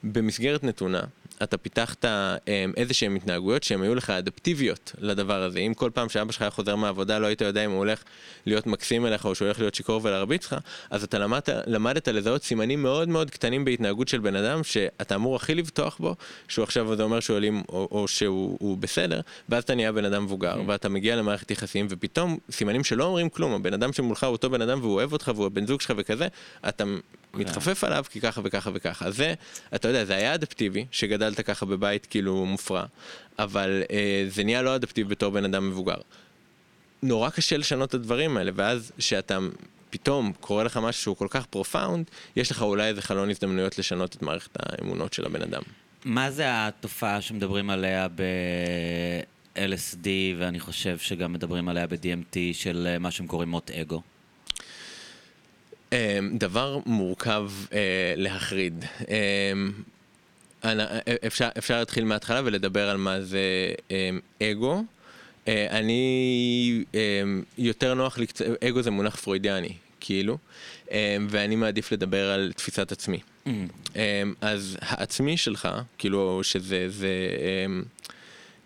במסגרת 0.03 0.63
נתונה, 0.63 1.01
אתה 1.43 1.57
פיתחת 1.57 2.05
אמ, 2.05 2.73
איזה 2.77 2.93
שהן 2.93 3.15
התנהגויות 3.15 3.63
שהן 3.63 3.81
היו 3.81 3.95
לך 3.95 4.09
אדפטיביות 4.09 4.91
לדבר 4.99 5.43
הזה. 5.43 5.59
אם 5.59 5.73
כל 5.73 5.91
פעם 5.93 6.09
שאבא 6.09 6.31
שלך 6.31 6.41
היה 6.41 6.51
חוזר 6.51 6.75
מהעבודה 6.75 7.19
לא 7.19 7.27
היית 7.27 7.41
יודע 7.41 7.65
אם 7.65 7.71
הוא 7.71 7.77
הולך 7.77 8.03
להיות 8.45 8.67
מקסים 8.67 9.05
אליך 9.05 9.25
או 9.25 9.35
שהוא 9.35 9.45
הולך 9.45 9.59
להיות 9.59 9.75
שיכור 9.75 10.01
ולהרביץ 10.03 10.45
לך, 10.45 10.55
אז 10.89 11.03
אתה 11.03 11.19
למדת, 11.19 11.49
למדת 11.67 12.07
לזהות 12.07 12.43
סימנים 12.43 12.83
מאוד 12.83 13.09
מאוד 13.09 13.31
קטנים 13.31 13.65
בהתנהגות 13.65 14.07
של 14.07 14.19
בן 14.19 14.35
אדם 14.35 14.63
שאתה 14.63 15.15
אמור 15.15 15.35
הכי 15.35 15.55
לבטוח 15.55 15.97
בו, 15.97 16.15
שהוא 16.47 16.63
עכשיו 16.63 16.95
זה 16.95 17.03
אומר 17.03 17.19
שהוא 17.19 17.37
אלים 17.37 17.63
או, 17.69 17.87
או 17.91 18.07
שהוא 18.07 18.77
בסדר, 18.77 19.21
ואז 19.49 19.63
אתה 19.63 19.75
נהיה 19.75 19.91
בן 19.91 20.05
אדם 20.05 20.23
מבוגר, 20.23 20.55
mm. 20.55 20.63
ואתה 20.67 20.89
מגיע 20.89 21.15
למערכת 21.15 21.51
יחסים, 21.51 21.87
ופתאום 21.89 22.37
סימנים 22.51 22.83
שלא 22.83 23.03
אומרים 23.03 23.29
כלום, 23.29 23.53
הבן 23.53 23.73
אדם 23.73 23.93
שמולך 23.93 24.23
הוא 24.23 24.31
אותו 24.31 24.49
בן 24.49 24.61
אדם 24.61 24.79
והוא 24.81 24.93
אוהב 24.93 25.13
אותך 25.13 25.31
והוא 25.35 25.45
הבן 25.45 25.67
זוג 25.67 25.81
שלך 25.81 25.93
וכזה, 25.97 26.27
אתה 26.69 26.83
כן. 26.83 27.39
מתחפף 27.39 27.83
עליו 27.83 28.05
כי 28.09 28.21
ככה 28.21 28.41
וככה 28.43 28.69
וככה. 28.73 29.11
זה, 29.11 29.33
אתה 29.75 29.87
יודע, 29.87 30.05
זה 30.05 30.15
היה 30.15 30.33
אדפטיבי, 30.33 30.85
שגדלת 31.17 31.41
ככה 31.41 31.65
בבית 31.65 32.05
כאילו 32.05 32.45
מופרע, 32.45 32.85
אבל 33.39 33.83
אה, 33.91 34.25
זה 34.29 34.43
נהיה 34.43 34.61
לא 34.61 34.75
אדפטיבי 34.75 35.09
בתור 35.09 35.31
בן 35.31 35.45
אדם 35.45 35.69
מבוגר. 35.69 35.97
נורא 37.03 37.29
קשה 37.29 37.57
לשנות 37.57 37.89
את 37.89 37.93
הדברים 37.93 38.37
האלה, 38.37 38.51
ואז 38.55 38.91
כשאתה 38.97 39.37
פתאום 39.89 40.33
קורה 40.39 40.63
לך 40.63 40.77
משהו 40.77 41.01
שהוא 41.01 41.15
כל 41.15 41.27
כך 41.29 41.45
profound, 41.45 42.05
יש 42.35 42.51
לך 42.51 42.61
אולי 42.61 42.87
איזה 42.87 43.01
חלון 43.01 43.29
הזדמנויות 43.29 43.79
לשנות 43.79 44.15
את 44.15 44.21
מערכת 44.21 44.57
האמונות 44.59 45.13
של 45.13 45.25
הבן 45.25 45.41
אדם. 45.41 45.61
מה 46.05 46.31
זה 46.31 46.43
התופעה 46.47 47.21
שמדברים 47.21 47.69
עליה 47.69 48.07
ב-LSD, 48.07 50.07
ואני 50.37 50.59
חושב 50.59 50.97
שגם 50.97 51.33
מדברים 51.33 51.69
עליה 51.69 51.87
ב-DMT, 51.87 52.37
של 52.53 52.87
אה, 52.89 52.99
מה 52.99 53.11
שהם 53.11 53.27
קוראים 53.27 53.49
מות 53.49 53.71
אגו? 53.71 54.01
אמ, 55.91 55.97
דבר 56.37 56.79
מורכב 56.85 57.51
אה, 57.73 58.13
להחריד. 58.15 58.85
אמ, 59.07 59.71
אפשר, 61.27 61.49
אפשר 61.57 61.79
להתחיל 61.79 62.03
מההתחלה 62.05 62.41
ולדבר 62.45 62.89
על 62.89 62.97
מה 62.97 63.21
זה 63.21 63.41
אמ, 63.91 64.19
אגו. 64.43 64.83
אה, 65.47 65.67
אני 65.69 66.83
יותר 67.57 67.93
נוח 67.93 68.17
לי, 68.17 68.25
אגו 68.69 68.81
זה 68.81 68.91
מונח 68.91 69.15
פרוידיאני, 69.15 69.73
כאילו, 69.99 70.37
ואני 71.29 71.55
מעדיף 71.55 71.91
לדבר 71.91 72.31
על 72.31 72.51
תפיסת 72.55 72.91
עצמי. 72.91 73.19
Mm. 73.45 73.49
אז 74.41 74.77
העצמי 74.81 75.37
שלך, 75.37 75.69
כאילו, 75.97 76.39
שזה 76.43 76.89
זה, 76.89 77.09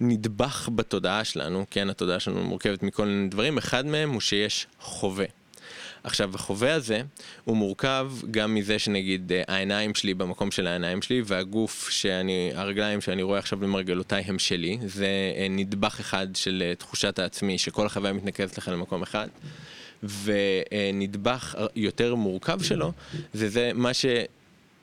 נדבך 0.02 0.70
בתודעה 0.76 1.24
שלנו, 1.24 1.66
כן, 1.70 1.90
התודעה 1.90 2.20
שלנו 2.20 2.44
מורכבת 2.44 2.84
מכל 2.84 3.06
מיני 3.06 3.28
דברים, 3.28 3.58
אחד 3.58 3.86
מהם 3.86 4.10
הוא 4.10 4.22
שיש 4.22 4.68
חווה. 4.80 5.26
עכשיו, 6.04 6.36
החווה 6.36 6.74
הזה 6.74 7.02
הוא 7.44 7.58
מורכב 7.58 8.12
גם 8.32 8.56
מזה 8.56 8.80
שנגיד 8.80 9.32
אה, 9.32 9.42
העיניים 9.48 9.96
שלי 9.96 10.14
במקום 10.14 10.52
של 10.52 10.68
העיניים 10.68 11.02
שלי, 11.02 11.22
והגוף 11.26 11.90
שאני, 11.90 12.52
הרגליים 12.56 13.02
שאני 13.02 13.24
רואה 13.24 13.40
עכשיו 13.40 13.60
במרגלותיי 13.60 14.24
הם 14.28 14.40
שלי. 14.40 14.78
זה 14.86 15.08
אה, 15.36 15.48
נדבך 15.50 16.00
אחד 16.00 16.28
של 16.36 16.64
אה, 16.66 16.76
תחושת 16.76 17.20
העצמי, 17.20 17.58
שכל 17.58 17.86
החוויה 17.86 18.14
מתנקזת 18.14 18.58
לך 18.58 18.68
למקום 18.68 19.02
אחד. 19.02 19.28
ונדבך 20.24 21.56
יותר 21.76 22.16
מורכב 22.16 22.64
שלו, 22.64 22.92
זה 23.34 23.50
זה 23.50 23.72
מה 23.74 23.94
ש... 23.94 24.06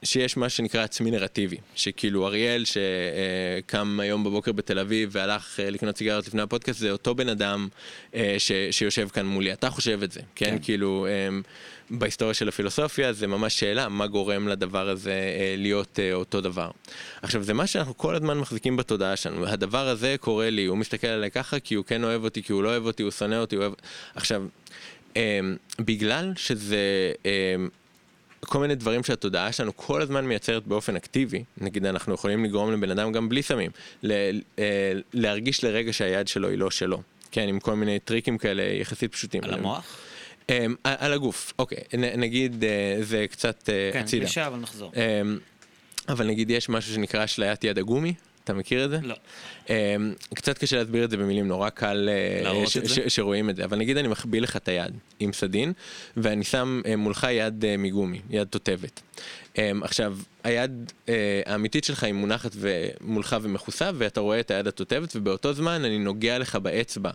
שיש 0.03 0.37
מה 0.37 0.49
שנקרא 0.49 0.83
עצמי 0.83 1.11
נרטיבי, 1.11 1.57
שכאילו 1.75 2.27
אריאל 2.27 2.65
שקם 2.65 4.01
היום 4.03 4.25
בבוקר 4.25 4.53
בתל 4.53 4.79
אביב 4.79 5.09
והלך 5.13 5.61
אה, 5.61 5.71
לקנות 5.71 5.97
סיגריות 5.97 6.27
לפני 6.27 6.43
הפודקאסט, 6.43 6.81
זה 6.81 6.91
אותו 6.91 7.15
בן 7.15 7.29
אדם 7.29 7.69
אה, 8.15 8.35
ש, 8.39 8.53
שיושב 8.71 9.09
כאן 9.09 9.27
מולי, 9.27 9.53
אתה 9.53 9.71
חושב 9.71 10.03
את 10.03 10.13
זה, 10.13 10.21
כן? 10.35 10.47
כן. 10.51 10.59
כאילו, 10.63 11.07
אה, 11.09 11.39
בהיסטוריה 11.91 12.35
של 12.35 12.49
הפילוסופיה 12.49 13.13
זה 13.13 13.27
ממש 13.27 13.61
שאלה, 13.61 13.89
מה 13.89 14.07
גורם 14.07 14.49
לדבר 14.49 14.89
הזה 14.89 15.15
להיות 15.57 15.99
אותו 16.13 16.41
דבר. 16.41 16.71
עכשיו, 17.23 17.43
זה 17.43 17.55
מה 17.55 17.67
שאנחנו 17.67 17.97
כל 17.97 18.15
הזמן 18.15 18.39
מחזיקים 18.39 18.77
בתודעה 18.77 19.17
שלנו, 19.17 19.47
הדבר 19.47 19.89
הזה 19.89 20.17
קורה 20.21 20.51
לי, 20.51 20.65
הוא 20.65 20.79
מסתכל 20.79 21.07
עליי 21.07 21.31
ככה 21.31 21.61
כי 21.61 21.75
הוא 21.75 21.85
כן 21.85 22.05
אוהב 22.05 22.25
אותי, 22.25 22.43
כי 22.43 22.53
הוא 22.53 22.63
לא 22.63 22.69
אוהב 22.69 22.87
אותי, 22.87 23.03
הוא 23.03 23.11
שונא 23.11 23.35
אותי, 23.35 23.57
הוא 23.57 23.65
אוהב... 23.65 23.75
עכשיו, 24.15 24.45
בגלל 25.79 26.33
שזה 26.37 27.13
כל 28.41 28.59
מיני 28.59 28.75
דברים 28.75 29.05
שהתודעה 29.05 29.53
שלנו 29.53 29.77
כל 29.77 30.03
הזמן 30.03 30.25
מייצרת 30.25 30.67
באופן 30.67 30.97
אקטיבי, 30.97 31.45
נגיד 31.59 31.87
אנחנו 31.87 32.15
יכולים 32.15 32.45
לגרום 32.45 32.73
לבן 32.73 32.91
אדם 32.91 33.13
גם 33.13 33.29
בלי 33.29 33.43
סמים, 33.43 33.71
אה, 34.05 34.31
להרגיש 35.13 35.65
לרגע 35.65 35.93
שהיד 35.93 36.29
שלו 36.29 36.49
היא 36.49 36.59
לא 36.59 36.71
שלו, 36.71 37.03
כן, 37.31 37.49
עם 37.49 37.61
כל 37.61 37.75
מיני 37.75 37.99
טריקים 37.99 38.39
כאלה 38.39 38.63
יחסית 38.63 39.13
פשוטים. 39.13 39.45
על 39.45 39.55
המוח? 39.55 39.97
אמ, 40.49 40.75
על 40.85 41.13
הגוף, 41.13 41.53
אוקיי, 41.59 41.79
נגיד 41.99 42.65
אה, 42.65 42.97
זה 43.03 43.27
קצת 43.31 43.69
אה, 43.69 43.91
כן, 43.93 44.01
הצידה. 44.01 44.21
כן, 44.21 44.27
קלישה, 44.27 44.47
אבל 44.47 44.59
נחזור. 44.59 44.93
אמ, 44.97 45.39
אבל 46.09 46.27
נגיד 46.27 46.51
יש 46.51 46.69
משהו 46.69 46.95
שנקרא 46.95 47.25
אשליית 47.25 47.65
יד 47.65 47.79
הגומי, 47.79 48.15
אתה 48.51 48.57
מכיר 48.57 48.85
את 48.85 48.91
זה? 48.91 48.99
לא. 49.03 49.15
Um, 49.67 49.71
קצת 50.35 50.59
קשה 50.59 50.77
להסביר 50.77 51.05
את 51.05 51.11
זה 51.11 51.17
במילים, 51.17 51.49
נורא 51.49 51.69
קל 51.69 52.09
ש- 52.67 52.99
שרואים 53.09 53.51
את 53.51 53.57
זה, 53.57 53.65
אבל 53.65 53.79
נגיד 53.79 53.97
אני 53.97 54.09
מחביא 54.09 54.41
לך 54.41 54.57
את 54.57 54.69
היד 54.69 54.95
עם 55.21 55.33
סדין, 55.33 55.73
ואני 56.17 56.45
שם 56.45 56.81
uh, 56.85 56.97
מולך 56.97 57.27
יד 57.31 57.65
uh, 57.65 57.67
מגומי, 57.79 58.21
יד 58.31 58.47
תותבת. 58.47 59.01
Um, 59.59 59.85
עכשיו, 59.85 60.17
היד 60.45 60.93
uh, 61.07 61.11
האמיתית 61.47 61.85
שלך 61.85 62.05
היא 62.05 62.13
מונחת 62.13 62.51
מולך 63.01 63.37
ומכוסה, 63.43 63.91
ואתה 63.95 64.21
רואה 64.21 64.41
את 64.41 64.51
היד 64.51 64.67
התותבת, 64.67 65.17
ובאותו 65.17 65.53
זמן 65.53 65.85
אני 65.85 65.99
נוגע 65.99 66.39
לך 66.39 66.57
באצבע 66.57 67.11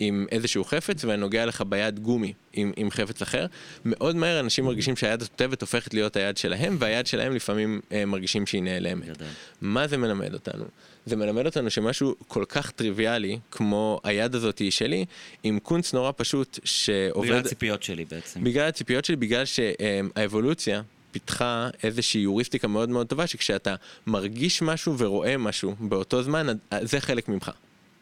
עם 0.00 0.26
איזשהו 0.32 0.64
חפץ, 0.64 1.04
ואני 1.04 1.20
נוגע 1.20 1.46
לך 1.46 1.62
ביד 1.68 1.98
גומי 1.98 2.32
עם, 2.52 2.72
עם 2.76 2.90
חפץ 2.90 3.22
אחר. 3.22 3.46
מאוד 3.84 4.16
מהר 4.16 4.40
אנשים 4.40 4.64
מרגישים 4.64 4.96
שהיד 4.96 5.22
התותבת 5.22 5.60
הופכת 5.60 5.94
להיות 5.94 6.16
היד 6.16 6.36
שלהם, 6.36 6.76
והיד 6.78 7.06
שלהם 7.06 7.34
לפעמים 7.34 7.80
uh, 7.88 7.92
מרגישים 8.06 8.46
שהיא 8.46 8.62
נעלמת. 8.62 9.22
מה 9.60 9.86
זה 9.86 9.96
מלמד 9.96 10.34
אותנו? 10.34 10.64
זה 11.06 11.16
מלמד 11.16 11.46
אותנו 11.46 11.70
שמשהו 11.70 12.14
כל 12.28 12.44
כך 12.48 12.70
טריוויאלי, 12.70 13.38
כמו 13.50 14.00
היד 14.04 14.34
הזאת 14.34 14.58
היא 14.58 14.70
שלי, 14.70 15.04
עם 15.42 15.58
קונץ 15.58 15.94
נורא 15.94 16.12
פשוט 16.16 16.58
שעובד... 16.64 17.26
בגלל 17.26 17.38
הציפיות 17.38 17.82
שלי 17.82 18.04
בעצם. 18.04 18.44
בגלל 18.44 18.68
הציפיות 18.68 19.04
שלי, 19.04 19.16
בגלל 19.16 19.44
שהאבולוציה 19.44 20.82
פיתחה 21.14 21.68
איזושהי 21.82 22.20
יוריסטיקה 22.20 22.68
מאוד 22.68 22.88
מאוד 22.88 23.06
טובה, 23.06 23.26
שכשאתה 23.26 23.74
מרגיש 24.06 24.62
משהו 24.62 24.98
ורואה 24.98 25.36
משהו 25.36 25.74
באותו 25.80 26.22
זמן, 26.22 26.46
זה 26.82 27.00
חלק 27.00 27.28
ממך. 27.28 27.50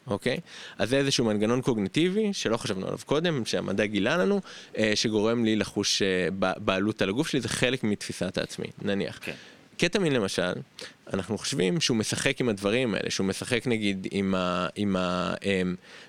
אוקיי? 0.07 0.37
אז 0.77 0.89
זה 0.89 0.97
איזשהו 0.97 1.25
מנגנון 1.25 1.61
קוגניטיבי 1.61 2.33
שלא 2.33 2.57
חשבנו 2.57 2.85
עליו 2.85 2.97
קודם, 3.05 3.45
שהמדע 3.45 3.85
גילה 3.85 4.17
לנו, 4.17 4.41
אה, 4.77 4.91
שגורם 4.95 5.45
לי 5.45 5.55
לחוש 5.55 6.01
אה, 6.01 6.27
בעלות 6.57 7.01
על 7.01 7.09
הגוף 7.09 7.27
שלי, 7.27 7.41
זה 7.41 7.49
חלק 7.49 7.83
מתפיסת 7.83 8.37
העצמי, 8.37 8.67
נניח. 8.81 9.19
כן. 9.21 9.33
קטמין 9.77 10.13
למשל, 10.13 10.53
אנחנו 11.13 11.37
חושבים 11.37 11.81
שהוא 11.81 11.97
משחק 11.97 12.41
עם 12.41 12.49
הדברים 12.49 12.93
האלה, 12.95 13.09
שהוא 13.09 13.27
משחק 13.27 13.67
נגיד 13.67 14.07
עם, 14.11 14.35
ה, 14.35 14.67
עם 14.75 14.95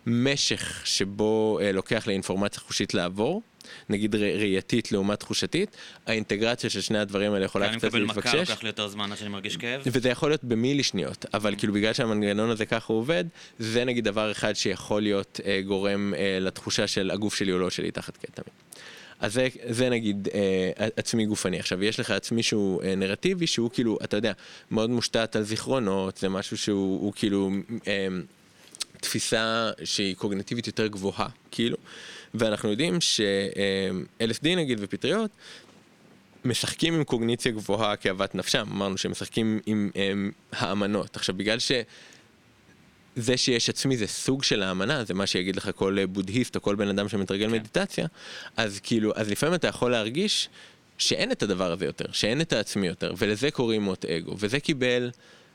המשך 0.06 0.78
אמ, 0.80 0.84
שבו 0.84 1.58
אה, 1.62 1.72
לוקח 1.72 2.06
לאינפורמציה 2.06 2.60
חושית 2.60 2.94
לעבור, 2.94 3.42
נגיד 3.88 4.14
ראייתית 4.14 4.92
לעומת 4.92 5.20
תחושתית, 5.20 5.76
האינטגרציה 6.06 6.70
של 6.70 6.80
שני 6.80 6.98
הדברים 6.98 7.32
האלה 7.32 7.44
יכולה 7.44 7.76
קצת 7.76 7.94
להתבקשש. 7.94 7.94
אני 7.96 8.04
מקבל 8.04 8.30
מכה, 8.30 8.52
לוקח 8.52 8.62
לי 8.62 8.68
יותר 8.68 8.88
זמן 8.88 9.12
עד 9.12 9.18
שאני 9.18 9.30
מרגיש 9.30 9.56
כאב. 9.56 9.82
וזה 9.86 10.08
יכול 10.08 10.30
להיות 10.30 10.44
במילי 10.44 10.82
שניות, 10.82 11.26
אבל 11.34 11.54
כאילו 11.58 11.72
בגלל 11.72 11.92
שהמנגנון 11.92 12.50
הזה 12.50 12.66
ככה 12.66 12.92
עובד, 12.92 13.24
זה 13.58 13.84
נגיד 13.84 14.04
דבר 14.04 14.30
אחד 14.30 14.52
שיכול 14.52 15.02
להיות 15.02 15.40
אה, 15.44 15.60
גורם 15.66 16.14
אה, 16.16 16.38
לתחושה 16.40 16.86
של 16.86 17.10
הגוף 17.10 17.34
שלי 17.34 17.52
או 17.52 17.58
לא 17.58 17.70
שלי 17.70 17.90
תחת 17.90 18.16
קטמין. 18.16 18.54
אז 19.20 19.32
זה, 19.32 19.48
זה 19.68 19.90
נגיד 19.90 20.28
אה, 20.34 20.88
עצמי 20.96 21.26
גופני. 21.26 21.58
עכשיו, 21.58 21.84
יש 21.84 22.00
לך 22.00 22.10
עצמי 22.10 22.42
שהוא 22.42 22.82
אה, 22.82 22.94
נרטיבי, 22.94 23.46
שהוא 23.46 23.70
כאילו, 23.70 23.98
אתה 24.04 24.16
יודע, 24.16 24.32
מאוד 24.70 24.90
מושתת 24.90 25.36
על 25.36 25.42
זיכרונות, 25.42 26.16
זה 26.16 26.28
משהו 26.28 26.56
שהוא 26.56 27.12
כאילו 27.16 27.50
אה, 27.86 28.08
תפיסה 29.00 29.70
שהיא 29.84 30.16
קוגנטיבית 30.16 30.66
יותר 30.66 30.86
גבוהה, 30.86 31.28
כאילו. 31.50 31.76
ואנחנו 32.34 32.70
יודעים 32.70 33.00
ש-LSD 33.00 34.46
נגיד 34.56 34.78
ופטריות, 34.80 35.30
משחקים 36.44 36.94
עם 36.94 37.04
קוגניציה 37.04 37.52
גבוהה 37.52 37.96
כאוות 37.96 38.34
נפשם, 38.34 38.66
אמרנו 38.72 38.98
שהם 38.98 39.10
משחקים 39.10 39.60
עם, 39.66 39.90
עם 39.94 40.30
האמנות. 40.52 41.16
עכשיו, 41.16 41.34
בגלל 41.34 41.58
ש... 41.58 41.72
זה 43.16 43.36
שיש 43.36 43.68
עצמי 43.68 43.96
זה 43.96 44.06
סוג 44.06 44.42
של 44.42 44.62
האמנה, 44.62 45.04
זה 45.04 45.14
מה 45.14 45.26
שיגיד 45.26 45.56
לך 45.56 45.70
כל 45.74 46.04
בודהיסט 46.06 46.56
או 46.56 46.62
כל 46.62 46.74
בן 46.74 46.88
אדם 46.88 47.08
שמתרגל 47.08 47.46
כן. 47.46 47.52
מדיטציה, 47.52 48.06
אז 48.56 48.80
כאילו, 48.82 49.12
אז 49.16 49.30
לפעמים 49.30 49.54
אתה 49.54 49.68
יכול 49.68 49.90
להרגיש 49.90 50.48
שאין 50.98 51.32
את 51.32 51.42
הדבר 51.42 51.72
הזה 51.72 51.84
יותר, 51.84 52.12
שאין 52.12 52.40
את 52.40 52.52
העצמי 52.52 52.86
יותר, 52.86 53.14
ולזה 53.18 53.50
קוראים 53.50 53.82
מוט 53.82 54.04
אגו, 54.04 54.34
וזה 54.38 54.60
קיבל... 54.60 55.10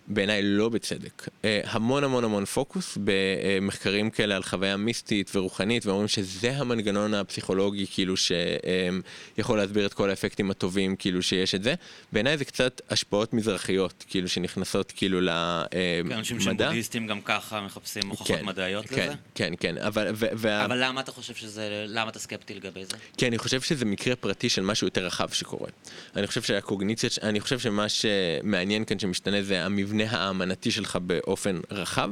בעיניי 0.09 0.41
לא 0.43 0.69
בצדק. 0.69 1.27
אה, 1.45 1.61
המון 1.63 2.03
המון 2.03 2.23
המון 2.23 2.45
פוקוס 2.45 2.97
במחקרים 3.03 4.09
כאלה 4.09 4.35
על 4.35 4.43
חוויה 4.43 4.77
מיסטית 4.77 5.31
ורוחנית, 5.35 5.85
ואומרים 5.85 6.07
שזה 6.07 6.51
המנגנון 6.57 7.13
הפסיכולוגי, 7.13 7.85
כאילו, 7.91 8.13
שיכול 8.17 9.57
להסביר 9.57 9.85
את 9.85 9.93
כל 9.93 10.09
האפקטים 10.09 10.51
הטובים, 10.51 10.95
כאילו, 10.95 11.23
שיש 11.23 11.55
את 11.55 11.63
זה. 11.63 11.73
בעיניי 12.11 12.37
זה 12.37 12.45
קצת 12.45 12.81
השפעות 12.89 13.33
מזרחיות, 13.33 14.05
כאילו, 14.07 14.27
שנכנסות 14.27 14.93
כאילו 14.95 15.21
למדע. 15.21 15.65
כן, 15.71 16.11
אנשים 16.11 16.39
שהם 16.39 16.57
בודהיסטים 16.57 17.07
גם 17.07 17.21
ככה 17.21 17.61
מחפשים 17.61 18.09
הוכחות 18.09 18.37
כן, 18.37 18.45
מדעיות 18.45 18.85
כן, 18.85 19.03
לזה? 19.03 19.13
כן, 19.35 19.53
כן, 19.59 19.77
אבל... 19.77 20.07
ו- 20.13 20.27
ו- 20.35 20.65
אבל 20.65 20.83
למה 20.83 21.01
אתה 21.01 21.11
חושב 21.11 21.33
שזה... 21.33 21.85
למה 21.87 22.09
אתה 22.09 22.19
סקפטי 22.19 22.53
לגבי 22.53 22.85
זה? 22.85 22.97
כי 23.17 23.27
אני 23.27 23.37
חושב 23.37 23.61
שזה 23.61 23.85
מקרה 23.85 24.15
פרטי 24.15 24.49
של 24.49 24.61
משהו 24.61 24.87
יותר 24.87 25.05
רחב 25.05 25.29
שקורה. 25.29 25.69
אני 26.15 26.27
חושב 26.27 26.41
שהקוגניציה, 26.41 27.09
אני 27.23 27.39
חושב 27.39 27.59
שמה 27.59 27.85
שמעניין 27.89 28.85
כאן 28.85 28.99
שמשתנה 28.99 29.41
זה 29.41 29.65
המבנה. 29.65 29.98
המבנה 30.05 30.27
האמנתי 30.27 30.71
שלך 30.71 30.95
באופן 30.95 31.59
רחב. 31.71 32.09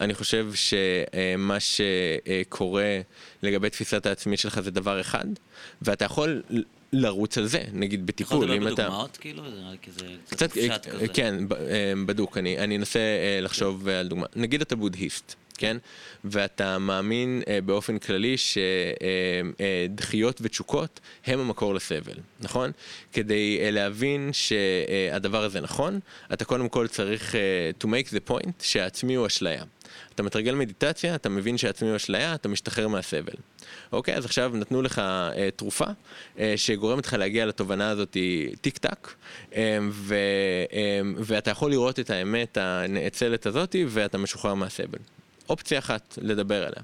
אני 0.00 0.14
חושב 0.14 0.48
שמה 0.54 1.56
שקורה 1.60 3.00
לגבי 3.42 3.70
תפיסת 3.70 4.06
העצמית 4.06 4.38
שלך 4.38 4.60
זה 4.60 4.70
דבר 4.70 5.00
אחד, 5.00 5.26
ואתה 5.82 6.04
יכול 6.04 6.42
לרוץ 6.92 7.38
על 7.38 7.46
זה, 7.46 7.62
נגיד 7.72 8.06
בטיפול, 8.06 8.52
אם 8.52 8.68
אתה... 8.68 8.70
יכול 8.70 8.70
לדבר 8.70 8.84
בדוגמאות 8.84 9.16
כאילו? 9.16 9.42
זה 9.50 9.56
נראה 9.56 9.70
לי 9.70 9.78
כזה 9.78 10.06
קצת 10.28 10.52
פשט 10.52 10.86
כזה. 10.86 11.08
כן, 11.08 11.34
אה, 11.52 11.92
בדוק, 12.06 12.38
אני, 12.38 12.76
אנסה 12.76 12.98
אה, 12.98 13.38
לחשוב 13.42 13.88
על 13.88 14.08
דוגמה. 14.08 14.26
נגיד 14.36 14.60
אתה 14.60 14.76
בודהיסט. 14.76 15.34
כן? 15.58 15.76
ואתה 16.24 16.78
מאמין 16.78 17.42
אה, 17.48 17.60
באופן 17.60 17.98
כללי 17.98 18.36
שדחיות 18.36 20.34
אה, 20.34 20.40
אה, 20.40 20.46
ותשוקות 20.46 21.00
הם 21.26 21.40
המקור 21.40 21.74
לסבל, 21.74 22.16
נכון? 22.40 22.70
כדי 23.12 23.58
אה, 23.62 23.70
להבין 23.70 24.30
שהדבר 24.32 25.44
הזה 25.44 25.60
נכון, 25.60 26.00
אתה 26.32 26.44
קודם 26.44 26.68
כל 26.68 26.88
צריך 26.88 27.34
אה, 27.34 27.70
to 27.80 27.84
make 27.84 28.08
the 28.08 28.30
point 28.30 28.50
שהעצמי 28.62 29.14
הוא 29.14 29.26
אשליה. 29.26 29.64
אתה 30.14 30.22
מתרגל 30.22 30.54
מדיטציה, 30.54 31.14
אתה 31.14 31.28
מבין 31.28 31.58
שהעצמי 31.58 31.88
הוא 31.88 31.96
אשליה, 31.96 32.34
אתה 32.34 32.48
משתחרר 32.48 32.88
מהסבל. 32.88 33.34
אוקיי, 33.92 34.16
אז 34.16 34.24
עכשיו 34.24 34.52
נתנו 34.54 34.82
לך 34.82 34.98
אה, 34.98 35.48
תרופה 35.56 35.84
אה, 36.38 36.54
שגורמת 36.56 37.06
לך 37.06 37.12
להגיע 37.12 37.46
לתובנה 37.46 37.90
הזאת 37.90 38.16
טיק 38.60 38.78
טק, 38.78 39.14
אה, 39.56 39.78
ו, 39.90 40.14
אה, 40.72 41.00
ואתה 41.16 41.50
יכול 41.50 41.70
לראות 41.70 42.00
את 42.00 42.10
האמת 42.10 42.58
הנאצלת 42.60 43.46
הזאת 43.46 43.76
ואתה 43.88 44.18
משוחרר 44.18 44.54
מהסבל. 44.54 44.98
אופציה 45.48 45.78
אחת 45.78 46.18
לדבר 46.22 46.66
עליה. 46.66 46.82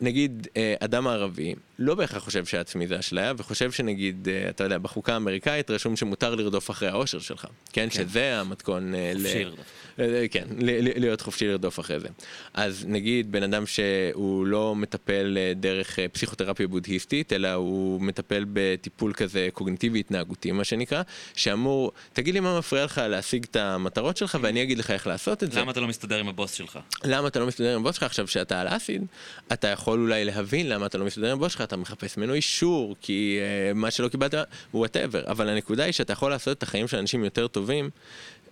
נגיד, 0.00 0.48
אה, 0.56 0.74
אדם 0.80 1.06
ערבי 1.06 1.54
לא 1.80 1.94
בהכרח 1.94 2.24
חושב 2.24 2.44
שעצמי 2.44 2.86
זה 2.86 2.98
אשליה, 2.98 3.32
וחושב 3.36 3.72
שנגיד, 3.72 4.28
אה, 4.28 4.48
אתה 4.48 4.64
יודע, 4.64 4.78
בחוקה 4.78 5.14
האמריקאית 5.14 5.70
רשום 5.70 5.96
שמותר 5.96 6.34
לרדוף 6.34 6.70
אחרי 6.70 6.88
האושר 6.88 7.18
שלך, 7.18 7.46
כן? 7.72 7.88
כן. 7.90 7.90
שזה 7.90 8.40
המתכון... 8.40 8.94
אה, 8.94 9.12
חופשי 9.14 9.44
לרדוף. 9.44 9.66
כן, 10.30 10.44
להיות 10.96 11.20
חופשי 11.20 11.46
לרדוף 11.46 11.80
אחרי 11.80 12.00
זה. 12.00 12.08
אז 12.54 12.84
נגיד, 12.88 13.32
בן 13.32 13.42
אדם 13.42 13.66
שהוא 13.66 14.46
לא 14.46 14.74
מטפל 14.74 15.38
דרך 15.56 15.98
פסיכותרפיה 16.12 16.68
בודהיסטית, 16.68 17.32
אלא 17.32 17.52
הוא 17.52 18.00
מטפל 18.00 18.44
בטיפול 18.52 19.12
כזה 19.12 19.48
קוגניטיבי 19.52 20.00
התנהגותי, 20.00 20.52
מה 20.52 20.64
שנקרא, 20.64 21.02
שאמור, 21.34 21.92
תגיד 22.12 22.34
לי 22.34 22.40
מה 22.40 22.58
מפריע 22.58 22.84
לך 22.84 23.00
להשיג 23.08 23.46
את 23.50 23.56
המטרות 23.56 24.16
שלך, 24.16 24.38
ואני 24.40 24.62
אגיד 24.62 24.78
לך 24.78 24.90
איך 24.90 25.06
לעשות 25.06 25.42
את 25.42 25.52
זה. 25.52 25.60
למה 25.60 25.72
אתה 25.72 25.80
לא 25.80 25.88
מסתדר 25.88 26.18
עם 26.18 26.28
הבוס 26.28 26.52
שלך? 26.52 26.78
למה 27.04 27.28
אתה 27.28 27.40
לא 27.40 27.46
מסתדר 27.46 27.74
עם 27.74 27.80
הבוס 27.80 27.94
שלך? 27.94 28.02
עכשיו, 28.02 28.28
שאתה 28.28 28.60
על 28.60 28.66
acid, 28.70 29.04
אתה 29.52 29.68
יכול 29.68 30.00
אולי 30.00 30.24
להבין 30.24 30.68
למה 30.68 30.86
אתה 30.86 30.98
לא 30.98 31.04
מסתדר 31.04 31.26
עם 31.30 31.36
הבוס 31.38 31.52
שלך, 31.52 31.62
אתה 31.70 31.78
מחפש 31.78 32.16
ממנו 32.16 32.34
אישור, 32.34 32.96
כי 33.00 33.38
uh, 33.40 33.74
מה 33.74 33.90
שלא 33.90 34.08
קיבלת, 34.08 34.34
whatever. 34.74 35.22
אבל 35.26 35.48
הנקודה 35.48 35.84
היא 35.84 35.92
שאתה 35.92 36.12
יכול 36.12 36.30
לעשות 36.30 36.58
את 36.58 36.62
החיים 36.62 36.88
של 36.88 36.96
אנשים 36.96 37.24
יותר 37.24 37.46
טובים 37.48 37.90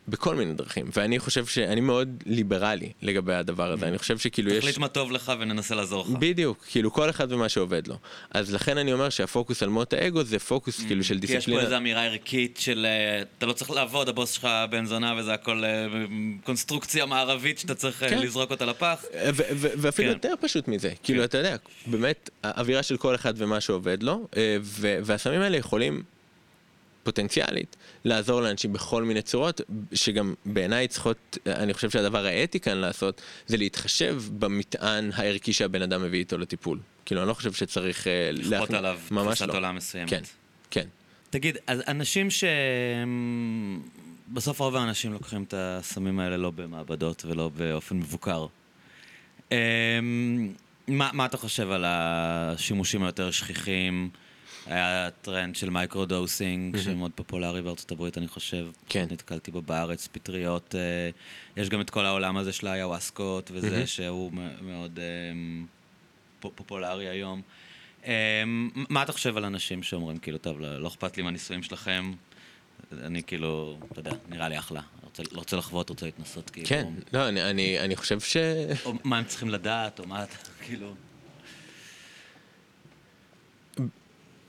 בכל 0.08 0.34
מיני 0.34 0.54
דרכים, 0.54 0.86
ואני 0.96 1.18
חושב 1.18 1.46
שאני 1.46 1.80
מאוד 1.80 2.22
ליברלי 2.26 2.92
לגבי 3.02 3.34
הדבר 3.34 3.72
הזה, 3.72 3.88
אני 3.88 3.98
חושב 3.98 4.18
שכאילו 4.18 4.50
יש... 4.50 4.58
תחליט 4.58 4.78
מה 4.78 4.88
טוב 4.88 5.12
לך 5.12 5.32
וננסה 5.40 5.74
לעזור 5.74 6.02
לך. 6.02 6.10
בדיוק, 6.18 6.64
כאילו 6.70 6.92
כל 6.92 7.10
אחד 7.10 7.32
ומה 7.32 7.48
שעובד 7.48 7.86
לו. 7.86 7.96
אז 8.30 8.54
לכן 8.54 8.78
אני 8.78 8.92
אומר 8.92 9.08
שהפוקוס 9.10 9.62
על 9.62 9.68
מות 9.68 9.92
האגו 9.92 10.24
זה 10.24 10.38
פוקוס 10.38 10.80
כאילו 10.86 11.04
של 11.04 11.18
דיסציפלינה. 11.18 11.44
כי 11.44 11.50
יש 11.50 11.56
פה 11.56 11.66
איזו 11.66 11.76
אמירה 11.76 12.04
ערכית 12.04 12.56
של 12.60 12.86
אה, 12.86 13.22
אתה 13.38 13.46
לא 13.46 13.52
צריך 13.52 13.70
לעבוד, 13.70 14.08
הבוס 14.08 14.32
שלך 14.32 14.48
בן 14.70 14.84
זונה 14.84 15.14
וזה 15.18 15.34
הכל 15.34 15.64
אה, 15.64 15.86
קונסטרוקציה 16.44 17.06
מערבית 17.06 17.58
שאתה 17.58 17.74
צריך 17.74 18.02
אה, 18.02 18.08
כן. 18.08 18.18
לזרוק 18.18 18.50
אותה 18.50 18.64
לפח. 18.64 19.04
ואפילו 19.54 20.08
כן. 20.08 20.14
יותר 20.14 20.34
פשוט 20.40 20.68
מזה, 20.68 20.92
כאילו 21.02 21.18
כן. 21.18 21.24
אתה 21.24 21.38
יודע, 21.38 21.56
באמת, 21.86 22.30
האווירה 22.42 22.82
של 22.82 22.96
כל 22.96 23.14
אחד 23.14 23.34
ומה 23.36 23.60
שעובד 23.60 24.02
לו, 24.02 24.28
והסמים 25.02 25.40
האלה 25.40 25.56
יכולים... 25.56 26.02
פוטנציאלית 27.08 27.76
לעזור 28.04 28.40
לאנשים 28.40 28.72
בכל 28.72 29.02
מיני 29.02 29.22
צורות, 29.22 29.60
שגם 29.92 30.34
בעיניי 30.44 30.88
צריכות, 30.88 31.38
אני 31.46 31.74
חושב 31.74 31.90
שהדבר 31.90 32.26
האתי 32.26 32.60
כאן 32.60 32.78
לעשות, 32.78 33.20
זה 33.46 33.56
להתחשב 33.56 34.22
במטען 34.38 35.10
הערכי 35.14 35.52
שהבן 35.52 35.82
אדם 35.82 36.02
מביא 36.02 36.18
איתו 36.18 36.38
לטיפול. 36.38 36.78
כאילו, 37.04 37.20
אני 37.20 37.28
לא 37.28 37.34
חושב 37.34 37.52
שצריך... 37.52 38.06
אה, 38.06 38.30
לכפות 38.32 38.70
עליו 38.70 38.98
תפיסת 39.08 39.46
לא. 39.46 39.52
עולם 39.54 39.76
מסוימת. 39.76 40.10
כן, 40.10 40.22
כן. 40.70 40.86
תגיד, 41.30 41.56
אז 41.66 41.82
אנשים 41.88 42.30
ש... 42.30 42.44
בסוף 44.32 44.60
רוב 44.60 44.76
האנשים 44.76 45.12
לוקחים 45.12 45.42
את 45.42 45.54
הסמים 45.56 46.20
האלה 46.20 46.36
לא 46.36 46.50
במעבדות 46.50 47.24
ולא 47.24 47.50
באופן 47.56 47.96
מבוקר. 47.96 48.46
אמ, 49.52 49.56
מה, 50.88 51.10
מה 51.12 51.26
אתה 51.26 51.36
חושב 51.36 51.70
על 51.70 51.84
השימושים 51.86 53.02
היותר 53.02 53.30
שכיחים? 53.30 54.10
היה 54.68 55.08
טרנד 55.22 55.56
של 55.56 55.70
micro-dosing, 55.70 56.76
mm-hmm. 56.76 56.80
שמאוד 56.80 57.10
פופולרי 57.14 57.62
בארצות 57.62 57.90
הברית, 57.90 58.18
אני 58.18 58.28
חושב. 58.28 58.66
כן. 58.88 59.06
נתקלתי 59.10 59.50
בו 59.50 59.62
בארץ, 59.62 60.08
פטריות. 60.12 60.74
אה, 60.74 61.10
יש 61.62 61.68
גם 61.68 61.80
את 61.80 61.90
כל 61.90 62.06
העולם 62.06 62.36
הזה 62.36 62.52
של 62.52 62.66
האיוואסקות 62.66 63.50
וזה, 63.54 63.82
mm-hmm. 63.82 63.86
שהוא 63.86 64.32
מאוד 64.62 64.98
אה, 64.98 65.04
פופולרי 66.40 67.08
היום. 67.08 67.42
אה, 68.06 68.42
מה 68.74 69.02
אתה 69.02 69.12
חושב 69.12 69.36
על 69.36 69.44
אנשים 69.44 69.82
שאומרים, 69.82 70.18
כאילו, 70.18 70.38
טוב, 70.38 70.60
לא, 70.60 70.80
לא 70.80 70.88
אכפת 70.88 71.16
לי 71.16 71.22
מהניסויים 71.22 71.62
שלכם, 71.62 72.12
אני 72.92 73.22
כאילו, 73.22 73.78
אתה 73.92 74.00
יודע, 74.00 74.12
נראה 74.28 74.48
לי 74.48 74.58
אחלה. 74.58 74.80
רוצה, 75.02 75.22
לא 75.32 75.38
רוצה 75.38 75.56
לחוות, 75.56 75.90
רוצה 75.90 76.06
להתנסות, 76.06 76.50
כאילו. 76.50 76.68
כן, 76.68 76.86
לא, 77.12 77.28
אני, 77.28 77.50
אני, 77.50 77.80
אני 77.80 77.96
חושב 77.96 78.20
ש... 78.20 78.36
או 78.84 78.94
מה 79.04 79.18
הם 79.18 79.24
צריכים 79.24 79.48
לדעת, 79.48 80.00
או 80.00 80.06
מה 80.06 80.24
אתה, 80.24 80.36
כאילו... 80.60 80.94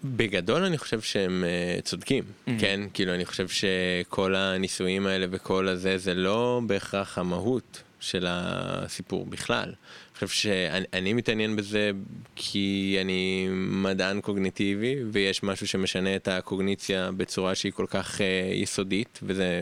בגדול 0.03 0.63
אני 0.63 0.77
חושב 0.77 1.01
שהם 1.01 1.43
uh, 1.43 1.81
צודקים, 1.81 2.23
mm-hmm. 2.23 2.51
כן? 2.59 2.81
כאילו 2.93 3.13
אני 3.13 3.25
חושב 3.25 3.47
שכל 3.47 4.35
הניסויים 4.35 5.07
האלה 5.07 5.25
וכל 5.29 5.67
הזה 5.67 5.97
זה 5.97 6.13
לא 6.13 6.61
בהכרח 6.67 7.17
המהות 7.17 7.83
של 7.99 8.25
הסיפור 8.29 9.25
בכלל. 9.25 9.63
אני 9.63 10.27
חושב 10.27 10.27
שאני 10.27 11.13
מתעניין 11.13 11.55
בזה 11.55 11.91
כי 12.35 12.97
אני 13.01 13.47
מדען 13.51 14.21
קוגניטיבי 14.21 14.95
ויש 15.11 15.43
משהו 15.43 15.67
שמשנה 15.67 16.15
את 16.15 16.27
הקוגניציה 16.27 17.11
בצורה 17.17 17.55
שהיא 17.55 17.71
כל 17.71 17.85
כך 17.89 18.17
uh, 18.17 18.23
יסודית 18.53 19.19
וזה 19.23 19.61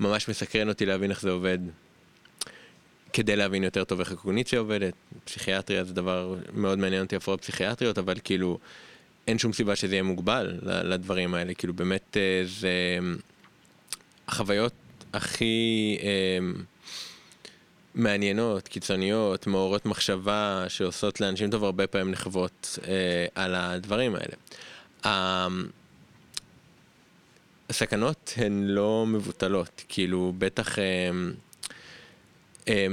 ממש 0.00 0.28
מסקרן 0.28 0.68
אותי 0.68 0.86
להבין 0.86 1.10
איך 1.10 1.20
זה 1.20 1.30
עובד. 1.30 1.58
כדי 3.12 3.36
להבין 3.36 3.64
יותר 3.64 3.84
טוב 3.84 4.00
איך 4.00 4.12
הקוגניציה 4.12 4.58
עובדת, 4.58 4.94
פסיכיאטריה 5.24 5.84
זה 5.84 5.94
דבר 5.94 6.34
מאוד 6.52 6.78
מעניין 6.78 7.02
אותי 7.02 7.16
הפרעות 7.16 7.40
פסיכיאטריות, 7.40 7.98
אבל 7.98 8.14
כאילו 8.24 8.58
אין 9.30 9.38
שום 9.38 9.52
סיבה 9.52 9.76
שזה 9.76 9.94
יהיה 9.94 10.02
מוגבל 10.02 10.58
לדברים 10.62 11.34
האלה, 11.34 11.54
כאילו 11.54 11.74
באמת 11.74 12.16
אה, 12.16 12.42
זה 12.46 12.98
החוויות 14.28 14.72
הכי 15.12 15.98
אה, 16.02 16.38
מעניינות, 17.94 18.68
קיצוניות, 18.68 19.46
מעוררות 19.46 19.86
מחשבה, 19.86 20.64
שעושות 20.68 21.20
לאנשים 21.20 21.50
טוב 21.50 21.64
הרבה 21.64 21.86
פעמים 21.86 22.10
נחוות 22.10 22.78
אה, 22.88 23.26
על 23.34 23.54
הדברים 23.54 24.14
האלה. 24.14 24.34
הסכנות 27.70 28.32
הן 28.36 28.64
לא 28.66 29.04
מבוטלות, 29.06 29.84
כאילו 29.88 30.32
בטח 30.38 30.78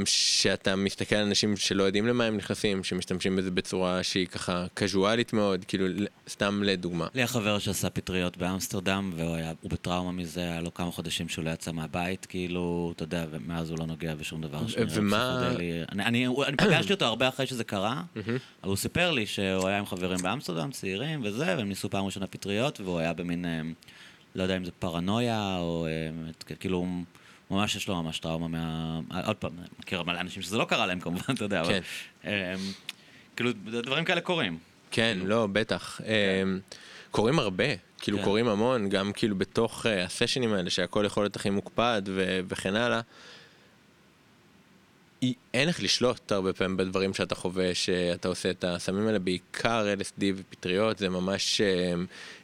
שאתה 0.05 0.75
מסתכל 0.75 1.15
על 1.15 1.25
אנשים 1.25 1.57
שלא 1.57 1.83
יודעים 1.83 2.07
למה 2.07 2.25
הם 2.25 2.37
נכנסים, 2.37 2.83
שמשתמשים 2.83 3.35
בזה 3.35 3.51
בצורה 3.51 4.03
שהיא 4.03 4.27
ככה 4.27 4.65
קזואלית 4.73 5.33
מאוד, 5.33 5.65
כאילו, 5.67 5.85
סתם 6.29 6.63
לדוגמה. 6.63 7.07
לי 7.15 7.23
החבר 7.23 7.59
שעשה 7.59 7.89
פטריות 7.89 8.37
באמסטרדם, 8.37 9.11
והוא 9.15 9.35
היה, 9.35 9.53
בטראומה 9.63 10.11
מזה, 10.11 10.41
היה 10.41 10.61
לו 10.61 10.73
כמה 10.73 10.91
חודשים 10.91 11.29
שהוא 11.29 11.45
לא 11.45 11.49
יצא 11.49 11.71
מהבית, 11.71 12.25
כאילו, 12.25 12.93
אתה 12.95 13.03
יודע, 13.03 13.25
ומאז 13.31 13.69
הוא 13.69 13.79
לא 13.79 13.85
נוגע 13.85 14.15
בשום 14.15 14.41
דבר 14.41 14.61
ומה... 14.89 15.51
אני, 15.91 16.05
אני, 16.05 16.27
אני 16.47 16.57
פגשתי 16.57 16.93
אותו 16.93 17.05
הרבה 17.05 17.27
אחרי 17.27 17.47
שזה 17.47 17.63
קרה, 17.63 18.03
אבל 18.63 18.69
הוא 18.69 18.75
סיפר 18.75 19.11
לי 19.11 19.25
שהוא 19.25 19.67
היה 19.67 19.77
עם 19.77 19.85
חברים 19.85 20.19
באמסטרדם, 20.23 20.71
צעירים 20.71 21.21
וזה, 21.23 21.45
והם 21.57 21.69
ניסו 21.69 21.89
פעם 21.89 22.05
ראשונה 22.05 22.27
פטריות, 22.27 22.79
והוא 22.81 22.99
היה 22.99 23.13
במין, 23.13 23.45
אמ, 23.45 23.73
לא 24.35 24.43
יודע 24.43 24.57
אם 24.57 24.65
זה 24.65 24.71
פרנויה, 24.71 25.57
או 25.59 25.87
אמ, 25.87 26.31
כאילו... 26.59 26.85
ממש 27.51 27.75
יש 27.75 27.87
לו 27.87 28.03
ממש 28.03 28.19
טראומה 28.19 28.47
מה... 28.47 28.99
עוד 29.25 29.35
פעם, 29.35 29.51
אני 29.59 29.67
מכיר 29.79 30.03
מלא 30.03 30.19
אנשים 30.19 30.41
שזה 30.41 30.57
לא 30.57 30.65
קרה 30.65 30.85
להם 30.85 30.99
כמובן, 30.99 31.33
אתה 31.33 31.43
יודע, 31.43 31.61
אבל... 31.61 31.69
כן. 31.69 32.29
אמ, 32.29 32.31
כאילו, 33.35 33.51
דברים 33.83 34.05
כאלה 34.05 34.21
קורים. 34.21 34.57
כן, 34.91 35.17
לא, 35.23 35.47
בטח. 35.51 36.01
אמ, 36.01 36.59
קורים 37.11 37.39
הרבה, 37.39 37.65
כאילו 37.99 38.17
כן. 38.17 38.23
קורים 38.23 38.47
המון, 38.47 38.89
גם 38.89 39.11
כאילו 39.13 39.35
בתוך 39.35 39.85
אה, 39.85 40.03
הסשנים 40.03 40.53
האלה, 40.53 40.69
שהכל 40.69 41.03
יכול 41.05 41.23
להיות 41.23 41.35
הכי 41.35 41.49
מוקפד 41.49 42.01
וכן 42.47 42.75
הלאה. 42.75 43.01
אי- 45.21 45.33
אין 45.53 45.67
איך 45.67 45.83
לשלוט 45.83 46.31
הרבה 46.31 46.53
פעמים 46.53 46.77
בדברים 46.77 47.13
שאתה 47.13 47.35
חווה, 47.35 47.75
שאתה 47.75 48.27
עושה 48.27 48.49
את 48.49 48.63
הסמים 48.67 49.07
האלה, 49.07 49.19
בעיקר 49.19 49.85
LSD 49.99 50.23
ופטריות, 50.35 50.97
זה 50.97 51.09
ממש 51.09 51.61
אה, 51.61 51.93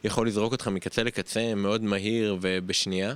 יכול 0.04 0.26
לזרוק 0.26 0.52
אותך 0.52 0.68
מקצה 0.68 1.02
לקצה 1.02 1.54
מאוד 1.54 1.82
מהיר 1.82 2.36
ובשנייה. 2.40 3.14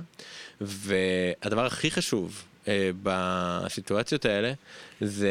והדבר 0.61 1.65
הכי 1.65 1.91
חשוב 1.91 2.43
אה, 2.67 2.89
בסיטואציות 3.03 4.25
האלה, 4.25 4.53
זה 5.01 5.29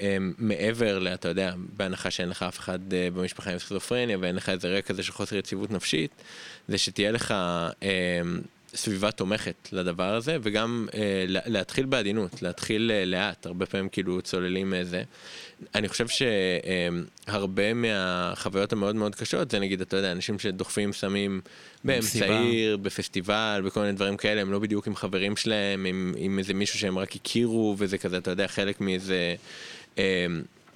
אה, 0.00 0.16
מעבר 0.38 0.98
ל... 0.98 1.08
אתה 1.08 1.28
יודע, 1.28 1.54
בהנחה 1.76 2.10
שאין 2.10 2.28
לך 2.28 2.42
אף 2.42 2.58
אחד 2.58 2.78
במשפחה 2.88 3.50
עם 3.52 3.58
סכיזופרניה 3.58 4.18
ואין 4.20 4.36
לך 4.36 4.48
איזה 4.48 4.68
רקע 4.68 4.88
כזה 4.88 5.02
של 5.02 5.12
חוסר 5.12 5.36
יציבות 5.36 5.70
נפשית, 5.70 6.10
זה 6.68 6.78
שתהיה 6.78 7.10
לך 7.10 7.34
סביבה 8.74 9.10
תומכת 9.10 9.68
לדבר 9.72 10.14
הזה, 10.14 10.36
וגם 10.42 10.88
אה, 10.94 11.24
לה- 11.28 11.40
להתחיל 11.46 11.86
בעדינות, 11.86 12.42
להתחיל 12.42 12.90
אה, 12.94 13.04
לאט, 13.04 13.46
הרבה 13.46 13.66
פעמים 13.66 13.88
כאילו 13.88 14.22
צוללים 14.22 14.74
איזה. 14.74 15.02
אני 15.74 15.88
חושב 15.88 16.06
שהרבה 16.08 17.74
מהחוויות 17.74 18.72
המאוד 18.72 18.96
מאוד 18.96 19.14
קשות, 19.14 19.50
זה 19.50 19.58
נגיד, 19.58 19.80
אתה 19.80 19.96
יודע, 19.96 20.12
אנשים 20.12 20.38
שדוחפים 20.38 20.92
סמים 20.92 21.40
באמצע. 21.84 22.38
עיר, 22.38 22.76
בפסטיבל, 22.76 23.62
בכל 23.64 23.80
מיני 23.80 23.92
דברים 23.92 24.16
כאלה, 24.16 24.40
הם 24.40 24.52
לא 24.52 24.58
בדיוק 24.58 24.86
עם 24.86 24.96
חברים 24.96 25.36
שלהם, 25.36 25.84
עם, 25.84 26.14
עם 26.16 26.38
איזה 26.38 26.54
מישהו 26.54 26.78
שהם 26.78 26.98
רק 26.98 27.16
הכירו, 27.16 27.74
וזה 27.78 27.98
כזה, 27.98 28.18
אתה 28.18 28.30
יודע, 28.30 28.46
חלק 28.48 28.80
מאיזה... 28.80 29.34
אה, 29.98 30.26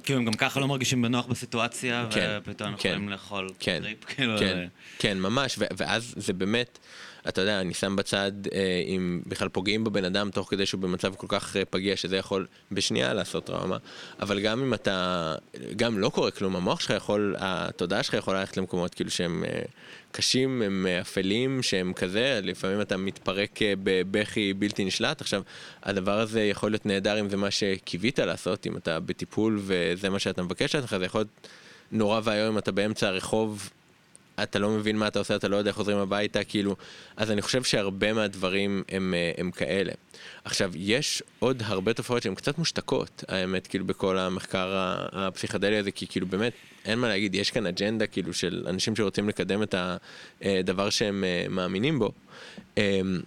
כאילו, 0.05 0.19
הם 0.19 0.25
גם 0.25 0.33
ככה 0.33 0.61
לא 0.61 0.69
מרגישים 0.69 1.03
בנוח 1.03 1.27
בסיטואציה, 1.27 2.07
כן, 2.11 2.39
ופתאום 2.43 2.77
כן, 2.77 2.89
יכולים 2.89 3.09
לאכול 3.09 3.49
כן, 3.59 3.81
טריפ, 3.83 4.05
כאילו... 4.05 4.39
כן, 4.39 4.59
אה, 4.59 4.65
כן, 4.99 5.19
ממש, 5.21 5.59
ואז 5.77 6.15
זה 6.17 6.33
באמת, 6.33 6.79
אתה 7.29 7.41
יודע, 7.41 7.61
אני 7.61 7.75
שם 7.75 7.97
בצד 7.97 8.33
אה, 8.53 8.83
אם 8.87 9.23
בכלל 9.27 9.49
פוגעים 9.49 9.85
בבן 9.85 10.05
אדם 10.05 10.31
תוך 10.31 10.51
כדי 10.51 10.67
שהוא 10.67 10.81
במצב 10.81 11.15
כל 11.15 11.27
כך 11.31 11.57
אה, 11.57 11.65
פגיע, 11.65 11.97
שזה 11.97 12.17
יכול 12.17 12.47
בשנייה 12.73 13.15
לעשות 13.15 13.45
טראומה, 13.45 13.77
אבל 14.21 14.41
גם 14.41 14.63
אם 14.63 14.75
אתה, 14.75 15.35
גם 15.77 15.99
לא 15.99 16.09
קורה 16.09 16.31
כלום, 16.31 16.57
המוח 16.57 16.81
שלך 16.81 16.91
יכול, 16.91 17.37
התודעה 17.39 18.03
שלך 18.03 18.15
יכולה 18.15 18.41
ללכת 18.41 18.57
למקומות 18.57 18.95
כאילו 18.95 19.11
שהם 19.11 19.45
אה, 19.45 19.63
קשים, 20.13 20.63
הם 20.63 20.87
אה, 20.89 21.01
אפלים, 21.01 21.63
שהם 21.63 21.93
כזה, 21.93 22.41
לפעמים 22.43 22.81
אתה 22.81 22.97
מתפרק 22.97 23.63
אה, 23.63 23.73
בבכי 23.83 24.53
בלתי 24.55 24.85
נשלט. 24.85 25.21
עכשיו, 25.21 25.43
הדבר 25.83 26.21
הזה 26.21 26.43
יכול 26.43 26.71
להיות 26.71 26.87
נהדר 26.87 27.21
אם 27.21 27.31
זה 27.31 27.37
מה 27.37 27.51
שקיווית 27.51 28.19
לעשות, 28.19 28.67
אם 28.67 28.77
אתה 28.77 29.01
בטיפול 29.01 29.61
וזה 29.63 30.11
מה 30.11 30.19
שאתה 30.19 30.43
מבקש 30.43 30.75
לעצמך, 30.75 30.97
זה 30.99 31.05
יכול 31.05 31.19
להיות 31.19 31.49
נורא 31.93 32.21
ואיום 32.25 32.53
אם 32.53 32.59
אתה 32.59 32.73
באמצע 32.73 33.09
הרחוב. 33.09 33.71
אתה 34.43 34.59
לא 34.59 34.71
מבין 34.71 34.97
מה 34.97 35.09
אתה 35.09 35.19
עושה, 35.19 35.37
אתה 35.37 35.49
לא 35.49 35.57
יודע 35.57 35.69
איך 35.69 35.77
חוזרים 35.77 35.99
הביתה, 35.99 36.45
כאילו, 36.45 36.77
אז 37.17 37.31
אני 37.31 37.43
חושב 37.43 37.63
שהרבה 37.63 38.13
מהדברים 38.13 38.83
הם, 38.89 39.15
אה, 39.17 39.33
הם 39.39 39.51
כאלה. 39.51 39.93
עכשיו, 40.45 40.73
יש 40.75 41.23
עוד 41.39 41.63
הרבה 41.67 41.93
תופעות 41.93 42.23
שהן 42.23 42.35
קצת 42.35 42.59
מושתקות, 42.59 43.25
האמת, 43.29 43.67
כאילו, 43.67 43.85
בכל 43.85 44.19
המחקר 44.19 44.97
הפסיכדלי 45.13 45.77
הזה, 45.77 45.91
כי 45.91 46.07
כאילו, 46.07 46.27
באמת, 46.27 46.53
אין 46.85 46.99
מה 46.99 47.09
להגיד, 47.09 47.35
יש 47.35 47.51
כאן 47.51 47.67
אג'נדה, 47.67 48.07
כאילו, 48.07 48.35
של 48.35 48.65
אנשים 48.69 48.97
שרוצים 48.97 49.29
לקדם 49.29 49.63
את 49.63 49.75
הדבר 50.43 50.91
שהם 50.91 51.25
אה, 51.25 51.47
מאמינים 51.51 51.99
בו. 51.99 52.13
אמ, 52.77 53.21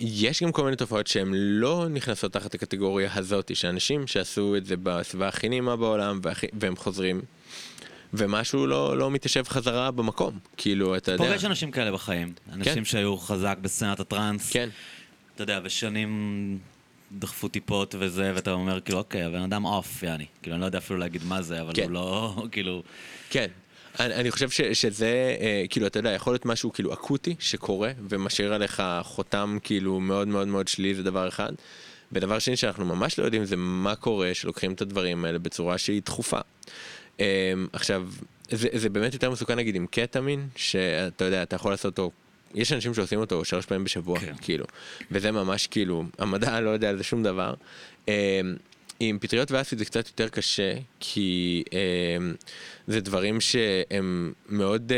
ויש 0.00 0.42
גם 0.42 0.52
כל 0.52 0.64
מיני 0.64 0.76
תופעות 0.76 1.06
שהן 1.06 1.28
לא 1.34 1.86
נכנסות 1.90 2.32
תחת 2.32 2.54
הקטגוריה 2.54 3.10
הזאת, 3.14 3.56
שאנשים 3.56 4.06
שעשו 4.06 4.56
את 4.56 4.66
זה 4.66 4.74
בסביבה 4.82 5.28
הכי 5.28 5.48
נעימה 5.48 5.76
בעולם, 5.76 6.20
והכי, 6.22 6.46
והם 6.60 6.76
חוזרים, 6.76 7.20
ומשהו 8.14 8.66
לא, 8.66 8.98
לא 8.98 9.10
מתיישב 9.10 9.44
חזרה 9.48 9.90
במקום, 9.90 10.38
כאילו, 10.56 10.96
אתה 10.96 11.12
יודע. 11.12 11.24
פוגש 11.24 11.44
אנשים 11.44 11.70
כאלה 11.70 11.92
בחיים. 11.92 12.32
אנשים 12.52 12.84
שהיו 12.84 13.16
חזק 13.16 13.58
בסצנת 13.62 14.00
הטראנס. 14.00 14.50
כן, 14.52 14.68
אתה 15.34 15.42
יודע, 15.42 15.60
ושנים 15.64 16.58
דחפו 17.18 17.48
טיפות 17.48 17.94
וזה, 17.98 18.32
ואתה 18.34 18.52
אומר, 18.52 18.80
כאילו, 18.80 18.98
אוקיי, 18.98 19.22
הבן 19.22 19.42
אדם 19.42 19.62
עוף, 19.62 20.02
יעני. 20.02 20.26
כאילו, 20.42 20.54
אני 20.54 20.60
לא 20.60 20.66
יודע 20.66 20.78
אפילו 20.78 20.98
להגיד 20.98 21.24
מה 21.24 21.42
זה, 21.42 21.60
אבל 21.60 21.72
כן. 21.74 21.82
הוא 21.82 21.90
לא, 21.90 22.34
כאילו... 22.52 22.82
כן. 23.30 23.46
אני, 24.00 24.14
אני 24.14 24.30
חושב 24.30 24.50
ש, 24.50 24.60
שזה, 24.60 25.36
אה, 25.40 25.64
כאילו, 25.70 25.86
אתה 25.86 25.98
יודע, 25.98 26.10
יכול 26.10 26.32
להיות 26.32 26.46
משהו 26.46 26.72
כאילו 26.72 26.92
אקוטי 26.92 27.34
שקורה 27.38 27.92
ומשאיר 28.08 28.54
עליך 28.54 28.82
חותם 29.02 29.58
כאילו 29.62 30.00
מאוד 30.00 30.28
מאוד 30.28 30.48
מאוד 30.48 30.68
שלילי, 30.68 30.94
זה 30.94 31.02
דבר 31.02 31.28
אחד. 31.28 31.52
ודבר 32.12 32.38
שני 32.38 32.56
שאנחנו 32.56 32.84
ממש 32.84 33.18
לא 33.18 33.24
יודעים 33.24 33.44
זה 33.44 33.56
מה 33.56 33.94
קורה 33.94 34.34
שלוקחים 34.34 34.72
את 34.72 34.80
הדברים 34.80 35.24
האלה 35.24 35.38
בצורה 35.38 35.78
שהיא 35.78 36.02
דחופה. 36.04 36.40
אה, 37.20 37.52
עכשיו, 37.72 38.08
זה, 38.50 38.68
זה 38.72 38.88
באמת 38.88 39.12
יותר 39.12 39.30
מסוכן 39.30 39.56
נגיד 39.56 39.74
עם 39.74 39.86
קטמין, 39.86 40.48
שאתה 40.56 41.24
יודע, 41.24 41.42
אתה 41.42 41.56
יכול 41.56 41.72
לעשות 41.72 41.98
אותו, 41.98 42.10
יש 42.54 42.72
אנשים 42.72 42.94
שעושים 42.94 43.18
אותו 43.18 43.44
שלוש 43.44 43.66
פעמים 43.66 43.84
בשבוע, 43.84 44.18
כן. 44.18 44.32
כאילו, 44.40 44.64
וזה 45.10 45.30
ממש 45.32 45.66
כאילו, 45.66 46.04
המדע 46.18 46.60
לא 46.60 46.70
יודע 46.70 46.88
על 46.88 46.96
זה 46.96 47.04
שום 47.04 47.22
דבר. 47.22 47.54
אה, 49.02 49.06
עם 49.08 49.18
פטריות 49.18 49.50
ואסיד 49.50 49.78
זה 49.78 49.84
קצת 49.84 50.06
יותר 50.06 50.28
קשה, 50.28 50.74
כי 51.00 51.62
אה, 51.72 51.78
זה 52.86 53.00
דברים 53.00 53.40
שהם 53.40 54.32
מאוד 54.48 54.92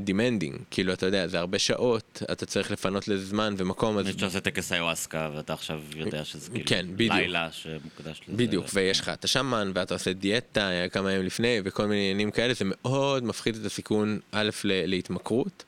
demanding, 0.00 0.56
כאילו, 0.70 0.92
אתה 0.92 1.06
יודע, 1.06 1.26
זה 1.26 1.38
הרבה 1.38 1.58
שעות, 1.58 2.22
אתה 2.32 2.46
צריך 2.46 2.70
לפנות 2.70 3.08
לזה 3.08 3.26
זמן 3.26 3.54
ומקום, 3.58 3.98
אז 3.98 4.06
אני 4.06 4.18
שעושה 4.18 4.40
טקס 4.40 4.72
איוואסקה, 4.72 5.30
ואתה 5.36 5.52
עכשיו 5.52 5.80
יודע 5.96 6.24
שזה 6.24 6.50
כאילו... 6.50 6.66
כן, 6.66 6.86
בדיוק. 6.92 7.14
לילה 7.14 7.48
שמוקדש 7.52 8.20
לזה. 8.28 8.36
בדיוק, 8.36 8.66
ויש 8.74 9.00
לך 9.00 9.08
את 9.08 9.24
השאמן, 9.24 9.72
ואתה 9.74 9.94
עושה 9.94 10.12
דיאטה 10.12 10.70
כמה 10.92 11.12
ימים 11.12 11.26
לפני, 11.26 11.60
וכל 11.64 11.86
מיני 11.86 12.00
עניינים 12.00 12.30
כאלה, 12.30 12.54
זה 12.54 12.64
מאוד 12.64 13.24
מפחית 13.24 13.56
את 13.56 13.64
הסיכון, 13.64 14.20
א', 14.32 14.50
להתמכרות, 14.64 15.64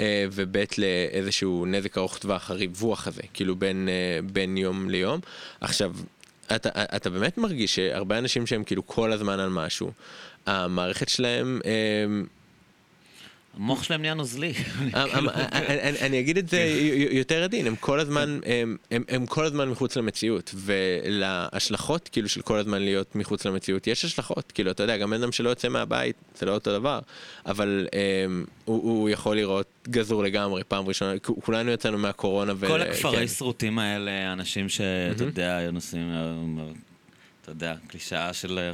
אה, 0.00 0.26
וב', 0.32 0.56
לאיזשהו 0.78 1.66
נזק 1.66 1.98
ארוך 1.98 2.18
טווח, 2.18 2.50
הריווח 2.50 3.06
הזה, 3.06 3.22
כאילו 3.34 3.56
בין, 3.56 3.88
אה, 3.88 4.22
בין 4.32 4.56
יום 4.56 4.90
ליום. 4.90 5.20
עכשיו, 5.60 5.92
אתה, 6.46 6.68
אתה 6.74 7.10
באמת 7.10 7.38
מרגיש 7.38 7.74
שהרבה 7.74 8.18
אנשים 8.18 8.46
שהם 8.46 8.64
כאילו 8.64 8.86
כל 8.86 9.12
הזמן 9.12 9.40
על 9.40 9.50
משהו, 9.50 9.92
המערכת 10.46 11.08
שלהם 11.08 11.60
אה, 11.64 11.70
המוח 13.56 13.82
שלהם 13.82 14.00
נהיה 14.02 14.14
נוזלי. 14.14 14.52
אמ, 14.80 14.88
אמ, 14.94 15.28
אני- 15.52 16.00
אני 16.00 16.20
אגיד 16.20 16.38
את 16.38 16.48
זה 16.48 16.58
י- 16.60 17.08
יותר 17.10 17.42
עדין, 17.42 17.66
הם 17.66 17.76
כל 17.76 18.00
הזמן, 18.00 18.38
הם- 19.08 19.26
כל 19.26 19.44
הזמן 19.44 19.68
מחוץ 19.68 19.96
למציאות, 19.96 20.54
ולהשלכות 20.54 22.08
כאילו 22.12 22.28
של 22.28 22.42
כל 22.42 22.58
הזמן 22.58 22.82
להיות 22.82 23.16
מחוץ 23.16 23.46
למציאות, 23.46 23.86
יש 23.86 24.04
השלכות, 24.04 24.52
כאילו 24.52 24.70
אתה 24.70 24.82
יודע, 24.82 24.96
גם 24.96 25.10
בן 25.10 25.22
אדם 25.22 25.32
שלא 25.32 25.48
יוצא 25.50 25.68
מהבית, 25.68 26.16
זה 26.38 26.46
לא 26.46 26.52
אותו 26.54 26.78
דבר, 26.78 27.00
אבל 27.46 27.86
אמ, 28.26 28.44
הוא 28.64 29.10
יכול 29.10 29.36
לראות 29.36 29.66
גזור 29.88 30.22
לגמרי, 30.22 30.64
פעם 30.68 30.86
ראשונה, 30.88 31.12
כולנו 31.18 31.70
יצאנו 31.70 31.98
מהקורונה, 31.98 32.52
כל 32.66 32.80
הכפרי 32.82 33.16
כן. 33.16 33.26
שרוטים 33.28 33.78
האלה, 33.78 34.32
אנשים 34.32 34.68
שאתה 34.68 35.24
יודע, 35.24 35.56
היו 35.56 35.72
נוסעים, 35.72 36.10
אה, 36.12 36.64
אתה 37.42 37.50
יודע, 37.50 37.74
קלישאה 37.88 38.32
של 38.32 38.58
אה, 38.58 38.72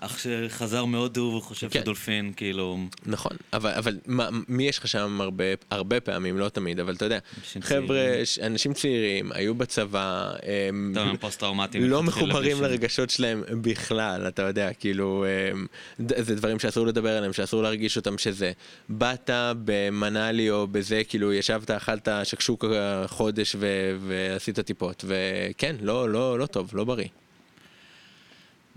אח 0.00 0.18
שחזר 0.18 0.84
מהודו 0.84 1.20
והוא 1.20 1.42
חושב 1.42 1.68
כן. 1.68 1.80
שדולפין, 1.80 2.32
כאילו... 2.36 2.78
נכון, 3.06 3.36
אבל, 3.52 3.70
אבל 3.70 3.98
מה, 4.06 4.28
מי 4.48 4.68
יש 4.68 4.78
לך 4.78 4.88
שם 4.88 5.20
הרבה, 5.20 5.44
הרבה 5.70 6.00
פעמים, 6.00 6.38
לא 6.38 6.48
תמיד, 6.48 6.80
אבל 6.80 6.94
אתה 6.94 7.04
יודע, 7.04 7.18
חבר'ה, 7.60 7.86
צעירים. 7.86 8.52
אנשים 8.52 8.72
צעירים, 8.72 9.32
היו 9.32 9.54
בצבא, 9.54 10.32
הם 10.68 10.88
אתה 10.92 11.00
יודע, 11.00 11.12
פוסט-טראומטיים. 11.20 11.84
לא 11.84 12.02
מחוברים 12.02 12.62
לרגשות 12.62 13.10
שלהם 13.10 13.42
בכלל, 13.62 14.28
אתה 14.28 14.42
יודע, 14.42 14.72
כאילו, 14.72 15.24
הם, 15.52 15.66
זה 15.98 16.34
דברים 16.34 16.58
שאסור 16.58 16.86
לדבר 16.86 17.16
עליהם, 17.16 17.32
שאסור 17.32 17.62
להרגיש 17.62 17.96
אותם, 17.96 18.18
שזה 18.18 18.52
באת 18.88 19.30
במנאלי 19.64 20.50
או 20.50 20.66
בזה, 20.66 21.02
כאילו, 21.08 21.32
ישבת, 21.32 21.70
אכלת 21.70 22.08
שקשוקה 22.24 23.04
חודש 23.06 23.56
ו- 23.58 23.96
ועשית 24.08 24.60
טיפות, 24.60 25.04
וכן, 25.08 25.76
לא, 25.80 26.08
לא, 26.08 26.38
לא 26.38 26.46
טוב, 26.46 26.70
לא 26.72 26.84
בריא. 26.84 27.08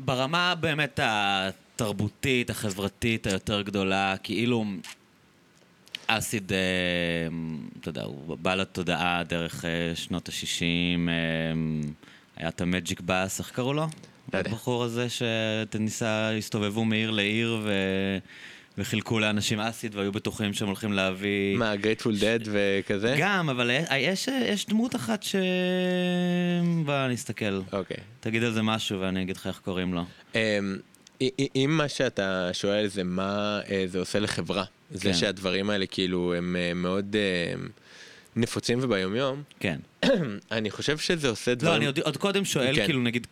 ברמה 0.06 0.56
באמת 0.56 1.00
התרבותית, 1.04 2.50
החברתית 2.50 3.28
היותר 3.28 3.62
גדולה, 3.62 4.16
כאילו 4.24 4.66
אסיד, 6.08 6.54
אה, 6.54 6.58
אתה 7.80 7.90
יודע, 7.90 8.04
הוא 8.04 8.38
בא 8.42 8.56
לתודעה 8.56 9.24
דרך 9.24 9.66
אה, 9.66 9.96
שנות 9.96 10.30
ה-60, 10.30 11.10
היה 12.36 12.50
את 12.50 12.62
המג'יק 12.62 13.02
באס, 13.02 13.40
איך 13.40 13.52
קראו 13.52 13.74
לו? 13.74 13.88
לא 14.34 14.38
יודע. 14.38 14.50
הבחור 14.50 14.84
הזה 14.84 15.08
שניסה, 15.10 16.32
הסתובבו 16.38 16.86
מעיר 16.86 17.12
לעיר 17.12 17.60
ו... 17.64 17.72
וחילקו 18.82 19.20
לאנשים 19.20 19.60
אסיד 19.60 19.96
והיו 19.96 20.12
בטוחים 20.12 20.54
שהם 20.54 20.68
הולכים 20.68 20.94
להביא... 20.94 21.58
מה, 21.58 21.76
גרייטפול 21.76 22.16
דד 22.18 22.40
וכזה? 22.44 23.16
גם, 23.20 23.50
אבל 23.50 23.72
יש, 23.98 24.28
יש 24.28 24.66
דמות 24.66 24.96
אחת 24.96 25.24
ש... 25.24 25.36
בוא 26.86 27.08
נסתכל. 27.08 27.62
אוקיי. 27.74 27.98
תגיד 28.20 28.44
על 28.44 28.52
זה 28.52 28.62
משהו 28.62 29.00
ואני 29.02 29.22
אגיד 29.22 29.38
לך 29.38 29.48
איך 29.48 29.60
קוראים 29.64 29.94
לו. 29.94 30.06
i- 31.24 31.50
אם 31.56 31.78
מה 31.78 31.90
שאתה 31.90 32.50
שואל 32.54 32.88
זה 32.88 33.04
מה 33.04 33.60
אה, 33.70 33.84
זה 33.88 34.00
עושה 34.00 34.20
לחברה, 34.20 34.64
זה 34.92 35.04
כן. 35.04 35.14
שהדברים 35.14 35.70
האלה 35.70 35.86
כאילו 35.86 36.34
הם 36.34 36.56
אה, 36.60 36.74
מאוד 36.74 37.16
אה, 37.16 37.54
נפוצים 38.36 38.80
וביומיום, 38.82 39.44
כן. 39.60 39.80
אני 40.52 40.72
חושב 40.72 40.98
שזה 40.98 41.30
עושה 41.30 41.52
לא, 41.52 41.56
דברים... 41.56 41.76
אני 41.78 41.86
עוד, 41.86 42.00
עוד 42.00 42.18
קודם 42.18 42.46
שואל, 42.46 42.76
כן. 42.76 42.86
כאילו, 42.86 43.02
נגיד, 43.02 43.28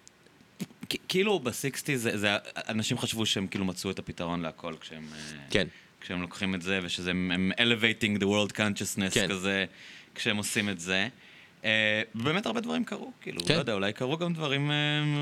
כאילו 1.07 1.39
בסיקסטי 1.39 1.97
זה, 1.97 2.17
זה, 2.17 2.37
אנשים 2.69 2.97
חשבו 2.97 3.25
שהם 3.25 3.47
כאילו 3.47 3.65
מצאו 3.65 3.91
את 3.91 3.99
הפתרון 3.99 4.41
להכל 4.41 4.73
כשהם, 4.81 5.03
אה, 5.13 5.43
כן. 5.49 5.67
כשהם 6.01 6.21
לוקחים 6.21 6.55
את 6.55 6.61
זה, 6.61 6.79
ושזה 6.83 7.09
הם, 7.11 7.51
elevating 7.57 8.19
the 8.19 8.25
world 8.25 8.51
consciousness 8.51 9.13
כן. 9.13 9.27
כזה, 9.29 9.65
כשהם 10.15 10.37
עושים 10.37 10.69
את 10.69 10.79
זה. 10.79 11.07
אה, 11.65 12.01
באמת 12.15 12.45
הרבה 12.45 12.61
דברים 12.61 12.83
קרו, 12.83 13.11
כאילו, 13.21 13.41
כן. 13.45 13.53
לא 13.53 13.59
יודע, 13.59 13.73
אולי 13.73 13.93
קרו 13.93 14.17
גם 14.17 14.33
דברים, 14.33 14.71
אה, 14.71 14.75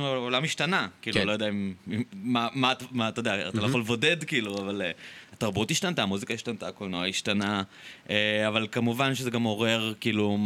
העולם 0.03 0.43
השתנה, 0.43 0.87
כאילו, 1.01 1.19
כן. 1.19 1.27
לא 1.27 1.31
יודע 1.31 1.49
אם, 1.49 1.73
מה, 2.13 2.47
מה, 2.53 2.73
מה, 2.91 3.09
אתה 3.09 3.19
יודע, 3.19 3.49
אתה 3.49 3.61
לא 3.61 3.65
יכול 3.65 3.81
לבודד, 3.81 4.23
כאילו, 4.23 4.57
אבל 4.57 4.81
אה, 4.81 4.91
התרבות 5.33 5.71
השתנתה, 5.71 6.03
המוזיקה 6.03 6.33
השתנתה, 6.33 6.67
הקולנוע 6.67 7.07
השתנה, 7.07 7.63
אה, 8.09 8.47
אבל 8.47 8.67
כמובן 8.71 9.15
שזה 9.15 9.29
גם 9.29 9.43
עורר, 9.43 9.93
כאילו, 9.99 10.37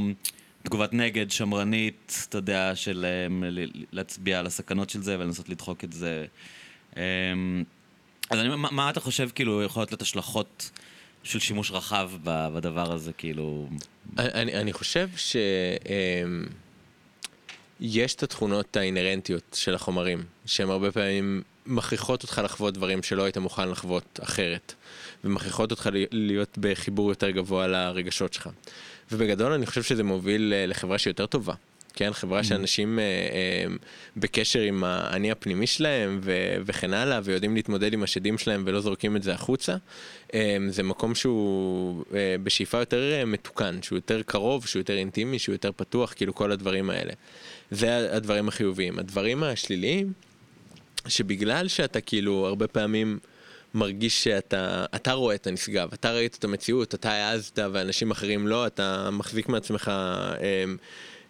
תגובת 0.64 0.93
נגד 0.93 1.32
שמרנית, 1.32 2.26
אתה 2.30 2.38
יודע, 2.38 2.76
של 2.76 3.05
ל- 3.41 3.66
להצביע 3.91 4.39
על 4.39 4.45
הסכנות 4.45 4.89
של 4.89 5.01
זה 5.01 5.20
ולנסות 5.20 5.49
לדחוק 5.49 5.84
את 5.84 5.93
זה. 5.93 6.26
אה, 6.97 7.03
אז 8.30 8.39
אני, 8.39 8.55
מה, 8.55 8.72
מה 8.72 8.89
אתה 8.89 8.99
חושב, 8.99 9.30
כאילו, 9.36 9.64
יכולות 9.64 9.91
להיות 9.91 10.01
השלכות 10.01 10.72
של 11.24 11.39
שימוש 11.39 11.72
רחב 11.72 12.12
בדבר 12.24 12.93
הזה, 12.93 13.14
כאילו... 13.14 13.70
אני, 14.18 14.53
אני 14.53 14.74
חושב 14.74 15.09
שיש 15.16 15.45
את 18.16 18.24
התכונות 18.24 18.78
האינהרנטיות 18.78 19.57
של 19.59 19.76
החומרים, 19.76 20.24
שהן 20.45 20.70
הרבה 20.70 20.91
פעמים 20.91 21.41
מכריחות 21.66 22.24
אותך 22.24 22.41
לחוות 22.43 22.74
דברים 22.74 23.03
שלא 23.03 23.24
היית 23.24 23.38
מוכן 23.38 23.70
לחוות 23.70 24.20
אחרת, 24.24 24.74
ומכריחות 25.24 25.72
אותך 25.72 25.89
להיות 26.12 26.57
בחיבור 26.57 27.09
יותר 27.09 27.30
גבוה 27.30 27.68
לרגשות 27.68 28.34
שלך. 28.34 28.49
ובגדול 29.12 29.51
אני 29.51 29.66
חושב 29.66 29.84
שזה 29.84 30.03
מוביל 30.03 30.53
אה, 30.55 30.66
לחברה 30.66 30.97
שהיא 30.97 31.12
יותר 31.12 31.26
טובה. 31.26 31.53
כן, 31.93 32.14
חברה 32.14 32.43
שאנשים 32.43 32.99
אה, 32.99 33.03
אה, 33.03 33.76
בקשר 34.18 34.62
עם 34.62 34.84
האני 34.84 35.32
הפנימי 35.32 35.68
שלהם 35.68 36.20
ו- 36.24 36.55
וכן 36.66 36.93
הלאה, 36.93 37.20
ויודעים 37.24 37.55
להתמודד 37.55 37.93
עם 37.93 38.03
השדים 38.03 38.38
שלהם 38.38 38.64
ולא 38.66 38.82
זורקים 38.82 39.16
את 39.16 39.24
זה 39.24 39.34
החוצה, 39.34 39.76
אה, 40.34 40.57
זה 40.70 40.84
מקום 40.84 41.16
שהוא 41.16 42.03
אה, 42.14 42.36
בשאיפה 42.43 42.78
יותר 42.78 43.12
אה, 43.14 43.26
מתוקן, 43.26 43.82
שהוא 43.82 43.97
יותר 43.97 44.22
קרוב, 44.22 44.66
שהוא 44.66 44.80
יותר 44.80 44.97
אינטימי, 44.97 45.39
שהוא 45.39 45.53
יותר 45.53 45.72
פתוח, 45.76 46.14
כאילו 46.14 46.36
כל 46.36 46.51
הדברים 46.51 46.89
האלה. 46.89 47.14
זה 47.72 48.16
הדברים 48.16 48.47
החיוביים. 48.47 48.99
הדברים 48.99 49.43
השליליים, 49.43 50.14
שבגלל 51.07 51.68
שאתה 51.68 52.01
כאילו 52.01 52.47
הרבה 52.47 52.68
פעמים 52.68 53.20
מרגיש 53.74 54.24
שאתה 54.24 54.86
אתה 54.95 55.13
רואה 55.13 55.36
את 55.36 55.47
הנשגב, 55.47 55.89
אתה 55.93 56.11
ראית 56.11 56.36
את 56.39 56.43
המציאות, 56.43 56.95
אתה 56.95 57.11
העזת 57.11 57.59
ואנשים 57.74 58.11
אחרים 58.11 58.47
לא, 58.47 58.67
אתה 58.67 59.09
מחזיק 59.11 59.49
מעצמך 59.49 59.91
אמ, 60.39 60.78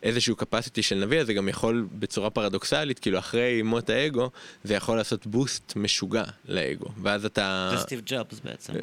איזשהו 0.04 0.36
capacity 0.40 0.82
של 0.82 0.96
נביא, 0.96 1.20
אז 1.20 1.28
זה 1.28 1.34
גם 1.34 1.50
יכול 1.50 1.88
בצורה 1.92 2.30
פרדוקסלית, 2.30 3.00
כאילו 3.00 3.20
אחרי 3.20 3.62
מות 3.62 3.90
האגו, 3.90 4.30
זה 4.64 4.74
יכול 4.74 4.98
לעשות 4.98 5.28
בוסט 5.28 5.74
משוגע 5.76 6.24
לאגו, 6.46 6.86
ואז 7.02 7.26
אתה... 7.26 7.72
זה 7.76 7.82
סטיב 7.82 8.02
ג'ובס 8.06 8.40
בעצם. 8.40 8.74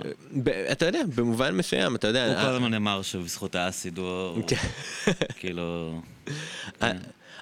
אה, 0.46 0.72
אתה 0.72 0.86
יודע, 0.86 1.00
במובן 1.14 1.54
מסוים, 1.54 1.96
אתה 1.96 2.08
יודע... 2.08 2.26
הוא 2.26 2.34
אה, 2.34 2.42
כל 2.42 2.48
הזמן 2.48 2.74
אמר 2.74 3.02
שבזכות 3.02 3.54
האסיד 3.54 3.98
הוא... 3.98 4.42
כן. 4.46 4.56
כאילו... 5.38 6.00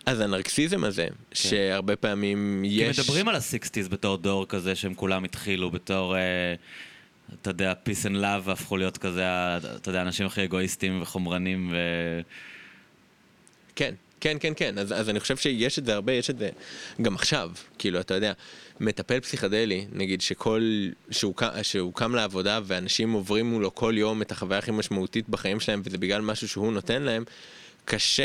אז 0.07 0.21
הנרקסיזם 0.21 0.85
הזה, 0.85 1.07
שהרבה 1.33 1.97
פעמים 1.97 2.65
כי 2.69 2.75
יש... 2.83 2.99
מדברים 2.99 3.29
על 3.29 3.35
הסיקסטיז 3.35 3.89
בתור 3.89 4.17
דור 4.17 4.47
כזה 4.47 4.75
שהם 4.75 4.95
כולם 4.95 5.25
התחילו 5.25 5.71
בתור, 5.71 6.17
אה, 6.17 6.55
אתה 7.43 7.51
יודע, 7.51 7.73
peace 7.85 8.07
and 8.07 8.15
love 8.15 8.43
והפכו 8.45 8.77
להיות 8.77 8.99
כזה, 8.99 9.25
אתה 9.57 9.89
יודע, 9.89 9.99
האנשים 9.99 10.27
הכי 10.27 10.45
אגואיסטים 10.45 11.03
וחומרנים 11.03 11.71
ו... 11.73 11.77
כן, 13.77 13.95
כן, 14.21 14.37
כן, 14.41 14.53
כן, 14.57 14.79
אז, 14.79 14.93
אז 14.93 15.11
אני 15.11 15.21
חושב 15.21 15.37
שיש 15.37 15.79
את 15.79 15.87
זה 15.87 15.95
הרבה, 15.95 16.13
יש 16.13 16.31
את 16.31 16.39
זה 16.39 16.51
גם 17.03 17.15
עכשיו, 17.15 17.51
כאילו, 17.79 18.01
אתה 18.01 18.15
יודע, 18.15 18.33
מטפל 18.81 19.21
פסיכדלי, 19.21 19.87
נגיד 19.93 20.21
שכל, 20.21 20.89
שהוא, 21.11 21.35
שהוא 21.63 21.95
קם 21.95 22.15
לעבודה 22.15 22.61
ואנשים 22.65 23.13
עוברים 23.13 23.47
מולו 23.47 23.75
כל 23.75 23.95
יום 23.97 24.23
את 24.23 24.33
החוויה 24.33 24.59
הכי 24.59 24.71
משמעותית 24.71 25.29
בחיים 25.29 25.61
שלהם, 25.61 25.83
וזה 25.85 25.99
בגלל 25.99 26.21
משהו 26.21 26.49
שהוא 26.49 26.73
נותן 26.73 27.03
להם, 27.03 27.25
קשה 27.87 28.25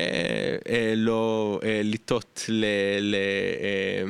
אה, 0.69 0.93
לא 0.95 1.59
אה, 1.63 1.81
לטות 1.83 2.45
ל... 2.49 2.65
ל 3.01 3.15
אה, 3.15 4.03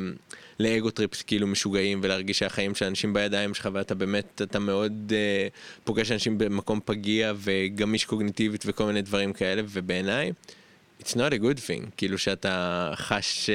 לאגו 0.60 0.90
טריפס 0.90 1.22
כאילו 1.22 1.46
משוגעים 1.46 2.00
ולהרגיש 2.02 2.38
שהחיים 2.38 2.74
של 2.74 2.86
אנשים 2.86 3.12
בידיים 3.12 3.54
שלך 3.54 3.68
ואתה 3.72 3.94
באמת, 3.94 4.42
אתה 4.42 4.58
מאוד 4.58 5.12
אה, 5.16 5.48
פוגש 5.84 6.12
אנשים 6.12 6.38
במקום 6.38 6.80
פגיע 6.84 7.32
וגמיש 7.36 8.04
קוגניטיבית 8.04 8.64
וכל 8.66 8.84
מיני 8.84 9.02
דברים 9.02 9.32
כאלה, 9.32 9.62
ובעיניי, 9.68 10.32
it's 11.00 11.14
not 11.14 11.32
a 11.32 11.42
good 11.42 11.58
thing, 11.68 11.90
כאילו 11.96 12.18
שאתה 12.18 12.92
חש 12.96 13.46
ש- 13.46 13.50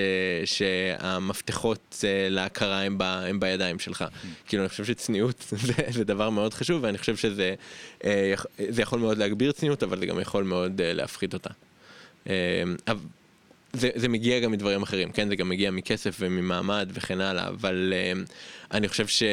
שהמפתחות 0.57 2.03
אה, 2.07 2.29
להכרה 2.29 2.81
הם, 2.81 2.97
ב, 2.97 3.01
הם 3.01 3.39
בידיים 3.39 3.79
שלך. 3.79 4.05
כאילו 4.47 4.63
אני 4.63 4.69
חושב 4.69 4.85
שצניעות 4.85 5.45
זה, 5.67 5.73
זה 5.89 6.03
דבר 6.03 6.29
מאוד 6.29 6.53
חשוב 6.53 6.83
ואני 6.83 6.97
חושב 6.97 7.15
שזה 7.17 7.55
אה, 8.03 8.33
זה 8.69 8.81
יכול 8.81 8.99
מאוד 8.99 9.17
להגביר 9.17 9.51
צניעות 9.51 9.83
אבל 9.83 9.99
זה 9.99 10.05
גם 10.05 10.19
יכול 10.19 10.43
מאוד 10.43 10.81
אה, 10.81 10.93
להפחית 10.93 11.33
אותה. 11.33 11.49
אה, 12.29 12.93
זה, 13.73 13.89
זה 13.95 14.07
מגיע 14.07 14.39
גם 14.39 14.51
מדברים 14.51 14.83
אחרים, 14.83 15.11
כן? 15.11 15.27
זה 15.27 15.35
גם 15.35 15.49
מגיע 15.49 15.71
מכסף 15.71 16.17
וממעמד 16.19 16.89
וכן 16.93 17.21
הלאה, 17.21 17.47
אבל 17.47 17.93
אה, 17.95 18.11
אני 18.71 18.87
חושב 18.87 19.07
ש... 19.07 19.23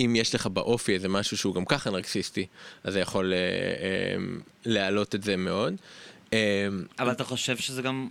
אם 0.00 0.16
יש 0.16 0.34
לך 0.34 0.46
באופי 0.46 0.94
איזה 0.94 1.08
משהו 1.08 1.36
שהוא 1.38 1.54
גם 1.54 1.64
ככה 1.64 1.90
נרקסיסטי, 1.90 2.46
אז 2.84 2.92
זה 2.92 3.00
יכול 3.00 3.32
אה, 3.32 3.38
אה, 3.38 4.22
להעלות 4.64 5.14
את 5.14 5.22
זה 5.22 5.36
מאוד. 5.36 5.74
אה, 6.32 6.68
אבל 6.98 7.12
אתה 7.12 7.24
חושב 7.24 7.56
שזה 7.56 7.82
גם, 7.82 8.08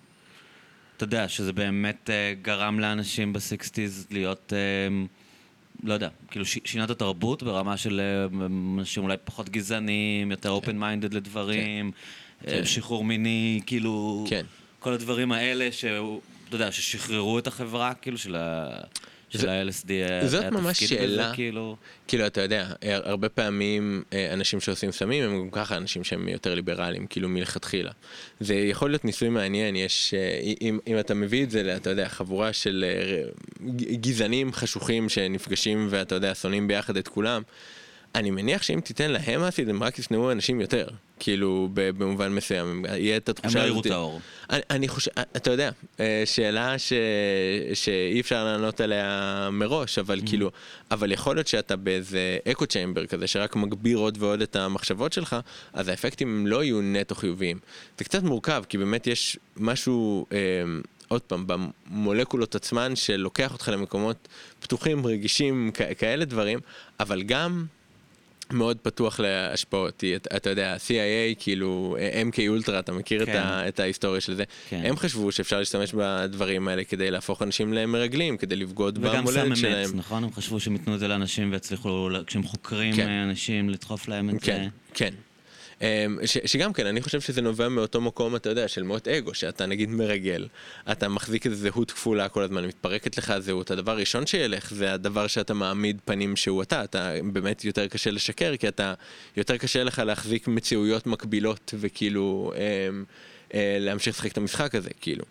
אתה 0.97 1.03
יודע, 1.03 1.28
שזה 1.28 1.53
באמת 1.53 2.10
אה, 2.10 2.34
גרם 2.41 2.80
לאנשים 2.80 3.34
בסיקסטיז 3.34 4.07
להיות, 4.12 4.53
אה, 4.55 5.05
לא 5.84 5.93
יודע, 5.93 6.10
כאילו 6.32 6.45
ש- 6.45 6.60
שינה 6.66 6.84
את 6.84 6.89
התרבות 6.89 7.43
ברמה 7.43 7.78
של 7.78 7.99
אה, 7.99 8.45
אנשים 8.78 9.03
אולי 9.03 9.18
פחות 9.24 9.49
גזעניים, 9.49 10.32
יותר 10.32 10.49
אופן 10.49 10.78
מיינדד 10.78 11.14
לדברים, 11.14 11.86
אה, 11.88 11.91
כן. 12.46 12.66
שחרור 12.66 13.04
מיני, 13.04 13.62
כאילו, 13.66 14.26
כן. 14.30 14.46
כל 14.80 14.94
הדברים 14.94 15.32
האלה, 15.32 15.72
שהוא, 15.72 16.22
אתה 16.48 16.56
יודע, 16.56 16.72
ששחררו 16.72 17.40
את 17.40 17.48
החברה, 17.48 17.94
כאילו, 17.94 18.18
של 18.18 18.36
ה... 18.36 18.68
של 19.30 19.40
זה- 19.40 19.52
ה-LSD, 19.52 19.90
היה 19.90 20.28
זאת 20.28 20.46
ממש 20.46 20.78
בזה, 20.84 20.88
שאלה. 20.88 21.32
כאילו... 21.36 21.76
כאילו, 22.08 22.26
אתה 22.28 22.42
יודע, 22.42 22.68
הרבה 22.84 23.30
פעמים 23.30 24.04
אה, 24.14 24.34
אנשים 24.34 24.60
שעושים 24.60 24.92
סמים 24.92 25.24
הם 25.24 25.40
גם 25.40 25.50
ככה 25.52 25.78
אנשים 25.78 26.04
שהם 26.04 26.28
יותר 26.28 26.56
ליברליים, 26.56 27.08
כאילו 27.08 27.30
מלכתחילה. 27.30 27.92
זה 28.40 28.56
יכול 28.56 28.90
להיות 28.90 29.06
ניסוי 29.06 29.30
מעניין, 29.30 29.76
יש, 29.76 30.14
אה, 30.14 30.40
אם, 30.62 30.80
אם 30.88 31.00
אתה 31.00 31.14
מביא 31.14 31.44
את 31.44 31.52
זה, 31.52 31.76
אתה 31.76 31.90
יודע, 31.90 32.10
חבורה 32.10 32.54
של 32.54 32.86
אה, 32.88 33.24
גזענים 34.02 34.54
חשוכים 34.54 35.10
שנפגשים 35.10 35.88
ואתה 35.90 36.16
יודע, 36.16 36.36
שונאים 36.36 36.68
ביחד 36.68 36.98
את 36.98 37.08
כולם, 37.08 37.42
אני 38.16 38.32
מניח 38.32 38.62
שאם 38.62 38.80
תיתן 38.84 39.12
להם 39.12 39.41
אסיד, 39.41 39.70
הם 39.70 39.84
רק 39.84 39.99
ישנאו 39.99 40.32
אנשים 40.32 40.62
יותר, 40.62 40.88
כאילו, 41.20 41.70
במובן 41.74 42.32
מסוים, 42.34 42.66
הם- 42.68 42.86
יהיה 42.86 43.18
את 43.18 43.30
הם 43.30 43.34
התחושה 43.38 43.60
לא 43.60 43.64
יראו 43.64 43.74
הזאת. 43.76 43.86
את 43.86 43.91
האור. 43.91 44.22
אני, 44.49 44.62
אני 44.70 44.88
חושב, 44.88 45.12
אתה 45.36 45.51
יודע, 45.51 45.72
אה, 45.99 46.22
שאלה 46.26 46.80
ש, 46.80 46.93
שאי 47.74 48.20
אפשר 48.22 48.43
לענות 48.45 48.82
עליה 48.82 49.49
מראש, 49.51 49.99
אבל 49.99 50.20
כאילו, 50.26 50.51
אבל 50.91 51.12
יכול 51.12 51.36
להיות 51.36 51.47
שאתה 51.47 51.76
באיזה 51.76 52.38
אקו 52.51 52.66
צ'יימבר 52.66 53.05
כזה, 53.05 53.28
שרק 53.28 53.55
מגביר 53.55 53.97
עוד 53.97 54.18
ועוד 54.22 54.41
את 54.41 54.55
המחשבות 54.55 55.14
שלך, 55.14 55.36
אז 55.74 55.88
האפקטים 55.88 56.28
הם 56.28 56.47
לא 56.47 56.64
יהיו 56.64 56.82
נטו 56.82 57.16
חיוביים. 57.16 57.60
זה 57.97 58.03
קצת 58.03 58.24
מורכב, 58.24 58.64
כי 58.70 58.78
באמת 58.78 59.07
יש 59.07 59.38
משהו, 59.57 60.26
אה, 60.32 60.38
עוד 61.07 61.22
פעם, 61.22 61.45
במולקולות 61.47 62.55
עצמן, 62.55 62.95
שלוקח 62.95 63.53
אותך 63.53 63.70
למקומות 63.74 64.28
פתוחים, 64.60 65.05
רגישים, 65.05 65.72
כ- 65.74 65.82
כאלה 65.97 66.26
דברים, 66.26 66.60
אבל 66.99 67.22
גם... 67.24 67.66
מאוד 68.54 68.78
פתוח 68.78 69.20
להשפעות, 69.20 70.04
אתה, 70.16 70.36
אתה 70.36 70.50
יודע, 70.50 70.76
CIA, 70.76 71.36
כאילו, 71.39 71.97
MK 72.32 72.39
אולטרה, 72.47 72.80
אתה 72.80 72.91
מכיר 72.91 73.26
כן. 73.26 73.32
את, 73.32 73.38
ה, 73.38 73.68
את 73.68 73.80
ההיסטוריה 73.80 74.22
של 74.22 74.36
זה? 74.36 74.43
כן. 74.70 74.82
הם 74.84 74.97
חשבו 74.97 75.32
שאפשר 75.32 75.60
להשתמש 75.60 75.93
בדברים 75.93 76.68
האלה 76.68 76.84
כדי 76.84 77.12
להפוך 77.12 77.41
אנשים 77.41 77.74
למרגלים, 77.74 78.38
כדי 78.38 78.56
לבגוד 78.56 78.97
וגם 78.97 79.12
סם 79.12 79.22
במולדת 79.22 79.45
אמץ, 79.45 79.58
שלהם. 79.58 79.89
נכון? 79.93 80.24
הם 80.24 80.34
חשבו 80.34 80.60
שהם 80.60 80.74
ייתנו 80.74 80.95
את 80.95 81.00
זה 81.00 81.08
לאנשים 81.08 81.52
ויצליחו, 81.52 82.10
כשהם 82.28 82.43
חוקרים 82.43 82.95
כן. 82.95 83.08
אה, 83.08 83.24
אנשים, 83.24 83.70
לדחוף 83.70 84.08
להם 84.08 84.30
את 84.30 84.34
זה. 84.34 84.39
כן, 84.45 84.68
כן. 84.93 85.14
אמ, 85.82 86.18
ש, 86.26 86.38
שגם 86.46 86.74
כן, 86.74 86.86
אני 86.86 87.02
חושב 87.02 87.22
שזה 87.22 87.42
נובע 87.42 87.70
מאותו 87.70 88.02
מקום, 88.02 88.36
אתה 88.36 88.50
יודע, 88.50 88.68
של 88.68 88.84
מות 88.84 89.08
אגו, 89.08 89.34
שאתה 89.34 89.66
נגיד 89.66 89.90
מרגל, 89.90 90.48
אתה 90.92 91.10
מחזיק 91.10 91.46
איזו 91.46 91.56
זהות 91.56 91.92
כפולה 91.92 92.30
כל 92.30 92.44
הזמן, 92.44 92.66
מתפרקת 92.66 93.18
לך 93.18 93.30
הזהות, 93.30 93.72
הדבר 93.72 93.92
הראשון 93.92 94.26
שילך 94.26 94.74
זה 94.74 94.94
הדבר 94.94 95.28
שאתה 95.28 95.54
מעמיד 95.54 96.00
פנים 96.06 96.36
שהוא 96.36 96.64
אתה, 96.64 96.84
אתה 96.84 97.14
באמת 97.24 97.66
יותר 97.66 97.88
קשה 97.88 98.12
לשקר, 98.12 98.58
כי 98.58 98.68
אתה, 98.68 98.94
יותר 99.38 99.58
קשה 99.58 99.84
לך 99.84 100.00
להחזיק 100.00 100.48
מציאויות 100.48 101.08
מקבילות 101.08 101.74
וכאילו... 101.80 102.54
אה, 102.56 102.90
להמשיך 103.54 104.16
לשחק 104.16 104.32
את 104.32 104.38
המשחק 104.38 104.76
הזה, 104.76 104.89
כאילו. 105.02 105.26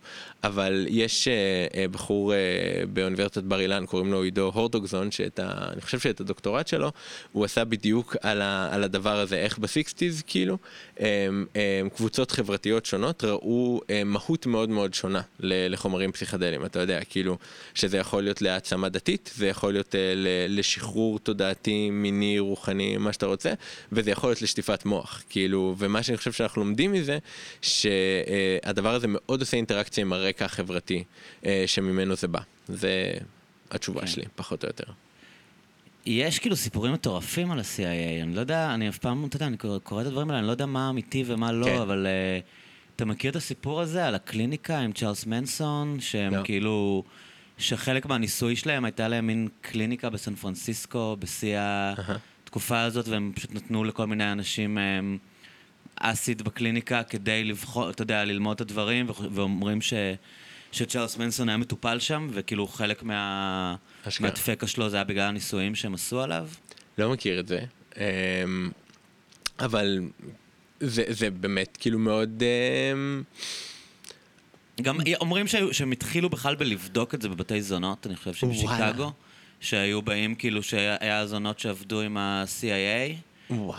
אבל 0.45 0.87
יש 0.89 1.29
אה, 1.29 1.35
אה, 1.75 1.89
בחור 1.89 2.35
אה, 2.35 2.39
באוניברסיטת 2.93 3.43
בר 3.43 3.61
אילן, 3.61 3.87
קוראים 3.87 4.12
לו 4.12 4.23
עידו 4.23 4.51
הורדוגזון, 4.55 5.11
שאני 5.11 5.81
חושב 5.81 5.99
שאת 5.99 6.21
הדוקטורט 6.21 6.69
שלו, 6.69 6.93
הוא 7.33 7.45
עשה 7.45 7.64
בדיוק 7.64 8.16
על, 8.23 8.43
ה, 8.43 8.69
על 8.75 8.85
הדבר 8.85 9.19
הזה, 9.19 9.37
איך 9.37 9.59
בסיקסטיז, 9.59 10.23
כאילו, 10.27 10.59
אה, 11.01 11.29
אה, 11.57 11.83
קבוצות 11.97 12.31
חברתיות 12.31 12.87
שונות 12.87 13.25
ראו 13.25 13.81
אה, 13.91 14.05
מהות 14.05 14.47
מאוד 14.47 14.69
מאוד 14.69 14.95
שונה 14.95 15.21
לחומרים 15.41 16.12
פסיכדליים, 16.12 16.64
אתה 16.64 16.79
יודע, 16.79 17.01
כאילו, 17.05 17.39
שזה 17.75 17.99
יכול 17.99 18.23
להיות 18.23 18.43
להעצמה 18.43 18.89
דתית, 18.89 19.31
זה 19.35 19.47
יכול 19.47 19.73
להיות 19.73 19.95
אה, 19.95 20.14
לשחרור 20.49 21.19
תודעתי, 21.19 21.91
מיני, 21.91 22.39
רוחני, 22.39 22.97
מה 22.97 23.12
שאתה 23.12 23.27
רוצה, 23.27 23.53
וזה 23.93 24.11
יכול 24.11 24.31
להיות 24.31 24.43
לשטיפת 24.43 24.85
מוח, 24.85 25.23
כאילו, 25.31 25.75
ומה 25.79 26.03
שאני 26.03 26.16
חושב 26.16 26.33
שאנחנו 26.33 26.64
לומדים 26.64 26.93
מזה, 26.93 27.19
שהדבר 28.65 28.95
הזה 28.95 29.07
מאוד 29.11 29.41
עושה 29.41 29.57
אינטראקציה 29.57 30.03
עם 30.03 30.13
הרקע 30.13 30.45
החברתי 30.45 31.05
אה, 31.47 31.65
שממנו 31.67 32.17
זה 32.17 32.29
בא. 32.29 32.41
זה 32.69 33.13
התשובה 33.71 34.01
כן. 34.01 34.07
שלי, 34.07 34.25
פחות 34.37 34.65
או 34.65 34.69
יותר. 34.69 34.85
יש 36.07 36.39
כאילו 36.39 36.57
סיפורים 36.57 36.93
מטורפים 36.93 37.51
על 37.51 37.59
ה-CIA, 37.59 38.23
אני 38.23 38.35
לא 38.35 38.41
יודע, 38.41 38.75
אני 38.75 38.89
אף 38.89 38.99
פעם, 38.99 39.25
אתה 39.27 39.37
יודע, 39.37 39.47
אני 39.47 39.57
קורא- 39.57 39.79
קורא 39.79 40.03
את 40.03 40.07
הדברים 40.07 40.29
האלה, 40.29 40.39
אני 40.39 40.47
לא 40.47 40.53
יודע 40.53 40.67
מה 40.67 40.91
אמיתי 40.91 41.25
ומה 41.27 41.53
לא, 41.53 41.67
כן. 41.67 41.77
אבל 41.81 42.07
אה, 42.07 42.39
אתה 42.97 43.05
מכיר 43.05 43.31
את 43.31 43.37
הסיפור 43.37 43.81
הזה 43.81 44.07
על 44.07 44.15
הקליניקה 44.15 44.79
עם 44.79 44.93
צ'ארלס 44.93 45.27
מנסון, 45.27 45.97
שהם 46.01 46.35
לא. 46.35 46.41
כאילו, 46.45 47.03
שחלק 47.59 48.07
מהניסוי 48.07 48.57
שלהם 48.57 48.85
הייתה 48.85 49.09
להם 49.09 49.27
מין 49.27 49.49
קליניקה 49.61 50.11
בסן 50.11 50.35
פרנסיסקו, 50.35 51.17
בשיא 51.19 51.57
התקופה 51.59 52.81
הזאת, 52.81 53.09
והם 53.09 53.33
פשוט 53.35 53.53
נתנו 53.55 53.85
לכל 53.85 54.07
מיני 54.07 54.33
אנשים 54.33 54.79
אה, 54.79 55.01
אסיד 56.01 56.43
בקליניקה 56.43 57.03
כדי 57.03 57.45
לבחור, 57.45 57.91
אתה 57.91 58.03
יודע, 58.03 58.25
ללמוד 58.25 58.55
את 58.55 58.61
הדברים, 58.61 59.07
ואומרים 59.31 59.81
ש... 59.81 59.93
שצ'ארלס 60.73 61.17
מנסון 61.17 61.49
היה 61.49 61.59
מטופל 61.59 61.99
שם, 61.99 62.29
וכאילו 62.33 62.67
חלק 62.67 63.03
מה... 63.03 63.77
מהדפקה 64.21 64.67
שלו 64.67 64.89
זה 64.89 64.97
היה 64.97 65.05
בגלל 65.05 65.29
הניסויים 65.29 65.75
שהם 65.75 65.95
עשו 65.95 66.21
עליו. 66.21 66.49
לא 66.99 67.11
מכיר 67.11 67.41
את 67.41 67.49
זה, 67.49 67.61
אמ, 67.97 68.71
אבל 69.61 70.01
זה, 70.81 71.05
זה 71.09 71.31
באמת 71.31 71.77
כאילו 71.81 71.99
מאוד... 71.99 72.43
אמ, 72.43 73.23
גם 74.83 74.99
אומרים 75.21 75.47
שהיו, 75.47 75.75
שהם 75.75 75.93
התחילו 75.93 76.31
בכלל 76.31 76.55
בלבדוק 76.55 77.15
את 77.15 77.23
זה 77.23 77.29
בבתי 77.29 77.63
זונות, 77.63 78.07
אני 78.07 78.17
חושב 78.17 78.35
שבשיקגו. 78.35 79.13
שהיו 79.61 80.03
באים 80.03 80.35
כאילו 80.35 80.63
שהיה 80.63 81.27
זונות 81.27 81.59
שעבדו 81.59 82.01
עם 82.01 82.17
ה-CIA. 82.17 83.15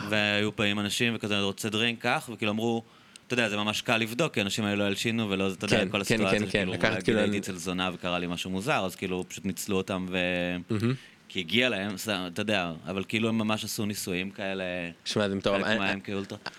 והיו 0.10 0.52
באים 0.52 0.80
אנשים 0.80 1.14
וכזה 1.16 1.40
רוצה 1.40 1.70
דרינק 1.70 2.02
כך, 2.02 2.30
וכאילו 2.34 2.52
אמרו, 2.52 2.84
אתה 3.28 3.34
יודע, 3.34 3.50
זה 3.50 3.58
ממש 3.58 3.82
קל 3.82 3.98
לבדוק, 3.98 4.34
כי 4.34 4.42
אנשים 4.42 4.66
האלה 4.66 4.76
לא 4.76 4.84
הלשינו 4.84 5.30
ולא, 5.30 5.52
אתה 5.52 5.66
יודע, 5.66 5.78
כן, 5.78 5.86
כל 5.90 5.98
כן, 5.98 6.02
הסיטואציה, 6.02 6.48
כן, 6.52 6.68
אולי 6.68 6.78
כאילו 7.04 7.18
הייתי 7.20 7.32
אני- 7.32 7.38
אצל 7.40 7.56
זונה 7.56 7.90
וקרה 7.94 8.20
לי 8.20 8.28
משהו 8.28 8.50
מוזר, 8.50 8.86
אז 8.86 8.96
כאילו 8.96 9.26
פשוט 9.28 9.46
ניצלו 9.46 9.78
אותם 9.78 10.06
ו... 10.10 10.18
כי 11.32 11.40
הגיע 11.40 11.70
להם, 11.70 11.96
אתה 12.28 12.42
יודע, 12.42 12.72
אבל 12.88 13.04
כאילו 13.08 13.30
הם 13.30 13.38
ממש 13.38 13.64
עשו 13.64 13.86
ניסויים 13.86 14.32
כאלה, 14.32 14.64
שמע, 15.06 15.30
זה 15.30 15.36
מטורף. 15.36 15.64
אני-. 15.64 16.02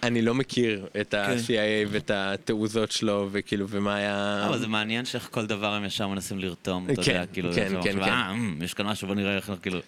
אני 0.03 0.23
לא 0.23 0.35
מכיר 0.35 0.87
את. 1.01 1.15
ה-CIA 1.15 1.89
ואת 1.89 2.11
התעוזות 2.15 2.91
שלו, 2.93 3.29
וכאילו, 3.33 3.67
ומה 3.69 3.95
היה... 3.95 4.47
אבל 4.49 4.59
זה 4.59 4.67
מעניין 4.69 5.05
שאיך 5.05 5.29
כל 5.31 5.47
דבר 5.47 5.73
הם 5.73 5.85
ישר 5.85 6.09
מנסים 6.09 6.39
לרתום, 6.39 6.87
אתה 6.91 7.01
יודע, 7.01 7.27
כאילו, 7.27 7.53
כן, 7.53 7.69
כן, 7.83 7.93
כן. 7.93 8.03
אה, 8.03 8.31
אמ, 8.31 8.63
יש 8.63 8.75
כאן 8.75 8.87
משהו, 8.87 9.07
בוא 9.09 9.15
נראה 9.15 9.37
איך 9.37 9.51
אנחנו 9.51 9.63
כאילו, 9.63 9.79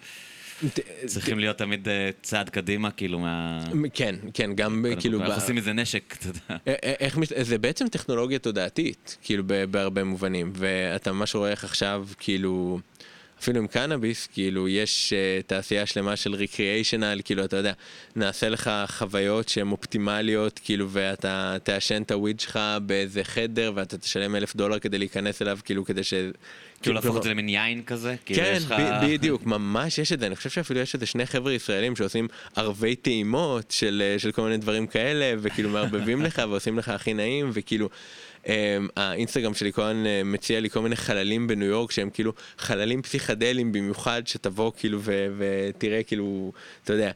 צריכים 1.05 1.39
להיות 1.39 1.57
תמיד 1.57 1.87
אה, 1.89 2.09
צעד 2.21 2.49
קדימה, 2.49 2.91
כאילו, 2.91 3.19
מה... 3.19 3.63
כן, 3.93 4.15
כן, 4.33 4.53
גם 4.55 4.85
כאילו... 4.99 5.23
איך 5.23 5.35
עושים 5.35 5.55
מזה 5.55 5.73
נשק, 5.73 6.15
אתה 6.19 6.27
יודע. 6.27 6.39
א- 6.49 6.69
א- 6.69 6.93
איך 6.99 7.17
מש... 7.17 7.33
זה 7.41 7.57
בעצם 7.57 7.87
טכנולוגיה 7.87 8.39
תודעתית, 8.39 9.17
כאילו 9.21 9.43
בהרבה 9.71 10.03
מובנים, 10.03 10.51
ואתה 10.55 11.11
ממש 11.11 11.35
רואה 11.35 11.51
איך 11.51 11.63
עכשיו, 11.63 12.07
כאילו, 12.19 12.79
אפילו 13.43 13.59
עם 13.59 13.67
קנאביס, 13.67 14.27
כאילו, 14.33 14.67
יש 14.67 15.13
uh, 15.13 15.43
תעשייה 15.47 15.85
שלמה 15.85 16.15
של 16.15 16.35
ריקריאיישנל, 16.35 17.21
כאילו, 17.25 17.45
אתה 17.45 17.57
יודע, 17.57 17.73
נעשה 18.15 18.49
לך 18.49 18.71
חוויות 18.87 19.49
שהן 19.49 19.71
אופטימליות, 19.71 20.59
כאילו, 20.63 20.89
ואתה 20.89 21.57
תעשן 21.63 22.01
את 22.01 22.11
הוויד 22.11 22.39
שלך 22.39 22.59
באיזה 22.85 23.23
חדר, 23.23 23.71
ואתה 23.75 23.97
תשלם 23.97 24.35
אלף 24.35 24.55
דולר 24.55 24.79
כדי 24.79 24.97
להיכנס 24.97 25.41
אליו, 25.41 25.59
כאילו, 25.65 25.85
כדי 25.85 26.03
ש... 26.03 26.13
כאילו 26.81 26.95
להפוך 26.95 27.05
כלומר- 27.05 27.17
את 27.17 27.23
זה 27.23 27.29
למין 27.29 27.49
יין 27.49 27.83
כזה, 27.83 28.15
כאילו 28.25 28.41
כן, 28.43 28.59
בדיוק, 29.03 29.45
ממש 29.45 29.97
יש 29.97 30.11
את 30.11 30.19
זה. 30.19 30.27
אני 30.27 30.35
חושב 30.35 30.49
שאפילו 30.49 30.79
יש 30.79 30.93
איזה 30.93 31.05
שני 31.05 31.25
חבר'ה 31.25 31.53
ישראלים 31.53 31.95
שעושים 31.95 32.27
ערבי 32.55 32.95
טעימות 32.95 33.71
של, 33.71 34.03
אה, 34.05 34.19
של 34.19 34.31
כל 34.31 34.41
מיני 34.41 34.57
דברים 34.57 34.87
כאלה, 34.87 35.33
וכאילו 35.39 35.69
מערבבים 35.69 36.21
לך 36.21 36.41
ועושים 36.49 36.77
לך 36.77 36.89
הכי 36.89 37.13
נעים, 37.13 37.49
וכאילו... 37.53 37.89
Um, 38.43 38.47
האינסטגרם 38.95 39.53
שלי 39.53 39.73
כל 39.73 39.81
הזמן 39.81 40.03
uh, 40.05 40.07
מציע 40.25 40.59
לי 40.59 40.69
כל 40.69 40.79
מיני 40.79 40.95
חללים 40.95 41.47
בניו 41.47 41.67
יורק 41.67 41.91
שהם 41.91 42.09
כאילו 42.09 42.33
חללים 42.57 43.01
פסיכדליים 43.01 43.71
במיוחד 43.71 44.21
שתבוא 44.25 44.71
כאילו 44.77 44.99
ותראה 45.37 46.03
כאילו 46.03 46.51
אתה 46.83 46.93
יודע 46.93 47.11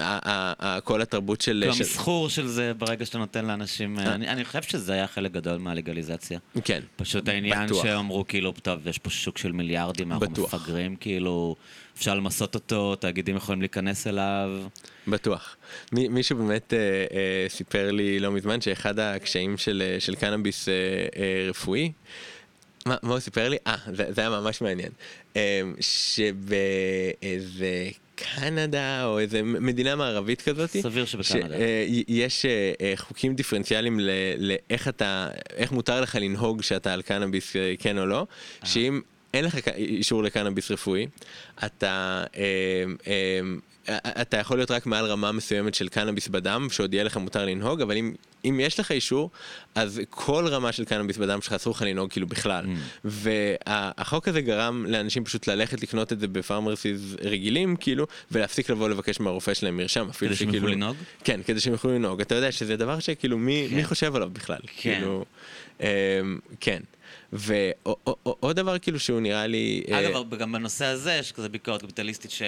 אה, 0.00 0.78
כל 0.84 1.02
התרבות 1.02 1.40
של... 1.40 1.58
כאילו 1.60 1.76
המסחור 1.76 2.28
של 2.28 2.46
זה 2.46 2.74
ברגע 2.74 3.06
שאתה 3.06 3.18
נותן 3.18 3.44
לאנשים, 3.44 3.98
אה, 3.98 4.14
אני 4.14 4.44
חושב 4.44 4.62
שזה 4.62 4.92
היה 4.92 5.06
חלק 5.06 5.32
גדול 5.32 5.58
מהלגליזציה. 5.58 6.38
כן, 6.64 6.80
פשוט 6.96 7.28
העניין. 7.28 7.68
שאמרו 7.82 8.24
כאילו, 8.28 8.52
טוב, 8.52 8.86
יש 8.86 8.98
פה 8.98 9.10
שוק 9.10 9.38
של 9.38 9.52
מיליארדים, 9.52 10.12
אנחנו. 10.12 10.42
מפגרים, 10.42 10.96
כאילו, 10.96 11.56
אפשר 11.96 12.14
למסות 12.14 12.54
אותו, 12.54 12.96
תאגידים 12.96 13.36
יכולים 13.36 13.60
להיכנס 13.60 14.06
אליו. 14.06 14.50
בטוח. 15.08 15.56
מי, 15.92 16.08
מישהו 16.08 16.38
באמת 16.38 16.72
אה, 16.72 16.78
אה, 16.78 17.04
סיפר 17.48 17.90
לי 17.90 18.20
לא 18.20 18.32
מזמן 18.32 18.60
שאחד 18.60 18.98
הקשיים 18.98 19.58
של, 19.58 19.82
אה, 19.86 20.00
של 20.00 20.14
קנאביס 20.14 20.68
אה, 20.68 20.74
אה, 21.16 21.46
רפואי, 21.50 21.92
מה, 22.86 22.96
מה 23.02 23.10
הוא 23.12 23.20
סיפר 23.20 23.48
לי? 23.48 23.56
אה, 23.66 23.76
זה, 23.92 24.04
זה 24.12 24.20
היה 24.20 24.30
ממש 24.30 24.60
מעניין. 24.60 24.92
אה, 25.36 25.60
שבאיזה 25.80 27.68
קנדה 28.14 29.04
או 29.04 29.18
איזה 29.18 29.42
מדינה 29.42 29.96
מערבית 29.96 30.42
כזאת, 30.42 30.70
סביר 30.70 31.04
שבקנדה. 31.04 31.56
יש 32.08 32.44
אה, 32.46 32.72
אה, 32.80 32.92
חוקים 32.96 33.34
דיפרנציאליים 33.34 34.00
ל- 34.00 34.10
לאיך 34.38 34.88
אתה, 34.88 35.28
איך 35.56 35.72
מותר 35.72 36.00
לך 36.00 36.14
לנהוג 36.20 36.62
שאתה 36.62 36.92
על 36.92 37.02
קנאביס 37.02 37.56
אה, 37.56 37.74
כן 37.78 37.98
או 37.98 38.06
לא, 38.06 38.26
שאם 38.64 39.00
אין 39.36 39.44
לך 39.44 39.68
אישור 39.76 40.22
לקנאביס 40.22 40.70
רפואי, 40.70 41.06
אתה, 41.64 42.24
אה, 42.36 42.84
אה, 43.06 43.40
אתה 44.20 44.36
יכול 44.36 44.58
להיות 44.58 44.70
רק 44.70 44.86
מעל 44.86 45.06
רמה 45.06 45.32
מסוימת 45.32 45.74
של 45.74 45.88
קנאביס 45.88 46.28
בדם, 46.28 46.66
שעוד 46.70 46.94
יהיה 46.94 47.04
לך 47.04 47.16
מותר 47.16 47.46
לנהוג, 47.46 47.80
אבל 47.80 47.96
אם, 47.96 48.12
אם 48.44 48.60
יש 48.62 48.80
לך 48.80 48.92
אישור, 48.92 49.30
אז 49.74 50.00
כל 50.10 50.46
רמה 50.48 50.72
של 50.72 50.84
קנאביס 50.84 51.16
בדם 51.16 51.40
שלך 51.40 51.52
אסור 51.52 51.72
לך 51.72 51.82
לנהוג 51.82 52.10
כאילו 52.10 52.26
בכלל. 52.26 52.64
Mm. 52.64 52.68
והחוק 53.04 54.28
הזה 54.28 54.40
גרם 54.40 54.86
לאנשים 54.88 55.24
פשוט 55.24 55.46
ללכת 55.46 55.82
לקנות 55.82 56.12
את 56.12 56.20
זה 56.20 56.28
בפארמרסיז 56.28 57.16
רגילים, 57.22 57.76
כאילו, 57.76 58.06
ולהפסיק 58.30 58.70
לבוא 58.70 58.88
לבקש 58.88 59.20
מהרופא 59.20 59.54
שלהם 59.54 59.76
מרשם, 59.76 60.08
אפילו 60.10 60.30
כדי 60.30 60.38
שהם 60.38 60.48
שכאילו... 60.48 60.68
יוכלו 60.68 60.76
לנהוג? 60.76 60.96
כן, 61.24 61.40
כדי 61.46 61.60
שהם 61.60 61.72
יוכלו 61.72 61.94
לנהוג. 61.94 62.20
אתה 62.20 62.34
יודע 62.34 62.52
שזה 62.52 62.76
דבר 62.76 63.00
שכאילו, 63.00 63.38
מי, 63.38 63.66
כן. 63.70 63.76
מי 63.76 63.84
חושב 63.84 64.16
עליו 64.16 64.30
בכלל? 64.32 64.58
כן. 64.66 64.94
כאילו, 64.94 65.24
אמ, 65.80 65.86
כן. 66.60 66.80
ועוד 67.38 68.56
דבר 68.56 68.78
כאילו 68.78 69.00
שהוא 69.00 69.20
נראה 69.20 69.46
לי... 69.46 69.82
אה, 69.90 70.08
אגב, 70.08 70.34
גם 70.34 70.52
בנושא 70.52 70.84
הזה 70.84 71.12
יש 71.12 71.32
כזה 71.32 71.48
ביקורת 71.48 71.82
קפיטליסטית 71.82 72.30
ש... 72.30 72.42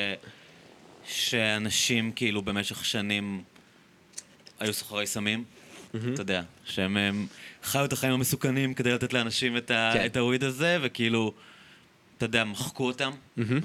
שאנשים 1.04 2.12
כאילו 2.12 2.42
במשך 2.42 2.84
שנים 2.84 3.42
היו 4.60 4.72
סוחרי 4.72 5.06
סמים, 5.06 5.44
אתה 5.90 6.22
יודע, 6.22 6.42
שהם 6.64 6.96
הם, 6.96 7.26
חיו 7.62 7.84
את 7.84 7.92
החיים 7.92 8.12
המסוכנים 8.12 8.74
כדי 8.74 8.92
לתת 8.92 9.12
לאנשים 9.12 9.56
את. 9.56 9.68
כן. 9.68 10.06
את 10.06 10.16
ה 10.16 10.22
weed 10.22 10.44
הזה, 10.44 10.78
וכאילו, 10.82 11.32
אתה 12.16 12.24
יודע, 12.24 12.44
מחקו 12.44 12.86
אותם, 12.86 13.10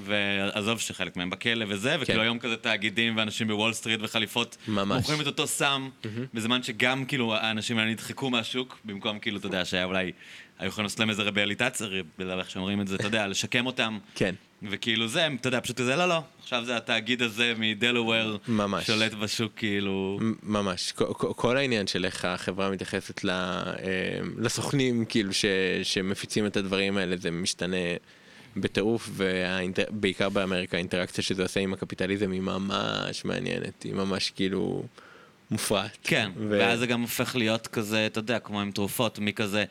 ועזוב 0.04 0.80
שחלק 0.80 1.16
מהם 1.16 1.30
בכלא 1.30 1.64
וזה, 1.68 1.96
וכאילו 2.00 2.22
היום 2.22 2.38
כזה 2.38 2.56
תאגידים 2.56 3.16
ואנשים 3.16 3.48
בוול 3.48 3.72
סטריט 3.72 4.00
וחליפות, 4.02 4.56
ממש. 4.68 4.96
מוכרים 4.96 5.20
את 5.20 5.26
אותו 5.26 5.46
סם, 5.46 5.88
בזמן 6.34 6.62
שגם 6.62 7.04
כאילו 7.04 7.34
האנשים 7.34 7.78
האלה 7.78 7.90
נדחקו 7.90 8.30
מהשוק, 8.30 8.78
במקום 8.84 9.18
כאילו, 9.18 9.38
אתה 9.38 9.46
יודע, 9.46 9.64
שהיה 9.64 9.84
אולי, 9.84 10.12
היו 10.58 10.68
יכולים 10.68 10.84
לעשות 10.84 11.00
להם 11.00 11.10
איזה 11.10 11.22
רביליטציה, 11.22 11.86
בגלל 12.18 12.38
איך 12.38 12.50
שאומרים 12.50 12.80
את 12.80 12.88
זה, 12.88 12.96
אתה 12.96 13.06
יודע, 13.06 13.26
לשקם 13.32 13.66
אותם. 13.66 13.98
כן. 14.14 14.34
וכאילו 14.62 15.08
זה, 15.08 15.26
אתה 15.40 15.48
יודע, 15.48 15.60
פשוט 15.60 15.80
כזה, 15.80 15.96
לא, 15.96 16.08
לא, 16.08 16.22
עכשיו 16.42 16.64
זה 16.64 16.76
התאגיד 16.76 17.22
הזה 17.22 17.52
מדלוור, 17.58 18.38
ממש. 18.48 18.86
שולט 18.86 19.14
בשוק, 19.14 19.52
כאילו... 19.56 20.18
ממש, 20.42 20.92
כל, 21.16 21.56
העניין 21.56 21.86
של 21.86 22.04
איך 22.04 22.24
החברה 22.24 22.70
מתייחסת 22.70 23.24
אה, 23.24 23.62
לסוכנים 24.38 25.04
כאילו 25.04 25.34
ש, 25.34 25.44
שמפיצים 25.82 26.46
את 26.46 26.56
הדברים 26.56 26.96
האלה 26.96 27.16
זה 27.16 27.30
משתנה 27.30 27.76
בטירוף 28.56 29.10
ובעיקר 29.12 30.28
באמריקה 30.28 30.76
האינטראקציה 30.76 31.24
שזה 31.24 31.42
עושה 31.42 31.60
עם 31.60 31.72
הקפיטליזם 31.72 32.30
היא 32.30 32.40
ממש 32.40 33.24
מעניינת, 33.24 33.82
היא 33.82 33.94
ממש 33.94 34.30
כאילו 34.30 34.82
מופרעת. 35.50 35.98
כן, 36.02 36.30
ו- 36.36 36.58
ואז 36.60 36.78
זה 36.78 36.86
גם 36.86 37.00
הופך 37.00 37.36
להיות 37.36 37.66
כזה, 37.66 38.06
אתה 38.06 38.18
יודע, 38.18 38.38
כמו 38.38 38.60
עם 38.60 38.70
תרופות, 38.70 39.18
מי 39.18 39.32
כזה, 39.32 39.64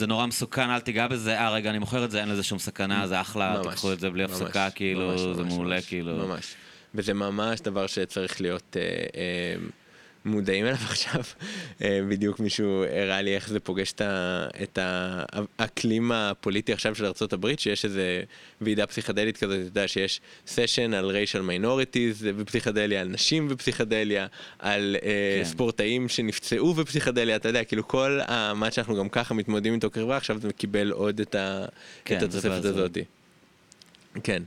זה 0.00 0.06
נורא 0.06 0.26
מסוכן, 0.26 0.70
אל 0.70 0.80
תיגע 0.80 1.06
בזה, 1.06 1.38
אה, 1.38 1.50
רגע, 1.50 1.70
אני 1.70 1.78
מוכר 1.78 2.04
את 2.04 2.10
זה, 2.10 2.20
אין 2.20 2.28
לזה 2.28 2.42
שום 2.42 2.58
סכנה, 2.58 3.06
זה 3.06 3.20
אחלה, 3.20 3.54
ממש, 3.56 3.66
תיקחו 3.66 3.92
את 3.92 4.00
זה 4.00 4.10
בלי 4.10 4.24
הפסקה, 4.24 4.70
כאילו, 4.70 5.08
ממש, 5.08 5.20
זה 5.20 5.42
ממש, 5.42 5.52
מעולה, 5.52 5.76
ממש, 5.76 5.86
כאילו. 5.86 6.16
ממש. 6.16 6.54
וזה 6.94 7.14
ממש 7.14 7.60
דבר 7.60 7.86
שצריך 7.86 8.40
להיות 8.40 8.76
אה, 8.76 8.82
אה, 8.82 9.54
מודעים 10.24 10.66
אליו 10.66 10.76
עכשיו. 10.90 11.22
אה, 11.82 12.00
בדיוק 12.08 12.40
מישהו 12.40 12.84
הראה 12.84 13.22
לי 13.22 13.34
איך 13.34 13.48
זה 13.48 13.60
פוגש 13.60 13.92
את, 13.92 14.00
ה, 14.00 14.46
את 14.62 14.78
האקלים 14.82 16.12
הפוליטי 16.12 16.72
עכשיו 16.72 16.94
של 16.94 17.04
ארה"ב, 17.04 17.56
שיש 17.58 17.84
איזה 17.84 18.22
ועידה 18.60 18.86
פסיכדלית 18.86 19.36
כזאת, 19.36 19.54
אתה 19.54 19.68
יודע 19.68 19.88
שיש 19.88 20.20
סשן 20.46 20.94
על 20.94 21.10
racial 21.10 21.40
minorities 21.40 22.24
בפסיכדליה, 22.38 23.00
על 23.00 23.08
נשים 23.08 23.48
בפסיכדליה, 23.48 24.26
על 24.58 24.96
uh, 24.98 25.02
כן. 25.02 25.44
ספורטאים 25.44 26.08
שנפצעו 26.08 26.74
בפסיכדליה, 26.74 27.36
אתה 27.36 27.48
יודע, 27.48 27.64
כאילו 27.64 27.88
כל 27.88 28.20
מה 28.54 28.70
שאנחנו 28.70 28.96
גם 28.96 29.08
ככה 29.08 29.34
מתמודדים 29.34 29.74
איתו 29.74 29.90
כחברה, 29.90 30.16
עכשיו 30.16 30.38
זה 30.40 30.52
קיבל 30.52 30.90
עוד 30.90 31.20
את, 31.20 31.34
ה, 31.34 31.64
כן, 32.04 32.18
את 32.18 32.22
התוספת 32.22 32.64
הזאת. 32.64 32.98
כן. 34.22 34.42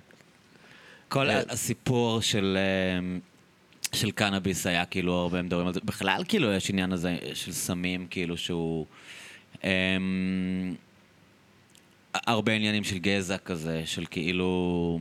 כל 1.09 1.29
הסיפור 1.29 2.21
של... 2.21 2.57
של 3.93 4.11
קנאביס 4.11 4.67
היה 4.67 4.85
כאילו 4.85 5.13
הרבה 5.13 5.41
מדברים 5.41 5.67
על 5.67 5.73
זה. 5.73 5.79
בכלל 5.83 6.23
כאילו 6.27 6.53
יש 6.53 6.69
עניין 6.69 6.91
הזה 6.91 7.17
של 7.33 7.51
סמים 7.51 8.07
כאילו 8.09 8.37
שהוא... 8.37 8.85
אמ, 9.63 10.75
הרבה 12.13 12.53
עניינים 12.53 12.83
של 12.83 12.97
גזע 12.97 13.37
כזה, 13.37 13.81
של 13.85 14.05
כאילו... 14.05 14.99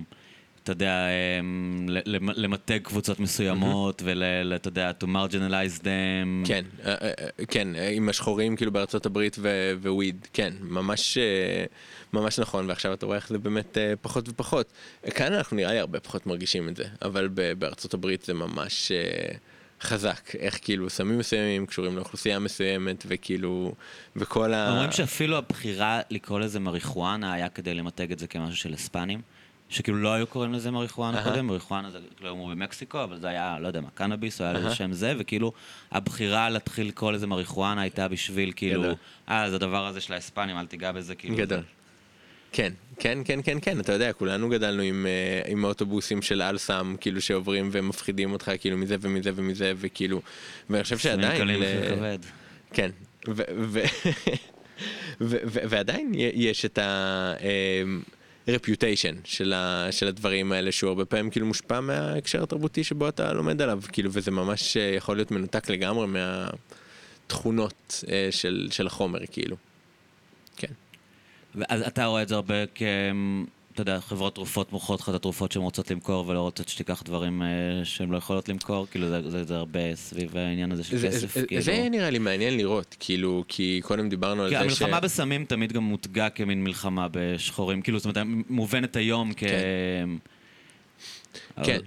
אתה 0.62 0.72
יודע, 0.72 1.06
אמ, 1.40 1.86
למתג 2.16 2.78
קבוצות 2.82 3.20
מסוימות, 3.20 4.02
ואתה 4.04 4.68
יודע, 4.68 4.90
to 5.00 5.06
marginalize 5.06 5.80
them. 5.80 6.46
כן, 6.46 6.64
אה, 6.84 6.94
אה, 6.94 7.12
אה, 7.20 7.46
כן, 7.46 7.68
עם 7.92 8.08
השחורים 8.08 8.56
כאילו 8.56 8.72
בארצות 8.72 9.06
הברית 9.06 9.38
וויד, 9.82 10.26
כן, 10.32 10.52
ממש, 10.60 11.18
ממש 12.12 12.38
נכון, 12.38 12.68
ועכשיו 12.68 12.92
אתה 12.92 13.06
רואה 13.06 13.16
איך 13.16 13.28
זה 13.28 13.38
באמת 13.38 13.78
פחות 14.00 14.28
ופחות. 14.28 14.72
כאן 15.14 15.32
אנחנו 15.32 15.56
נראה 15.56 15.72
לי 15.72 15.78
הרבה 15.78 16.00
פחות 16.00 16.26
מרגישים 16.26 16.68
את 16.68 16.76
זה, 16.76 16.84
אבל 17.02 17.28
בארצות 17.58 17.94
הברית 17.94 18.22
זה 18.22 18.34
ממש... 18.34 18.92
חזק, 19.82 20.34
איך 20.38 20.58
כאילו 20.62 20.90
סמים 20.90 21.18
מסוימים 21.18 21.66
קשורים 21.66 21.96
לאוכלוסייה 21.96 22.38
מסוימת 22.38 23.04
וכאילו, 23.08 23.74
וכל 24.16 24.54
ה... 24.54 24.70
אומרים 24.70 24.92
שאפילו 24.92 25.36
הבחירה 25.36 26.00
לקרוא 26.10 26.40
לזה 26.40 26.60
מריחואנה 26.60 27.32
היה 27.32 27.48
כדי 27.48 27.74
למתג 27.74 28.12
את 28.12 28.18
זה 28.18 28.26
כמשהו 28.26 28.56
של 28.56 28.74
הספנים. 28.74 29.20
שכאילו 29.72 29.98
לא 29.98 30.12
היו 30.12 30.26
קוראים 30.26 30.52
לזה 30.52 30.70
מריחואנה 30.70 31.24
קודם, 31.24 31.46
מריחואנה 31.46 31.90
זה 31.90 31.98
כאילו 32.16 32.30
אמרו 32.30 32.48
במקסיקו, 32.48 33.04
אבל 33.04 33.18
זה 33.18 33.28
היה, 33.28 33.56
לא 33.60 33.66
יודע 33.66 33.80
מה, 33.80 33.88
קנאביס, 33.94 34.40
או 34.40 34.46
היה 34.46 34.54
לזה 34.54 34.74
שם 34.74 34.92
זה, 34.92 35.14
וכאילו 35.18 35.52
הבחירה 35.92 36.50
להתחיל 36.50 36.88
לקרוא 36.88 37.12
לזה 37.12 37.26
מריחואנה 37.26 37.80
הייתה 37.80 38.08
בשביל 38.08 38.52
כאילו, 38.56 38.92
אה, 39.28 39.50
זה 39.50 39.56
הדבר 39.56 39.86
הזה 39.86 40.00
של 40.00 40.12
ההספנים, 40.12 40.58
אל 40.58 40.66
תיגע 40.66 40.92
בזה, 40.92 41.14
כאילו. 41.14 41.36
גדול. 41.36 41.62
כן, 42.52 42.72
כן, 42.98 43.18
כן, 43.24 43.40
כן, 43.44 43.58
כן, 43.62 43.80
אתה 43.80 43.92
יודע, 43.92 44.12
כולנו 44.12 44.48
גדלנו 44.48 44.82
עם, 44.82 45.06
uh, 45.44 45.50
עם 45.50 45.64
אוטובוסים 45.64 46.22
של 46.22 46.42
אל 46.42 46.58
סם, 46.58 46.94
כאילו 47.00 47.20
שעוברים 47.20 47.68
ומפחידים 47.72 48.32
אותך 48.32 48.52
כאילו 48.60 48.78
מזה 48.78 48.96
ומזה 49.00 49.30
ומזה, 49.34 49.72
וכאילו, 49.76 50.22
ואני 50.70 50.82
חושב 50.82 50.98
שעדיין... 50.98 51.48
ל... 51.48 51.64
כן, 52.72 52.90
ו- 53.28 53.42
ו- 53.58 53.80
ו- 55.20 55.42
ועדיין 55.46 56.12
יש 56.16 56.64
את 56.64 56.78
ה... 56.78 57.34
Uh, 57.38 57.42
רפיוטיישן 58.48 59.14
של, 59.24 59.54
של 59.90 60.08
הדברים 60.08 60.52
האלה 60.52 60.72
שהוא 60.72 60.88
הרבה 60.88 61.04
פעמים 61.04 61.30
כאילו 61.30 61.46
מושפע 61.46 61.80
מההקשר 61.80 62.42
התרבותי 62.42 62.84
שבו 62.84 63.08
אתה 63.08 63.32
לומד 63.32 63.62
עליו 63.62 63.80
כאילו 63.92 64.10
וזה 64.12 64.30
ממש 64.30 64.76
אה, 64.76 64.82
יכול 64.82 65.16
להיות 65.16 65.30
מנותק 65.30 65.70
לגמרי 65.70 66.06
מהתכונות 66.06 68.04
אה, 68.10 68.28
של, 68.30 68.68
של 68.70 68.86
החומר 68.86 69.18
כאילו. 69.30 69.56
כן. 70.56 70.72
אז 71.68 71.82
אתה 71.82 72.04
רואה 72.04 72.22
את 72.22 72.28
זה 72.28 72.34
הרבה 72.34 72.66
כ... 72.74 72.82
אתה 73.74 73.82
יודע, 73.82 74.00
חברות 74.00 74.34
תרופות 74.34 74.72
מוכרות 74.72 75.00
לך 75.00 75.08
את 75.08 75.14
התרופות 75.14 75.52
שהן 75.52 75.62
רוצות 75.62 75.90
למכור 75.90 76.28
ולא 76.28 76.40
רוצות 76.40 76.68
שתיקח 76.68 77.02
דברים 77.02 77.42
אה, 77.42 77.48
שהן 77.84 78.10
לא 78.10 78.16
יכולות 78.16 78.48
למכור, 78.48 78.86
כאילו 78.90 79.08
זה, 79.08 79.30
זה, 79.30 79.44
זה 79.44 79.56
הרבה 79.56 79.94
סביב 79.94 80.36
העניין 80.36 80.72
הזה 80.72 80.84
של 80.84 80.98
זה, 80.98 81.08
כסף, 81.08 81.34
זה, 81.34 81.46
כאילו. 81.46 81.62
זה 81.62 81.88
נראה 81.90 82.10
לי 82.10 82.18
מעניין 82.18 82.56
לראות, 82.56 82.96
כאילו, 83.00 83.44
כי 83.48 83.80
קודם 83.84 84.08
דיברנו 84.08 84.42
על 84.42 84.48
זה 84.48 84.54
ש... 84.54 84.58
כי 84.58 84.64
המלחמה 84.64 85.00
בסמים 85.00 85.44
תמיד 85.44 85.72
גם 85.72 85.82
מותגה 85.82 86.30
כמין 86.30 86.64
מלחמה 86.64 87.06
בשחורים, 87.10 87.82
כאילו, 87.82 87.98
זאת 87.98 88.16
אומרת, 88.16 88.26
מובנת 88.48 88.96
היום 88.96 89.32
כ... 89.32 89.38
כן. 89.38 90.08
אבל... 91.56 91.66
כן. 91.66 91.78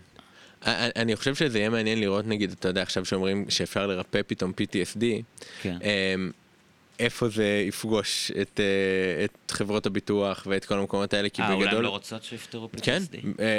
אני 0.95 1.16
חושב 1.16 1.36
שזה 1.36 1.60
יהיה 1.60 1.70
מעניין 1.70 1.99
לראות, 1.99 2.28
נגיד, 2.28 2.52
אתה 2.52 2.68
יודע, 2.68 2.82
עכשיו 2.82 3.06
שאומרים 3.06 3.45
שאפשר 3.49 3.88
לרפא 3.88 4.22
פתאום 4.28 4.52
PTSD, 4.52 5.03
כן. 5.62 5.78
איפה 7.00 7.30
זה 7.30 7.64
יפגוש 7.68 8.32
את, 8.42 8.60
אה, 8.60 9.26
את 9.26 9.52
חברות 9.52 9.86
הביטוח 9.86 10.48
ואת 10.50 10.66
כל 10.66 10.80
המקומות 10.80 11.14
האלה, 11.14 11.30
כי 11.30 11.42
아, 11.42 11.46
בגדול... 11.46 11.62
אה, 11.62 11.66
אולי 11.66 11.78
הם 11.78 11.84
לא 11.84 11.90
רוצות 11.90 12.24
שיפתרו 12.24 12.70
PTSD. 12.76 12.82
כן, 12.84 13.02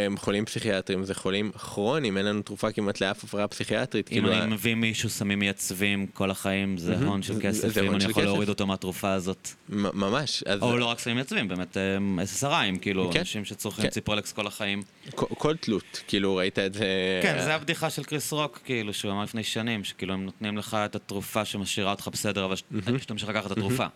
הם 0.07 0.17
חולים 0.17 0.45
פסיכיאטרים, 0.45 1.05
זה 1.05 1.15
חולים 1.15 1.53
כרוניים, 1.53 2.17
אין 2.17 2.27
לנו 2.27 2.43
תרופה 2.43 2.73
כמעט 2.73 3.01
לאף 3.01 3.25
הפרעה 3.25 3.49
פסיכיאטרית. 3.49 4.09
אם 4.09 4.13
כאילו 4.13 4.33
אני 4.33 4.41
ה... 4.41 4.47
מביא 4.47 4.75
מישהו 4.75 5.09
סמים 5.09 5.39
מייצבים 5.39 6.07
כל 6.07 6.31
החיים, 6.31 6.79
זה 6.79 6.97
הון 6.99 7.23
של 7.23 7.41
כסף, 7.41 7.69
ואם 7.73 7.95
אני 7.95 8.05
יכול 8.05 8.23
להוריד 8.23 8.49
אותו 8.49 8.67
מהתרופה 8.67 9.13
הזאת. 9.13 9.49
ממש. 9.69 10.43
אז... 10.47 10.63
או 10.63 10.79
לא 10.79 10.85
רק 10.85 10.99
סמים 10.99 11.17
מייצבים, 11.17 11.49
באמת 11.49 11.77
SSRIים, 12.41 12.79
כאילו, 12.81 13.11
כן. 13.13 13.19
אנשים 13.19 13.45
שצורכים 13.45 13.85
כן. 13.85 13.91
ציפרלקס 13.91 14.33
כל 14.33 14.47
החיים. 14.47 14.83
כל, 15.15 15.27
כל 15.39 15.57
תלות, 15.57 16.03
כאילו, 16.09 16.37
ראית 16.37 16.59
את 16.59 16.75
זה... 16.75 16.87
כן, 17.23 17.37
זה 17.45 17.55
הבדיחה 17.55 17.91
של 17.91 18.05
קריס 18.05 18.33
רוק, 18.33 18.61
כאילו, 18.65 18.95
שהוא 18.95 19.13
אמר 19.13 19.23
לפני 19.23 19.43
שנים, 19.43 19.85
שכאילו 19.85 20.15
הם 20.15 20.25
נותנים 20.25 20.59
לך 20.59 20.77
את 20.85 20.97
התרופה 20.97 21.45
שמשאירה 21.45 21.91
אותך 21.91 22.09
בסדר, 22.13 22.45
אבל 22.45 22.57
ממשיך 23.27 23.37
לקחת 23.37 23.53
את 23.53 23.59
התרופה. 23.59 23.87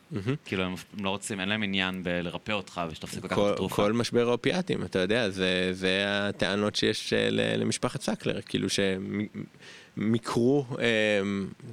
כאילו, 0.45 0.65
הם 0.65 0.75
לא 1.01 1.11
רוצים, 1.11 1.41
אין 1.41 1.49
להם 1.49 1.63
עניין 1.63 2.03
בלרפא 2.03 2.53
אותך 2.53 2.81
ושתפסיק 2.91 3.25
לקחת 3.25 3.39
את 3.39 3.53
התרופה. 3.53 3.77
כל 3.77 3.93
משבר 3.93 4.29
האופיאטים, 4.29 4.83
אתה 4.85 4.99
יודע, 4.99 5.31
זה 5.73 6.05
הטענות 6.07 6.77
שיש 6.77 7.13
אה, 7.13 7.31
למשפחת 7.57 8.03
סקלר, 8.03 8.41
כאילו 8.41 8.69
שהם 8.69 9.27
מיקרו, 9.97 10.67
אה, 10.79 10.87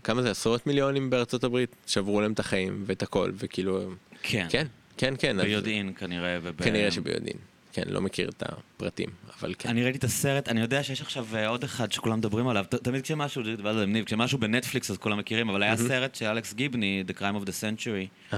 כמה 0.03 0.21
זה, 0.21 0.31
עשרות 0.31 0.67
מיליונים 0.67 1.09
בארצות 1.09 1.43
הברית, 1.43 1.75
שברו 1.87 2.21
להם 2.21 2.31
את 2.31 2.39
החיים 2.39 2.83
ואת 2.85 3.03
הכל, 3.03 3.31
וכאילו... 3.35 3.81
כן. 4.23 4.47
כן, 4.49 4.67
כן, 4.97 5.13
כן. 5.19 5.41
ביודעין 5.41 5.93
כנראה. 5.97 6.37
כנראה 6.57 6.91
שביודעין. 6.91 7.37
כן, 7.77 7.83
לא 7.87 8.01
מכיר 8.01 8.29
את 8.29 8.43
הפרטים, 8.45 9.09
אבל 9.39 9.53
כן. 9.59 9.69
אני 9.69 9.83
ראיתי 9.83 9.97
את 9.97 10.03
הסרט, 10.03 10.49
אני 10.49 10.61
יודע 10.61 10.83
שיש 10.83 11.01
עכשיו 11.01 11.27
אה, 11.35 11.47
עוד 11.47 11.63
אחד 11.63 11.91
שכולם 11.91 12.17
מדברים 12.17 12.47
עליו, 12.47 12.65
תמיד 12.83 13.01
כשמשהו, 13.01 13.43
דיברתי 13.43 13.79
על 13.79 13.85
ניב, 13.85 14.05
כשמשהו 14.05 14.37
בנטפליקס 14.37 14.91
אז 14.91 14.97
כולם 14.97 15.17
מכירים, 15.17 15.49
אבל 15.49 15.63
היה 15.63 15.77
סרט 15.77 16.15
של 16.15 16.25
אלכס 16.25 16.53
גיבני, 16.53 17.03
The 17.07 17.19
Crime 17.19 17.43
of 17.43 17.45
the 17.45 17.51
Century, 17.61 18.35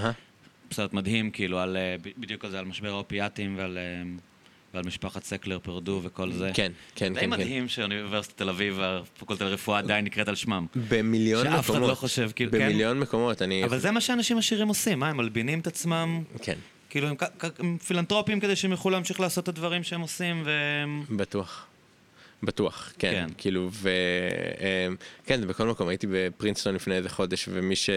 סרט 0.71 0.93
מדהים, 0.93 1.31
כאילו, 1.31 1.59
על, 1.59 1.77
אה, 1.77 1.95
בדיוק 2.17 2.45
על 2.45 2.51
זה, 2.51 2.59
על 2.59 2.65
משבר 2.65 2.89
האופיאטים 2.89 3.57
ועל... 3.57 3.77
אה, 3.77 4.03
ועל 4.73 4.83
משפחת 4.85 5.23
סקלר 5.23 5.59
פרדו 5.59 6.01
וכל 6.03 6.31
זה. 6.31 6.51
כן, 6.53 6.71
כן, 6.95 7.13
כן. 7.13 7.19
די 7.19 7.27
מדהים 7.27 7.67
שאוניברסיטת 7.67 8.37
תל 8.37 8.49
אביב, 8.49 8.79
הפקולטה 8.81 9.45
לרפואה 9.45 9.79
עדיין 9.79 10.05
נקראת 10.05 10.27
על 10.27 10.35
שמם. 10.35 10.65
במיליון 10.89 11.47
מקומות. 11.47 11.65
שאף 11.65 11.71
אחד 11.71 11.81
לא 11.81 11.95
חושב, 11.95 12.29
כאילו, 12.35 12.51
כן. 12.51 12.59
במיליון 12.59 12.99
מקומות, 12.99 13.41
אני... 13.41 13.63
אבל 13.63 13.79
זה 13.79 13.91
מה 13.91 14.01
שאנשים 14.01 14.37
עשירים 14.37 14.67
עושים, 14.67 14.99
מה, 14.99 15.09
הם 15.09 15.17
מלבינים 15.17 15.59
את 15.59 15.67
עצמם. 15.67 16.23
כן. 16.41 16.57
כאילו 16.89 17.07
הם, 17.07 17.15
הם 17.59 17.77
פילנטרופים 17.77 18.39
כדי 18.39 18.55
שהם 18.55 18.71
יוכלו 18.71 18.91
להמשיך 18.91 19.19
לעשות 19.19 19.43
את 19.43 19.49
הדברים 19.49 19.83
שהם 19.83 20.01
עושים 20.01 20.43
ו... 20.45 20.51
בטוח. 21.15 21.65
בטוח, 22.43 22.93
כן, 22.99 23.11
כן. 23.11 23.27
כאילו, 23.37 23.69
ו... 23.71 23.89
אמ, 24.59 24.95
כן, 25.25 25.47
בכל 25.47 25.67
מקום, 25.67 25.87
הייתי 25.87 26.07
בפרינסטון 26.11 26.75
לפני 26.75 26.95
איזה 26.95 27.09
חודש, 27.09 27.49
ומי 27.51 27.75
ששם 27.75 27.93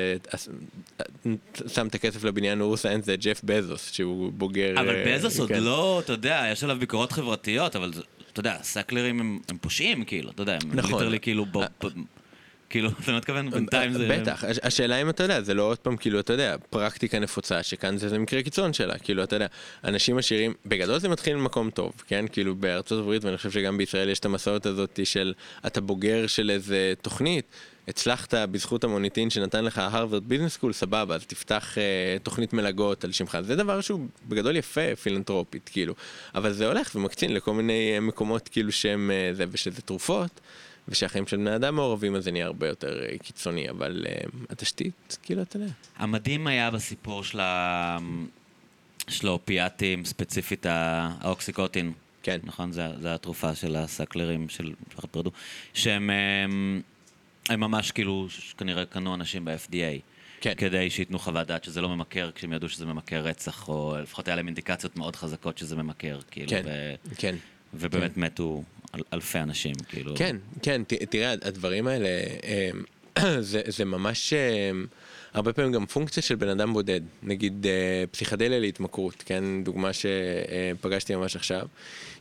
את 1.87 1.95
הכסף 1.95 2.25
לבניין 2.25 2.61
neuroscience 2.61 3.07
זה 3.07 3.17
ג'ף 3.17 3.41
בזוס, 3.45 3.93
שהוא 3.93 4.33
בוגר... 4.33 4.81
אבל 4.81 4.97
אה, 4.97 5.05
בזוס 5.07 5.41
עוד 5.41 5.49
כן. 5.49 5.63
לא, 5.63 6.01
אתה 6.05 6.13
יודע, 6.13 6.45
יש 6.53 6.65
עליו 6.65 6.77
ביקורות 6.77 7.13
חברתיות, 7.13 7.77
אבל 7.77 7.93
אתה 8.33 8.41
יודע, 8.41 8.57
סאקלרים 8.63 9.21
הם, 9.21 9.39
הם 9.49 9.59
פושעים, 9.61 10.05
כאילו, 10.05 10.31
אתה 10.31 10.43
יודע, 10.43 10.59
הם 10.63 10.71
נכון. 10.75 10.93
literally 10.93 11.21
כאילו... 11.21 11.47
ב... 11.47 11.59
כאילו, 12.73 12.91
אתה 13.05 13.17
מתכוון, 13.17 13.51
בינתיים 13.51 13.93
זה... 13.93 14.09
בטח, 14.09 14.45
השאלה 14.63 15.03
אם 15.03 15.09
אתה 15.09 15.23
יודע, 15.23 15.43
זה 15.43 15.55
לא 15.55 15.63
עוד 15.63 15.79
פעם, 15.79 15.97
כאילו, 15.97 16.21
אתה 16.21 16.33
יודע, 16.33 16.57
פרקטיקה 16.71 17.19
נפוצה, 17.19 17.63
שכאן 17.63 17.97
זה, 17.97 18.19
מקרה 18.19 18.43
קיצון 18.43 18.73
שלה, 18.73 18.99
כאילו, 18.99 19.23
אתה 19.23 19.37
יודע, 19.37 19.47
אנשים 19.85 20.19
עשירים, 20.19 20.55
בגדול 20.67 20.99
זה 20.99 21.09
מתחיל 21.09 21.37
ממקום 21.37 21.71
טוב, 21.71 21.93
כן? 22.07 22.25
כאילו, 22.33 22.55
בארצות 22.55 22.99
הברית, 22.99 23.25
ואני 23.25 23.37
חושב 23.37 23.51
שגם 23.51 23.79
בישראל 23.79 24.09
יש 24.09 24.19
את 24.19 24.25
המסורת 24.25 24.67
הזאת 24.67 25.01
של, 25.05 25.33
אתה 25.67 25.81
בוגר 25.81 26.27
של 26.27 26.51
איזה 26.51 26.93
תוכנית, 27.03 27.45
הצלחת 27.89 28.35
בזכות 28.35 28.85
המוניטין 28.85 29.31
שנתן 29.31 29.65
לך 29.65 29.79
הרווארד 29.79 30.29
ביזנס 30.29 30.53
סקול, 30.53 30.73
סבבה, 30.73 31.15
אז 31.15 31.27
תפתח 31.27 31.79
אה, 31.79 32.17
תוכנית 32.23 32.53
מלגות 32.53 33.05
על 33.05 33.13
שמך. 33.13 33.39
זה 33.41 33.57
דבר 33.57 33.81
שהוא 33.81 34.01
בגדול 34.29 34.57
יפה 34.57 34.97
פילנטרופית, 35.03 35.71
כאילו. 35.73 35.95
אבל 36.35 36.53
זה 36.53 36.67
הולך 36.67 36.93
ומקצין 36.95 37.35
לכל 37.35 37.55
מיני 37.55 37.99
מקומות 38.01 38.49
כאילו 38.49 38.73
שהם 38.73 39.11
אה, 39.11 39.35
זה, 39.35 39.45
ושזה 39.51 39.83
תרופות. 39.83 40.41
ושהחיים 40.89 41.27
של 41.27 41.37
בני 41.37 41.57
אדם 41.57 41.75
מעורבים, 41.75 42.15
אז 42.15 42.25
זה 42.25 42.33
נהיה 42.33 42.47
הרבה 42.47 42.69
יותר 42.69 43.03
אה, 43.03 43.19
קיצוני, 43.19 43.71
אבל 43.71 44.07
uh, 44.07 44.31
התשתית, 44.51 45.19
כאילו, 45.23 45.43
אתה 45.43 45.57
יודע. 45.57 45.67
המדהים 45.97 46.47
היה 46.47 46.71
בסיפור 46.71 47.25
של, 47.25 47.41
ה... 47.41 47.99
של 49.09 49.29
האופיאטים, 49.29 50.05
ספציפית 50.05 50.67
האוקסיקוטין. 50.69 51.93
כן. 52.23 52.39
נכון? 52.45 52.73
זה 52.73 53.15
התרופה 53.15 53.55
של 53.55 53.77
הסקלרים 53.77 54.49
של 54.49 54.73
משפחת 54.89 55.09
פרדו, 55.11 55.31
שהם 55.75 56.11
הם, 56.11 56.83
הם 57.49 57.61
ממש 57.61 57.91
כאילו, 57.91 58.27
כנראה 58.59 58.85
קנו 58.85 59.15
אנשים 59.15 59.45
ב-FDA. 59.45 60.01
כן. 60.41 60.55
כדי 60.57 60.91
שייתנו 60.91 61.19
חוות 61.19 61.47
דעת 61.47 61.65
שזה 61.65 61.81
לא 61.81 61.89
ממכר, 61.89 62.31
כשהם 62.35 62.53
ידעו 62.53 62.69
שזה 62.69 62.87
ממכר 62.87 63.21
רצח, 63.21 63.69
או 63.69 63.97
לפחות 64.03 64.29
היה 64.29 64.37
להם 64.37 64.47
אינדיקציות 64.47 64.97
מאוד 64.97 65.17
חזקות 65.17 65.59
שזה 65.59 65.77
ממכר, 65.77 66.21
כאילו. 66.31 66.49
כן, 66.51 66.63
ו... 66.65 66.95
כן. 67.17 67.37
ובאמת 67.75 68.15
כן. 68.15 68.21
מתו 68.21 68.63
אלפי 69.13 69.39
אנשים, 69.39 69.75
כאילו. 69.89 70.15
כן, 70.17 70.37
כן, 70.63 70.83
ת, 70.85 70.93
תראה, 70.93 71.33
הדברים 71.33 71.87
האלה, 71.87 72.09
זה, 73.41 73.63
זה 73.67 73.85
ממש 73.85 74.33
אה, 74.33 74.71
הרבה 75.35 75.53
פעמים 75.53 75.73
גם 75.73 75.87
פונקציה 75.87 76.23
של 76.23 76.35
בן 76.35 76.49
אדם 76.49 76.73
בודד. 76.73 77.01
נגיד 77.23 77.67
אה, 77.67 78.05
פסיכדליה 78.11 78.61
להתמכרות, 78.61 79.23
כן? 79.27 79.45
דוגמה 79.65 79.91
שפגשתי 79.93 81.17
ממש 81.17 81.37
עכשיו. 81.37 81.67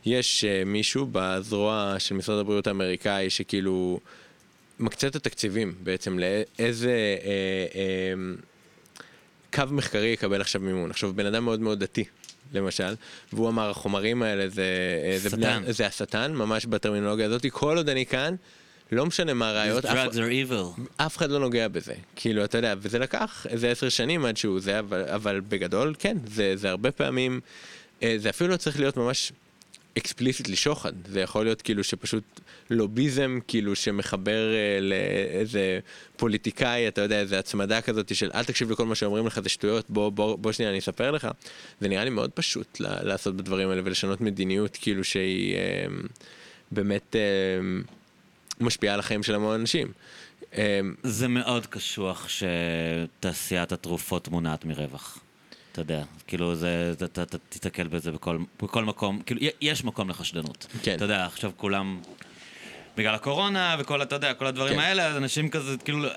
יש 0.06 0.44
אה, 0.44 0.64
מישהו 0.66 1.08
בזרוע 1.12 1.94
של 1.98 2.14
משרד 2.14 2.38
הבריאות 2.38 2.66
האמריקאי 2.66 3.30
שכאילו 3.30 4.00
מקצה 4.78 5.06
את 5.06 5.16
התקציבים 5.16 5.74
בעצם 5.82 6.18
לאיזה 6.18 7.16
אה, 7.24 7.66
אה, 7.74 8.14
קו 9.54 9.74
מחקרי 9.74 10.08
יקבל 10.08 10.40
עכשיו 10.40 10.60
מימון. 10.60 10.90
עכשיו, 10.90 11.12
בן 11.14 11.26
אדם 11.26 11.44
מאוד 11.44 11.60
מאוד 11.60 11.78
דתי. 11.78 12.04
למשל, 12.54 12.94
והוא 13.32 13.48
אמר 13.48 13.70
החומרים 13.70 14.22
האלה 14.22 14.48
זה, 14.48 14.64
אה, 15.04 15.18
זה, 15.18 15.30
בני, 15.30 15.72
זה 15.72 15.86
השטן, 15.86 16.32
ממש 16.34 16.66
בטרמינולוגיה 16.66 17.26
הזאת, 17.26 17.46
כל 17.50 17.76
עוד 17.76 17.88
אני 17.88 18.06
כאן, 18.06 18.34
לא 18.92 19.06
משנה 19.06 19.34
מה 19.34 19.48
הראיות, 19.48 19.84
אף, 19.84 19.96
אף 20.96 21.16
אחד 21.16 21.30
לא 21.30 21.40
נוגע 21.40 21.68
בזה, 21.68 21.94
כאילו 22.16 22.44
אתה 22.44 22.58
יודע, 22.58 22.74
וזה 22.78 22.98
לקח 22.98 23.46
איזה 23.48 23.70
עשר 23.70 23.88
שנים 23.88 24.24
עד 24.24 24.36
שהוא 24.36 24.60
זה, 24.60 24.78
אבל, 24.78 25.04
אבל 25.04 25.40
בגדול 25.48 25.94
כן, 25.98 26.16
זה, 26.26 26.56
זה 26.56 26.70
הרבה 26.70 26.90
פעמים, 26.90 27.40
אה, 28.02 28.14
זה 28.16 28.30
אפילו 28.30 28.50
לא 28.50 28.56
צריך 28.56 28.80
להיות 28.80 28.96
ממש 28.96 29.32
אקספליסיטלי 29.98 30.56
שוחד, 30.56 30.92
זה 31.06 31.20
יכול 31.20 31.44
להיות 31.44 31.62
כאילו 31.62 31.84
שפשוט 31.84 32.40
לוביזם 32.70 33.38
כאילו 33.48 33.76
שמחבר 33.76 34.54
אה, 34.54 34.78
לאיזה 34.80 35.78
פוליטיקאי, 36.16 36.88
אתה 36.88 37.00
יודע, 37.00 37.20
איזה 37.20 37.38
הצמדה 37.38 37.80
כזאת 37.80 38.14
של 38.14 38.30
אל 38.34 38.44
תקשיב 38.44 38.70
לכל 38.70 38.86
מה 38.86 38.94
שאומרים 38.94 39.26
לך 39.26 39.40
זה 39.40 39.48
שטויות, 39.48 39.90
בוא, 39.90 40.10
בוא, 40.10 40.38
בוא 40.38 40.52
שנייה 40.52 40.70
אני 40.70 40.78
אספר 40.78 41.10
לך, 41.10 41.28
זה 41.80 41.88
נראה 41.88 42.04
לי 42.04 42.10
מאוד 42.10 42.30
פשוט 42.30 42.80
לעשות 42.80 43.36
בדברים 43.36 43.70
האלה 43.70 43.82
ולשנות 43.84 44.20
מדיניות 44.20 44.78
כאילו 44.80 45.04
שהיא 45.04 45.54
אה, 45.56 45.86
באמת 46.70 47.16
אה, 47.16 47.20
משפיעה 48.60 48.94
על 48.94 49.00
החיים 49.00 49.22
של 49.22 49.34
המון 49.34 49.60
אנשים. 49.60 49.92
אה, 50.54 50.80
זה 51.02 51.28
מאוד 51.28 51.66
קשוח 51.66 52.28
שתעשיית 52.28 53.72
התרופות 53.72 54.28
מונעת 54.28 54.64
מרווח. 54.64 55.18
אתה 55.72 55.80
יודע, 55.80 56.02
כאילו 56.26 56.54
זה, 56.54 56.92
אתה 57.04 57.24
תתקל 57.48 57.88
בזה 57.88 58.12
בכל, 58.12 58.38
בכל 58.62 58.84
מקום, 58.84 59.22
כאילו 59.26 59.40
יש 59.60 59.84
מקום 59.84 60.10
לחשדנות. 60.10 60.66
כן. 60.82 60.94
אתה 60.96 61.04
יודע, 61.04 61.26
עכשיו 61.26 61.50
כולם, 61.56 62.00
בגלל 62.96 63.14
הקורונה 63.14 63.76
וכל, 63.78 64.02
אתה 64.02 64.14
יודע, 64.14 64.34
כל 64.34 64.46
הדברים 64.46 64.74
כן. 64.74 64.80
האלה, 64.80 65.06
אז 65.06 65.16
אנשים 65.16 65.48
כזה, 65.48 65.76
כאילו, 65.84 66.08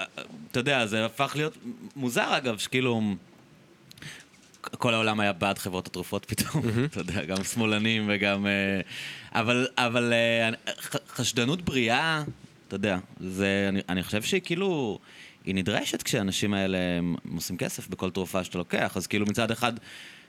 אתה 0.52 0.60
יודע, 0.60 0.86
זה 0.86 1.06
הפך 1.06 1.34
להיות 1.36 1.58
מוזר 1.96 2.38
אגב, 2.38 2.58
שכאילו... 2.58 3.16
כל 4.62 4.94
העולם 4.94 5.20
היה 5.20 5.34
בעד 5.34 5.58
חברות 5.58 5.88
התרופות 5.88 6.26
פתאום, 6.26 6.64
mm-hmm. 6.64 6.86
אתה 6.92 7.00
יודע, 7.00 7.26
גם 7.26 7.44
שמאלנים 7.44 8.06
וגם... 8.14 8.48
אה, 8.48 8.82
אבל, 9.40 9.68
אבל 9.78 10.14
אה, 10.14 10.50
חשדנות 11.08 11.62
בריאה, 11.62 12.24
אתה 12.68 12.76
יודע, 12.76 12.98
זה, 13.20 13.66
אני, 13.70 13.82
אני 13.90 14.04
חושב 14.04 14.22
שהיא 14.22 14.42
כאילו... 14.46 15.00
היא 15.46 15.56
נדרשת 15.56 16.04
כשהאנשים 16.04 16.54
האלה 16.54 16.78
עושים 17.36 17.58
כסף 17.58 17.88
בכל 17.88 18.10
תרופה 18.10 18.44
שאתה 18.44 18.58
לוקח, 18.58 18.98
אז 18.98 19.08
כאילו 19.08 19.26
מצד 19.26 19.52
אחד, 19.52 19.74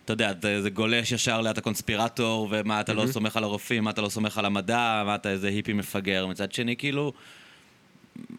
אתה 0.05 0.12
יודע, 0.12 0.32
זה, 0.43 0.62
זה 0.62 0.70
גולש 0.70 1.12
ישר 1.12 1.40
לאט 1.40 1.59
הקונספירטור, 1.59 2.48
ומה 2.51 2.80
אתה 2.80 2.93
mm-hmm. 2.93 2.94
לא 2.94 3.06
סומך 3.06 3.36
על 3.36 3.44
הרופאים, 3.44 3.84
מה 3.84 3.90
אתה 3.90 4.02
לא 4.02 4.09
סומך 4.09 4.38
על 4.38 4.44
המדע, 4.44 5.02
מה 5.06 5.14
אתה 5.14 5.30
איזה 5.30 5.48
היפי 5.48 5.72
מפגר, 5.72 6.26
מצד 6.26 6.52
שני 6.52 6.76
כאילו... 6.76 7.12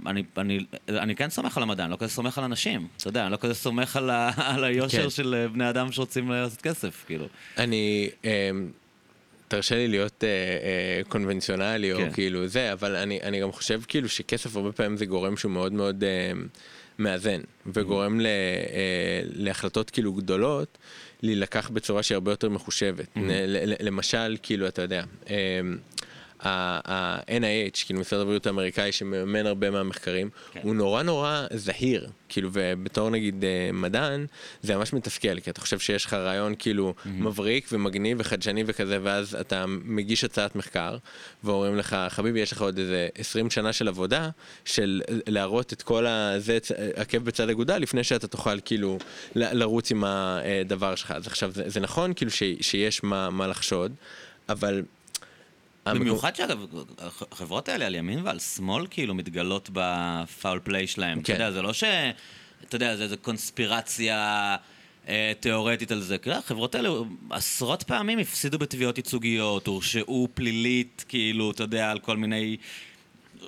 אני, 0.06 0.24
אני, 0.38 0.60
אני 0.90 1.16
כן 1.16 1.30
סומך 1.30 1.58
על 1.58 1.64
המדע, 1.64 1.84
אני 1.84 1.92
לא 1.92 1.98
כזה 1.98 2.14
סומך 2.14 2.38
על 2.38 2.44
אנשים, 2.44 2.88
אתה 2.98 3.08
יודע, 3.08 3.24
אני 3.24 3.32
לא 3.32 3.38
כזה 3.38 3.54
סומך 3.54 3.96
על, 3.96 4.10
ה, 4.10 4.32
על 4.56 4.64
היושר 4.64 5.04
כן. 5.04 5.10
של 5.10 5.36
אה, 5.36 5.48
בני 5.48 5.70
אדם 5.70 5.92
שרוצים 5.92 6.32
לעשות 6.32 6.62
כסף, 6.62 7.04
כאילו. 7.08 7.26
אני, 7.58 8.10
אה, 8.26 8.50
תרשה 9.48 9.76
לי 9.76 9.88
להיות 9.88 10.24
אה, 10.24 10.30
אה, 10.30 11.02
קונבנציונלי, 11.10 11.94
כן. 11.98 12.08
או 12.08 12.14
כאילו 12.14 12.48
זה, 12.48 12.74
אבל 12.74 12.96
אני, 12.96 13.20
אני 13.24 13.40
גם 13.40 13.52
חושב 13.52 13.82
כאילו 13.88 14.10
שכסף 14.10 14.56
הרבה 14.56 14.72
פעמים 14.72 14.98
זה 14.98 15.06
גורם 15.06 15.38
שהוא 15.38 15.52
מאוד 15.52 15.74
מאוד 15.74 16.04
אה, 16.04 16.32
מאזן, 17.00 17.42
וגורם 17.66 18.20
ל, 18.20 18.26
אה, 18.26 19.22
להחלטות 19.34 19.90
כאילו 19.90 20.14
גדולות 20.14 20.78
להילקח 21.22 21.70
בצורה 21.70 22.04
שהיא 22.04 22.16
הרבה 22.16 22.32
יותר 22.32 22.50
מחושבת. 22.50 23.06
Mm-hmm. 23.16 23.20
למשל, 23.80 24.38
כאילו, 24.44 24.68
אתה 24.68 24.82
יודע, 24.82 25.04
אה, 25.30 25.60
ה-NIH, 26.40 27.86
כאילו 27.86 28.00
משרד 28.00 28.22
הבריאות 28.22 28.48
האמריקאי 28.48 28.92
שמממן 28.92 29.46
הרבה 29.46 29.72
מהמחקרים, 29.72 30.30
כן. 30.52 30.60
הוא 30.64 30.76
נורא 30.76 31.04
נורא 31.04 31.46
זהיר, 31.54 32.08
כאילו, 32.30 32.50
ובתור 32.54 33.10
נגיד 33.10 33.44
אה, 33.44 33.70
מדען, 33.74 34.26
זה 34.62 34.76
ממש 34.76 34.94
מתסכל, 34.94 35.40
כי 35.40 35.50
אתה 35.50 35.62
חושב 35.62 35.80
שיש 35.80 36.06
לך 36.06 36.14
רעיון 36.14 36.56
כאילו 36.60 36.94
mm-hmm. 36.98 37.10
מבריק 37.10 37.68
ומגניב 37.72 38.18
וחדשני 38.20 38.64
וכזה, 38.68 39.00
ואז 39.04 39.36
אתה 39.36 39.66
מגיש 39.68 40.24
הצעת 40.24 40.56
מחקר, 40.56 40.98
ואומרים 41.44 41.78
לך, 41.78 41.98
חביבי, 42.10 42.40
יש 42.40 42.52
לך 42.52 42.62
עוד 42.62 42.78
איזה 42.78 43.08
20 43.18 43.50
שנה 43.50 43.74
של 43.74 43.88
עבודה, 43.88 44.30
של 44.66 45.02
להראות 45.28 45.74
את 45.74 45.82
כל 45.82 46.06
הזה, 46.06 46.58
עקב 46.96 47.18
בצד 47.18 47.50
אגודל, 47.50 47.78
לפני 47.78 48.04
שאתה 48.04 48.28
תוכל 48.28 48.60
כאילו 48.66 48.98
לרוץ 49.36 49.92
עם 49.92 50.04
הדבר 50.04 50.96
שלך. 50.96 51.12
אז 51.12 51.28
עכשיו, 51.28 51.52
זה, 51.52 51.64
זה 51.70 51.80
נכון 51.80 52.14
כאילו 52.14 52.32
ש, 52.32 52.44
שיש 52.62 53.04
מה, 53.04 53.30
מה 53.30 53.48
לחשוד, 53.48 53.92
אבל 54.50 54.84
במיוחד 55.94 56.36
שאגב, 56.36 56.66
החברות 57.32 57.70
האלה 57.70 57.86
על 57.86 57.96
ימין 57.96 58.20
ועל 58.24 58.40
שמאל 58.40 58.88
כאילו 58.90 59.16
מתגלות 59.16 59.70
בפאול 59.74 60.60
פליי 60.64 60.88
שלהם. 60.88 61.22
כן. 61.22 61.34
אתה 61.34 61.44
יודע, 61.44 61.52
זה 61.52 61.62
לא 61.62 61.74
ש... 61.74 61.84
אתה 62.68 62.76
יודע, 62.76 62.96
זה 62.96 63.04
איזה 63.04 63.18
קונספירציה 63.18 64.56
אה, 65.08 65.32
תיאורטית 65.40 65.92
על 65.92 66.02
זה. 66.02 66.18
כאילו, 66.18 66.36
החברות 66.36 66.76
האלה 66.76 66.90
עשרות 67.30 67.84
פעמים 67.84 68.20
הפסידו 68.20 68.60
בתביעות 68.60 68.98
ייצוגיות, 68.98 69.68
הורשעו 69.68 70.28
פלילית, 70.34 71.06
כאילו, 71.10 71.52
אתה 71.52 71.64
יודע, 71.64 71.92
על 71.92 72.00
כל 72.00 72.18
מיני 72.18 72.58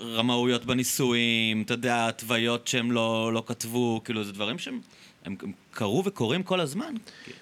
רמאויות 0.01 0.65
בנישואים, 0.65 1.61
אתה 1.61 1.73
יודע, 1.73 2.07
התוויות 2.07 2.67
שהם 2.67 2.91
לא, 2.91 3.33
לא 3.33 3.43
כתבו, 3.45 4.01
כאילו, 4.05 4.23
זה 4.23 4.31
דברים 4.31 4.59
שהם... 4.59 4.79
הם 5.25 5.35
קרו 5.71 6.03
וקורים 6.05 6.43
כל 6.43 6.59
הזמן. 6.59 6.93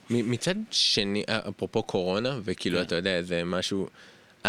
מצד 0.10 0.56
שני, 0.72 1.24
אפרופו 1.28 1.84
קורונה, 1.84 2.40
וכאילו, 2.44 2.78
כן. 2.78 2.84
אתה 2.84 2.96
יודע, 2.96 3.22
זה 3.22 3.44
משהו... 3.46 3.88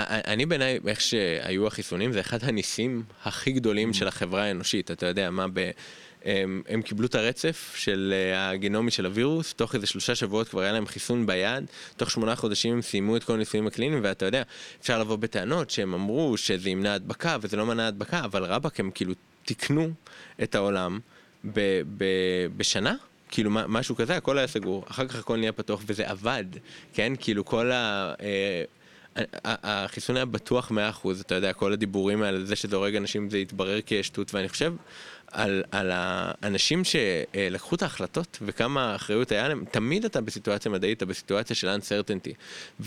אני 0.06 0.46
בעיניי, 0.46 0.78
איך 0.86 1.00
שהיו 1.00 1.66
החיסונים, 1.66 2.12
זה 2.12 2.20
אחד 2.20 2.38
הניסים 2.42 3.02
הכי 3.24 3.52
גדולים 3.52 3.92
של 3.92 4.08
החברה 4.08 4.42
האנושית. 4.42 4.90
אתה 4.90 5.06
יודע, 5.06 5.30
מה 5.30 5.46
ב... 5.52 5.70
הם, 6.24 6.62
הם 6.68 6.82
קיבלו 6.82 7.06
את 7.06 7.14
הרצף 7.14 7.74
של 7.76 8.14
אה, 8.16 8.50
הגנומי 8.50 8.90
של 8.90 9.06
הווירוס, 9.06 9.54
תוך 9.54 9.74
איזה 9.74 9.86
שלושה 9.86 10.14
שבועות 10.14 10.48
כבר 10.48 10.60
היה 10.60 10.72
להם 10.72 10.86
חיסון 10.86 11.26
ביד, 11.26 11.64
תוך 11.96 12.10
שמונה 12.10 12.36
חודשים 12.36 12.72
הם 12.72 12.82
סיימו 12.82 13.16
את 13.16 13.24
כל 13.24 13.32
הניסויים 13.32 13.66
הקליניים, 13.66 14.00
ואתה 14.04 14.26
יודע, 14.26 14.42
אפשר 14.80 15.00
לבוא 15.00 15.16
בטענות 15.16 15.70
שהם 15.70 15.94
אמרו 15.94 16.36
שזה 16.36 16.70
ימנע 16.70 16.94
הדבקה 16.94 17.36
וזה 17.40 17.56
לא 17.56 17.66
מנע 17.66 17.86
הדבקה, 17.86 18.24
אבל 18.24 18.44
רבאק 18.44 18.80
הם 18.80 18.90
כאילו 18.94 19.14
תיקנו 19.44 19.90
את 20.42 20.54
העולם 20.54 20.98
ב, 21.44 21.60
ב, 21.96 22.04
בשנה. 22.56 22.94
כאילו 23.30 23.50
משהו 23.50 23.96
כזה, 23.96 24.16
הכל 24.16 24.38
היה 24.38 24.46
סגור, 24.46 24.84
אחר 24.90 25.08
כך 25.08 25.18
הכל 25.18 25.36
נהיה 25.36 25.52
פתוח 25.52 25.82
וזה 25.86 26.08
עבד, 26.10 26.44
כן? 26.92 27.12
כאילו 27.20 27.44
כל 27.44 27.72
ה... 27.72 28.14
אה, 29.18 29.54
החיסון 29.62 30.16
היה 30.16 30.24
בטוח 30.24 30.70
100%, 30.70 30.74
אתה 31.20 31.34
יודע, 31.34 31.52
כל 31.52 31.72
הדיבורים 31.72 32.22
האלה, 32.22 32.44
זה 32.44 32.56
שזה 32.56 32.76
הורג 32.76 32.96
אנשים, 32.96 33.30
זה 33.30 33.38
יתברר 33.38 33.78
כשטות, 33.86 34.34
ואני 34.34 34.48
חושב 34.48 34.74
על, 35.32 35.62
על 35.70 35.90
האנשים 35.92 36.82
שלקחו 36.84 37.76
את 37.76 37.82
ההחלטות 37.82 38.38
וכמה 38.42 38.94
אחריות 38.94 39.32
היה 39.32 39.48
להם, 39.48 39.64
תמיד 39.70 40.04
אתה 40.04 40.20
בסיטואציה 40.20 40.72
מדעית, 40.72 40.96
אתה 40.96 41.06
בסיטואציה 41.06 41.56
של 41.56 41.68
uncertainty, 41.68 42.32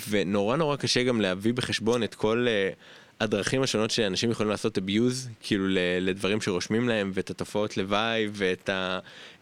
ונורא 0.10 0.58
נורא 0.58 0.76
קשה 0.76 1.04
גם 1.04 1.22
להביא 1.22 1.54
בחשבון 1.54 2.04
את 2.04 2.16
כל... 2.16 2.48
uh, 2.48 2.76
הדרכים 3.22 3.62
השונות 3.62 3.92
שאנשים 3.92 4.32
יכולים 4.32 4.50
לעשות 4.50 4.78
abuse, 4.78 5.30
כאילו 5.42 5.66
לדברים 6.02 6.42
שרושמים 6.42 6.90
להם, 6.90 7.12
ואת 7.14 7.30
התופעות 7.30 7.78
לוואי, 7.78 8.28
ואת 8.32 8.70
ה... 8.70 9.00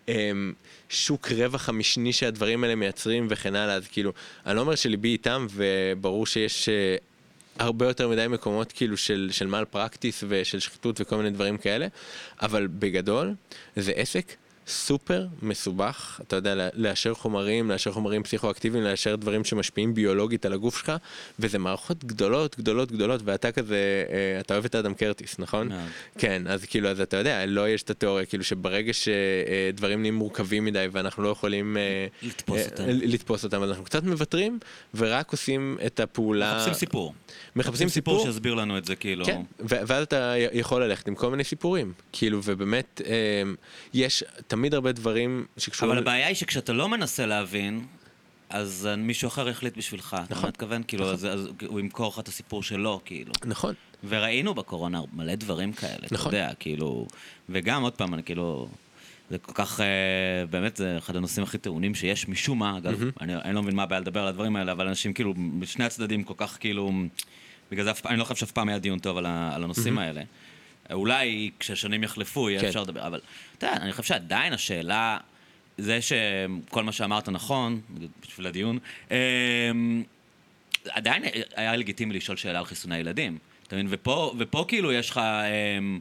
אמ, 0.10 0.54
שוק 0.90 1.32
רווח 1.32 1.70
המשני 1.70 2.14
שהדברים 2.14 2.64
האלה 2.64 2.76
מייצרים 2.76 3.28
וכן 3.30 3.56
הלאה, 3.56 3.76
אז 3.76 3.88
כאילו, 3.88 4.14
אני 4.46 4.56
לא 4.56 4.62
אומר 4.62 4.76
שליבי 4.76 5.10
איתם, 5.10 5.48
וברור 5.52 6.26
שיש 6.26 6.70
אה, 6.70 6.96
הרבה 7.60 7.88
יותר 7.88 8.10
מדי 8.10 8.28
מקומות 8.30 8.72
כאילו 8.72 8.98
של, 8.98 9.30
של 9.32 9.48
מעל 9.48 9.66
פרקטיס 9.66 10.24
ושל 10.28 10.60
שחיתות 10.60 11.02
וכל 11.02 11.16
מיני 11.16 11.30
דברים 11.30 11.58
כאלה, 11.58 11.88
אבל 12.42 12.68
בגדול, 12.68 13.34
זה 13.76 13.92
עסק 13.92 14.36
סופר 14.70 15.28
מסובך, 15.42 16.20
אתה 16.28 16.36
יודע, 16.36 16.70
לאשר 16.74 17.14
חומרים, 17.14 17.70
לאשר 17.70 17.92
חומרים 17.92 18.24
פסיכואקטיביים, 18.24 18.84
לאשר 18.84 19.16
דברים 19.16 19.44
שמשפיעים 19.44 19.94
ביולוגית 19.94 20.46
על 20.46 20.54
הגוף 20.54 20.78
שלך, 20.78 20.92
וזה 21.40 21.60
מערכות 21.60 22.04
גדולות, 22.04 22.60
גדולות, 22.60 22.92
גדולות, 22.92 23.22
ואתה 23.24 23.52
כזה, 23.52 24.04
אה, 24.10 24.40
אתה 24.40 24.54
אוהב 24.54 24.66
את 24.66 24.76
אדם 24.76 24.94
קרטיס, 24.94 25.40
נכון? 25.40 25.70
כן, 26.18 26.48
אז 26.48 26.66
כאילו, 26.66 26.90
אז 26.90 27.02
אתה 27.02 27.18
יודע, 27.18 27.46
לא 27.46 27.70
יש 27.70 27.84
את 27.84 27.90
התיאוריה, 27.90 28.26
כאילו 28.26 28.44
שברגע 28.44 28.92
שדברים 28.94 30.00
נהיים 30.02 30.16
מורכבים 30.16 30.66
מדי 30.66 30.86
ואנחנו 30.92 31.24
לא 31.24 31.30
יכולים 31.30 31.78
אה, 31.78 32.08
לתפוס 32.24 32.66
אותם, 32.66 32.84
לתפוס 32.88 33.44
אותם, 33.44 33.64
אז 33.64 33.70
אנחנו 33.70 33.84
קצת 33.84 34.04
מוותרים, 34.04 34.60
ורק 34.96 35.32
עושים 35.32 35.78
את 35.86 36.00
הפעולה... 36.00 36.56
מחפשים 36.56 36.74
סיפור. 36.74 37.14
מחפשים. 37.56 37.90
סיפור 37.90 38.26
שיסביר 38.26 38.54
לנו 38.54 38.78
את 38.78 38.86
זה, 38.86 38.96
כאילו. 38.96 39.26
כן, 39.26 39.42
ואז 39.60 40.04
אתה 40.04 40.34
יכול 40.52 40.84
ללכת 40.84 41.08
עם 41.08 41.16
כל 41.16 41.32
מיני 41.32 41.44
סיפורים, 41.44 41.94
כאילו, 42.12 42.40
ובאמת, 42.44 43.02
יש... 43.94 44.24
תמיד 44.60 44.74
הרבה 44.74 44.92
דברים 44.92 45.46
שקשורים... 45.58 45.92
אבל 45.92 46.02
הבעיה 46.02 46.28
היא 46.28 46.36
שכשאתה 46.36 46.74
לא 46.74 46.90
מנסה 46.90 47.26
להבין, 47.26 47.86
אז 48.50 48.90
מישהו 48.98 49.28
אחר 49.28 49.50
יחליט 49.50 49.78
בשבילך. 49.78 50.18
נכון. 50.30 50.38
אתה 50.38 50.48
מתכוון? 50.48 50.84
כאילו, 50.88 51.04
נכון. 51.04 51.14
אז, 51.14 51.26
אז 51.26 51.48
הוא 51.68 51.80
ימכור 51.80 52.10
לך 52.10 52.20
את 52.20 52.28
הסיפור 52.28 52.64
שלו, 52.64 53.02
כאילו. 53.06 53.34
נכון. 53.46 53.74
וראינו 54.08 54.54
בקורונה 54.54 55.02
מלא 55.14 55.36
דברים 55.36 55.74
כאלה, 55.74 56.08
נכון. 56.12 56.28
אתה 56.28 56.38
יודע, 56.38 56.54
כאילו... 56.60 57.08
וגם, 57.50 57.84
עוד 57.84 57.94
פעם, 57.94 58.14
אני 58.14 58.24
כאילו... 58.24 58.68
זה 59.30 59.38
כל 59.38 59.52
כך, 59.56 59.80
אה, 59.80 59.86
באמת, 60.50 60.76
זה 60.76 60.98
אחד 60.98 61.16
הנושאים 61.16 61.44
הכי 61.44 61.58
טעונים 61.58 61.96
שיש 61.96 62.30
משום 62.30 62.60
מה, 62.60 62.78
אגב, 62.78 63.02
mm-hmm. 63.02 63.22
אני, 63.22 63.36
אני 63.36 63.56
לא 63.56 63.64
מבין 63.64 63.76
מה 63.76 63.84
הבעיה 63.84 64.00
לדבר 64.02 64.22
על 64.22 64.28
הדברים 64.28 64.56
האלה, 64.56 64.72
אבל 64.72 64.88
אנשים 64.88 65.14
כאילו, 65.14 65.34
בשני 65.60 65.86
הצדדים 65.86 66.24
כל 66.24 66.34
כך 66.38 66.58
כאילו, 66.60 66.92
בגלל 67.72 67.86
זה 67.86 67.92
אני 68.06 68.20
לא 68.20 68.24
חושב 68.24 68.36
שאף 68.36 68.52
פעם 68.52 68.70
היה 68.70 68.80
דיון 68.80 69.00
טוב 69.00 69.18
על, 69.18 69.26
ה, 69.26 69.56
על 69.56 69.64
הנושאים 69.64 69.98
mm-hmm. 69.98 70.02
האלה. 70.02 70.22
אולי 70.92 71.52
כשהשנים 71.60 72.04
יחלפו 72.04 72.50
יהיה 72.50 72.62
כן. 72.62 72.68
אפשר 72.68 72.82
לדבר, 72.82 73.08
אבל 73.08 73.22
אתה 73.58 73.66
יודע, 73.66 73.78
אני 73.78 73.92
חושב 73.92 74.04
שעדיין 74.04 74.54
השאלה, 74.54 75.18
זה 75.78 76.00
שכל 76.02 76.84
מה 76.84 76.92
שאמרת 76.92 77.30
נכון, 77.30 77.82
בשביל 78.22 78.48
הדיון, 78.48 78.80
אה, 79.12 79.18
עדיין 80.90 81.24
היה 81.56 81.76
לגיטימי 81.76 82.14
לשאול 82.14 82.38
שאלה 82.38 82.60
על 82.60 82.66
חיסוני 82.66 82.98
ילדים. 82.98 83.38
אתה 83.68 83.76
מבין? 83.76 83.88
ופה, 83.90 84.34
ופה 84.38 84.66
כאילו 84.68 84.92
יש 84.92 85.10
לך, 85.10 85.18
אמ, 85.18 86.00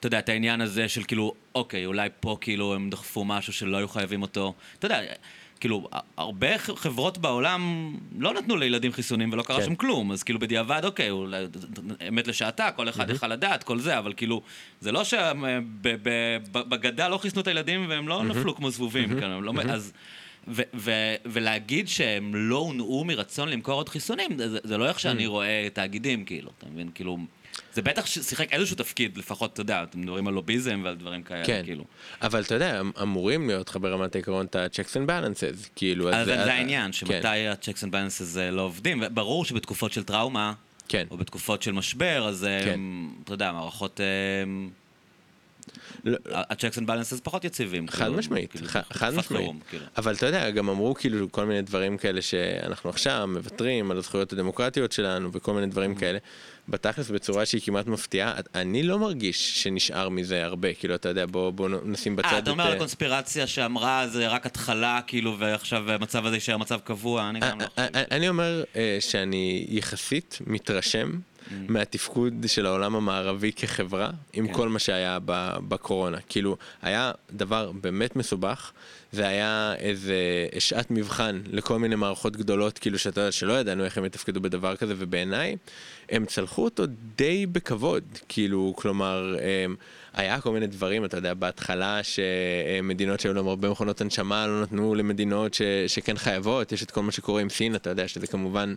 אתה 0.00 0.06
יודע, 0.06 0.18
את 0.18 0.28
העניין 0.28 0.60
הזה 0.60 0.88
של 0.88 1.04
כאילו, 1.04 1.34
אוקיי, 1.54 1.86
אולי 1.86 2.08
פה 2.20 2.36
כאילו 2.40 2.74
הם 2.74 2.90
דחפו 2.90 3.24
משהו 3.24 3.52
שלא 3.52 3.76
היו 3.76 3.88
חייבים 3.88 4.22
אותו. 4.22 4.54
אתה 4.78 4.86
יודע, 4.86 5.02
כאילו, 5.60 5.88
הרבה 6.16 6.58
חברות 6.58 7.18
בעולם 7.18 7.94
לא 8.18 8.34
נתנו 8.34 8.56
לילדים 8.56 8.92
חיסונים 8.92 9.32
ולא 9.32 9.42
קרה 9.42 9.56
כן. 9.56 9.64
שם 9.64 9.74
כלום, 9.74 10.12
אז 10.12 10.22
כאילו 10.22 10.38
בדיעבד, 10.38 10.84
אוקיי, 10.84 11.10
אולי 11.10 11.44
אמת 12.08 12.26
לשעתה, 12.26 12.70
כל 12.70 12.88
אחד 12.88 13.10
יכל 13.10 13.28
לדעת, 13.28 13.64
כל 13.64 13.78
זה, 13.78 13.98
אבל 13.98 14.12
כאילו, 14.16 14.42
זה 14.80 14.92
לא 14.92 15.02
שבגדה 16.64 17.08
לא 17.08 17.18
חיסנו 17.18 17.40
את 17.40 17.46
הילדים 17.46 17.86
והם 17.88 18.08
לא 18.08 18.24
נפלו 18.24 18.56
כמו 18.56 18.70
זבובים, 18.70 19.08
כאילו, 19.08 19.26
הם 19.26 19.44
לא, 19.44 19.52
אז... 19.68 19.92
ו- 20.50 20.62
ו- 20.74 21.14
ולהגיד 21.26 21.88
שהם 21.88 22.34
לא 22.34 22.56
הונעו 22.56 23.04
מרצון 23.04 23.48
למכור 23.48 23.74
עוד 23.74 23.88
חיסונים, 23.88 24.30
זה, 24.38 24.58
זה 24.64 24.78
לא 24.78 24.88
איך 24.88 25.00
שאני 25.00 25.26
רואה 25.26 25.68
תאגידים, 25.72 26.24
כאילו, 26.24 26.50
אתה 26.58 26.66
מבין? 26.72 26.90
כאילו, 26.94 27.18
זה 27.74 27.82
בטח 27.82 28.06
שיחק 28.06 28.52
איזשהו 28.52 28.76
תפקיד, 28.76 29.16
לפחות, 29.18 29.52
אתה 29.52 29.60
יודע, 29.60 29.82
אתם 29.82 30.00
מדברים 30.00 30.28
על 30.28 30.34
לוביזם 30.34 30.80
ועל 30.84 30.94
דברים 30.94 31.22
כאלה, 31.22 31.44
כן. 31.44 31.62
כאילו. 31.64 31.84
אבל 32.22 32.40
אתה 32.42 32.54
יודע, 32.54 32.80
אמ- 32.80 32.90
אמורים 33.02 33.48
להיות 33.48 33.68
לך 33.68 33.76
ברמת 33.80 34.14
העיקרון 34.14 34.46
את 34.46 34.56
ה-checks 34.56 34.94
and 34.94 35.08
balances, 35.10 35.68
כאילו... 35.76 36.10
אז 36.12 36.26
זה, 36.26 36.34
זה 36.44 36.52
העניין, 36.52 36.86
כן, 36.86 36.92
שמתי 36.92 37.26
ה-checks 37.48 37.82
and 37.82 37.90
balances 37.92 38.38
אה, 38.38 38.50
לא 38.50 38.62
עובדים, 38.62 39.02
וברור 39.06 39.44
שבתקופות 39.44 39.92
של 39.92 40.02
טראומה, 40.02 40.52
כן. 40.88 41.06
או 41.10 41.16
בתקופות 41.16 41.62
של 41.62 41.72
משבר, 41.72 42.28
אז 42.28 42.44
אה, 42.44 42.60
כן. 42.64 42.80
אתה 43.24 43.34
יודע, 43.34 43.52
מערכות... 43.52 44.00
אה, 44.00 44.06
לא- 46.04 46.18
ה-checks 46.32 46.74
and 46.76 46.86
balances 46.88 47.20
פחות 47.22 47.44
יציבים. 47.44 47.88
חד 47.88 47.98
כאילו, 48.04 48.18
משמעית, 48.18 48.50
כאילו, 48.52 48.66
חד 48.92 49.14
משמעית. 49.14 49.50
כאילו. 49.70 49.84
אבל 49.96 50.14
אתה 50.14 50.26
יודע, 50.26 50.50
גם 50.50 50.68
אמרו 50.68 50.94
כאילו 50.94 51.32
כל 51.32 51.44
מיני 51.44 51.62
דברים 51.62 51.98
כאלה 51.98 52.22
שאנחנו 52.22 52.90
עכשיו 52.90 53.26
מוותרים 53.28 53.90
על 53.90 53.96
הזכויות 53.98 54.32
הדמוקרטיות 54.32 54.92
שלנו 54.92 55.32
וכל 55.32 55.52
מיני 55.54 55.66
דברים 55.66 55.92
Mm-hmm. 55.92 56.00
כאלה. 56.00 56.18
בתכלס 56.68 57.10
בצורה 57.10 57.46
שהיא 57.46 57.60
כמעט 57.64 57.86
מפתיעה, 57.86 58.34
אני 58.54 58.82
לא 58.82 58.98
מרגיש 58.98 59.62
שנשאר 59.62 60.08
מזה 60.08 60.44
הרבה, 60.44 60.74
כאילו 60.74 60.94
אתה 60.94 61.08
יודע, 61.08 61.26
בוא, 61.26 61.50
בוא 61.50 61.68
נשים 61.84 62.16
בצד 62.16 62.28
אה, 62.32 62.38
את... 62.38 62.42
אתה 62.42 62.50
אומר 62.50 62.64
על 62.64 62.70
אה, 62.70 62.76
הקונספירציה 62.76 63.46
שאמרה 63.46 64.08
זה 64.08 64.28
רק 64.28 64.46
התחלה, 64.46 65.00
כאילו, 65.06 65.36
ועכשיו 65.38 65.90
המצב 65.90 66.26
הזה 66.26 66.36
יישאר 66.36 66.56
מצב 66.56 66.80
קבוע, 66.84 67.28
אני 67.28 67.40
גם 67.40 67.60
לא 67.60 67.64
אה, 67.64 67.68
חושב. 67.68 67.96
אה, 67.96 68.02
אני 68.10 68.28
אומר 68.28 68.64
אה, 68.76 68.96
שאני 69.00 69.66
יחסית 69.68 70.38
מתרשם 70.46 71.18
Mm. 71.48 71.52
מהתפקוד 71.68 72.44
של 72.46 72.66
העולם 72.66 72.96
המערבי 72.96 73.52
כחברה 73.52 74.10
עם 74.32 74.46
כן. 74.46 74.52
כל 74.52 74.68
מה 74.68 74.78
שהיה 74.78 75.18
בקורונה. 75.68 76.18
כאילו, 76.28 76.56
היה 76.82 77.12
דבר 77.32 77.72
באמת 77.72 78.16
מסובך, 78.16 78.72
זה 79.12 79.28
היה 79.28 79.74
איזה 79.78 80.16
שעת 80.58 80.90
מבחן 80.90 81.40
לכל 81.46 81.78
מיני 81.78 81.96
מערכות 81.96 82.36
גדולות, 82.36 82.78
כאילו 82.78 82.98
שאתה 82.98 83.20
יודע, 83.20 83.32
שלא 83.32 83.52
ידענו 83.52 83.84
איך 83.84 83.98
הם 83.98 84.04
יתפקדו 84.04 84.40
בדבר 84.40 84.76
כזה, 84.76 84.94
ובעיניי 84.98 85.56
הם 86.10 86.26
צלחו 86.26 86.64
אותו 86.64 86.84
די 87.16 87.46
בכבוד. 87.46 88.04
כאילו, 88.28 88.72
כלומר, 88.76 89.36
הם, 89.64 89.76
היה 90.14 90.40
כל 90.40 90.52
מיני 90.52 90.66
דברים, 90.66 91.04
אתה 91.04 91.16
יודע, 91.16 91.34
בהתחלה 91.34 92.00
שמדינות 92.02 93.20
שהיו 93.20 93.34
להם 93.34 93.48
הרבה 93.48 93.70
מכונות 93.70 94.00
הנשמה 94.00 94.46
לא 94.46 94.62
נתנו 94.62 94.94
למדינות 94.94 95.54
ש, 95.54 95.62
שכן 95.86 96.16
חייבות, 96.16 96.72
יש 96.72 96.82
את 96.82 96.90
כל 96.90 97.02
מה 97.02 97.12
שקורה 97.12 97.42
עם 97.42 97.48
סין, 97.50 97.74
אתה 97.74 97.90
יודע 97.90 98.08
שזה 98.08 98.26
כמובן... 98.26 98.74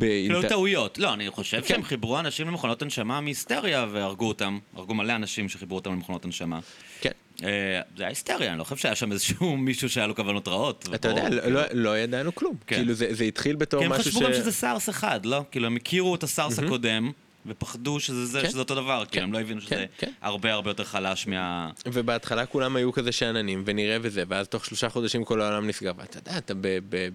כאילו 0.00 0.38
באינט... 0.38 0.48
טעויות. 0.48 0.98
לא, 0.98 1.14
אני 1.14 1.30
חושב 1.30 1.60
כן. 1.60 1.68
שהם 1.68 1.82
חיברו 1.82 2.18
אנשים 2.18 2.48
למכונות 2.48 2.82
הנשמה 2.82 3.20
מהיסטריה 3.20 3.86
והרגו 3.92 4.28
אותם. 4.28 4.58
הרגו 4.74 4.94
מלא 4.94 5.16
אנשים 5.16 5.48
שחיברו 5.48 5.78
אותם 5.78 5.92
למכונות 5.92 6.24
הנשמה. 6.24 6.60
כן. 7.00 7.10
אה, 7.42 7.80
זה 7.96 8.02
היה 8.02 8.08
היסטריה, 8.08 8.50
אני 8.50 8.58
לא 8.58 8.64
חושב 8.64 8.76
שהיה 8.76 8.94
שם 8.94 9.12
איזשהו 9.12 9.56
מישהו 9.66 9.88
שהיה 9.88 10.06
לו 10.06 10.16
כוונות 10.16 10.48
רעות. 10.48 10.88
אתה 10.94 11.08
יודע, 11.08 11.28
לא, 11.28 11.42
כאילו. 11.42 11.60
לא, 11.72 11.98
ידענו 11.98 12.34
כלום. 12.34 12.56
כן. 12.66 12.76
כאילו 12.76 12.94
זה, 12.94 13.24
התחיל 13.24 13.56
בתור 13.56 13.80
כי 13.80 13.86
הם 13.86 13.92
משהו 13.92 14.04
חשבו 14.04 14.20
ש... 14.20 14.22
גם 14.22 14.32
שזה 14.34 14.52
סארס 14.52 14.88
אחד, 14.88 15.26
לא? 15.26 15.44
כאילו, 15.50 15.66
הם 15.66 15.76
הכירו 15.76 16.14
את 16.14 16.22
הסארס 16.22 16.58
הקודם, 16.58 17.12
ופחדו 17.46 18.00
שזה 18.00 18.26
זה, 18.26 18.40
כן. 18.42 18.50
שזה 18.50 18.58
אותו 18.58 18.74
דבר. 18.74 19.04
כאילו, 19.10 19.24
הם 19.24 19.32
לא 19.32 19.40
הבינו 19.40 19.60
כן, 19.60 19.66
שזה 19.66 19.86
כן. 19.98 20.10
הרבה 20.22 20.52
הרבה 20.52 20.70
יותר 20.70 20.84
חלש 20.84 21.26
מה... 21.26 21.70
ובהתחלה 21.86 22.46
כולם 22.46 22.76
היו 22.76 22.92
כזה 22.92 23.12
שאננים 23.12 23.62
ונראה 23.66 23.96
וזה, 24.02 24.24
ואז 24.28 24.48
תוך 24.48 24.64
שלושה 24.64 24.88
חודשים 24.88 25.24
כל 25.24 25.40
העולם 25.40 25.66
נסגר, 25.66 25.92
ואתה 25.96 26.18
יודע, 26.18 26.38
אתה 26.38 26.54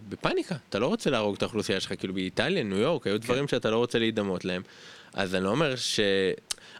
בפאניקה, 0.09 0.55
אתה 0.69 0.79
לא 0.79 0.87
רוצה 0.87 1.09
להרוג 1.09 1.35
את 1.35 1.41
האוכלוסייה 1.41 1.79
שלך, 1.79 1.93
כאילו 1.99 2.13
באיטליה, 2.13 2.63
ניו 2.63 2.77
יורק, 2.77 3.07
היו 3.07 3.19
דברים 3.19 3.47
שאתה 3.47 3.69
לא 3.69 3.77
רוצה 3.77 3.99
להידמות 3.99 4.45
להם. 4.45 4.61
אז 5.13 5.35
אני 5.35 5.43
לא 5.43 5.49
אומר 5.49 5.75
ש... 5.75 5.99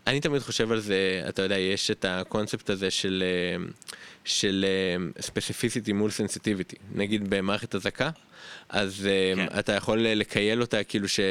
אני 0.08 0.20
תמיד 0.20 0.42
חושב 0.42 0.72
על 0.72 0.80
זה, 0.80 1.26
אתה 1.30 1.42
יודע, 1.42 1.58
יש 1.58 1.92
את 1.92 2.06
הקונספט 2.06 2.70
הזה 2.70 2.92
של, 2.92 3.24
אה, 3.26 3.66
של 4.26 4.66
ספציפיסיטי 5.22 5.94
מול 5.94 6.12
סנסיטיביטי. 6.12 6.76
נגיד 6.92 7.30
במערכת 7.30 7.76
אזעקה, 7.76 8.10
אז 8.70 9.08
אה, 9.10 9.34
כן. 9.50 9.60
אתה 9.60 9.74
יכול 9.74 10.00
לכייל 10.00 10.62
אותה 10.62 10.84
כאילו 10.84 11.10
ש... 11.10 11.20
אה, 11.20 11.26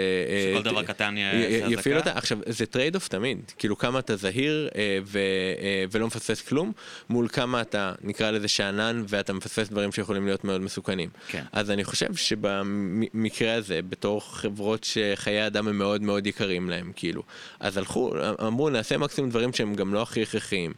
שכל 0.55 0.63
דבר 0.63 0.83
קטן 0.83 1.15
יהיה- 1.17 1.67
יפעיל? 1.71 1.97
אותה. 1.97 2.13
עכשיו, 2.13 2.39
זה 2.47 2.67
trade-off 2.67 3.09
תמיד, 3.09 3.39
כאילו 3.59 3.79
כמה 3.79 3.99
אתה 3.99 4.17
זהיר 4.17 4.69
אה, 4.77 4.99
ו, 5.05 5.19
אה, 5.63 5.85
ולא 5.93 6.07
מפספס 6.07 6.43
כלום, 6.43 6.73
מול 7.11 7.29
כמה 7.29 7.61
אתה, 7.61 7.93
נקרא 8.03 8.31
לזה 8.31 8.49
שאנן, 8.49 9.03
ואתה 9.09 9.33
מפספס 9.33 9.69
דברים 9.69 9.93
שיכולים 9.93 10.27
להיות 10.27 10.45
מאוד 10.45 10.61
מסוכנים. 10.61 11.09
כן. 11.29 11.43
אז 11.53 11.71
אני 11.71 11.85
חושב 11.85 12.15
שבמקרה 12.15 13.55
הזה, 13.55 13.81
בתור 13.89 14.21
חברות 14.35 14.85
שחיי 14.85 15.47
אדם 15.47 15.69
הם 15.69 15.79
מאוד 15.79 16.03
מאוד 16.03 16.27
יקרים 16.27 16.71
להם, 16.71 16.93
כאילו, 16.97 17.23
אז 17.61 17.77
הלכו, 17.77 18.13
אמרו, 18.47 18.71
נעשה 18.71 18.99
מקסימום 18.99 19.31
דברים 19.31 19.53
שהם 19.53 19.75
גם 19.75 19.95
לא 19.95 20.03
הכי 20.03 20.23
הכרחיים, 20.23 20.73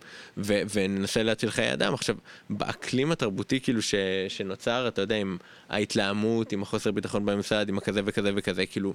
וננסה 0.74 1.22
להציל 1.22 1.51
חיי 1.51 1.72
אדם. 1.72 1.94
עכשיו, 1.94 2.16
באקלים 2.51 3.12
התרבותי, 3.12 3.60
כאילו, 3.60 3.82
ש- 3.82 3.94
שנוצר, 4.28 4.89
אתה 4.89 5.01
יודע, 5.02 5.16
עם 5.16 5.36
ההתלהמות, 5.69 6.53
עם 6.53 6.62
החוסר 6.62 6.90
ביטחון 6.90 7.27
בממסד, 7.27 7.69
עם 7.69 7.78
הכזה 7.78 8.01
וכזה 8.05 8.32
וכזה, 8.36 8.66
כאילו, 8.66 8.95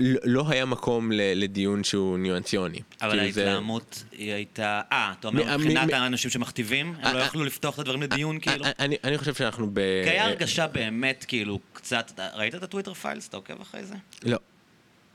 לא 0.00 0.44
היה 0.48 0.64
מקום 0.64 1.12
לדיון 1.12 1.84
שהוא 1.84 2.18
ניואנסיוני. 2.18 2.78
אבל 3.02 3.10
כאילו, 3.10 3.22
ההתלהמות 3.22 4.04
היא 4.12 4.32
הייתה... 4.32 4.80
אה, 4.92 5.12
אתה 5.20 5.28
אומר 5.28 5.56
מבחינת 5.56 5.92
האנשים 5.92 6.30
שמכתיבים? 6.30 6.94
הם 7.02 7.14
לא 7.14 7.20
אה, 7.20 7.24
יכלו 7.24 7.44
לפתוח 7.44 7.74
את 7.74 7.78
הדברים 7.78 8.02
לדיון, 8.02 8.40
כאילו? 8.40 8.64
אני- 8.78 9.18
חושב 9.18 9.34
שאנחנו 9.34 9.70
ב... 9.72 9.80
כי 10.04 10.10
היה 10.10 10.24
הרגשה 10.24 10.66
באמת, 10.66 11.24
כאילו, 11.28 11.58
קצת... 11.72 12.20
ראית 12.34 12.54
את 12.54 12.62
הטוויטר 12.62 12.94
פיילס? 12.94 13.28
אתה 13.28 13.36
עוקב 13.36 13.60
אחרי 13.60 13.84
זה? 13.84 13.94
לא. 14.22 14.38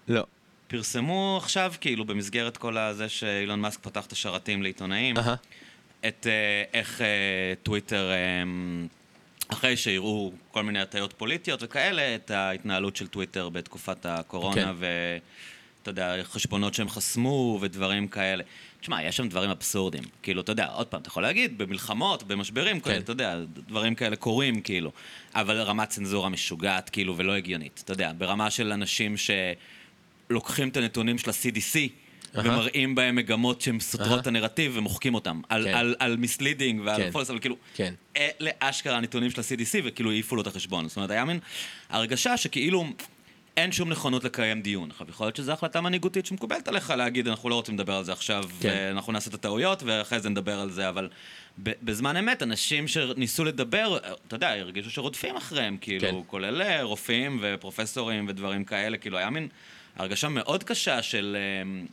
לא. 0.08 0.24
פרסמו 0.68 1.40
עכשיו, 1.44 1.74
כאילו, 1.82 2.06
במסגרת 2.06 2.58
כל 2.58 2.78
הזה 2.78 3.10
שאילון 3.10 3.60
מאסק 3.60 3.80
פתח 3.80 4.06
את 4.06 4.12
השרתים 4.12 4.64
לעיתונאים. 4.64 5.16
את 6.08 6.28
אה, 6.28 6.64
איך 6.74 7.02
אה, 7.02 7.54
טוויטר, 7.64 8.12
אה, 8.12 8.44
אחרי 9.54 9.78
שיראו 9.78 10.32
כל 10.52 10.64
מיני 10.64 10.80
הטיות 10.80 11.14
פוליטיות 11.14 11.64
וכאלה, 11.64 12.16
את 12.16 12.32
ההתנהלות 12.32 12.96
של 12.96 13.08
טוויטר 13.08 13.50
בתקופת 13.50 14.06
הקורונה, 14.06 14.56
כן. 14.56 14.74
ואתה 14.78 15.92
יודע, 15.92 16.16
חשבונות 16.24 16.74
שהם 16.74 16.90
חסמו 16.90 17.58
ודברים 17.62 18.08
כאלה. 18.08 18.44
תשמע, 18.82 19.04
יש 19.04 19.18
שם 19.18 19.30
דברים 19.30 19.50
אבסורדים. 19.50 20.04
כאילו, 20.24 20.42
אתה 20.42 20.52
יודע, 20.52 20.66
עוד 20.66 20.88
פעם, 20.88 21.02
אתה 21.02 21.10
יכול 21.10 21.24
להגיד, 21.24 21.58
במלחמות, 21.58 22.24
במשברים, 22.24 22.80
כן. 22.80 22.92
כן. 22.92 23.00
אתה 23.00 23.12
יודע, 23.12 23.40
דברים 23.68 23.96
כאלה 23.96 24.16
קורים, 24.16 24.62
כאילו. 24.62 24.92
אבל 25.36 25.62
רמת 25.62 25.90
צנזורה 25.90 26.30
משוגעת, 26.30 26.90
כאילו, 26.90 27.18
ולא 27.18 27.32
הגיונית. 27.32 27.82
אתה 27.84 27.94
יודע, 27.94 28.12
ברמה 28.18 28.50
של 28.52 28.72
אנשים 28.72 29.16
שלוקחים 30.30 30.70
את 30.70 30.78
הנתונים 30.78 31.18
של 31.18 31.30
ה-CDC. 31.30 31.90
ומראים 32.34 32.96
בהם 32.96 33.16
מגמות 33.16 33.62
שהן 33.62 33.80
סותרות. 33.80 34.20
את 34.20 34.28
הנרטיב 34.28 34.72
ומוחקים 34.76 35.16
אותם. 35.16 35.42
על, 35.50 35.96
כן. 36.00 36.16
misleading 36.16 36.82
ועל 36.86 37.02
כן. 37.02 37.12
false, 37.12 37.30
אבל 37.30 37.40
כאילו, 37.40 37.56
כן. 37.76 37.94
אלה 38.18 38.52
אשכרה 38.60 38.98
הנתונים 38.98 39.32
של 39.32 39.42
ה-CDC, 39.42 39.80
וכאילו 39.84 40.12
העיפו 40.12 40.36
לו 40.36 40.42
את 40.42 40.48
החשבון. 40.48 40.88
זאת 40.88 40.98
אומרת, 40.98 41.12
היה 41.12 41.26
מין 41.26 41.40
הרגשה 41.90 42.38
שכאילו 42.38 42.86
אין 43.58 43.72
שום 43.72 43.90
נכונות 43.90 44.24
לקיים 44.24 44.62
דיון. 44.62 44.92
עכשיו, 44.92 45.10
יכול 45.10 45.26
להיות 45.26 45.36
שזו 45.36 45.52
החלטה 45.52 45.82
מנהיגותית 45.82 46.26
שמקובלת 46.26 46.68
עליך 46.68 46.90
להגיד, 46.90 47.28
אנחנו 47.28 47.50
לא 47.50 47.56
רוצים 47.56 47.76
לדבר 47.76 47.94
על 47.94 48.04
זה 48.04 48.12
עכשיו, 48.12 48.44
כן. 48.60 48.70
ואנחנו 48.70 49.14
נעשה 49.14 49.30
את 49.30 49.34
הטעויות, 49.34 49.84
ואחרי 49.86 50.20
זה 50.20 50.30
נדבר 50.30 50.60
על 50.60 50.72
זה, 50.72 50.90
אבל 50.90 51.10
בזמן 51.58 52.18
אמת, 52.18 52.44
אנשים 52.44 52.88
שניסו 52.88 53.44
לדבר, 53.44 53.98
אתה 54.28 54.36
יודע, 54.36 54.50
הרגישו 54.50 54.90
שרודפים 54.92 55.36
אחריהם, 55.36 55.78
כאילו, 55.82 56.08
כן. 56.08 56.16
כולל 56.28 56.62
אה, 56.62 56.84
רופאים 56.84 57.40
ופרופסורים 57.42 58.26
ודברים 58.28 58.64
כאלה, 58.64 58.98
כאילו, 58.98 59.18
היה 59.18 59.30
מין 59.30 59.48
הרגשה 59.96 60.30
מאוד 60.30 60.64
קשה 60.64 61.02
של... 61.02 61.38
אה, 61.40 61.86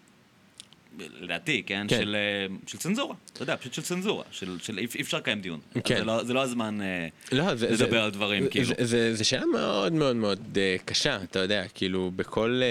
לדעתי, 1.21 1.63
כן? 1.67 1.87
כן. 1.89 2.01
של, 2.01 2.17
אה, 2.17 2.57
של 2.67 2.79
צנזורה. 2.79 3.15
אתה 3.33 3.43
יודע, 3.43 3.57
פשוט 3.57 3.75
של 3.75 3.83
צנזורה. 3.83 4.25
של, 4.31 4.59
של 4.63 4.79
אי 4.79 4.85
אפשר 5.01 5.17
לקיים 5.17 5.41
דיון. 5.41 5.61
כן. 5.85 5.99
זה 5.99 6.05
לא, 6.05 6.25
זה 6.25 6.33
לא 6.33 6.43
הזמן 6.43 6.81
אה, 6.81 7.09
לא, 7.33 7.55
זה, 7.55 7.77
זה, 7.77 7.85
לדבר 7.85 8.03
על 8.03 8.11
דברים, 8.11 8.43
זה, 8.45 8.51
כאילו. 8.51 8.67
זה, 8.67 8.75
זה, 8.79 9.15
זה 9.15 9.25
שאלה 9.25 9.47
מאוד 9.47 9.93
מאוד 9.93 10.17
מאוד 10.17 10.39
uh, 10.55 10.83
קשה, 10.85 11.19
אתה 11.23 11.39
יודע, 11.39 11.65
כאילו 11.75 12.11
בכל... 12.17 12.63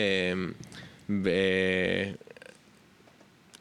ב, 1.09 1.29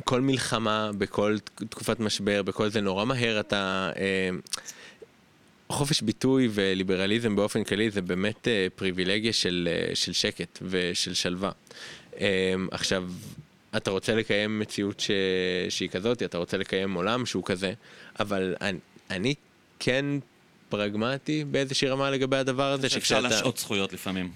כל 0.05 0.21
מלחמה, 0.21 0.91
בכל 0.99 1.37
תקופת 1.71 2.01
משבר, 2.01 2.43
בכל 2.43 2.69
זה, 2.69 2.81
נורא 2.81 3.05
מהר 3.05 3.41
אתה... 3.41 3.91
Uh, 3.95 3.99
חופש 5.69 6.03
ביטוי 6.03 6.49
וליברליזם 6.53 7.37
באופן 7.37 7.65
כללי 7.65 7.91
זה 7.91 8.03
באמת 8.03 8.47
uh, 8.47 8.79
פריבילגיה 8.79 9.33
של, 9.33 9.69
uh, 9.91 9.95
של 9.95 10.13
שקט 10.13 10.59
ושל 10.63 11.15
שלווה. 11.15 11.51
Um, 12.13 12.19
עכשיו, 12.71 13.05
אתה 13.77 13.91
רוצה 13.91 14.15
לקיים 14.15 14.59
מציאות 14.59 15.01
ש... 15.01 15.11
שהיא 15.69 15.89
כזאת, 15.89 16.23
אתה 16.23 16.39
רוצה 16.39 16.57
לקיים 16.57 16.95
עולם 16.95 17.27
שהוא 17.27 17.45
כזה, 17.45 17.73
אבל 18.21 18.55
אני, 18.61 18.79
אני 19.11 19.35
כן 19.79 20.05
פרגמטי 20.69 21.45
באיזושהי 21.45 21.89
רמה 21.89 22.11
לגבי 22.11 22.37
הדבר 22.37 22.73
הזה, 22.73 22.87
אפשר 22.97 23.21
להשעות 23.21 23.59
זכויות 23.59 23.93
לפעמים. 23.93 24.31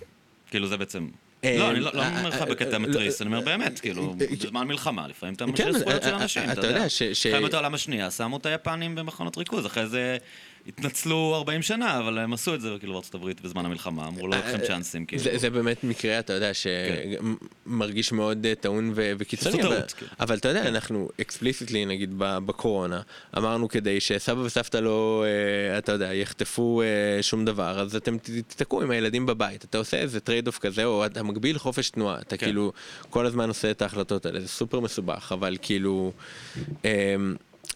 כאילו 0.51 0.67
זה 0.67 0.77
בעצם... 0.77 1.09
לא, 1.45 1.71
אני 1.71 1.81
לא 1.81 1.91
לא 1.95 2.03
אה, 2.03 2.09
אומר 2.09 2.29
לך 2.29 2.41
אה, 2.41 2.47
בקטע 2.47 2.73
אה, 2.73 2.79
מתריס, 2.79 3.21
לא, 3.21 3.27
אני 3.27 3.35
אומר 3.35 3.45
באמת, 3.45 3.81
כאילו, 3.81 4.15
אה, 4.21 4.27
בזמן 4.41 4.67
מלחמה, 4.67 5.09
לפעמים 5.09 5.35
אתה 5.35 5.47
משאיר 5.47 5.79
זכויות 5.79 6.03
של 6.03 6.09
אה, 6.09 6.23
אנשים, 6.23 6.43
אה, 6.43 6.53
אתה 6.53 6.67
יודע 6.67 6.87
מלחמת 7.35 7.55
העולם 7.55 7.75
השנייה, 7.75 8.11
שמו 8.11 8.37
את 8.37 8.47
היפנים 8.47 8.95
במחנות 8.95 9.39
ריכוז, 9.39 9.67
אחרי 9.67 9.87
זה 9.87 10.19
התנצלו 10.67 11.35
40 11.35 11.63
שנה, 11.63 11.99
אבל 11.99 12.19
הם 12.19 12.33
עשו 12.33 12.55
את 12.55 12.61
זה 12.61 12.69
כאילו 12.79 12.93
בארצות 12.93 13.15
הברית 13.15 13.41
בזמן 13.41 13.67
המלחמה, 13.67 14.07
אמרו 14.07 14.29
לא 14.29 14.37
לוקחים 14.37 14.61
צ'אנסים, 14.67 15.07
כאילו. 15.07 15.23
זה, 15.23 15.39
זה 15.39 15.51
באמת 15.51 15.85
מקרה, 15.85 16.19
אתה 16.19 16.33
יודע, 16.33 16.51
שמרגיש 16.55 18.13
מאוד 18.13 18.47
אה, 18.47 18.55
טעון 18.55 18.93
ו- 18.95 19.13
וקיצוני, 19.19 19.63
אבל, 19.63 19.77
טעות, 19.77 19.93
כאילו. 19.93 20.11
אבל 20.21 20.37
אתה 20.37 20.49
יודע, 20.49 20.69
אנחנו 20.69 21.09
explicitly, 21.21 21.85
נגיד, 21.85 22.15
בקורונה, 22.19 23.01
אמרנו 23.39 23.69
כדי 23.69 24.01
שסבא 24.01 24.41
וסבתא 24.41 24.77
לא, 24.77 25.25
אה, 25.27 25.79
אתה 25.79 25.93
יודע, 25.93 26.15
יחטפו 26.15 26.83
אה, 26.83 27.23
שום 27.23 27.45
דבר, 27.45 27.81
אז 27.81 27.97
אתם 27.97 28.19
תתקעו 28.19 28.83
עם 28.83 28.91
הילדים 28.91 29.27
בבית, 29.27 29.65
אתה 29.65 29.79
עושה 29.79 29.97
איזה 29.97 30.21
trade-off 30.21 30.59
כזה, 30.59 30.85
או 30.85 31.07
אתה 31.07 31.23
מגביל 31.23 31.59
חופש 31.59 31.91
תנועה, 31.91 32.21
אתה 32.21 32.37
כן. 32.37 32.47
כאילו 32.47 32.73
כל 33.11 33.27
הזמן 33.27 33.49
עושה 33.49 33.71
את 33.71 33.83
ההחלטות 33.83 34.27
האלה, 34.27 34.41
זה 34.41 34.49
סופר 34.49 34.81
מסובך, 34.81 35.33
אבל 35.33 35.57
כאילו... 35.63 36.13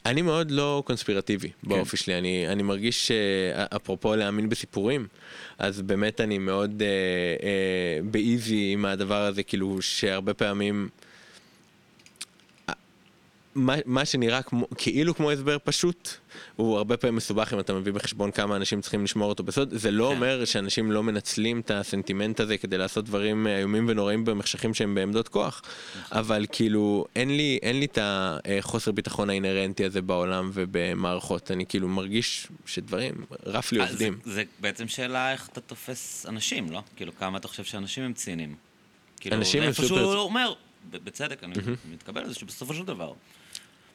אני 0.07 0.23
מאוד 0.23 0.51
לא 0.51 0.83
קונספירטיבי 0.87 1.51
באופי 1.63 1.97
שלי, 1.97 2.19
אני, 2.19 2.49
אני 2.49 2.63
מרגיש 2.63 3.07
שאפרופו 3.07 4.17
להאמין 4.17 4.49
בסיפורים, 4.49 5.07
אז 5.59 5.83
באמת 5.83 6.21
אני 6.21 6.39
מאוד 6.39 6.83
אה, 6.83 6.89
אה, 7.47 8.11
ב 8.11 8.23
easy 8.23 8.71
עם 8.73 8.85
הדבר 8.85 9.23
הזה, 9.23 9.43
כאילו 9.43 9.83
שהרבה 9.83 10.35
פעמים... 10.35 10.89
מה, 13.55 13.75
מה 13.87 14.05
שנראה 14.05 14.43
כמו, 14.43 14.67
כאילו 14.79 15.15
כמו 15.15 15.31
הסבר 15.31 15.57
פשוט, 15.65 16.09
הוא 16.57 16.77
הרבה 16.77 16.97
פעמים 16.97 17.17
מסובך 17.17 17.53
אם 17.55 17.61
אתה 17.61 17.73
מביא 17.75 17.93
בחשבון 17.93 18.31
כמה 18.31 18.57
אנשים 18.57 18.81
צריכים 18.81 19.05
לשמור 19.05 19.29
אותו 19.29 19.43
בסוד. 19.43 19.69
זה 19.75 19.91
לא 19.91 20.09
כן. 20.09 20.15
אומר 20.15 20.45
שאנשים 20.45 20.93
לא 20.93 21.03
מנצלים 21.03 21.61
את 21.61 21.71
הסנטימנט 21.71 22.41
הזה 22.41 22.59
כדי 22.59 22.79
לעשות 22.79 23.05
דברים 23.05 23.47
אה, 23.47 23.59
איומים 23.59 23.85
ונוראים 23.89 24.25
במחשכים 24.25 24.75
שהם 24.75 24.95
בעמדות 24.95 25.29
כוח. 25.29 25.63
אבל 26.13 26.47
כאילו 26.53 27.05
אין 27.17 27.37
לי, 27.37 27.59
אין 27.63 27.79
לי 27.81 27.85
את 27.87 27.99
החוסר 28.03 28.93
ביטחון 28.93 29.31
האינהרנטי 29.31 29.85
הזה 29.85 30.03
בעולם 30.03 30.51
ובמערכות. 30.55 31.51
אני 31.51 31.67
כאילו 31.67 31.89
מרגיש 31.89 32.47
שדברים 32.67 33.15
רף 33.47 33.73
לי 33.73 33.81
אה, 33.81 33.87
זה- 33.87 33.91
עובדים. 33.93 34.19
זה 34.25 34.43
בעצם 34.61 34.89
שאלה 34.89 35.33
איך 35.33 35.49
אתה 35.53 35.61
תופס 35.61 36.27
אנשים, 36.29 36.71
לא? 36.73 36.83
כאילו, 36.97 37.13
כמה 37.19 37.39
אתה 37.39 37.49
חושב 37.49 37.65
שאנשים 37.65 38.05
הם 38.05 38.13
ציניים. 38.13 38.55
כאילו, 39.21 39.37
אנשים 39.37 39.61
זה 39.61 39.65
הם 39.65 39.69
איפשהו 39.69 39.89
סופר- 39.89 40.17
אומר, 40.19 40.53
ב- 40.91 40.97
בצדק, 41.05 41.45
אני 41.45 41.55
מתקבל 41.93 42.23
לזה 42.23 42.35
שבסופו 42.35 42.75
של 42.75 42.85
דבר, 42.85 43.13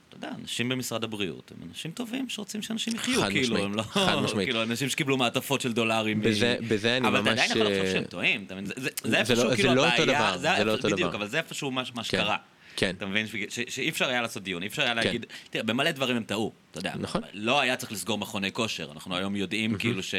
אתה 0.09 0.27
יודע, 0.27 0.29
אנשים 0.41 0.69
במשרד 0.69 1.03
הבריאות 1.03 1.51
הם 1.57 1.69
אנשים 1.69 1.91
טובים 1.91 2.29
שרוצים 2.29 2.61
שאנשים 2.61 2.95
יחיו, 2.95 3.21
חד 3.21 3.29
כאילו, 3.29 3.43
משמעית, 3.55 3.65
הם 3.65 3.75
לא... 3.75 3.81
חד 3.83 4.15
משמעית. 4.23 4.45
כאילו, 4.47 4.63
אנשים 4.63 4.89
שקיבלו 4.89 5.17
מעטפות 5.17 5.61
של 5.61 5.73
דולרים. 5.73 6.19
מ- 6.19 6.21
בזה- 6.21 6.57
בזה 6.67 6.97
אני 6.97 7.07
אבל 7.07 7.15
אתה 7.19 7.29
ממש, 7.29 7.31
עדיין 7.39 7.51
יכול 7.51 7.61
לחשוב 7.63 7.85
אה, 7.85 7.91
שהם 7.91 8.03
טועים, 8.03 8.43
אתה 8.43 8.53
מבין? 8.55 8.65
זה- 8.65 8.73
זה- 8.77 8.89
זה 9.03 9.09
זה 9.09 9.17
איפשהו 9.17 9.49
לא- 9.49 9.55
כאילו 9.55 9.69
זה 9.69 9.75
לא 9.75 9.85
אותו 9.91 10.03
הבעיה, 10.03 10.19
דבר, 10.19 10.37
זה 10.37 10.63
לא 10.63 10.71
אותו 10.71 10.89
בדיוק, 10.89 11.09
דבר. 11.09 11.17
אבל 11.17 11.27
זה 11.27 11.37
איפשהו 11.37 11.71
מה 11.71 11.81
מה 11.95 12.03
כן, 12.03 12.07
שקרה. 12.09 12.37
כן. 12.75 12.93
אתה 12.97 13.05
מבין? 13.05 13.25
שאי 13.69 13.89
אפשר 13.89 14.09
היה 14.09 14.21
לעשות 14.21 14.43
דיון, 14.43 14.63
אי 14.63 14.67
אפשר 14.67 14.81
היה 14.81 14.93
להגיד, 14.93 15.25
תראה, 15.49 15.63
במלא 15.63 15.91
דברים 15.91 16.17
הם 16.17 16.23
טעו, 16.23 16.51
אתה 16.71 16.79
יודע. 16.79 16.93
נכון. 16.99 17.21
לא 17.33 17.59
היה 17.59 17.75
צריך 17.75 17.91
לסגור 17.91 18.17
מכוני 18.17 18.51
כושר, 18.51 18.91
אנחנו 18.91 19.15
היום 19.15 19.35
יודעים 19.35 19.77
כאילו 19.77 20.03
ש... 20.03 20.15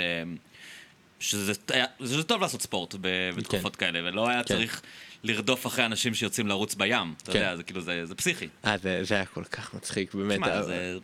שזה 1.21 1.53
היה- 1.73 1.85
שזה 2.01 2.23
טוב 2.23 2.41
לעשות 2.41 2.63
ספורט 2.63 2.95
ב- 3.01 3.31
בתקופות 3.37 3.77
כאלה, 3.77 3.99
ולא 4.09 4.29
היה 4.29 4.43
כן. 4.45 4.55
צריך 4.55 4.83
לרדוף 5.25 5.67
אחרי 5.67 5.85
אנשים 5.87 6.15
שיוצאים 6.15 6.47
לרוץ 6.47 6.75
בים, 6.75 7.15
אתה 7.23 7.33
כן. 7.33 7.39
יודע, 7.39 7.57
זה 7.57 7.63
כאילו, 7.63 7.81
זה 7.81 8.07
זה 8.07 8.15
פסיכי. 8.15 8.49
אה, 8.65 8.79
זה, 8.79 9.05
זה 9.05 9.15
היה 9.15 9.25
כל 9.27 9.45
כך 9.45 9.75
מצחיק, 9.75 10.15
באמת. 10.15 10.35
תשמע, 10.41 10.49
אה, 10.57 10.63
זה... 10.63 10.99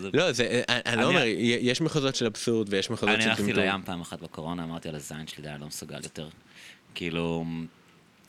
זה- 0.00 0.10
לא, 0.14 0.32
זה, 0.32 0.44
אני, 0.68 0.80
אני 0.86 0.94
אני- 0.94 1.02
לא 1.02 1.06
אומר, 1.06 1.22
יש 1.60 1.80
מחוזות 1.80 2.14
של 2.14 2.26
אבסורד 2.26 2.72
ויש 2.72 2.90
מחוזות 2.90 3.14
אני 3.14 3.22
של 3.22 3.28
הלכתי 3.28 3.46
טמטום. 3.46 3.60
לים 3.64 3.82
פעם 3.84 4.00
אחת 4.00 4.20
בקורונה, 4.20 4.64
אמרתי 4.64 4.88
על 4.88 4.94
הזין 4.94 5.26
שלי, 5.26 5.48
אני 5.48 5.60
לא 5.60 5.66
מסוגל 5.66 6.00
יותר. 6.02 6.28
כאילו, 6.94 7.44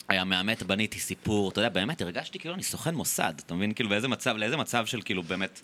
היה 0.08 0.24
מאמת, 0.24 0.62
בניתי 0.62 0.98
סיפור, 0.98 1.48
אתה 1.50 1.60
יודע, 1.60 1.68
באמת, 1.68 2.02
הרגשתי 2.02 2.38
כאילו 2.38 2.54
אני 2.54 2.62
סוכן 2.62 2.94
מוסד, 2.94 3.32
אתה 3.46 3.54
מבין? 3.54 3.72
כאילו, 3.74 3.88
באיזה 3.90 4.08
מצב, 4.08 4.36
לאיזה 4.36 4.56
מצב 4.56 4.86
של 4.86 5.02
כאילו, 5.02 5.22
באמת, 5.22 5.60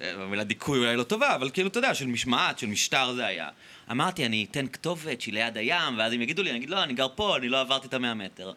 אה, 0.00 0.22
המילה 0.22 0.44
דיכוי 0.44 0.78
אולי 0.78 0.96
לא 0.96 1.02
טובה, 1.02 1.34
אבל 1.34 1.50
כאילו, 1.50 1.68
אתה 1.68 1.78
יודע, 1.78 1.94
של 1.94 2.06
משמעת, 2.06 2.58
של 2.58 2.66
משטר 2.66 3.12
זה 3.14 3.26
היה. 3.26 3.48
אמרתי, 3.90 4.26
אני 4.26 4.46
אתן 4.50 4.66
כתובת 4.68 5.20
שהיא 5.20 5.34
ליד 5.34 5.56
הים, 5.56 5.98
ואז 5.98 6.12
הם 6.12 6.22
יגידו 6.22 6.42
לי, 6.42 6.50
אני 6.50 6.58
אגיד, 6.58 6.70
לא, 6.70 6.82
אני 6.82 6.94
גר 6.94 7.06
פה, 7.14 7.36
אני 7.36 7.48
לא 7.48 7.60
עברתי 7.60 7.86
את 7.86 7.94
המאה 7.94 8.14
מטר. 8.14 8.52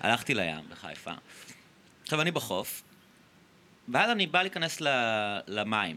הלכתי 0.00 0.34
לים, 0.34 0.60
בחיפה. 0.70 1.10
עכשיו, 2.02 2.20
אני 2.20 2.30
בחוף, 2.30 2.82
ואז 3.88 4.10
אני 4.10 4.26
בא 4.26 4.42
להיכנס 4.42 4.80
ל- 4.80 5.38
למים. 5.46 5.96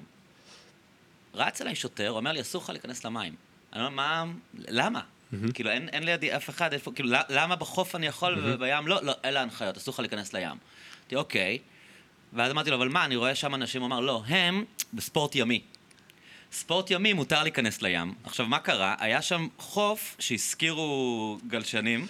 רץ 1.34 1.62
אליי 1.62 1.76
שוטר, 1.76 2.12
אומר 2.12 2.32
לי, 2.32 2.41
אסור 2.41 2.62
לך 2.64 2.70
להיכנס 2.70 3.06
למים. 3.06 3.36
אני 3.74 3.82
אומר, 3.86 3.90
מה, 3.95 4.26
למה? 4.53 5.02
כאילו, 5.53 5.70
אין, 5.70 5.90
אין 5.90 6.03
לידי 6.03 6.36
אף 6.36 6.49
אחד, 6.49 6.74
איפה, 6.74 6.91
כאילו, 6.91 7.10
למה 7.30 7.56
בחוף 7.56 7.95
אני 7.95 8.08
יכול 8.08 8.41
ובים 8.44 8.88
לא? 8.88 9.03
לא, 9.03 9.14
אלה 9.26 9.40
ההנחיות, 9.40 9.78
אסור 9.78 9.94
לך 9.94 9.99
להיכנס 9.99 10.34
לים. 10.34 10.48
אמרתי, 10.49 11.16
אוקיי. 11.16 11.58
ואז 12.34 12.52
אמרתי 12.52 12.70
לו, 12.70 12.76
אבל 12.78 12.90
מה, 12.90 13.06
אני 13.06 13.16
רואה 13.16 13.36
שם 13.36 13.56
אנשים, 13.56 13.82
הוא 13.82 13.88
אמר, 13.88 13.99
לא, 13.99 14.24
הם 14.28 14.66
בספורט 14.94 15.36
ימי. 15.36 15.62
ספורט 16.52 16.91
ימי 16.91 17.14
מותר 17.14 17.44
להיכנס 17.44 17.82
לים. 17.82 18.14
עכשיו, 18.23 18.45
מה 18.45 18.60
קרה? 18.60 18.95
היה 18.99 19.22
שם 19.22 19.48
חוף 19.57 20.15
שהשכירו 20.19 21.38
גלשנים, 21.48 22.07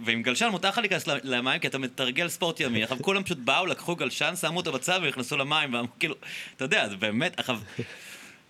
ועם 0.00 0.22
גלשן 0.22 0.48
מותר 0.48 0.68
לך 0.68 0.78
להיכנס 0.78 1.06
למים, 1.06 1.60
כי 1.60 1.66
אתה 1.66 1.78
מתרגל 1.78 2.28
ספורט 2.28 2.60
ימי. 2.60 2.82
עכשיו, 2.82 2.98
כולם 3.02 3.22
פשוט 3.22 3.38
באו, 3.38 3.66
לקחו 3.66 3.96
גלשן, 3.96 4.36
שמו 4.40 4.56
אותו 4.56 4.72
בצד 4.72 5.00
ונכנסו 5.02 5.36
למים, 5.36 5.74
ואמרו, 5.74 5.92
כאילו, 5.98 6.14
אתה 6.56 6.64
יודע, 6.64 6.88
זה 6.88 6.96
באמת, 6.96 7.38
עכשיו... 7.40 7.60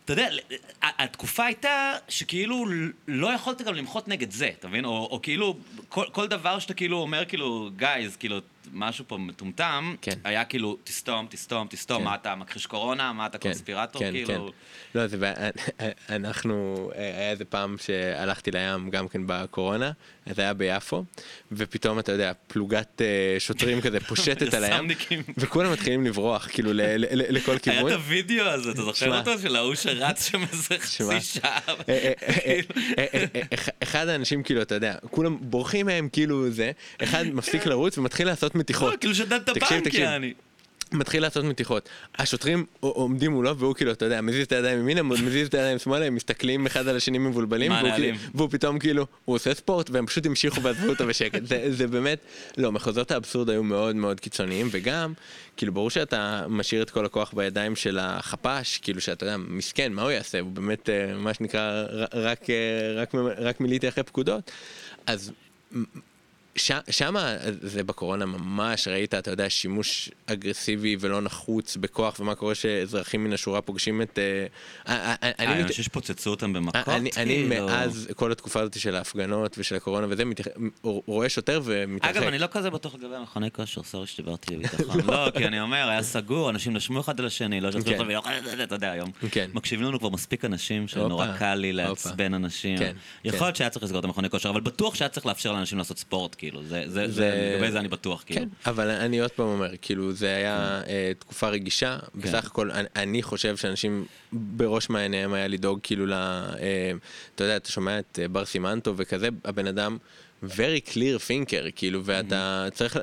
אתה 0.04 0.12
יודע, 0.12 0.28
התקופה 0.82 1.44
הייתה 1.44 1.96
שכאילו 2.08 2.64
לא 3.08 3.32
יכולת 3.32 3.62
גם 3.62 3.74
למחות 3.74 4.08
נגד 4.08 4.30
זה, 4.30 4.50
אתה 4.58 4.68
מבין? 4.68 4.84
או, 4.84 5.08
או 5.10 5.22
כאילו, 5.22 5.56
כל, 5.88 6.04
כל 6.12 6.26
דבר 6.26 6.58
שאתה 6.58 6.74
כאילו 6.74 6.96
אומר, 6.96 7.24
כאילו, 7.24 7.70
גייז, 7.76 8.16
כאילו, 8.16 8.38
משהו 8.72 9.04
פה 9.08 9.18
מטומטם, 9.18 9.94
כן. 10.02 10.12
היה 10.24 10.44
כאילו, 10.44 10.76
תסתום, 10.84 11.26
תסתום, 11.30 11.66
תסתום, 11.70 11.98
כן. 11.98 12.04
מה 12.04 12.14
אתה 12.14 12.34
מכחיש 12.34 12.66
קורונה, 12.66 13.12
מה 13.12 13.26
אתה 13.26 13.38
קונספירטור, 13.38 14.02
כן, 14.02 14.10
כאילו... 14.12 14.52
כן. 14.94 14.98
לא, 15.00 15.06
זה 15.06 15.16
אנחנו, 16.08 16.90
היה 16.94 17.30
איזה 17.30 17.44
פעם 17.44 17.76
שהלכתי 17.78 18.50
לים 18.50 18.90
גם 18.90 19.08
כן 19.08 19.22
בקורונה, 19.26 19.90
זה 20.34 20.42
היה 20.42 20.54
ביפו, 20.54 21.04
ופתאום 21.52 21.98
אתה 21.98 22.12
יודע, 22.12 22.32
פלוגת 22.46 23.02
אה, 23.02 23.06
שוטרים 23.38 23.80
כזה 23.80 24.00
פושטת 24.00 24.54
על 24.54 24.64
הים, 24.64 24.74
יס"מניקים. 24.74 25.22
וכולם 25.38 25.72
מתחילים 25.72 26.04
לברוח, 26.06 26.48
כאילו 26.52 26.72
ל- 26.72 26.80
ל- 26.80 27.06
ל- 27.10 27.36
לכל 27.36 27.50
היה 27.52 27.58
כיוון. 27.60 27.92
את 27.92 27.96
הוידאו 27.96 28.44
הזה, 28.46 28.70
אתה 28.70 28.82
זוכר. 28.82 29.18
אותו? 29.18 29.38
של 29.38 29.56
ההוא 29.56 29.74
שרץ 29.74 30.28
שם 30.30 30.42
איזה. 30.52 30.78
חצי 30.78 31.20
שעה. 31.20 31.58
אה, 31.68 31.72
אה, 31.88 32.12
אה. 32.22 32.32
אה, 32.46 32.60
אה, 32.98 33.06
אה, 33.14 33.24
אה, 33.52 33.56
אחד 33.82 34.08
האנשים 34.08 34.42
כאילו 34.42 34.62
אתה 34.62 34.74
יודע 34.74 34.94
כולם 35.10 35.38
בורחים 35.40 35.86
מהם 35.86 36.08
כאילו 36.12 36.50
זה 36.50 36.70
אחד 37.02 37.24
מפסיק 37.34 37.66
לרוץ 37.66 37.98
ומתחיל 37.98 38.26
לעשות 38.26 38.54
לא, 38.58 38.60
מתיחות. 38.60 39.00
כאילו 39.00 39.14
שדד 39.14 39.32
את 39.32 39.48
הבנק. 39.48 39.94
יעני. 39.94 40.34
מתחיל 40.92 41.22
לעשות 41.22 41.44
מתיחות. 41.44 41.88
השוטרים 42.18 42.66
עומדים 42.80 43.30
מולו 43.30 43.58
והוא 43.58 43.74
כאילו, 43.74 43.92
אתה 43.92 44.04
יודע, 44.04 44.20
מזיז 44.20 44.46
את 44.46 44.52
הידיים 44.52 44.78
ימינה, 44.78 45.02
מזיז 45.02 45.48
את 45.48 45.54
הידיים 45.54 45.78
שמאלה, 45.78 46.04
הם 46.04 46.14
מסתכלים 46.14 46.66
אחד 46.66 46.88
על 46.88 46.96
השני 46.96 47.18
מבולבלים, 47.18 47.72
והוא? 47.72 47.90
כאילו- 47.96 48.16
והוא 48.34 48.48
פתאום 48.50 48.78
כאילו, 48.78 49.06
הוא 49.24 49.36
עושה 49.36 49.54
ספורט 49.54 49.90
והם 49.90 50.06
פשוט 50.06 50.26
המשיכו 50.26 50.62
ועזבו 50.62 50.88
אותו 50.88 51.06
בשקט. 51.06 51.46
זה, 51.46 51.64
זה 51.72 51.86
באמת, 51.86 52.18
לא, 52.56 52.72
מחוזות 52.72 53.10
האבסורד 53.10 53.50
היו 53.50 53.62
מאוד 53.62 53.96
מאוד 53.96 54.20
קיצוניים, 54.20 54.68
וגם, 54.70 55.12
כאילו, 55.56 55.72
ברור 55.72 55.90
שאתה 55.90 56.44
משאיר 56.48 56.82
את 56.82 56.90
כל 56.90 57.04
הכוח 57.04 57.32
בידיים 57.32 57.76
של 57.76 57.98
החפ"ש, 57.98 58.78
כאילו 58.78 59.00
שאתה 59.00 59.24
יודע, 59.24 59.36
מסכן, 59.36 59.92
מה 59.92 60.02
הוא 60.02 60.10
יעשה? 60.10 60.40
הוא 60.40 60.50
באמת, 60.50 60.88
אה, 60.88 61.14
מה 61.14 61.34
שנקרא, 61.34 61.84
רק, 62.14 62.50
אה, 62.50 62.56
רק, 62.96 63.14
רק 63.38 63.60
מילאתי 63.60 63.88
אחרי 63.88 64.04
פקודות. 64.04 64.50
אז 65.06 65.32
שם 66.90 67.14
זה 67.60 67.84
בקורונה 67.84 68.26
ממש 68.26 68.88
ראית, 68.88 69.14
אתה 69.14 69.30
יודע, 69.30 69.50
שימוש 69.50 70.10
אגרסיבי 70.26 70.96
ולא 71.00 71.20
נחוץ 71.20 71.76
בכוח, 71.76 72.20
ומה 72.20 72.34
קורה 72.34 72.54
שאזרחים 72.54 73.24
מן 73.24 73.32
השורה 73.32 73.60
פוגשים 73.60 74.02
את... 74.02 74.18
אה, 74.88 75.14
אני 75.38 75.68
חושב 75.68 75.82
שפוצצו 75.82 76.30
אותם 76.30 76.52
במכות, 76.52 76.88
אני, 76.88 77.10
אני 77.16 77.42
מאז 77.42 78.08
כל 78.16 78.32
התקופה 78.32 78.60
הזאת 78.60 78.80
של 78.80 78.94
ההפגנות 78.94 79.56
ושל 79.58 79.76
הקורונה 79.76 80.06
וזה. 80.10 80.22
רואה 80.82 81.28
שוטר 81.28 81.60
ומתרחק. 81.64 82.16
אגב, 82.16 82.22
אני 82.22 82.38
לא 82.38 82.46
כזה 82.50 82.70
בטוח 82.70 82.94
לגבי 82.94 83.16
המכוני 83.16 83.50
כושר, 83.50 83.82
סורי 83.82 84.06
שדיברתי 84.06 84.56
בביטחון. 84.56 85.00
לא, 85.10 85.30
כי 85.36 85.46
אני 85.46 85.60
אומר, 85.60 85.88
היה 85.88 86.02
סגור, 86.02 86.50
אנשים 86.50 86.72
נשמו 86.74 87.00
אחד 87.00 87.20
על 87.20 87.26
השני, 87.26 87.60
לא 87.60 87.72
שתפו 87.72 87.90
אותם, 87.90 88.08
אתה 88.62 88.74
יודע, 88.74 88.90
היום. 88.90 89.10
מקשיבים 89.54 89.86
לנו 89.86 89.98
כבר 89.98 90.08
מספיק 90.08 90.44
אנשים 90.44 90.88
שנורא 90.88 91.26
קל 91.38 91.54
לי 91.54 91.72
לעצבן 91.72 92.34
אנשים. 92.34 92.78
יכול 93.24 93.46
להיות 93.46 93.56
שהיה 93.56 93.70
צריך 93.70 93.84
לסגור 93.84 94.00
את 94.00 94.04
המכוני 94.04 94.30
כושר, 94.30 94.50
אבל 94.50 94.60
בטוח 94.60 94.94
שהיה 94.94 95.08
צריך 95.08 95.26
לאפשר 95.26 95.52
לאנשים 95.52 95.78
לעשות 95.78 95.98
ספורט, 95.98 96.34
כאילו, 96.50 96.62
לגבי 97.54 97.70
זה 97.70 97.80
אני 97.80 97.88
בטוח, 97.88 98.22
כאילו. 98.26 98.40
כן, 98.40 98.48
אבל 98.70 98.90
אני 98.90 99.20
עוד 99.20 99.30
פעם 99.30 99.46
אומר, 99.46 99.70
כאילו, 99.82 100.12
זה 100.12 100.34
היה 100.34 100.82
אה, 100.86 101.12
תקופה 101.18 101.48
רגישה, 101.48 101.98
בסך 102.14 102.46
הכל, 102.46 102.70
אני 102.96 103.22
חושב 103.22 103.56
שאנשים 103.56 104.06
בראש 104.32 104.90
מעייניהם 104.90 105.32
היה 105.32 105.48
לדאוג, 105.48 105.78
כאילו, 105.82 106.06
ל... 106.06 106.12
אה, 106.12 106.92
אתה 107.34 107.44
יודע, 107.44 107.56
אתה 107.56 107.70
שומע 107.70 107.98
את 107.98 108.18
אה, 108.22 108.28
בר 108.28 108.44
סימנטו 108.44 108.94
וכזה, 108.96 109.28
הבן 109.44 109.66
אדם... 109.66 109.98
very 110.44 110.90
clear 110.90 111.18
thinker, 111.28 111.70
כאילו, 111.76 112.00
ואתה 112.04 112.68
צריך 112.72 112.98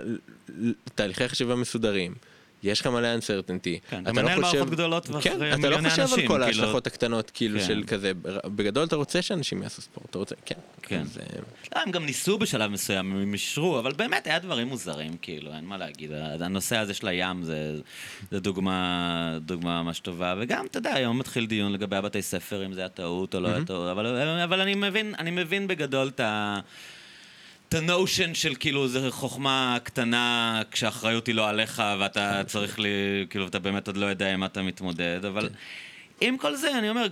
תהליכי 0.96 1.30
חשיבה 1.30 1.56
מסודרים. 1.56 2.16
יש 2.66 2.82
לך 2.82 2.88
מלא 2.88 3.08
uncertainty. 3.18 3.90
כן, 3.90 4.04
אתה 4.04 4.14
מנהל 4.14 4.36
לא 4.36 4.42
מערכות 4.42 4.70
גדולות 4.70 5.10
ואחרי 5.10 5.32
כן, 5.32 5.62
מיליוני 5.62 5.76
אנשים. 5.78 5.92
אתה 5.94 6.02
לא 6.02 6.08
חושב 6.08 6.22
על 6.22 6.28
כל 6.28 6.34
כאילו... 6.34 6.46
ההשלכות 6.46 6.88
הקטנות, 6.88 7.32
כאילו, 7.34 7.60
כן. 7.60 7.66
של 7.66 7.84
כזה, 7.88 8.12
בגדול 8.46 8.84
אתה 8.84 8.96
רוצה 8.96 9.22
שאנשים 9.22 9.64
יעשו 9.64 9.82
ספורט, 9.82 10.10
אתה 10.10 10.18
רוצה, 10.18 10.36
כן. 10.46 10.56
כן. 10.82 11.02
אז, 11.02 11.20
לא, 11.76 11.82
הם 11.82 11.92
גם 11.92 12.06
ניסו 12.06 12.38
בשלב 12.38 12.72
מסוים, 12.72 13.16
הם 13.16 13.34
אישרו, 13.34 13.80
אבל 13.80 13.94
באמת 13.94 14.28
היה 14.28 14.40
דברים 14.40 14.68
מוזרים, 14.68 15.18
כאילו, 15.22 15.54
אין 15.54 15.66
מה 15.66 15.78
להגיד. 15.78 16.12
הנושא 16.40 16.78
הזה 16.78 16.94
של 16.94 17.08
הים 17.08 17.44
זה, 17.44 17.76
זה 18.32 18.40
דוגמה, 18.40 19.38
דוגמה 19.42 19.84
ממש 19.84 20.00
טובה, 20.00 20.36
וגם, 20.40 20.66
אתה 20.66 20.78
יודע, 20.78 20.94
היום 20.94 21.20
מתחיל 21.20 21.46
דיון 21.46 21.72
לגבי 21.72 21.96
הבתי 21.96 22.22
ספר, 22.22 22.66
אם 22.66 22.74
זה 22.74 22.80
היה 22.80 22.90
טעות 22.90 23.36
או 23.36 23.40
לא 23.40 23.48
היה 23.48 23.66
טעות, 23.66 23.92
אבל, 23.92 24.06
אבל 24.44 24.62
אני 24.62 24.76
מבין, 24.76 25.16
אני 25.20 25.32
מבין 25.32 25.68
בגדול 25.68 26.08
את 26.08 26.20
ה... 26.20 26.60
הנושן 27.76 28.34
של 28.34 28.56
כאילו 28.56 28.88
זה 28.88 29.11
חוכמה 29.11 29.77
קטנה 29.84 30.61
כשהאחריות 30.72 31.27
היא 31.27 31.35
לא 31.35 31.49
עליך 31.49 31.84
ואתה 31.99 32.41
צריך 32.47 32.80
לי, 32.80 32.89
כאילו 33.30 33.47
אתה 33.47 33.60
באמת 33.60 33.88
עוד 33.88 33.97
לא 33.97 34.06
יודע 34.06 34.34
עם 34.34 34.39
מה 34.39 34.45
אתה 34.45 34.61
מתמודד, 34.61 35.26
אבל 35.26 35.49
כן. 35.49 35.56
עם 36.22 36.38
כל 36.38 36.56
זה 36.56 36.77
אני 36.77 36.89
אומר, 36.89 37.07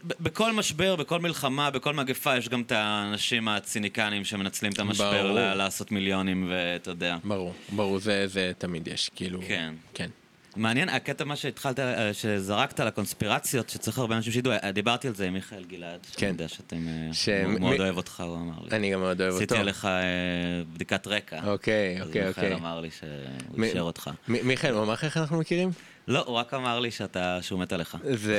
בכל 0.00 0.52
משבר, 0.52 0.96
בכל 0.96 1.20
מלחמה, 1.20 1.70
בכל 1.70 1.94
מגפה 1.94 2.36
יש 2.36 2.48
גם 2.48 2.62
את 2.62 2.72
האנשים 2.72 3.48
הציניקנים 3.48 4.24
שמנצלים 4.24 4.72
את 4.72 4.78
המשבר 4.78 5.54
לעשות 5.54 5.92
מיליונים 5.92 6.46
ואתה 6.48 6.90
יודע. 6.90 7.16
ברור, 7.24 7.54
ברור, 7.72 7.98
זה, 7.98 8.26
זה 8.28 8.52
תמיד 8.58 8.88
יש, 8.88 9.10
כאילו. 9.14 9.40
כן. 9.48 9.74
כן. 9.94 10.10
מעניין, 10.56 10.88
הקטע 10.88 11.24
מה 11.24 11.36
שהתחלת, 11.36 11.78
אה, 11.80 12.14
שזרקת 12.14 12.80
על 12.80 12.88
הקונספירציות, 12.88 13.70
שצריך 13.70 13.98
הרבה 13.98 14.16
אנשים 14.16 14.32
שידעו, 14.32 14.52
אה, 14.52 14.72
דיברתי 14.72 15.08
על 15.08 15.14
זה 15.14 15.26
עם 15.26 15.32
מיכאל 15.32 15.64
גלעד, 15.64 16.00
כן. 16.02 16.18
שאני 16.18 16.30
יודע 16.30 16.48
שאתם, 16.48 16.88
אה, 16.88 17.08
ש... 17.12 17.28
הוא 17.28 17.60
מאוד 17.60 17.80
אוהב 17.80 17.96
אותך, 17.96 18.20
הוא 18.20 18.36
אמר 18.36 18.62
לי. 18.62 18.76
אני 18.76 18.90
גם 18.90 19.00
מאוד 19.00 19.20
אוהב 19.20 19.32
אותו. 19.32 19.44
עשיתי 19.44 19.56
עליך 19.56 19.88
בדיקת 20.74 21.06
רקע. 21.06 21.40
אוקיי, 21.46 22.00
אוקיי, 22.00 22.00
אוקיי. 22.00 22.26
מיכאל 22.26 22.52
אמר 22.52 22.80
לי 22.80 22.88
שהוא 22.90 23.64
אישר 23.64 23.80
אותך. 23.80 24.10
מיכאל, 24.28 24.74
הוא 24.74 24.82
אמר 24.82 24.92
לך 24.92 25.04
איך 25.04 25.16
אנחנו 25.16 25.38
מכירים? 25.38 25.70
לא, 26.08 26.24
הוא 26.26 26.36
רק 26.36 26.54
אמר 26.54 26.80
לי 26.80 26.90
שאתה, 26.90 27.38
שהוא 27.42 27.60
מת 27.60 27.72
עליך. 27.72 27.96
זה, 28.14 28.38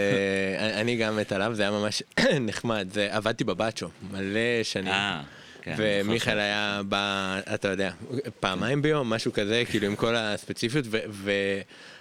אני 0.81 0.95
גם 0.95 1.15
מת 1.15 1.31
עליו, 1.31 1.51
זה 1.55 1.61
היה 1.61 1.71
ממש 1.71 2.03
נחמד, 2.47 2.87
זה, 2.93 3.07
עבדתי 3.11 3.43
בבאצ'ו, 3.43 3.89
מלא 4.11 4.63
שנים. 4.63 4.93
אה. 4.93 5.21
כן, 5.65 5.75
ומיכאל 5.77 6.39
היה 6.39 6.81
בא, 6.89 7.39
אתה 7.53 7.67
יודע, 7.67 7.91
פעמיים 8.39 8.81
ביום, 8.81 9.09
משהו 9.09 9.33
כזה, 9.33 9.63
כאילו 9.69 9.87
עם 9.87 9.95
כל 9.95 10.15
הספציפיות, 10.15 10.85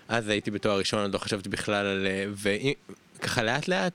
ואז 0.09 0.28
הייתי 0.28 0.51
בתואר 0.51 0.78
ראשון, 0.78 1.01
עוד 1.01 1.14
לא 1.14 1.18
חשבתי 1.18 1.48
בכלל 1.48 1.86
על... 1.86 2.06
וככה 3.18 3.43
לאט 3.43 3.68
לאט 3.68 3.93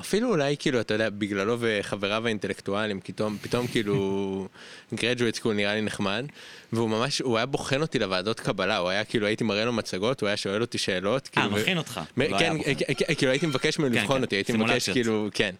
אפילו 0.00 0.28
אולי 0.28 0.56
כאילו 0.58 0.80
אתה 0.80 0.94
יודע 0.94 1.10
בגללו 1.10 1.56
וחבריו 1.60 2.26
האינטלקטואלים 2.26 3.00
פתאום 3.00 3.36
פתאום 3.40 3.66
כאילו 3.66 4.48
graduate 4.94 5.38
school 5.42 5.52
נראה 5.54 5.74
לי 5.74 5.82
נחמד 5.82 6.24
והוא 6.72 6.90
ממש 6.90 7.18
הוא 7.18 7.36
היה 7.36 7.46
בוחן 7.46 7.82
אותי 7.82 7.98
לוועדות 7.98 8.40
קבלה 8.40 8.76
הוא 8.76 8.88
היה 8.88 9.04
כאילו 9.04 9.26
הייתי 9.26 9.44
מראה 9.44 9.64
לו 9.64 9.72
מצגות 9.72 10.20
הוא 10.20 10.26
היה 10.26 10.36
שואל 10.36 10.60
אותי 10.60 10.78
שאלות 10.78 11.28
אה 11.36 11.42
כאילו, 11.42 11.56
מכין 11.56 11.78
אותך 11.78 12.00
לא 12.16 12.38
כן 12.38 12.52
כאילו 13.18 13.30
הייתי 13.32 13.46
מבקש 13.46 13.78
ממנו 13.78 13.94
כן, 13.94 14.00
לבחון 14.00 14.16
כן, 14.16 14.22
אותי 14.22 14.36
הייתי 14.36 14.52
מבקש 14.52 14.90
כאילו 14.90 15.28
כן. 15.34 15.54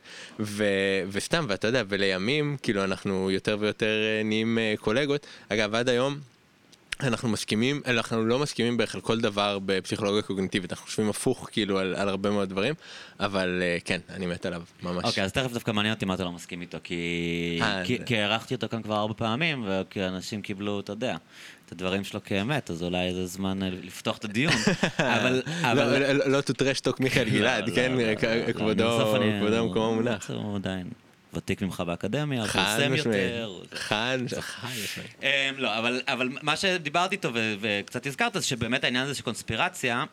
וסתם 1.10 1.44
ואתה 1.48 1.66
יודע 1.66 1.82
ולימים 1.88 2.56
כאילו 2.62 2.84
אנחנו 2.84 3.30
יותר 3.30 3.56
ויותר 3.60 3.86
אה, 3.86 4.22
נהיים 4.24 4.58
אה, 4.58 4.74
קולגות. 4.78 5.26
אגב 5.48 5.74
עד 5.74 5.88
היום. 5.88 6.18
אנחנו 7.04 7.28
מסכימים, 7.28 7.80
אנחנו 7.86 8.24
לא 8.24 8.38
מסכימים 8.38 8.76
בערך 8.76 8.94
על 8.94 9.00
כל 9.00 9.20
דבר 9.20 9.58
בפסיכולוגיה 9.66 10.22
קוגניטיבית, 10.22 10.72
אנחנו 10.72 10.86
חושבים 10.86 11.08
הפוך 11.08 11.48
כאילו 11.52 11.78
על, 11.78 11.94
על 11.94 12.08
הרבה 12.08 12.30
מאוד 12.30 12.48
דברים, 12.48 12.74
אבל 13.20 13.62
uh, 13.62 13.84
כן, 13.84 14.00
אני 14.10 14.26
מת 14.26 14.46
עליו, 14.46 14.62
ממש. 14.82 15.04
אוקיי, 15.04 15.22
okay, 15.22 15.26
אז 15.26 15.32
תכף 15.32 15.52
דווקא 15.52 15.70
מעניין 15.70 15.94
אותי 15.94 16.04
מה 16.04 16.14
אתה 16.14 16.24
לא 16.24 16.32
מסכים 16.32 16.60
איתו, 16.60 16.78
כי, 16.84 17.60
아, 17.60 17.86
כי, 17.86 17.96
זה... 17.98 18.04
כי 18.04 18.18
הערכתי 18.18 18.54
אותו 18.54 18.68
כאן 18.68 18.82
כבר 18.82 18.96
ארבע 18.96 19.14
פעמים, 19.16 19.68
וכי 19.68 20.04
אנשים 20.04 20.42
קיבלו, 20.42 20.80
אתה 20.80 20.92
יודע, 20.92 21.16
את 21.66 21.72
הדברים 21.72 22.04
שלו 22.04 22.24
כאמת, 22.24 22.70
אז 22.70 22.82
אולי 22.82 23.14
זה 23.14 23.26
זמן 23.26 23.62
אה, 23.62 23.68
לפתוח 23.82 24.18
את 24.18 24.24
הדיון. 24.24 24.52
אבל... 24.98 25.42
אבל... 25.62 25.98
לא, 25.98 26.12
לא, 26.12 26.42
לא 26.86 26.92
מיכאל 27.00 27.26
לא, 27.26 27.30
גלעד, 27.30 27.68
לא, 27.68 27.74
כן? 27.74 27.92
כבודו 28.52 29.62
במקומו 29.62 29.94
מונח. 29.94 30.30
ותיק 31.34 31.62
ממך 31.62 31.82
באקדמיה, 31.86 32.46
פרסם 32.46 32.94
יותר. 32.94 33.60
חד 33.74 34.18
משמעית. 34.84 35.14
אמ, 35.22 35.54
לא, 35.58 35.78
אבל 36.06 36.28
מה 36.42 36.56
שדיברתי 36.56 37.14
איתו 37.14 37.30
וקצת 37.60 38.06
הזכרת 38.06 38.32
זה 38.32 38.42
שבאמת 38.42 38.84
העניין 38.84 39.04
הזה 39.04 39.14
של 39.14 39.22
קונספירציה, 39.22 40.04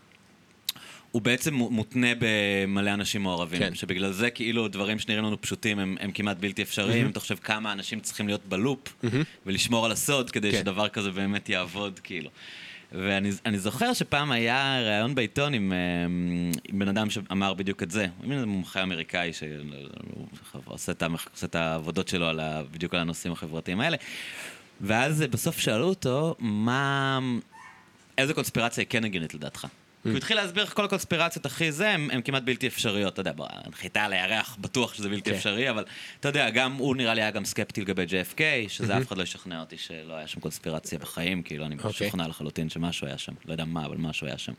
הוא 1.12 1.22
בעצם 1.22 1.54
מותנה 1.54 2.08
במלא 2.20 2.94
אנשים 2.94 3.24
מעורבים, 3.24 3.60
כן. 3.60 3.76
שבגלל 3.76 4.12
זה 4.12 4.30
כאילו 4.30 4.68
דברים 4.68 5.00
שנראים 5.00 5.24
לנו 5.24 5.42
פשוטים 5.42 5.80
הם, 5.80 5.98
הם 6.00 6.12
כמעט 6.12 6.38
בלתי 6.38 6.62
אפשריים, 6.62 7.02
אם 7.02 7.08
mm-hmm. 7.08 7.12
אתה 7.12 7.20
חושב 7.20 7.36
כמה 7.36 7.72
אנשים 7.72 8.00
צריכים 8.00 8.28
להיות 8.28 8.46
בלופ 8.46 8.80
mm-hmm. 8.88 9.08
ולשמור 9.46 9.86
על 9.86 9.92
הסוד 9.92 10.32
כדי 10.32 10.52
כן. 10.52 10.60
שדבר 10.60 10.90
כזה 10.90 11.12
באמת 11.12 11.50
יעבוד, 11.50 12.00
כאילו. 12.04 12.30
ואני 12.92 13.60
זוכר 13.60 13.94
שפעם 13.94 14.32
היה 14.32 14.80
ראיון 14.82 15.16
בעיתון 15.16 15.54
עם, 15.54 15.74
אה, 15.74 15.78
עם 16.68 16.80
בן 16.80 16.88
אדם 16.88 17.10
שאמר 17.10 17.54
בדיוק 17.54 17.84
את 17.84 17.92
זה, 17.92 18.08
מין 18.24 18.44
מומחה 18.44 18.84
אמריקאי 18.84 19.32
שעושה 19.34 20.92
את 21.44 21.56
העבודות 21.56 22.08
שלו 22.08 22.28
על 22.28 22.40
ה, 22.40 22.64
בדיוק 22.72 22.94
על 22.94 23.00
הנושאים 23.00 23.34
החברתיים 23.34 23.80
האלה. 23.82 23.98
ואז 24.82 25.22
בסוף 25.22 25.60
שאלו 25.60 25.86
אותו, 25.86 26.36
מה... 26.40 27.20
איזה 28.18 28.34
קונספירציה 28.34 28.82
היא 28.82 28.88
כן 28.90 29.04
הגיונית 29.06 29.34
לדעתך? 29.34 29.68
כי 30.08 30.12
הוא 30.12 30.18
התחיל 30.18 30.38
להסביר 30.38 30.64
איך 30.64 30.74
כל 30.74 30.86
הקונספירציות 30.86 31.46
הכי 31.46 31.72
זה, 31.72 31.90
הן 31.90 32.22
כמעט 32.22 32.44
בלתי 32.44 32.68
אפשריות. 32.68 33.14
אתה 33.14 33.22
יודע, 33.22 33.32
הנחיתה 33.38 34.04
על 34.04 34.14
הירח, 34.14 34.58
בטוח 34.62 34.94
שזה 34.94 35.10
בלתי 35.10 35.30
כן. 35.30 35.36
אפשרי, 35.36 35.70
אבל 35.70 35.86
אתה 36.20 36.28
יודע, 36.28 36.50
גם 36.50 36.74
הוא 36.74 36.96
נראה 36.96 37.14
לי 37.14 37.22
היה 37.22 37.32
גם 37.32 37.46
סקפטי 37.46 37.82
לגבי 37.82 38.06
JFK, 38.06 38.42
שזה 38.68 38.98
אף 38.98 39.08
אחד 39.08 39.18
לא 39.18 39.24
ישכנע 39.24 39.60
אותי 39.60 39.78
שלא 39.78 40.14
היה 40.14 40.28
שם 40.28 40.40
קונספירציה 40.40 41.00
בחיים, 41.00 41.44
כאילו, 41.44 41.66
אני 41.66 41.76
אוקיי. 41.76 41.90
משוכנע 41.90 42.28
לחלוטין 42.28 42.70
שמשהו 42.70 43.08
היה 43.08 43.18
שם. 43.18 43.34
לא 43.46 43.52
יודע 43.52 43.66
מה, 43.66 43.86
אבל 43.86 43.98
משהו 43.98 44.28
היה 44.28 44.38
שם. 44.38 44.54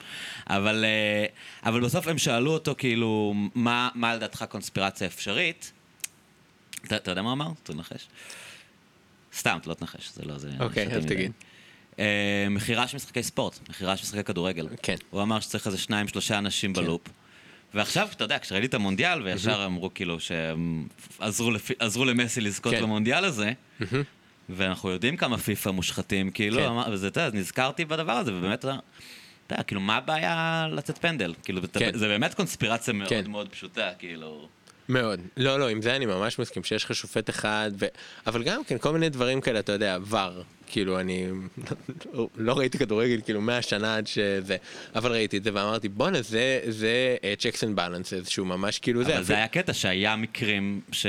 אבל, 0.46 0.84
אה, 0.84 1.26
אבל 1.70 1.80
בסוף 1.80 2.08
הם 2.08 2.18
שאלו 2.18 2.50
אותו, 2.52 2.74
כאילו, 2.78 3.34
מה, 3.54 3.88
מה 3.94 4.14
לדעתך 4.14 4.44
קונספירציה 4.48 5.06
אפשרית? 5.06 5.72
אתה, 6.86 6.96
אתה 6.96 7.10
יודע 7.10 7.22
מה 7.22 7.32
אמר? 7.32 7.48
תנחש. 7.62 8.08
סתם, 9.34 9.58
אתה 9.60 9.68
לא 9.68 9.74
תנחש, 9.74 10.10
זה 10.14 10.22
לא 10.24 10.38
זה. 10.38 10.50
אוקיי, 10.60 10.86
אל 10.92 11.04
תגיד. 11.04 11.32
אה, 11.98 12.46
מכירה 12.50 12.88
של 12.88 12.96
משחקי 12.96 13.22
ספורט, 13.22 13.58
מכירה 13.68 13.96
של 13.96 14.02
משחקי 14.02 14.24
כדורגל. 14.24 14.68
כן. 14.82 14.96
הוא 15.10 15.22
אמר 15.22 15.40
שצריך 15.40 15.66
איזה 15.66 15.78
שניים, 15.78 16.08
שלושה 16.08 16.38
אנשים 16.38 16.74
כן. 16.74 16.82
בלופ. 16.82 17.02
ועכשיו, 17.74 18.08
אתה 18.12 18.24
יודע, 18.24 18.38
כשראיתי 18.38 18.66
את 18.66 18.74
המונדיאל, 18.74 19.22
וישר 19.22 19.64
אמרו 19.66 19.94
כאילו 19.94 20.20
שהם 20.20 20.86
עזרו 21.78 22.04
למסי 22.04 22.40
לזכות 22.40 22.74
כן. 22.74 22.82
במונדיאל 22.82 23.24
הזה, 23.24 23.52
ואנחנו 24.48 24.90
יודעים 24.90 25.16
כמה 25.16 25.38
פיפא 25.38 25.68
מושחתים, 25.68 26.30
כאילו, 26.30 26.84
כן. 26.84 26.92
וזה, 26.92 27.08
אתה 27.08 27.20
יודע, 27.20 27.38
נזכרתי 27.38 27.84
בדבר 27.84 28.12
הזה, 28.12 28.34
ובאמת, 28.34 28.58
אתה 28.58 28.78
יודע, 29.50 29.62
כאילו, 29.62 29.80
מה 29.80 29.96
הבעיה 29.96 30.66
לצאת 30.72 30.98
פנדל? 30.98 31.34
כאילו, 31.42 31.60
כן. 31.72 31.90
זה 31.98 32.08
באמת 32.08 32.34
קונספירציה 32.34 32.94
מאוד 32.94 33.08
כן. 33.08 33.30
מאוד 33.30 33.48
פשוטה, 33.48 33.90
כאילו... 33.98 34.48
מאוד. 34.88 35.20
לא, 35.36 35.60
לא, 35.60 35.68
עם 35.68 35.82
זה 35.82 35.96
אני 35.96 36.06
ממש 36.06 36.38
מסכים, 36.38 36.64
שיש 36.64 36.84
לך 36.84 36.94
שופט 36.94 37.30
אחד, 37.30 37.70
ו... 37.78 37.86
אבל 38.26 38.42
גם 38.42 38.64
כן, 38.64 38.78
כל 38.78 38.92
מיני 38.92 39.08
דברים 39.08 39.40
כאלה, 39.40 39.58
אתה 39.58 39.72
יודע, 39.72 39.98
ור. 40.02 40.42
כאילו, 40.68 41.00
אני 41.00 41.26
לא 42.36 42.52
ראיתי 42.52 42.78
כדורגל, 42.78 43.20
כאילו, 43.24 43.40
מהשנה 43.40 43.96
עד 43.96 44.06
שזה, 44.06 44.56
אבל 44.94 45.12
ראיתי 45.12 45.36
את 45.36 45.44
זה 45.44 45.50
ואמרתי, 45.54 45.88
בואנה, 45.88 46.22
זה, 46.22 46.60
זה 46.68 47.16
uh, 47.20 47.42
checks 47.42 47.60
and 47.60 47.78
balances, 47.78 48.30
שהוא 48.30 48.46
ממש 48.46 48.78
כאילו 48.78 49.00
אבל 49.00 49.08
זה. 49.08 49.16
אבל 49.16 49.24
זה 49.24 49.34
היה 49.34 49.48
קטע 49.48 49.72
שהיה 49.72 50.16
מקרים 50.16 50.80
ש... 50.92 51.06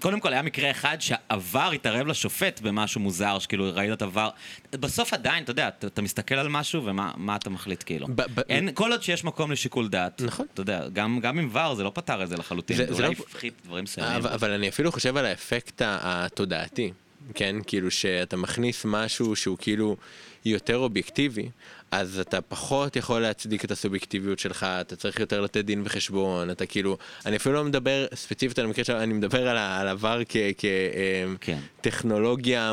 קודם 0.00 0.20
כל 0.20 0.32
היה 0.32 0.42
מקרה 0.42 0.70
אחד 0.70 0.96
שעבר 1.00 1.70
התערב 1.74 2.06
לשופט 2.06 2.60
במשהו 2.60 3.00
מוזר, 3.00 3.38
שכאילו 3.38 3.70
ראית 3.74 3.92
את 3.92 4.02
עבר. 4.02 4.28
בסוף 4.72 5.12
עדיין, 5.12 5.44
אתה 5.44 5.50
יודע, 5.50 5.68
אתה, 5.68 5.86
אתה 5.86 6.02
מסתכל 6.02 6.34
על 6.34 6.48
משהו 6.48 6.84
ומה 6.84 7.36
אתה 7.36 7.50
מחליט 7.50 7.82
כאילו. 7.86 8.06
ב, 8.06 8.22
ב, 8.34 8.40
אין, 8.48 8.68
כל 8.74 8.90
עוד 8.90 9.02
שיש 9.02 9.24
מקום 9.24 9.52
לשיקול 9.52 9.88
דעת, 9.88 10.22
נכון. 10.22 10.46
אתה 10.54 10.60
יודע, 10.60 10.88
גם, 10.92 11.20
גם 11.20 11.38
עם 11.38 11.48
ור 11.52 11.74
זה 11.74 11.84
לא 11.84 11.92
פתר 11.94 12.22
את 12.22 12.28
זה 12.28 12.36
לחלוטין, 12.36 12.76
זה, 12.76 12.86
זה 12.86 12.92
אולי 12.92 13.14
לא... 13.14 13.24
הפחית 13.28 13.54
דברים 13.64 13.84
מסוימים. 13.84 14.16
אבל, 14.16 14.30
אבל 14.30 14.50
אני 14.50 14.68
אפילו 14.68 14.92
חושב 14.92 15.16
על 15.16 15.26
האפקט 15.26 15.82
התודעתי. 15.84 16.92
כן? 17.34 17.56
כאילו 17.66 17.90
שאתה 17.90 18.36
מכניס 18.36 18.84
משהו 18.84 19.36
שהוא 19.36 19.58
כאילו 19.60 19.96
יותר 20.44 20.76
אובייקטיבי, 20.76 21.48
אז 22.00 22.18
אתה 22.18 22.40
פחות 22.40 22.96
יכול 22.96 23.20
להצדיק 23.20 23.64
את 23.64 23.70
הסובייקטיביות 23.70 24.38
שלך, 24.38 24.66
אתה 24.80 24.96
צריך 24.96 25.20
יותר 25.20 25.40
לתת 25.40 25.64
דין 25.64 25.82
וחשבון, 25.84 26.50
אתה 26.50 26.66
כאילו, 26.66 26.98
אני 27.26 27.36
אפילו 27.36 27.54
לא 27.54 27.64
מדבר 27.64 28.06
ספציפית 28.14 28.58
על 28.58 28.64
המקרה 28.64 28.84
שלנו, 28.84 29.02
אני 29.02 29.12
מדבר 29.12 29.48
על, 29.48 29.56
על 29.56 29.88
עבר 29.88 30.20
כטכנולוגיה 31.80 32.72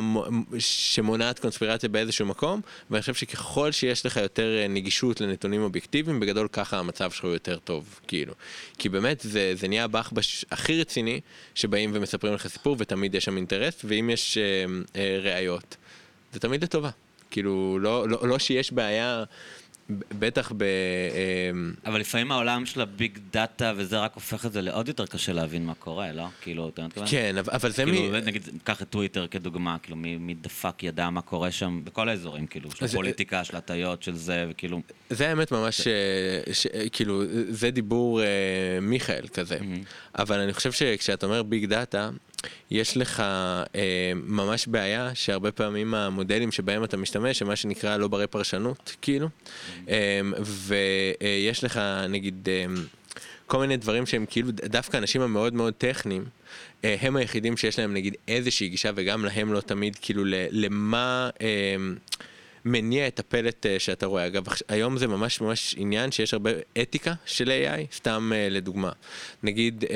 כן. 0.52 0.60
שמונעת 0.60 1.40
קונספירציה 1.40 1.90
באיזשהו 1.90 2.26
מקום, 2.26 2.62
ואני 2.90 3.02
חושב 3.02 3.14
שככל 3.14 3.72
שיש 3.72 4.06
לך 4.06 4.18
יותר 4.18 4.58
אה, 4.62 4.68
נגישות 4.68 5.22
לנתונים 5.22 5.62
אובייקטיביים, 5.62 6.20
בגדול 6.20 6.48
ככה 6.48 6.80
המצב 6.80 7.12
שלך 7.12 7.26
הוא 7.26 7.34
יותר 7.34 7.60
טוב, 7.60 8.00
כאילו. 8.08 8.34
כי 8.78 8.90
באמת 8.90 9.20
זה, 9.20 9.54
זה 9.56 9.68
נהיה 9.68 9.84
הבחבש 9.84 10.46
הכי 10.52 10.82
רציני, 10.82 11.22
שבאים 11.56 11.92
ומספרים 11.94 12.34
לך 12.34 12.48
סיפור 12.48 12.76
ותמיד 12.80 13.16
יש 13.16 13.26
שם 13.26 13.38
אינטרס, 13.38 13.82
ואם 13.84 14.10
יש 14.10 14.38
אה, 14.38 14.66
אה, 14.96 15.20
ראיות, 15.22 15.78
זה 16.34 16.40
תמיד 16.40 16.64
לטובה. 16.64 16.90
כאילו, 17.32 17.80
לא, 17.82 18.10
לא, 18.10 18.28
לא 18.28 18.40
שיש 18.40 18.74
בעיה, 18.74 19.24
בטח 20.20 20.52
ב... 20.58 20.64
אמ, 20.64 21.74
אבל 21.86 22.00
לפעמים 22.00 22.32
העולם 22.32 22.66
של 22.66 22.82
ה 22.82 22.91
big 22.91 23.18
data 23.34 23.74
וזה 23.76 24.00
רק 24.00 24.12
הופך 24.16 24.46
את 24.46 24.52
זה 24.52 24.62
לעוד 24.62 24.88
יותר 24.88 25.06
קשה 25.06 25.34
להבין 25.34 25.66
מה 25.66 25.74
קורה, 25.74 26.12
לא? 26.12 26.28
כאילו, 26.42 26.70
אתה 26.70 26.86
מתכוון? 26.86 27.08
כן, 27.10 27.36
אבל 27.38 27.72
זה 27.72 27.84
כאילו, 27.84 28.12
מי... 28.12 28.22
נגיד, 28.22 28.50
קח 28.64 28.82
את 28.82 28.90
טוויטר 28.90 29.28
כדוגמה, 29.28 29.78
כאילו, 29.84 29.98
מי, 29.98 30.34
the 30.34 30.55
fuck 30.55 30.84
ידע 30.84 31.10
מה 31.10 31.22
קורה 31.22 31.52
שם 31.52 31.82
בכל 31.84 32.10
האזורים, 32.10 32.48
כאילו, 32.48 32.72
של 32.72 32.86
הפוליטיקה, 32.86 33.44
של 33.44 33.58
הטיות, 33.58 34.04
של 34.04 34.16
זה, 34.16 34.46
וכאילו... 34.50 34.82
זה 35.10 35.30
האמת 35.30 35.52
ממש, 35.52 35.82
זה... 35.82 36.54
ש... 36.54 36.68
כאילו, 36.92 37.24
זה 37.50 37.72
דיבור 37.72 38.22
אה, 38.22 38.28
מיכאל 38.82 39.28
כזה. 39.28 39.58
אבל 40.16 40.40
אני 40.40 40.54
חושב 40.54 40.72
שכשאתה 40.72 41.26
אומר 41.26 41.44
ביג 41.44 41.66
דאטה, 41.66 42.10
יש 42.72 42.98
לך 42.98 43.20
אה, 43.20 44.12
ממש 44.16 44.68
בעיה 44.68 45.16
שהרבה 45.16 45.52
פעמים 45.52 45.94
המודלים 45.94 46.52
שבהם 46.52 46.84
אתה 46.84 46.98
משתמש 46.98 47.42
הם 47.42 47.48
מה 47.48 47.56
שנקרא 47.56 47.98
לא 47.98 48.08
ברי 48.08 48.28
פרשנות, 48.28 48.96
כאילו. 49.02 49.30
אה, 49.90 50.22
ויש 50.42 51.64
לך 51.64 51.82
נגיד 52.10 52.50
אה, 52.52 52.66
כל 53.48 53.60
מיני 53.60 53.78
דברים 53.78 54.06
שהם 54.06 54.26
כאילו 54.30 54.52
דווקא 54.52 54.98
האנשים 54.98 55.22
המאוד 55.22 55.54
מאוד 55.54 55.74
טכניים, 55.74 56.26
אה, 56.84 56.96
הם 57.02 57.16
היחידים 57.16 57.58
שיש 57.58 57.80
להם 57.80 57.94
נגיד 57.94 58.16
איזושהי 58.28 58.70
גישה 58.70 58.92
וגם 58.96 59.26
להם 59.26 59.54
לא 59.54 59.62
תמיד 59.62 59.98
כאילו 60.02 60.24
למה... 60.52 61.30
אה, 61.42 61.76
מניע 62.66 63.08
את 63.08 63.20
הפלט 63.20 63.66
uh, 63.66 63.70
שאתה 63.80 64.06
רואה. 64.06 64.28
אגב, 64.28 64.44
היום 64.68 64.98
זה 64.98 65.08
ממש 65.08 65.42
ממש 65.42 65.76
עניין 65.78 66.12
שיש 66.12 66.34
הרבה 66.34 66.52
אתיקה 66.82 67.14
של 67.26 67.50
AI, 67.50 67.96
סתם 67.96 68.32
uh, 68.34 68.54
לדוגמה. 68.54 68.92
נגיד 69.44 69.84
uh, 69.84 69.88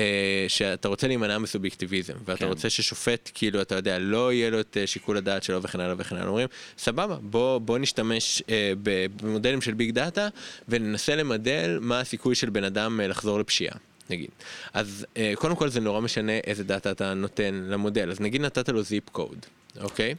שאתה 0.48 0.88
רוצה 0.88 1.06
להימנע 1.06 1.38
מסובייקטיביזם, 1.38 2.14
ואתה 2.24 2.40
כן. 2.40 2.46
רוצה 2.46 2.70
ששופט, 2.70 3.30
כאילו, 3.34 3.62
אתה 3.62 3.74
יודע, 3.74 3.98
לא 3.98 4.32
יהיה 4.32 4.50
לו 4.50 4.60
את 4.60 4.76
שיקול 4.86 5.16
הדעת 5.16 5.42
שלו 5.42 5.62
וכן 5.62 5.80
הלאה 5.80 5.94
וכן 5.98 6.16
הלאה. 6.16 6.28
אומרים, 6.28 6.48
סבבה, 6.78 7.16
בוא, 7.22 7.58
בוא 7.58 7.78
נשתמש 7.78 8.42
במודלים 8.82 9.60
של 9.60 9.74
big 9.74 9.90
data, 9.90 10.28
וננסה 10.68 11.16
למדל 11.16 11.78
מה 11.80 12.00
הסיכוי 12.00 12.34
של 12.34 12.50
בן 12.50 12.64
אדם 12.64 13.00
לחזור 13.00 13.38
לפשיעה. 13.38 13.76
נגיד. 14.10 14.30
אז 14.72 15.06
קודם 15.34 15.56
כל 15.56 15.68
זה 15.68 15.80
נורא 15.80 16.00
משנה 16.00 16.32
איזה 16.32 16.64
דאטה 16.64 16.90
אתה 16.90 17.14
נותן 17.14 17.64
למודל. 17.68 18.10
אז 18.10 18.20
נגיד 18.20 18.40
נתת 18.40 18.68
לו 18.68 18.82
zip 18.82 19.10
code. 19.10 19.46
אוקיי? 19.80 20.14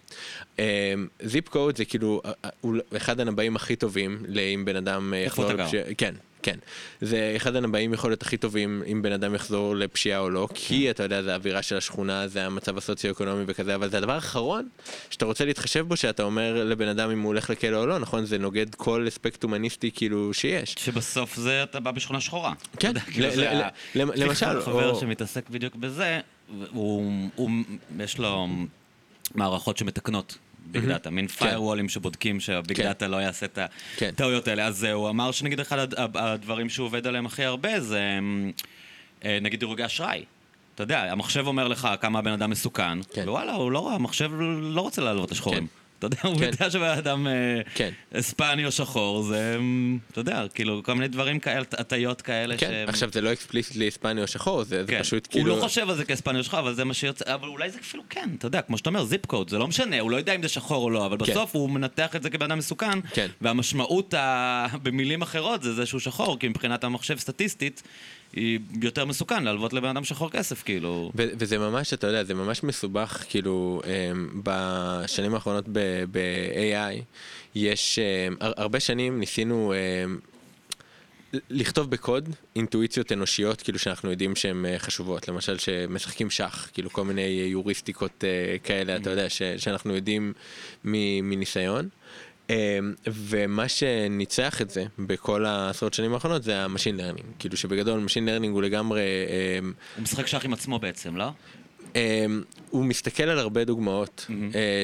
זיפ 1.24 1.48
um, 1.48 1.52
קוד 1.52 1.78
זה 1.78 1.86
כאילו 1.86 2.22
uh, 2.26 2.68
אחד 2.98 3.20
הנבאים 3.20 3.56
הכי 3.56 3.76
טובים 3.76 4.24
לאם 4.28 4.66
בן 4.66 4.76
אדם 4.76 5.14
יחזור 5.26 5.52
לפשיעה. 5.54 5.84
כן, 5.98 6.14
כן. 6.42 6.58
זה 7.02 7.34
אחד 7.36 7.56
הנבאים 7.56 7.94
יכול 7.94 8.10
להיות 8.10 8.22
הכי 8.22 8.38
טובים 8.38 8.84
אם 8.92 9.02
בן 9.02 9.12
אדם 9.12 9.36
יחזור 9.36 9.76
לפשיעה 9.76 10.20
או 10.20 10.30
לא, 10.30 10.48
כי 10.54 10.84
כן. 10.84 10.90
אתה 10.90 11.04
יודע, 11.04 11.24
זה 11.24 11.32
האווירה 11.32 11.62
של 11.62 11.78
השכונה, 11.78 12.28
זה 12.28 12.46
המצב 12.46 12.78
הסוציו-אקונומי 12.78 13.44
וכזה, 13.48 13.76
אבל 13.76 13.90
זה 13.90 13.98
הדבר 13.98 14.14
האחרון 14.14 14.68
שאתה 15.10 15.26
רוצה 15.26 15.46
להתחשב 15.46 15.86
בו, 15.88 15.98
שאתה 15.98 16.24
אומר 16.24 16.64
לבן 16.64 16.88
אדם 16.88 17.12
אם 17.12 17.22
הוא 17.22 17.28
הולך 17.28 17.50
לכלא 17.50 17.78
או 17.78 17.86
לא, 17.86 18.00
נכון? 18.00 18.26
זה 18.26 18.38
נוגד 18.38 18.76
כל 18.76 19.06
אספקט 19.08 19.44
הומניסטי 19.44 19.92
כאילו 19.92 20.34
שיש. 20.34 20.76
שבסוף 20.78 21.36
זה 21.36 21.64
אתה 21.64 21.80
בא 21.80 21.92
בשכונה 21.92 22.22
שחורה. 22.22 22.54
כן, 22.80 23.00
כאילו 23.00 23.28
למשל. 23.96 24.62
חבר 24.62 25.00
שמתעסק 25.00 25.50
בדיוק 25.50 25.76
בזה, 25.76 26.20
יש 28.00 28.18
לו 28.18 28.48
מערכות 29.36 29.78
שמתקנות. 29.78 30.38
ביג 30.72 30.86
דאטה, 30.86 31.10
מין 31.10 31.28
פיירוולים 31.28 31.90
שבודקים 31.90 32.40
שהביג 32.40 32.82
דאטה 32.82 33.06
כן. 33.06 33.12
לא 33.12 33.18
יעשה 33.18 33.45
את 33.45 33.60
כן. 33.98 34.10
הטעויות 34.14 34.48
האלה. 34.48 34.66
אז 34.66 34.84
הוא 34.84 35.10
אמר 35.10 35.32
שנגיד 35.32 35.60
אחד 35.60 35.88
הדברים 35.98 36.70
שהוא 36.70 36.86
עובד 36.86 37.08
עליהם 37.08 37.26
הכי 37.26 37.44
הרבה 37.44 37.80
זה 37.80 38.20
אה, 39.26 39.40
נגיד 39.41 39.60
דירוגי 39.60 39.86
אשראי. 39.86 40.24
אתה 40.76 40.84
יודע, 40.84 41.12
המחשב 41.12 41.48
אומר 41.48 41.68
לך 41.68 41.90
כמה 42.02 42.20
הבן 42.20 42.32
אדם 42.32 42.49
מסוכן, 42.49 43.02
כן. 43.14 43.30
וואלה, 43.30 43.54
הוא 43.54 43.72
לא, 43.72 43.94
המחשב 43.94 44.32
לא 44.62 44.82
רוצה 44.82 45.02
להלוות 45.02 45.32
לשחורים. 45.32 45.68
אתה 45.99 46.06
יודע, 46.06 46.18
הוא 46.24 46.38
כן. 46.38 46.44
יודע 46.44 46.69
שבן 46.69 46.98
אדם 46.98 47.28
אה, 47.28 47.61
כן. 47.76 47.91
או 48.65 48.72
שחור, 48.72 49.24
זה, 49.24 49.57
אתה 50.11 50.19
יודע, 50.19 50.45
כאילו, 50.53 50.84
כל 50.84 50.94
מיני 50.94 51.07
דברים 51.07 51.40
כאלה, 51.40 51.65
הטיות 51.74 52.22
כאלה 52.22 52.57
כן, 52.57 52.68
שהם... 52.69 52.90
עכשיו 52.90 53.10
זה 53.11 53.22
לא 53.22 53.34
explicitly 53.34 53.88
היספני 53.88 54.22
או 54.22 54.28
שחור, 54.28 54.64
זה, 54.64 54.84
כן. 54.88 54.99
פשוט 55.02 55.28
כאילו... 55.32 55.52
הוא 55.52 55.57
לא 55.57 55.61
חושב 55.61 55.90
על 55.90 55.95
זה 55.95 56.06
כהיספני 56.06 56.40
או 56.40 56.44
שחור, 56.44 56.60
אבל 56.60 56.74
זה 56.74 56.84
מה 56.84 56.94
שיוצא, 56.94 57.34
אבל 57.34 57.48
אולי 57.48 57.69
זה 57.69 57.80
אפילו 57.80 58.03
כן, 58.10 58.30
אתה 58.38 58.48
יודע, 58.48 58.61
כמו 58.61 58.78
שאתה 58.78 58.90
אומר, 58.90 59.03
zip 59.03 59.26
code, 59.26 59.49
זה 59.49 59.57
לא 59.57 59.68
משנה, 59.68 59.99
הוא 59.99 60.11
לא 60.11 60.18
יודע 60.18 60.36
אם 60.36 60.41
זה 60.41 60.48
שחור 60.48 60.84
או 60.84 60.90
לא, 60.90 61.06
אבל 61.06 61.18
כן. 61.26 61.32
בסוף 61.32 61.56
הוא 61.56 61.69
מנתח 61.69 62.15
את 62.15 62.24
זה 62.24 62.30
כבן 62.30 62.45
אדם 62.45 62.57
מסוכן, 62.57 62.99
כן. 63.14 63.28
והמשמעות. 63.41 64.14
במילים 64.84 65.22
אחרות 65.22 65.64
זה 65.64 65.74
זה 65.74 65.86
שהוא 65.86 65.99
שחור, 65.99 66.40
כי 66.40 66.48
מבחינת 66.48 66.84
המחשב 66.84 67.18
סטטיסטית, 67.18 67.84
היא 68.34 68.60
יותר 68.82 69.06
מסוכן 69.06 69.44
להלוות 69.44 69.74
לבן 69.74 69.88
אדם 69.88 70.04
שחור 70.04 70.32
כסף, 70.32 70.64
כאילו. 70.64 71.12
ו- 71.16 71.28
וזה 71.40 71.58
ממש, 71.58 71.94
אתה 71.94 72.08
יודע, 72.08 72.24
זה 72.24 72.34
ממש 72.34 72.64
מסובך, 72.64 73.24
כאילו, 73.30 73.82
אמ, 73.84 73.88
בשנים 74.44 75.34
האחרונות 75.34 75.66
ב-AI, 76.12 77.02
יש, 77.56 77.99
אמ, 77.99 78.36
הרבה 78.40 78.80
שנים 78.80 79.20
ניסינו 79.20 79.74
אמ, 79.74 81.38
לכתוב 81.49 81.90
בקוד 81.91 82.30
אינטואיציות 82.56 83.12
אנושיות, 83.12 83.62
כאילו 83.62 83.80
שאנחנו 83.80 84.12
יודעים 84.12 84.36
שהן 84.36 84.66
אה, 84.65 84.80
חשובות, 84.80 85.28
למשל 85.28 85.58
שמשחקים 85.58 86.30
שח, 86.30 86.70
כאילו 86.74 86.90
כל 86.90 87.04
מיני 87.06 87.22
היוריסטיקות 87.52 88.11
אה, 88.24 88.65
כאלה, 88.66 88.95
אתה 88.95 89.10
יודע, 89.10 89.30
ש- 89.30 89.41
שאנחנו 89.58 89.95
יודעים 89.95 90.34
מניסיון. 90.84 91.90
אמ, 92.49 92.56
ומה 93.07 93.68
שניצח 93.68 94.61
את 94.61 94.69
זה 94.69 94.86
בכל 94.99 95.45
העשרות 95.45 95.94
שנים 95.94 96.14
האחרונות 96.14 96.44
זה 96.44 96.64
ה 96.64 96.68
machine 96.68 96.98
learning. 96.98 97.28
כאילו 97.40 97.57
שבגדול 97.57 97.99
machine 97.99 98.26
learning 98.26 98.53
הוא 98.53 98.61
לגמרי... 98.61 99.02
אמ, 99.60 99.74
הוא 99.95 100.03
משחק 100.03 100.28
שח 100.28 100.45
עם 100.45 100.53
עצמו 100.53 100.80
בעצם, 100.80 101.15
לא? 101.15 101.30
אמ, 101.95 102.44
הוא 102.69 102.86
מסתכל 102.86 103.24
על 103.24 103.40
הרבה 103.40 103.64
דוגמאות 103.64 104.26
mm-hmm. 104.30 104.34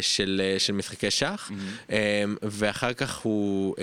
של, 0.01 0.41
אה, 0.43 0.59
של 0.59 0.73
משחקי 0.73 1.11
שח, 1.11 1.51
mm-hmm. 1.51 1.93
ואחר 2.41 2.93
כך 2.93 3.17
הוא 3.17 3.75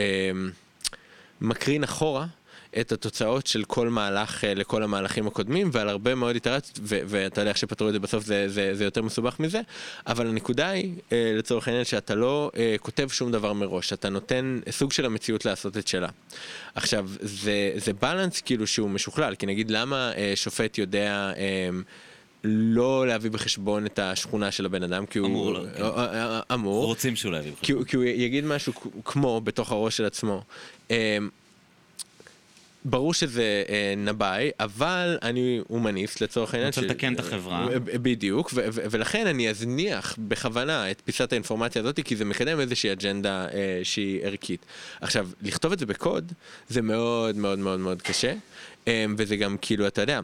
מקרין 1.40 1.84
אחורה 1.84 2.26
את 2.80 2.92
התוצאות 2.92 3.46
של 3.46 3.64
כל 3.64 3.88
מהלך 3.88 4.44
אה, 4.44 4.54
לכל 4.54 4.82
המהלכים 4.82 5.26
הקודמים 5.26 5.70
ועל 5.72 5.88
הרבה 5.88 6.14
מאוד 6.14 6.34
איטרציות 6.34 6.78
ואתה 6.84 7.40
יודע 7.40 7.50
איך 7.50 7.58
שפתרו 7.58 7.88
את 7.88 7.92
זה 7.92 7.98
בסוף 7.98 8.24
זה, 8.24 8.48
זה, 8.48 8.74
זה 8.74 8.84
יותר 8.84 9.02
מסובך 9.02 9.40
מזה 9.40 9.60
אבל 10.06 10.26
הנקודה 10.26 10.68
היא 10.68 10.94
אה, 11.12 11.32
לצורך 11.36 11.68
העניין 11.68 11.84
שאתה 11.84 12.14
לא 12.14 12.50
אה, 12.56 12.76
כותב 12.80 13.08
שום 13.08 13.32
דבר 13.32 13.52
מראש 13.52 13.92
אתה 13.92 14.08
נותן 14.08 14.60
סוג 14.70 14.92
של 14.92 15.06
המציאות 15.06 15.44
לעשות 15.44 15.76
את 15.76 15.88
שלה. 15.88 16.08
עכשיו 16.74 17.08
זה, 17.20 17.72
זה 17.76 17.92
בלנס 17.92 18.40
כאילו 18.40 18.66
שהוא 18.66 18.90
משוכלל 18.90 19.34
כי 19.34 19.46
נגיד 19.46 19.70
למה 19.70 20.12
שופט 20.34 20.78
יודע 20.78 21.32
לא 22.44 23.06
להביא 23.06 23.30
בחשבון 23.30 23.86
את 23.86 23.98
השכונה 23.98 24.50
של 24.50 24.66
הבן 24.66 24.82
אדם, 24.82 25.06
כי 25.06 25.18
הוא... 25.18 25.28
אמור, 25.28 25.52
לא, 25.52 25.64
כן. 25.76 26.54
אמור. 26.54 26.86
רוצים 26.86 27.16
שהוא 27.16 27.32
לא 27.32 27.36
יביא 27.36 27.52
בחשבון. 27.52 27.84
כי 27.84 27.96
הוא 27.96 28.04
יגיד 28.04 28.44
משהו 28.44 28.72
כמו, 29.04 29.40
בתוך 29.40 29.72
הראש 29.72 29.96
של 29.96 30.04
עצמו. 30.04 30.42
ברור 32.84 33.14
שזה 33.14 33.62
אה, 33.68 33.94
נבאי, 33.96 34.50
אבל 34.60 35.18
אני 35.22 35.60
הומניסט 35.68 36.20
לצורך 36.20 36.54
העניין. 36.54 36.68
רוצה 36.68 36.80
לתקן 36.80 37.14
את 37.14 37.20
החברה. 37.20 37.68
אה, 37.72 37.78
בדיוק, 37.78 38.52
ולכן 38.64 39.26
אני 39.26 39.50
אזניח 39.50 40.16
בכוונה 40.18 40.90
את 40.90 41.02
פיסת 41.04 41.32
האינפורמציה 41.32 41.82
הזאת, 41.82 42.00
כי 42.04 42.16
זה 42.16 42.24
מקדם 42.24 42.60
איזושהי 42.60 42.92
אג'נדה 42.92 43.46
אה, 43.52 43.80
שהיא 43.82 44.20
ערכית. 44.22 44.66
עכשיו, 45.00 45.28
לכתוב 45.42 45.72
את 45.72 45.78
זה 45.78 45.86
בקוד, 45.86 46.32
זה 46.68 46.82
מאוד 46.82 47.36
מאוד 47.36 47.58
מאוד 47.58 47.80
מאוד 47.80 48.02
קשה, 48.02 48.34
אה, 48.88 49.04
וזה 49.16 49.36
גם 49.36 49.56
כאילו, 49.60 49.86
אתה 49.86 50.00
יודע, 50.00 50.20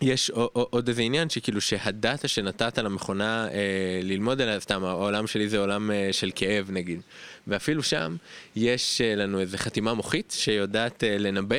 יש 0.00 0.30
עוד 0.52 0.88
איזה 0.88 1.02
עניין 1.02 1.30
שכאילו 1.30 1.60
שהדאטה 1.60 2.28
שנתת 2.28 2.78
למכונה 2.78 3.48
אה, 3.48 4.00
ללמוד 4.02 4.40
עליה, 4.40 4.60
סתם 4.60 4.84
העולם 4.84 5.26
שלי 5.26 5.48
זה 5.48 5.58
עולם 5.58 5.90
אה, 5.90 6.08
של 6.12 6.30
כאב 6.34 6.70
נגיד, 6.70 7.00
ואפילו 7.46 7.82
שם 7.82 8.16
יש 8.56 9.00
אה, 9.00 9.14
לנו 9.14 9.40
איזה 9.40 9.58
חתימה 9.58 9.94
מוחית 9.94 10.34
שיודעת 10.38 11.04
אה, 11.04 11.18
לנבא 11.18 11.56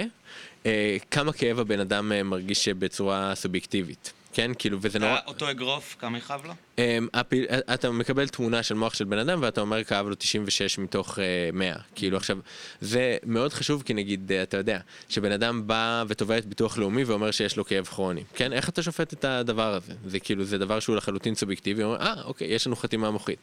אה, 0.65 0.97
כמה 1.11 1.33
כאב 1.33 1.59
הבן 1.59 1.79
אדם 1.79 2.11
אה, 2.11 2.23
מרגיש 2.23 2.67
בצורה 2.67 3.35
סובייקטיבית. 3.35 4.13
כן, 4.33 4.51
כאילו, 4.59 4.77
וזה 4.81 4.99
נורא... 4.99 5.17
אותו 5.27 5.49
אגרוף, 5.51 5.95
כמה 5.99 6.17
יכאב 6.17 6.45
לו? 6.45 6.53
אמ, 6.77 7.07
הפעיל- 7.13 7.45
אתה 7.73 7.91
מקבל 7.91 8.27
תמונה 8.27 8.63
של 8.63 8.75
מוח 8.75 8.93
של 8.93 9.03
בן 9.05 9.17
אדם 9.17 9.39
ואתה 9.41 9.61
אומר 9.61 9.83
כאב 9.83 10.07
לו 10.07 10.15
96 10.15 10.77
מתוך 10.79 11.19
אה, 11.19 11.23
100. 11.53 11.75
כאילו 11.95 12.17
עכשיו, 12.17 12.37
זה 12.81 13.17
מאוד 13.25 13.53
חשוב 13.53 13.83
כי 13.85 13.93
נגיד, 13.93 14.31
אה, 14.31 14.43
אתה 14.43 14.57
יודע, 14.57 14.79
שבן 15.09 15.31
אדם 15.31 15.67
בא 15.67 16.03
ותובע 16.07 16.37
את 16.37 16.45
ביטוח 16.45 16.77
לאומי 16.77 17.03
ואומר 17.03 17.31
שיש 17.31 17.57
לו 17.57 17.65
כאב 17.65 17.85
כרוני. 17.85 18.23
כן, 18.33 18.53
איך 18.53 18.69
אתה 18.69 18.83
שופט 18.83 19.13
את 19.13 19.25
הדבר 19.25 19.73
הזה? 19.73 19.93
זה 20.05 20.19
כאילו, 20.19 20.43
זה 20.43 20.57
דבר 20.57 20.79
שהוא 20.79 20.95
לחלוטין 20.95 21.35
סובייקטיבי, 21.35 21.83
הוא 21.83 21.93
אומר, 21.93 22.05
אה, 22.05 22.13
אוקיי, 22.23 22.47
יש 22.47 22.67
לנו 22.67 22.75
חתימה 22.75 23.11
מוחית. 23.11 23.39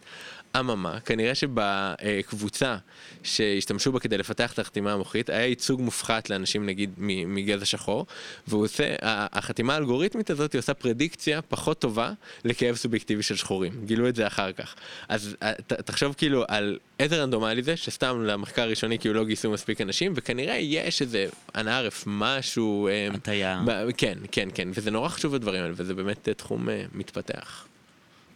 אממה, 0.61 1.01
כנראה 1.01 1.35
שבקבוצה 1.35 2.77
שהשתמשו 3.23 3.93
בה 3.93 4.01
כדי 4.01 4.19
לפתח 4.19 4.53
את 4.53 4.59
החתימה 4.59 4.93
המוחית, 4.93 5.31
היה 5.31 5.47
ייצוג 5.47 5.81
מופחת 5.81 6.31
לאנשים 6.31 6.67
נגיד 6.67 6.91
מגזע 6.99 7.65
שחור, 7.65 8.07
והוא 8.49 8.65
עושה, 8.65 8.85
ה- 9.03 9.39
החתימה 9.39 9.75
האלגוריתמית 9.75 10.31
הזאת 10.31 10.53
היא 10.53 10.59
עושה 10.59 10.75
פרדיקציה 10.75 11.43
פחות 11.43 11.79
טובה 11.79 12.13
לכאב 12.45 12.77
סובייקטיבי 12.77 13.23
של 13.23 13.37
שחורים. 13.37 13.73
גילו 13.85 14.09
את 14.09 14.17
זה 14.17 14.27
אחר 14.27 14.53
כך. 14.53 14.75
אז 15.09 15.37
אה, 15.43 15.53
ת, 15.53 15.73
תחשוב 15.73 16.15
כאילו 16.19 16.45
על 16.49 16.79
איזה 17.01 17.23
רנדומלי 17.23 17.63
זה, 17.63 17.77
שסתם 17.77 18.23
למחקר 18.25 18.63
הראשוני 18.63 18.99
כאילו 18.99 19.15
לא 19.15 19.25
גייסו 19.25 19.51
מספיק 19.51 19.81
אנשים, 19.81 20.13
וכנראה 20.17 20.57
יש 20.57 21.03
איזה 21.03 21.27
אנערף, 21.55 22.05
משהו... 22.07 22.89
הטיה. 23.15 23.63
ב- 23.67 23.91
כן, 23.97 24.19
כן, 24.33 24.49
כן, 24.55 24.69
וזה 24.75 24.91
נורא 24.91 25.09
חשוב 25.09 25.35
הדברים 25.35 25.63
האלה, 25.63 25.75
וזה 25.77 25.95
באמת 25.95 26.29
תחום 26.29 26.69
אה, 26.69 26.85
מתפתח. 26.95 27.67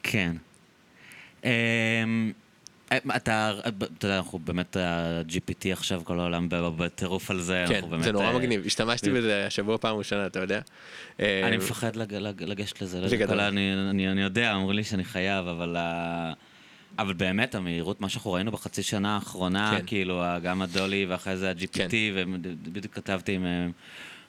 כן. 0.03 0.37
אמ, 1.45 2.33
אתה, 3.17 3.53
אתה 3.69 4.07
יודע, 4.07 4.17
אנחנו 4.19 4.39
באמת, 4.39 4.77
ה-GPT 4.77 5.73
עכשיו, 5.73 6.01
כל 6.05 6.21
העולם 6.21 6.47
בטירוף 6.51 7.31
על 7.31 7.41
זה. 7.41 7.65
כן, 7.69 7.81
באמת, 7.91 8.03
זה 8.05 8.13
נורא 8.13 8.25
אה, 8.25 8.39
מגניב, 8.39 8.63
השתמשתי 8.67 9.11
בזה 9.11 9.47
השבוע 9.47 9.79
פעם 9.79 9.97
ראשונה, 9.97 10.27
אתה 10.27 10.39
יודע. 10.41 10.61
אה, 11.21 11.49
אני 11.49 11.57
מפחד 11.57 11.97
לג- 11.97 12.15
לג- 12.15 12.43
לגשת 12.43 12.83
לזה. 12.83 13.01
לא 13.01 13.49
אני, 13.49 13.73
אני, 13.91 14.09
אני 14.13 14.23
יודע, 14.23 14.55
אמרו 14.55 14.73
לי 14.73 14.85
שאני 14.85 15.05
חייב, 15.05 15.47
אבל... 15.47 15.77
אבל 16.99 17.13
באמת, 17.13 17.55
המהירות, 17.55 18.01
מה 18.01 18.09
שאנחנו 18.09 18.33
ראינו 18.33 18.51
בחצי 18.51 18.83
שנה 18.83 19.15
האחרונה, 19.15 19.75
כן. 19.79 19.87
כאילו, 19.87 20.23
גם 20.43 20.63
הדולי 20.63 21.07
ואחרי 21.09 21.37
זה 21.37 21.51
ה-GPT, 21.51 21.75
כן. 21.75 21.89
ובדיוק 22.27 22.95
כתבתי 22.95 23.33
עם 23.33 23.45
אה, 23.45 23.67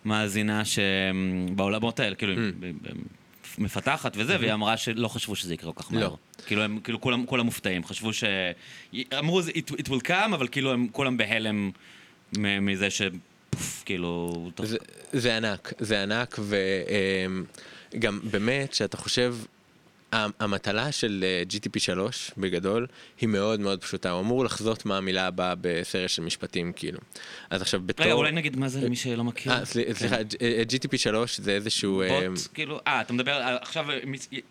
מאזינה 0.05 0.61
שבעולמות 0.65 1.99
האלה, 1.99 2.15
כאילו, 2.15 2.33
Mm. 2.33 2.95
מפתחת 3.57 4.13
וזה, 4.15 4.37
והיא 4.39 4.53
אמרה 4.53 4.77
שלא 4.77 5.07
חשבו 5.07 5.35
שזה 5.35 5.53
יקרה 5.53 5.73
כל 5.73 5.83
כך 5.83 5.91
מהר. 5.91 6.03
לא. 6.03 6.17
כאילו, 6.45 6.61
הם 6.61 6.79
כאילו 6.83 7.01
כולם, 7.01 7.25
כולם 7.25 7.45
מופתעים, 7.45 7.85
חשבו 7.85 8.13
ש... 8.13 8.23
אמרו, 9.19 9.41
it, 9.41 9.71
it 9.71 9.87
will 9.87 10.07
come, 10.07 10.33
אבל 10.33 10.47
כאילו 10.47 10.71
הם 10.73 10.87
כולם 10.91 11.17
בהלם 11.17 11.71
מזה 12.37 12.89
ש... 12.89 13.01
פוף, 13.49 13.83
כאילו... 13.85 14.51
זה, 14.63 14.77
זה 15.13 15.37
ענק, 15.37 15.73
זה 15.79 16.03
ענק, 16.03 16.39
וגם 17.93 18.19
באמת, 18.23 18.73
שאתה 18.73 18.97
חושב, 18.97 19.35
המטלה 20.11 20.91
של 20.91 21.23
אה, 21.27 21.43
GTP 21.53 21.79
3 21.79 22.31
בגדול 22.38 22.88
היא 23.21 23.29
מאוד 23.29 23.59
מאוד 23.59 23.81
פשוטה, 23.81 24.11
הוא 24.11 24.21
אמור 24.21 24.45
לחזות 24.45 24.85
מה 24.85 24.97
המילה 24.97 25.27
הבאה 25.27 25.53
בסרט 25.61 26.09
של 26.09 26.21
משפטים 26.21 26.73
כאילו. 26.75 26.99
אז 27.49 27.61
עכשיו 27.61 27.81
בתור... 27.85 28.05
רגע, 28.05 28.13
אולי 28.15 28.31
נגיד 28.31 28.57
מה 28.57 28.67
זה 28.69 28.81
למי 28.81 28.95
שלא 28.95 29.23
מכיר. 29.23 29.51
אה, 29.53 29.65
סל- 29.65 29.93
סליחה, 29.93 30.15
אה, 30.41 30.63
GTP 30.69 30.97
3 30.97 31.39
זה 31.39 31.51
איזשהו... 31.51 32.01
אה, 32.01 32.29
בוט, 32.29 32.39
כאילו, 32.53 32.79
אה, 32.88 33.01
אתה 33.01 33.13
מדבר, 33.13 33.31
עכשיו 33.61 33.85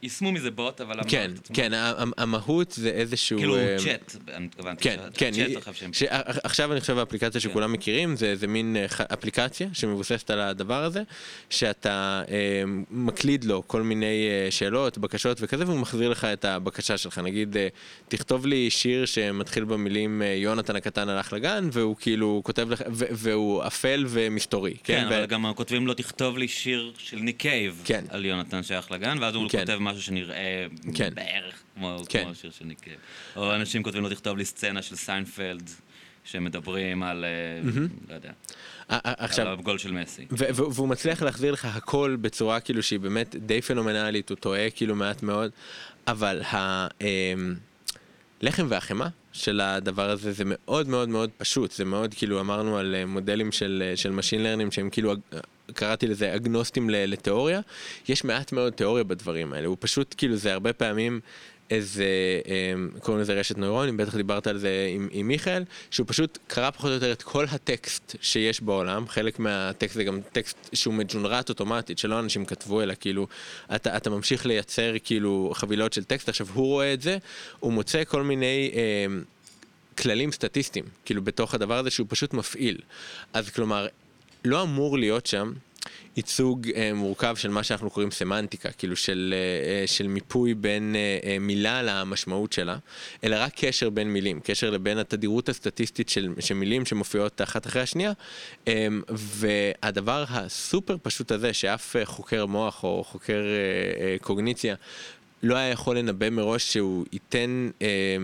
יישמו 0.02 0.32
מזה 0.32 0.50
בוט, 0.50 0.80
אבל... 0.80 0.96
כן, 1.08 1.30
כן, 1.52 1.72
ה- 1.74 1.92
המהות 2.18 2.72
זה 2.72 2.90
איזשהו... 2.90 3.38
כאילו 3.38 3.56
אה, 3.56 3.76
צ'אט, 3.78 4.16
אני 4.34 4.46
התכוונתי. 4.46 4.82
כן, 4.82 4.96
כן, 5.14 5.30
צ'אט 5.32 5.56
עכשיו 5.56 5.74
שהם... 5.74 5.92
ש- 5.92 6.02
עכשיו 6.42 6.72
אני 6.72 6.80
חושב 6.80 6.98
האפליקציה 6.98 7.40
שכולם 7.40 7.72
מכירים 7.72 8.16
זה 8.16 8.26
איזה 8.26 8.46
מין 8.46 8.76
אה, 8.76 8.86
אפליקציה 9.12 9.68
שמבוססת 9.72 10.30
על 10.30 10.40
הדבר 10.40 10.84
הזה 10.84 11.02
שאתה 11.50 12.22
אה, 12.30 12.62
מקליד 12.90 13.44
לו 13.44 13.62
כל 13.66 13.82
מיני 13.82 14.06
אה, 14.30 14.50
שאלות, 14.50 14.98
בקשות 14.98 15.40
וכזה 15.50 15.66
והוא 15.66 15.78
מחזיר 15.78 16.08
לך 16.08 16.24
את 16.24 16.44
הבקשה 16.44 16.98
שלך 16.98 17.18
נגיד 17.18 17.56
אה, 17.56 17.68
תכתוב 18.08 18.46
לי 18.46 18.70
שיר 18.70 19.06
שמתחיל 19.06 19.64
במילים 19.64 20.22
אה, 20.22 20.26
יונתן 20.26 20.76
הקטן 20.76 21.08
הלך 21.08 21.32
לגן 21.32 21.68
והוא 21.72 21.96
כאילו 22.00 22.40
כותב 22.44 22.70
לך 22.70 22.82
ו- 22.92 23.04
והוא 23.10 23.66
אפל 23.66 24.04
ומסתורי 24.08 24.76
כן, 24.84 25.06
ו- 25.10 25.16
אבל 25.16 25.26
גם 25.26 25.46
כותבים 25.54 25.86
לו, 25.86 25.94
תכתוב 25.94 26.38
לי 26.38 26.48
שיר 26.48 26.92
של 26.98 27.16
ניק 27.16 27.36
קייב 27.36 27.82
כן. 27.84 28.04
על 28.08 28.24
יונתן 28.24 28.62
שייך 28.62 28.90
לגן, 28.90 29.18
ואז 29.20 29.34
הוא 29.34 29.48
כן. 29.48 29.60
כותב 29.60 29.78
משהו 29.80 30.02
שנראה 30.02 30.66
כן. 30.94 31.14
בערך 31.14 31.62
כמו 31.74 31.96
כן. 32.08 32.22
כמו 32.22 32.30
השיר 32.30 32.50
של 32.50 32.64
ניק 32.64 32.80
קייב. 32.80 32.96
או 33.36 33.54
אנשים 33.54 33.82
כותבים 33.82 34.02
לו, 34.02 34.10
תכתוב 34.10 34.36
לי 34.36 34.44
סצנה 34.44 34.82
של 34.82 34.96
סיינפלד, 34.96 35.70
שמדברים 36.24 37.02
על, 37.02 37.24
אה, 37.24 37.70
לא 38.08 38.14
יודע, 38.14 38.30
עכשיו 38.90 39.46
על 39.46 39.52
הגול 39.52 39.78
של 39.78 39.92
מסי. 39.92 40.26
והוא 40.30 40.88
מצליח 40.88 41.22
להחזיר 41.22 41.52
לך 41.52 41.64
הכל 41.64 42.16
בצורה 42.20 42.60
כאילו 42.60 42.82
שהיא 42.82 43.00
באמת 43.00 43.36
די 43.36 43.62
פנומנלית, 43.62 44.30
הוא 44.30 44.36
טועה 44.36 44.70
כאילו 44.70 44.96
מעט 44.96 45.22
מאוד, 45.22 45.50
אבל 46.06 46.42
הלחם 48.42 48.66
והחמאה 48.68 49.08
של 49.32 49.60
הדבר 49.60 50.10
הזה 50.10 50.32
זה 50.32 50.44
מאוד 50.46 50.88
מאוד 50.88 51.08
מאוד 51.08 51.30
פשוט, 51.36 51.72
זה 51.72 51.84
מאוד 51.84 52.14
כאילו 52.14 52.40
אמרנו 52.40 52.78
על 52.78 52.94
אה, 52.94 53.06
מודלים 53.06 53.52
של, 53.52 53.82
אה, 53.86 53.96
של 53.96 54.18
Machine 54.18 54.40
Learning 54.42 54.70
שהם 54.70 54.90
כאילו, 54.90 55.14
קראתי 55.74 56.06
לזה 56.06 56.34
אגנוסטים 56.34 56.90
לתיאוריה, 56.90 57.60
יש 58.08 58.24
מעט 58.24 58.52
מאוד 58.52 58.72
תיאוריה 58.72 59.04
בדברים 59.04 59.52
האלה, 59.52 59.66
הוא 59.66 59.76
פשוט 59.80 60.14
כאילו 60.18 60.36
זה 60.36 60.52
הרבה 60.52 60.72
פעמים 60.72 61.20
איזה, 61.70 62.04
אה, 62.48 63.00
קוראים 63.00 63.22
לזה 63.22 63.32
רשת 63.32 63.58
נוירונים, 63.58 63.96
בטח 63.96 64.16
דיברת 64.16 64.46
על 64.46 64.58
זה 64.58 64.86
עם, 64.94 65.08
עם 65.12 65.28
מיכאל, 65.28 65.62
שהוא 65.90 66.06
פשוט 66.08 66.38
קרא 66.46 66.70
פחות 66.70 66.88
או 66.88 66.94
יותר 66.94 67.12
את 67.12 67.22
כל 67.22 67.44
הטקסט 67.50 68.16
שיש 68.20 68.60
בעולם, 68.60 69.08
חלק 69.08 69.38
מהטקסט 69.38 69.94
זה 69.94 70.04
גם 70.04 70.20
טקסט 70.32 70.56
שהוא 70.72 70.94
מג'ונרט 70.94 71.48
אוטומטית, 71.48 71.98
שלא 71.98 72.18
אנשים 72.20 72.44
כתבו, 72.44 72.82
אלא 72.82 72.94
כאילו, 73.00 73.26
אתה, 73.74 73.96
אתה 73.96 74.10
ממשיך 74.10 74.46
לייצר 74.46 74.92
כאילו 75.04 75.52
חבילות 75.54 75.92
של 75.92 76.04
טקסט, 76.04 76.28
עכשיו 76.28 76.46
הוא 76.54 76.66
רואה 76.66 76.92
את 76.92 77.02
זה, 77.02 77.18
הוא 77.60 77.72
מוצא 77.72 78.04
כל 78.04 78.22
מיני... 78.22 78.70
אה, 78.74 79.06
כללים 79.98 80.32
סטטיסטיים, 80.32 80.84
כאילו 81.04 81.22
בתוך 81.22 81.54
הדבר 81.54 81.78
הזה 81.78 81.90
שהוא 81.90 82.06
פשוט 82.10 82.32
מפעיל. 82.34 82.78
אז 83.32 83.50
כלומר, 83.50 83.86
לא 84.44 84.62
אמור 84.62 84.98
להיות 84.98 85.26
שם 85.26 85.52
ייצוג 86.16 86.68
אה, 86.76 86.90
מורכב 86.94 87.36
של 87.36 87.50
מה 87.50 87.62
שאנחנו 87.62 87.90
קוראים 87.90 88.10
סמנטיקה, 88.10 88.70
כאילו 88.72 88.96
של, 88.96 89.34
אה, 89.36 89.80
אה, 89.80 89.86
של 89.86 90.06
מיפוי 90.08 90.54
בין 90.54 90.96
אה, 90.96 91.18
אה, 91.30 91.38
מילה 91.38 91.82
למשמעות 91.82 92.52
שלה, 92.52 92.76
אלא 93.24 93.36
רק 93.38 93.52
קשר 93.56 93.90
בין 93.90 94.12
מילים, 94.12 94.40
קשר 94.44 94.70
לבין 94.70 94.98
התדירות 94.98 95.48
הסטטיסטית 95.48 96.08
של, 96.08 96.34
של 96.40 96.54
מילים 96.54 96.86
שמופיעות 96.86 97.42
אחת 97.42 97.66
אחרי 97.66 97.82
השנייה, 97.82 98.12
אה, 98.68 98.88
והדבר 99.10 100.24
הסופר 100.28 100.96
פשוט 101.02 101.32
הזה, 101.32 101.52
שאף 101.52 101.96
חוקר 102.04 102.46
מוח 102.46 102.84
או 102.84 103.04
חוקר 103.04 103.42
אה, 103.42 104.06
אה, 104.06 104.16
קוגניציה 104.20 104.74
לא 105.42 105.56
היה 105.56 105.68
יכול 105.68 105.98
לנבא 105.98 106.30
מראש 106.30 106.72
שהוא 106.72 107.04
ייתן... 107.12 107.70
אה, 107.82 108.16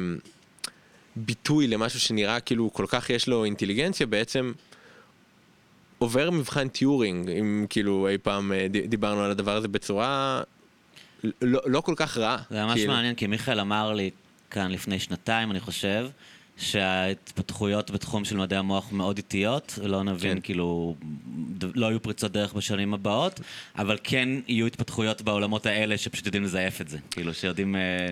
ביטוי 1.17 1.67
למשהו 1.67 2.01
שנראה 2.01 2.41
כאילו 2.41 2.73
כל 2.73 2.85
כך 2.89 3.11
יש 3.11 3.29
לו 3.29 3.45
אינטליגנציה, 3.45 4.07
בעצם 4.07 4.53
עובר 5.99 6.31
מבחן 6.31 6.69
טיורינג, 6.69 7.31
אם 7.31 7.67
כאילו 7.71 8.09
אי 8.09 8.19
פעם 8.19 8.53
אה, 8.53 8.67
דיברנו 8.69 9.25
על 9.25 9.31
הדבר 9.31 9.57
הזה 9.57 9.69
בצורה 9.69 10.43
לא, 11.43 11.61
לא 11.67 11.81
כל 11.81 11.95
כך 11.97 12.19
רעה. 12.19 12.37
זה 12.51 12.65
ממש 12.65 12.75
כאילו. 12.75 12.93
מעניין, 12.93 13.15
כי 13.15 13.27
מיכאל 13.27 13.61
אמר 13.61 13.93
לי 13.93 14.11
כאן 14.51 14.71
לפני 14.71 14.99
שנתיים, 14.99 15.51
אני 15.51 15.61
חושב, 15.61 16.09
שההתפתחויות 16.57 17.91
בתחום 17.91 18.25
של 18.25 18.37
מדעי 18.37 18.59
המוח 18.59 18.93
מאוד 18.93 19.17
איטיות, 19.17 19.79
לא 19.83 20.03
נבין, 20.03 20.35
כן. 20.35 20.41
כאילו, 20.41 20.95
לא 21.75 21.87
יהיו 21.87 22.03
פריצות 22.03 22.33
דרך 22.33 22.55
בשנים 22.55 22.95
הבאות, 22.95 23.41
אבל 23.79 23.99
כן 24.05 24.29
יהיו 24.49 24.67
התפתחויות 24.67 25.23
בעולמות 25.23 25.67
האלה 25.67 25.99
שפשוט 25.99 26.27
יודעים 26.27 26.45
לזייף 26.45 26.81
את 26.81 26.89
זה, 26.89 26.99
כאילו, 27.11 27.35
שיודעים... 27.35 27.77
אה, 27.77 28.09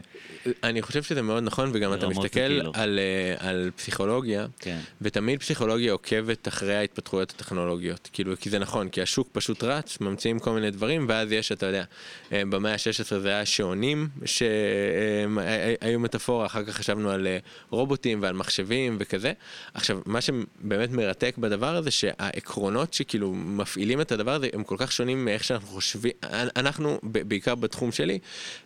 אני 0.63 0.83
חושב 0.83 1.03
שזה 1.03 1.23
מאוד 1.23 1.43
נכון, 1.43 1.71
וגם 1.73 1.95
אתה 1.95 2.09
מסתכל 2.09 2.29
כאילו. 2.29 2.73
על, 2.75 2.99
אה, 2.99 3.49
על 3.49 3.71
פסיכולוגיה, 3.77 4.47
כן. 4.59 4.79
ותמיד 5.01 5.41
פסיכולוגיה 5.41 5.93
עוקבת 5.93 6.49
אחרי 6.49 6.77
ההתפתחויות 6.77 7.31
הטכנולוגיות. 7.31 8.11
כאילו, 8.13 8.37
כי 8.41 8.51
זה 8.51 8.59
נכון, 8.59 8.89
כי 8.89 9.03
השוק 9.03 9.29
פשוט 9.33 9.65
רץ, 9.65 10.01
ממציאים 10.01 10.39
כל 10.39 10.51
מיני 10.51 10.71
דברים, 10.71 11.07
ואז 11.09 11.33
יש, 11.33 11.53
אתה 11.53 11.67
יודע, 11.67 11.85
אה, 12.33 12.43
במאה 12.49 12.73
ה-16 12.73 13.19
זה 13.19 13.29
היה 13.29 13.47
שעונים, 13.47 14.09
שהיו 14.25 16.01
מטאפורה, 16.01 16.47
אחר 16.47 16.65
כך 16.65 16.77
חשבנו 16.77 17.11
על 17.11 17.27
רובוטים 17.71 18.23
ועל 18.23 18.34
מחשבים 18.35 18.97
וכזה. 19.01 19.33
עכשיו, 19.75 20.01
מה 20.07 20.21
שבאמת 20.21 20.91
מרתק 20.91 21.35
בדבר 21.39 21.77
הזה, 21.77 21.91
שהעקרונות 21.91 22.95
שכאילו 22.95 23.33
מפעילים 23.35 24.01
את 24.01 24.13
הדבר 24.13 24.31
הזה, 24.31 24.49
הם 24.53 24.65
כל 24.65 24.77
כך 24.79 24.93
שונים 24.93 25.25
מאיך 25.25 25.45
שאנחנו 25.45 25.69
חושבים, 25.69 26.13
אנחנו, 26.57 26.99
בעיקר 27.03 27.55
בתחום 27.55 27.93
שלי, 27.93 28.19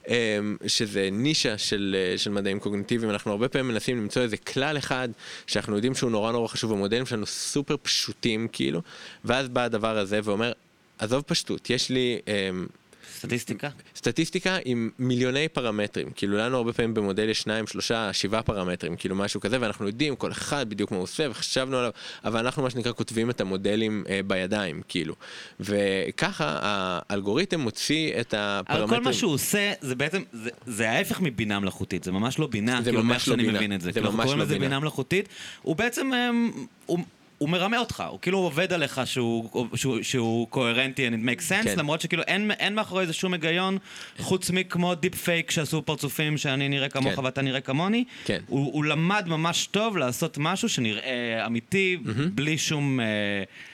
אה, 0.09 0.39
שזה 0.67 1.09
נישה 1.13 1.59
של, 1.59 1.97
של 2.17 2.31
מדעים 2.31 2.61
קוגניטיביים, 2.61 3.11
אנחנו 3.11 3.31
הרבה 3.31 3.49
פעמים 3.49 3.69
מנסים 3.69 3.99
למצוא 3.99 4.23
איזה 4.23 4.37
כלל 4.37 4.79
אחד 4.79 5.09
שאנחנו 5.47 5.75
יודעים 5.77 5.95
שהוא 5.95 6.11
נורא 6.11 6.33
נורא 6.33 6.49
חשוב, 6.49 6.73
המודלים 6.73 7.07
שלנו 7.07 7.27
סופר 7.27 7.77
פשוטים 7.83 8.49
כאילו, 8.53 8.83
ואז 9.25 9.49
בא 9.49 9.65
הדבר 9.65 9.99
הזה 9.99 10.21
ואומר, 10.25 10.53
עזוב 10.99 11.23
פשטות, 11.23 11.71
יש 11.71 11.91
לי... 11.91 12.19
סטטיסטיקה? 13.19 13.69
סטטיסטיקה 13.97 14.57
עם 14.65 14.91
מיליוני 14.99 15.49
פרמטרים, 15.49 16.11
כאילו 16.17 16.39
לנו 16.39 16.57
הרבה 16.57 16.73
פעמים 16.73 16.95
במודל 16.95 17.29
יש 17.29 17.41
שניים, 17.41 17.67
שלושה, 17.67 18.13
שבעה 18.13 18.43
פרמטרים, 18.43 18.97
כאילו 18.97 19.17
משהו 19.17 19.41
כזה, 19.41 19.57
ואנחנו 19.61 19.87
יודעים 19.87 20.17
כל 20.17 20.33
אחד 20.33 20.71
בדיוק 20.71 20.91
מה 20.91 20.97
הוא 20.97 21.05
עושה 21.05 21.27
וחשבנו 21.31 21.77
עליו, 21.77 21.91
אבל 22.25 22.41
אנחנו 22.41 22.63
מה 22.63 22.71
שנקרא 22.71 22.93
כותבים 22.93 23.31
את 23.31 23.41
המודלים 23.41 24.05
אה, 24.09 24.21
בידיים, 24.27 24.83
כאילו. 24.89 25.15
וככה 25.61 26.59
האלגוריתם 26.63 27.61
מוציא 27.61 28.21
את 28.21 28.35
הפרמטרים. 28.37 28.89
אבל 28.89 28.97
כל 28.97 29.05
מה 29.05 29.13
שהוא 29.13 29.33
עושה 29.33 29.73
זה 29.81 29.95
בעצם, 29.95 30.23
זה, 30.33 30.51
זה 30.67 30.91
ההפך 30.91 31.21
מבינה 31.21 31.61
מלאכותית, 31.61 32.05
זה 32.05 32.13
ממש 32.13 32.39
לא 32.39 32.47
בינה, 32.47 32.83
זה 32.83 32.91
כאילו 32.91 33.05
ממש 33.05 33.15
ממש 33.15 33.29
לא 33.29 33.37
בינה. 33.37 33.53
מבין 33.53 33.73
את 33.73 33.81
זה. 33.81 33.85
זה 33.85 33.93
כאילו, 33.93 34.13
ממש 34.13 34.23
קוראים 34.23 34.39
לא 34.39 34.45
לזה 34.45 34.55
בינה. 34.55 34.65
בינה 34.65 34.81
מלאכותית, 34.81 35.29
הוא 35.63 35.77
בעצם, 35.77 36.13
אמ, 36.13 36.51
הוא... 36.87 36.99
הוא 37.39 37.49
מרמה 37.49 37.79
אותך, 37.79 38.03
הוא 38.11 38.19
כאילו 38.23 38.39
עובד 38.39 38.73
עליך 38.73 39.01
שהוא, 39.05 39.49
שהוא, 39.77 40.03
שהוא 40.03 40.49
קוהרנטי 40.49 41.09
and 41.09 41.13
it 41.13 41.25
makes 41.25 41.49
sense, 41.51 41.65
כן. 41.65 41.79
למרות 41.79 42.01
שכאילו 42.01 42.23
אין, 42.23 42.51
אין 42.51 42.75
מאחורי 42.75 43.07
זה 43.07 43.13
שום 43.13 43.33
היגיון, 43.33 43.79
חוץ 44.19 44.51
מכמו 44.51 44.95
דיפ 44.95 45.15
פייק 45.15 45.51
שעשו 45.51 45.83
פרצופים 45.83 46.37
שאני 46.39 46.69
נראה 46.69 46.89
כמוך 46.89 47.15
כן. 47.15 47.25
ואתה 47.25 47.43
נראה 47.43 47.61
כמוני. 47.61 48.05
כן. 48.25 48.41
הוא, 48.47 48.73
הוא 48.73 48.85
למד 48.85 49.25
ממש 49.29 49.67
טוב 49.67 49.97
לעשות 49.97 50.39
משהו 50.41 50.69
שנראה 50.69 51.47
אמיתי, 51.47 51.97
בלי 52.35 52.59
שום 52.59 53.01
אה, 53.01 53.07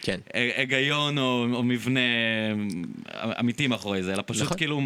כן. 0.02 0.20
אה, 0.34 0.50
היגיון 0.56 1.18
או, 1.18 1.46
או 1.52 1.62
מבנה 1.62 2.00
אמיתי 3.40 3.66
מאחורי 3.66 4.02
זה, 4.02 4.14
אלא 4.14 4.22
פשוט 4.26 4.42
נכון. 4.42 4.56
כאילו... 4.56 4.80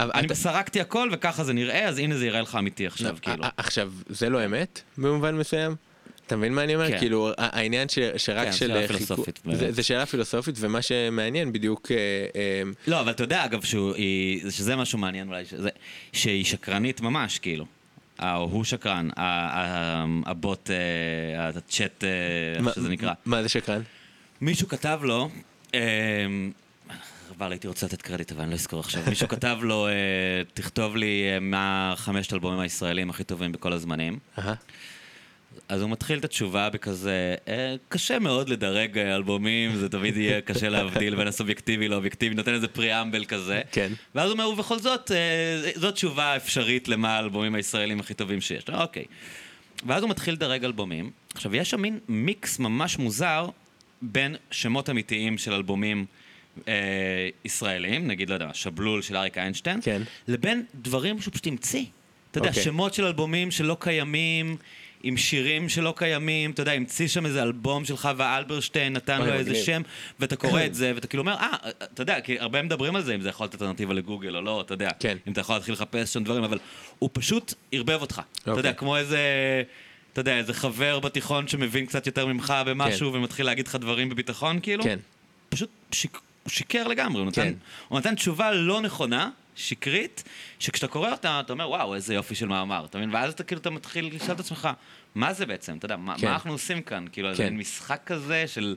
אני 0.00 0.26
אתה- 0.26 0.34
סרקתי 0.34 0.80
הכל 0.80 1.08
וככה 1.12 1.44
זה 1.44 1.52
נראה, 1.52 1.88
אז 1.88 1.98
הנה 1.98 2.16
זה 2.16 2.26
יראה 2.26 2.40
לך 2.42 2.56
אמיתי 2.58 2.86
עכשיו, 2.86 3.16
כאילו. 3.22 3.44
ע- 3.44 3.48
עכשיו, 3.56 3.92
זה 4.08 4.28
לא 4.30 4.44
אמת 4.44 4.82
במובן 4.98 5.34
מסוים? 5.38 5.74
אתה 6.32 6.38
מבין 6.38 6.54
מה 6.54 6.64
אני 6.64 6.74
אומר? 6.74 6.88
כן. 6.90 6.98
כאילו, 6.98 7.30
העניין 7.38 7.88
ש- 7.88 7.98
שרק 8.16 8.46
כן, 8.46 8.52
של... 8.52 8.58
שאלה 8.58 8.80
חיכו- 8.88 8.92
פילוסופית, 8.94 9.40
זה-. 9.52 9.72
זה 9.72 9.82
שאלה 9.82 10.06
פילוסופית, 10.06 10.54
ומה 10.58 10.82
שמעניין 10.82 11.52
בדיוק... 11.52 11.90
אה, 11.90 11.96
אה, 12.36 12.62
לא, 12.86 13.00
אבל 13.00 13.10
אתה 13.10 13.22
יודע, 13.22 13.44
אגב, 13.44 13.62
שהוא- 13.62 13.94
היא- 13.94 14.50
שזה 14.50 14.76
משהו 14.76 14.98
מעניין 14.98 15.28
אולי, 15.28 15.44
שזה- 15.44 15.68
שהיא 16.12 16.44
שקרנית 16.44 17.00
ממש, 17.00 17.38
כאילו. 17.38 17.64
אה, 18.22 18.36
או 18.36 18.42
הוא 18.42 18.64
שקרן, 18.64 19.08
הבוט, 20.26 20.70
אה, 20.70 21.48
הצ'אט, 21.48 22.04
אה, 22.04 22.08
איך 22.66 22.74
שזה 22.74 22.88
נקרא. 22.88 23.12
מה 23.24 23.42
זה 23.42 23.48
שקרן? 23.48 23.80
מישהו 24.40 24.68
כתב 24.68 25.00
לו, 25.02 25.28
אה, 25.74 25.80
כבר 27.36 27.50
הייתי 27.50 27.68
רוצה 27.68 27.86
לתת 27.86 28.02
קרדיט, 28.02 28.32
אבל 28.32 28.40
אני 28.42 28.50
לא 28.50 28.54
אזכור 28.54 28.80
עכשיו. 28.80 29.02
מישהו 29.08 29.28
כתב 29.34 29.58
לו, 29.62 29.88
אה, 29.88 29.92
תכתוב 30.54 30.96
לי 30.96 31.22
אה, 31.34 31.40
מה 31.40 31.94
חמשת 31.96 32.32
האלבומים 32.32 32.58
הישראלים 32.60 33.10
הכי 33.10 33.24
טובים 33.24 33.52
בכל 33.52 33.72
הזמנים. 33.72 34.18
אז 35.68 35.82
הוא 35.82 35.90
מתחיל 35.90 36.18
את 36.18 36.24
התשובה 36.24 36.70
בכזה, 36.70 37.34
אה, 37.48 37.74
קשה 37.88 38.18
מאוד 38.18 38.48
לדרג 38.48 38.98
אלבומים, 38.98 39.76
זה 39.76 39.88
תמיד 39.88 40.16
יהיה 40.16 40.40
קשה 40.40 40.68
להבדיל 40.68 41.14
בין 41.14 41.28
הסובייקטיבי 41.28 41.88
לאובייקטיבי, 41.88 42.34
נותן 42.34 42.54
איזה 42.54 42.68
פריאמבל 42.68 43.24
כזה. 43.24 43.60
כן. 43.72 43.92
ואז 44.14 44.26
הוא 44.26 44.32
אומר, 44.32 44.48
ובכל 44.48 44.78
זאת, 44.78 45.10
אה, 45.10 45.70
זאת 45.74 45.94
תשובה 45.94 46.36
אפשרית 46.36 46.88
למה 46.88 47.16
האלבומים 47.16 47.54
הישראלים 47.54 48.00
הכי 48.00 48.14
טובים 48.14 48.40
שיש. 48.40 48.64
אוקיי. 48.72 49.04
ואז 49.86 50.02
הוא 50.02 50.10
מתחיל 50.10 50.34
לדרג 50.34 50.64
אלבומים. 50.64 51.10
עכשיו, 51.34 51.56
יש 51.56 51.70
שם 51.70 51.80
מין 51.82 51.98
מיקס 52.08 52.58
ממש 52.58 52.98
מוזר 52.98 53.48
בין 54.02 54.36
שמות 54.50 54.90
אמיתיים 54.90 55.38
של 55.38 55.52
אלבומים 55.52 56.06
אה, 56.68 57.28
ישראלים, 57.44 58.06
נגיד, 58.06 58.28
לא 58.28 58.34
יודע, 58.34 58.46
מה, 58.46 58.54
שבלול 58.54 59.02
של 59.02 59.16
אריק 59.16 59.38
איינשטיין, 59.38 59.80
כן. 59.82 60.02
לבין 60.28 60.64
דברים 60.74 61.20
שהוא 61.20 61.32
פשוט 61.32 61.46
המציא. 61.46 61.84
אתה 62.30 62.38
יודע, 62.38 62.48
אוקיי. 62.48 62.62
שמות 62.62 62.94
של 62.94 63.04
אלבומים 63.04 63.50
שלא 63.50 63.76
קיימים, 63.80 64.56
עם 65.02 65.16
שירים 65.16 65.68
שלא 65.68 65.94
קיימים, 65.96 66.50
אתה 66.50 66.62
יודע, 66.62 66.72
המציא 66.72 67.08
שם 67.08 67.26
איזה 67.26 67.42
אלבום 67.42 67.84
של 67.84 67.96
חווה 67.96 68.38
אלברשטיין, 68.38 68.92
נתן 68.92 69.22
לו 69.22 69.32
איזה. 69.32 69.54
שם, 69.54 69.82
ואתה 70.20 70.36
קורא 70.36 70.66
את 70.66 70.74
זה, 70.80 70.92
ואתה 70.94 71.06
כאילו 71.06 71.20
אומר, 71.20 71.34
אה, 71.34 71.56
אתה 71.94 72.02
יודע, 72.02 72.20
כי 72.20 72.40
הרבה 72.40 72.62
מדברים 72.62 72.96
על 72.96 73.02
זה, 73.02 73.14
אם 73.14 73.20
זה 73.20 73.28
יכול 73.28 73.46
לתת 73.46 73.54
אלטרנטיבה 73.54 73.94
לגוגל 73.94 74.36
או 74.36 74.42
לא, 74.42 74.60
אתה 74.60 74.74
יודע. 74.74 74.90
כן. 75.00 75.16
אם 75.26 75.32
אתה 75.32 75.40
יכול 75.40 75.56
להתחיל 75.56 75.74
לחפש 75.74 76.12
שם 76.12 76.24
דברים, 76.24 76.44
אבל 76.44 76.58
הוא 76.98 77.10
פשוט 77.12 77.54
ערבב 77.72 78.00
אותך. 78.00 78.20
אתה 78.42 78.50
אוקיי. 78.50 78.60
יודע, 78.60 78.72
כמו 78.72 78.96
איזה... 78.96 79.18
אתה 80.12 80.20
יודע, 80.20 80.38
איזה 80.38 80.54
חבר 80.54 81.00
בתיכון 81.00 81.48
שמבין 81.48 81.86
קצת 81.86 82.06
יותר 82.06 82.26
ממך 82.26 82.54
במשהו 82.66 83.12
ומתחיל 83.12 83.46
להגיד 83.46 83.66
לך 83.66 83.76
דברים 83.76 84.08
בביטחון, 84.08 84.60
כאילו. 84.62 84.84
כן. 84.84 84.98
פשוט 85.48 85.70
שיק, 85.92 86.18
הוא 86.42 86.50
שיקר 86.50 86.88
לגמרי, 86.88 87.20
הוא 87.20 87.28
נתן, 87.28 87.42
כן. 87.42 87.54
הוא 87.88 87.98
נתן 87.98 88.14
תשובה 88.14 88.52
לא 88.52 88.80
נכונה, 88.80 89.30
שקרית, 89.54 90.22
שכשאתה 90.58 90.88
קורא 90.88 91.10
אותה, 91.10 91.40
אתה 91.40 91.52
אומר, 91.52 91.68
וואו, 91.68 91.94
איזה 91.94 92.14
יופי 92.14 92.34
של 92.34 92.46
מאמר, 92.46 92.84
אתה 92.84 92.98
מבין? 92.98 93.14
ואז 93.14 93.32
אתה 93.32 93.42
כאילו, 93.42 93.60
אתה 93.60 93.70
מתחיל 93.70 94.10
לשאול 94.14 94.32
את 94.32 94.40
עצמך, 94.40 94.68
מה 95.14 95.32
זה 95.32 95.46
בעצם? 95.46 95.76
אתה 95.76 95.84
יודע, 95.84 95.96
מה, 95.96 96.18
כן. 96.18 96.26
מה 96.26 96.32
אנחנו 96.32 96.52
עושים 96.52 96.82
כאן? 96.82 97.04
כאילו, 97.12 97.28
איזה 97.28 97.42
כן. 97.42 97.48
מין 97.48 97.58
משחק 97.58 98.00
כזה 98.06 98.44
של... 98.46 98.76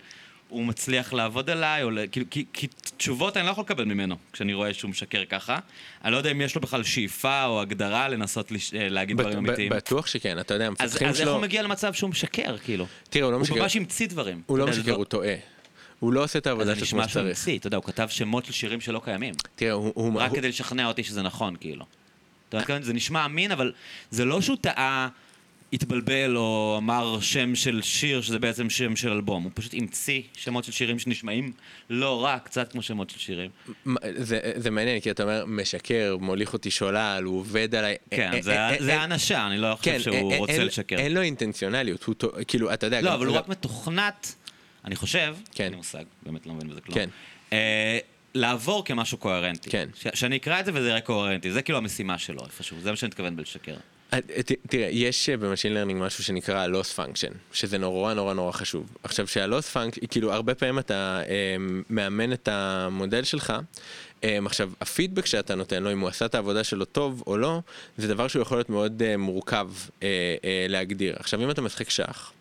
הוא 0.50 0.66
מצליח 0.66 1.14
לעבוד 1.14 1.50
עליי, 1.50 1.84
או 1.84 1.90
כאילו, 2.12 2.26
כי, 2.30 2.46
כי 2.54 2.68
תשובות 2.98 3.38
אני 3.38 3.46
לא 3.46 3.52
יכול 3.52 3.64
לקבל 3.64 3.86
ממנו 3.86 4.16
כשאני 4.34 4.54
רואה 4.54 4.74
שהוא 4.74 4.92
משקר 4.92 5.26
ככה. 5.26 5.60
אני 6.04 6.12
לא 6.12 6.18
יודע 6.18 6.32
אם 6.32 6.42
יש 6.42 6.56
לו 6.56 6.62
בכלל 6.62 6.84
שאיפה 6.84 7.46
או 7.46 7.62
הגדרה 7.62 8.08
לנסות 8.08 8.52
לש... 8.52 8.74
אה, 8.74 8.90
להגיד 8.90 9.18
דברים 9.18 9.38
אמיתיים. 9.38 9.70
בטוח 9.70 10.08
שכן, 10.08 10.40
אתה 10.40 10.54
יודע, 10.54 10.68
המפתחים 10.68 11.08
אז 11.08 11.22
איך 11.22 11.28
הוא 11.28 11.34
שלו... 11.34 11.42
מגיע 11.42 11.62
למצב 11.62 11.94
שהוא 11.94 12.10
משקר, 12.10 12.58
כאילו? 12.58 12.86
תראה, 13.10 13.26
הוא 13.26 13.32
לא 13.32 13.38
הוא 13.38 13.42
משקר, 13.42 13.62
ממש 13.62 13.76
המציא 13.76 14.08
דברים. 14.08 14.42
הוא 14.46 14.58
לא 14.58 14.68
משקר, 14.68 14.84
זה 14.84 14.92
הוא 14.92 15.06
טועה. 15.06 15.55
הוא 16.00 16.14
לא 16.14 16.24
עושה 16.24 16.40
את 16.40 16.48
העבודה 16.48 16.74
זה 16.74 16.76
שלו 16.76 16.88
כמו 16.88 16.98
נשמע 17.00 17.08
שהוא 17.10 17.22
שצריך. 17.24 17.38
המציא, 17.40 17.58
אתה 17.58 17.68
יודע, 17.68 17.78
הוא 17.78 17.86
כתב 17.86 18.08
שמות 18.10 18.46
של 18.46 18.54
שירים 18.54 18.82
שלא 18.82 19.02
קיימים. 19.06 19.34
תראה, 19.56 19.72
הוא... 19.72 19.92
הוא- 19.96 20.20
רק 20.22 20.32
כדי 20.32 20.50
לשכנע 20.50 20.88
אותי 20.88 21.04
שזה 21.04 21.22
נכון, 21.22 21.56
כאילו. 21.60 21.86
אתה 22.50 22.58
יודע, 22.58 22.82
זה 22.82 22.94
נשמע 22.94 23.26
אמין, 23.26 23.52
אבל 23.52 23.72
זה 24.12 24.26
לא 24.26 24.42
שהוא 24.42 24.58
טעה, 24.62 25.08
התבלבל 25.74 26.38
או 26.38 26.76
אמר 26.78 27.20
שם 27.22 27.56
של 27.56 27.82
שיר 27.82 28.22
שזה 28.22 28.40
בעצם 28.40 28.70
שם 28.70 28.96
של 28.96 29.12
אלבום. 29.12 29.44
הוא 29.44 29.52
פשוט 29.54 29.74
המציא 29.74 30.22
שמות 30.34 30.64
של 30.64 30.72
שירים 30.72 31.00
שנשמעים 31.00 31.52
לא 31.90 32.24
רע, 32.24 32.40
קצת 32.40 32.72
כמו 32.72 32.82
שמות 32.82 33.10
של 33.10 33.20
שירים. 33.20 33.50
זה, 34.18 34.40
זה 34.56 34.72
מעניין, 34.72 35.00
כי 35.00 35.12
אתה 35.12 35.24
אומר, 35.24 35.44
משקר, 35.48 36.18
מוליך 36.20 36.54
אותי 36.54 36.72
שולל, 36.72 37.22
הוא 37.26 37.40
עובד 37.40 37.76
עליי. 37.76 37.96
כן, 38.12 38.32
אה, 38.34 38.42
זה 38.42 38.58
אה, 38.58 38.70
אה, 38.76 38.84
זה 38.84 38.94
אה, 38.96 39.02
האנשה, 39.02 39.48
אני 39.48 39.58
לא 39.58 39.78
כן, 39.82 39.98
חושב 39.98 40.12
שהוא 40.12 40.32
אה, 40.34 40.38
רוצה 40.38 40.64
לשקר. 40.64 40.96
אין 40.98 41.14
לו 41.14 41.22
אינטנציונליות, 41.22 42.04
הוא 42.04 42.16
כאילו, 42.48 42.74
אתה 42.74 42.86
יודע, 42.88 43.02
לא, 43.02 43.14
אבל 43.14 43.26
הוא 43.26 43.36
גם- 43.36 43.42
רק 43.42 43.48
מתוכנת, 43.50 44.36
אני 44.86 44.96
חושב, 44.96 45.36
כן. 45.54 45.64
אין 45.64 45.72
לי 45.72 45.78
מושג, 45.78 46.04
באמת 46.26 46.46
לא 46.48 46.54
מבין 46.54 46.70
בזה 46.70 46.82
כלום. 46.82 46.96
כן. 46.96 47.10
אה, 47.54 47.98
לעבור 48.34 48.86
כמשהו 48.86 49.18
קוהרנטי. 49.18 49.70
כן. 49.70 49.90
ש- 49.96 50.08
שאני 50.20 50.38
אקרא 50.38 50.60
את 50.60 50.66
זה 50.66 50.72
וזה 50.74 50.90
יראה 50.90 51.02
קוהרנטי, 51.02 51.52
זה 51.52 51.62
כאילו 51.62 51.78
המשימה 51.78 52.18
שלו 52.18 52.46
איפשהו, 52.46 52.78
זה 52.82 52.90
מה 52.92 52.96
שאני 52.98 53.08
מתכוון 53.08 53.36
בלשקר. 53.36 53.76
אה, 54.14 54.22
ת- 54.22 54.52
תראה, 54.70 54.88
יש 54.92 55.30
אה, 55.30 55.38
ב 55.38 55.42
machine 55.42 55.74
learning 55.74 56.02
משהו 56.02 56.24
שנקרא 56.24 56.68
loss 56.68 56.98
function, 57.00 57.34
שזה 57.54 57.78
נורא 57.78 58.14
נורא 58.14 58.34
נורא 58.34 58.52
חשוב. 58.52 58.98
עכשיו 59.04 59.28
שה 59.28 59.46
loss 59.46 59.70
function, 59.70 60.02
כאילו 60.10 60.34
הרבה 60.34 60.56
פעמים 60.56 60.80
אתה 60.80 61.22
אה, 61.28 61.56
מאמן 61.90 62.34
את 62.34 62.48
המודל 62.52 63.24
שלך, 63.24 63.54
אה, 64.24 64.40
עכשיו 64.46 64.72
הפידבק 64.82 65.26
שאתה 65.26 65.56
נותן 65.56 65.84
לו, 65.84 65.92
אם 65.92 66.00
הוא 66.00 66.10
עשה 66.10 66.26
את 66.26 66.36
העבודה 66.36 66.64
שלו 66.64 66.86
טוב 66.86 67.24
או 67.28 67.38
לא, 67.38 67.60
זה 67.98 68.08
דבר 68.08 68.28
שהוא 68.28 68.42
יכול 68.42 68.58
להיות 68.58 68.70
מאוד 68.70 69.02
אה, 69.06 69.18
מורכב 69.18 69.70
אה, 70.04 70.08
אה, 70.44 70.66
להגדיר. 70.70 71.16
עכשיו 71.20 71.44
אם 71.44 71.50
אתה 71.52 71.62
משחק 71.62 71.90
שח, 71.90 72.32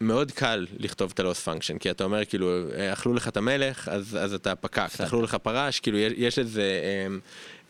מאוד 0.00 0.32
קל 0.32 0.66
לכתוב 0.78 1.10
את 1.14 1.20
ה 1.20 1.24
loss 1.24 1.40
function, 1.40 1.78
כי 1.78 1.90
אתה 1.90 2.04
אומר 2.04 2.24
כאילו, 2.24 2.70
אה, 2.76 2.92
אכלו 2.92 3.14
לך 3.14 3.28
את 3.28 3.36
המלך, 3.36 3.88
אז, 3.88 4.18
אז 4.20 4.34
אתה 4.34 4.54
fucked. 4.54 5.00
אכלו 5.00 5.22
לך 5.22 5.34
פרש, 5.34 5.80
כאילו 5.80 5.98
יש, 5.98 6.12
יש 6.16 6.38
איזה 6.38 6.62
אה, 6.62 7.16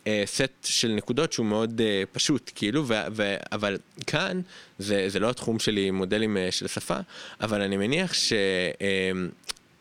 אה, 0.07 0.23
סט 0.25 0.51
של 0.63 0.87
נקודות 0.87 1.33
שהוא 1.33 1.45
מאוד 1.45 1.81
אה, 1.81 2.03
פשוט, 2.11 2.51
כאילו, 2.55 2.87
ו, 2.87 2.93
ו, 3.11 3.35
אבל 3.51 3.77
כאן, 4.07 4.41
זה, 4.79 5.09
זה 5.09 5.19
לא 5.19 5.29
התחום 5.29 5.59
שלי 5.59 5.91
מודלים 5.91 6.37
אה, 6.37 6.51
של 6.51 6.67
שפה, 6.67 6.97
אבל 7.41 7.61
אני 7.61 7.77
מניח 7.77 8.13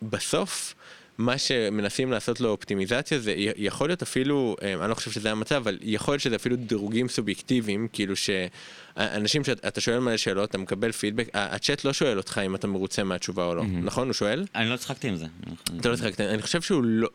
שבסוף, 0.02 0.74
מה 1.18 1.38
שמנסים 1.38 2.12
לעשות 2.12 2.40
לו 2.40 2.48
אופטימיזציה 2.48 3.18
זה 3.18 3.34
יכול 3.56 3.88
להיות 3.88 4.02
אפילו, 4.02 4.56
אה, 4.62 4.74
אני 4.74 4.90
לא 4.90 4.94
חושב 4.94 5.10
שזה 5.10 5.30
המצב, 5.30 5.54
אבל 5.54 5.78
יכול 5.82 6.14
להיות 6.14 6.22
שזה 6.22 6.36
אפילו 6.36 6.56
דירוגים 6.56 7.08
סובייקטיביים, 7.08 7.88
כאילו 7.92 8.14
שאנשים 8.16 9.44
שאתה 9.44 9.80
שואל 9.80 9.98
מלא 9.98 10.16
שאלות, 10.16 10.50
אתה 10.50 10.58
מקבל 10.58 10.92
פידבק, 10.92 11.28
הצ'אט 11.34 11.84
לא 11.84 11.92
שואל 11.92 12.16
אותך 12.16 12.40
אם 12.46 12.54
אתה 12.54 12.66
מרוצה 12.66 13.04
מהתשובה 13.04 13.44
או 13.44 13.54
לא, 13.54 13.64
נכון? 13.82 14.06
הוא 14.06 14.14
שואל? 14.14 14.44
אני 14.54 14.70
לא 14.70 14.76
צחקתי 14.76 15.08
עם 15.08 15.16
זה. 15.16 15.26
אתה 15.80 15.88
לא 15.88 15.96
צחקת, 15.96 16.20
אני 16.20 16.42
חושב 16.42 16.62
שהוא 16.62 16.82
לא... 16.84 17.08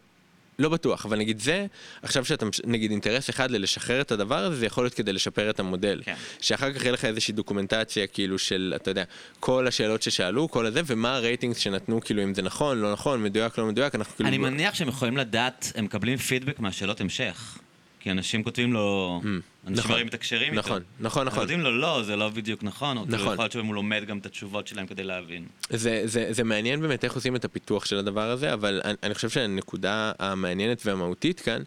לא 0.60 0.70
בטוח, 0.70 1.06
אבל 1.06 1.18
נגיד 1.18 1.40
זה, 1.40 1.66
עכשיו 2.02 2.26
שאתה, 2.26 2.46
נגיד 2.66 2.92
אינטרס 2.92 3.30
אחד 3.30 3.52
ללשחרר 3.52 4.02
את 4.02 4.12
הדבר 4.12 4.36
הזה, 4.36 4.56
זה 4.56 4.66
יכול 4.66 4.84
להיות 4.84 4.94
כדי 4.94 5.14
לשפר 5.14 5.50
את 5.50 5.60
המודל. 5.60 6.02
כן. 6.06 6.16
שאחר 6.42 6.74
כך 6.74 6.82
יהיה 6.82 6.92
לך 6.92 7.06
איזושהי 7.06 7.34
דוקומנטציה, 7.34 8.08
כאילו 8.08 8.40
של, 8.40 8.74
אתה 8.76 8.92
יודע, 8.92 9.04
כל 9.40 9.68
השאלות 9.68 10.02
ששאלו, 10.02 10.50
כל 10.50 10.66
הזה, 10.66 10.82
ומה 10.86 11.16
הרייטינג 11.16 11.56
שנתנו, 11.56 12.02
כאילו 12.02 12.24
אם 12.24 12.34
זה 12.34 12.42
נכון, 12.42 12.82
לא 12.82 12.92
נכון, 12.92 13.24
מדויק, 13.24 13.58
לא 13.58 13.66
מדויק, 13.66 13.96
אנחנו 13.96 14.16
כאילו... 14.16 14.30
אני 14.30 14.38
מניח 14.38 14.76
שהם 14.76 14.88
יכולים 14.88 15.18
לדעת, 15.18 15.72
הם 15.76 15.86
מקבלים 15.86 16.18
פידבק 16.18 16.60
מהשאלות 16.60 17.02
המשך. 17.02 17.58
כי 18.00 18.12
אנשים 18.12 18.44
כותבים 18.44 18.74
לו, 18.74 19.22
אנשים 19.24 19.84
נכון. 19.84 19.92
הרי 19.92 20.04
מתקשרים 20.04 20.54
איתו. 20.54 20.60
נכון, 20.60 20.84
נכון, 21.00 21.28
נכון. 21.28 21.40
כותבים 21.40 21.60
לו, 21.60 21.78
לא, 21.78 22.04
זה 22.04 22.16
לא 22.16 22.30
בדיוק 22.30 22.64
נכון, 22.64 22.98
או 22.98 23.04
כאילו 23.04 23.18
נכון. 23.18 23.34
יכול 23.34 23.44
להיות 23.44 23.52
שהוא 23.52 23.76
לומד 23.76 24.04
גם 24.08 24.18
את 24.18 24.26
התשובות 24.26 24.68
שלהם 24.68 24.88
כדי 24.88 25.04
להבין. 25.04 25.46
זה, 25.70 26.02
זה, 26.06 26.28
זה 26.30 26.44
מעניין 26.44 26.82
באמת 26.82 27.04
איך 27.04 27.14
עושים 27.14 27.36
את 27.36 27.46
הפיתוח 27.46 27.86
של 27.86 27.98
הדבר 27.98 28.30
הזה, 28.30 28.54
אבל 28.54 28.82
אני, 28.86 28.94
אני 29.04 29.14
חושב 29.14 29.30
שהנקודה 29.30 30.12
המעניינת 30.20 30.82
והמהותית 30.86 31.40
כאן, 31.40 31.62